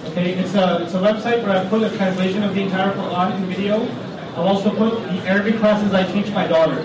Okay, 0.09 0.33
it's 0.33 0.53
a, 0.55 0.83
it's 0.83 0.93
a 0.93 0.99
website 0.99 1.43
where 1.43 1.57
I 1.57 1.65
put 1.69 1.83
a 1.83 1.95
translation 1.95 2.43
of 2.43 2.53
the 2.53 2.61
entire 2.61 2.93
Quran 2.93 3.37
in 3.37 3.45
video. 3.45 3.87
I'll 4.35 4.47
also 4.47 4.69
put 4.75 5.01
the 5.03 5.21
Arabic 5.27 5.57
classes 5.59 5.93
I 5.93 6.03
teach 6.11 6.29
my 6.33 6.45
daughter. 6.47 6.83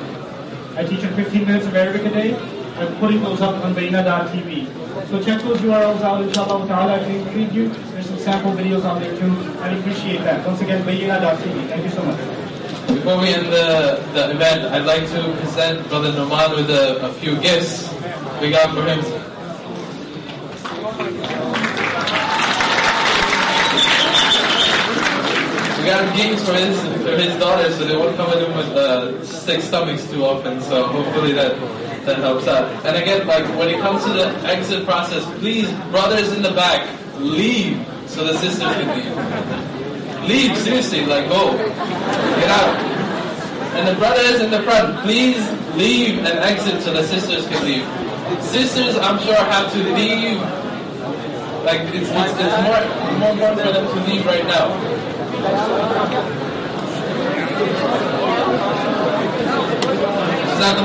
I 0.76 0.84
teach 0.84 1.00
her 1.00 1.14
15 1.14 1.46
minutes 1.46 1.66
of 1.66 1.74
Arabic 1.74 2.04
a 2.04 2.10
day. 2.10 2.34
I'm 2.78 2.96
putting 2.98 3.22
those 3.22 3.40
up 3.40 3.62
on 3.64 3.74
Bayyinah.tv. 3.74 5.08
So 5.08 5.22
check 5.22 5.42
those 5.42 5.58
URLs 5.58 6.00
out, 6.02 6.22
inshallah 6.22 6.66
ta'ala. 6.66 6.98
If 6.98 7.06
they 7.06 7.18
intrigue 7.20 7.52
you, 7.52 7.68
there's 7.68 8.06
some 8.06 8.18
sample 8.18 8.52
videos 8.52 8.84
on 8.84 9.00
there 9.00 9.16
too. 9.18 9.30
I'd 9.60 9.76
appreciate 9.78 10.22
that. 10.22 10.46
Once 10.46 10.60
again, 10.60 10.82
Bayyinah.tv. 10.84 11.68
Thank 11.68 11.84
you 11.84 11.90
so 11.90 12.02
much. 12.02 12.18
Before 12.86 13.20
we 13.20 13.34
end 13.34 13.46
the, 13.46 14.02
the 14.14 14.30
event, 14.30 14.72
I'd 14.72 14.84
like 14.86 15.08
to 15.10 15.36
present 15.40 15.88
Brother 15.88 16.12
Nouman 16.12 16.56
with 16.56 16.70
a, 16.70 17.06
a 17.06 17.12
few 17.14 17.36
gifts 17.40 17.92
we 18.40 18.50
got 18.50 18.74
for 18.74 18.84
him. 18.84 19.19
Got 25.90 26.16
games 26.16 26.40
for 26.46 26.54
his 26.54 26.80
for 27.02 27.16
his 27.16 27.34
daughter, 27.40 27.68
so 27.72 27.84
they 27.84 27.96
won't 27.96 28.16
come 28.16 28.30
at 28.30 28.40
him 28.40 28.56
with 28.56 28.68
uh, 28.76 29.24
sick 29.24 29.60
stomachs 29.60 30.08
too 30.08 30.24
often. 30.24 30.60
So 30.60 30.86
hopefully 30.86 31.32
that 31.32 31.58
that 32.06 32.18
helps 32.18 32.46
out. 32.46 32.70
And 32.86 32.96
again, 32.96 33.26
like 33.26 33.44
when 33.58 33.70
it 33.70 33.80
comes 33.80 34.04
to 34.04 34.12
the 34.12 34.28
exit 34.46 34.84
process, 34.86 35.24
please, 35.40 35.68
brothers 35.90 36.32
in 36.32 36.42
the 36.42 36.52
back, 36.52 36.88
leave 37.18 37.84
so 38.06 38.22
the 38.22 38.38
sisters 38.38 38.60
can 38.60 38.86
leave. 38.94 40.28
Leave, 40.28 40.56
seriously, 40.58 41.06
like 41.06 41.28
go. 41.28 41.58
Get 41.58 42.50
out. 42.50 42.76
And 43.74 43.88
the 43.88 43.98
brothers 43.98 44.40
in 44.42 44.50
the 44.52 44.62
front, 44.62 45.00
please 45.00 45.42
leave 45.74 46.18
and 46.18 46.38
exit 46.38 46.82
so 46.82 46.92
the 46.92 47.02
sisters 47.02 47.48
can 47.48 47.64
leave. 47.64 47.82
Sisters, 48.44 48.96
I'm 48.96 49.18
sure, 49.18 49.34
have 49.34 49.72
to 49.72 49.78
leave. 49.94 50.38
Like, 51.66 51.80
it's, 51.92 52.08
it's, 52.08 52.34
it's 52.38 52.56
more, 52.62 53.18
more 53.18 53.32
important 53.32 53.60
for 53.66 53.72
them 53.72 53.86
to 53.88 54.10
leave 54.10 54.24
right 54.24 54.46
now. 54.46 55.09
It's 55.42 55.56
not 60.60 60.76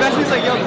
Especially 0.00 0.30
like 0.30 0.44
young. 0.44 0.60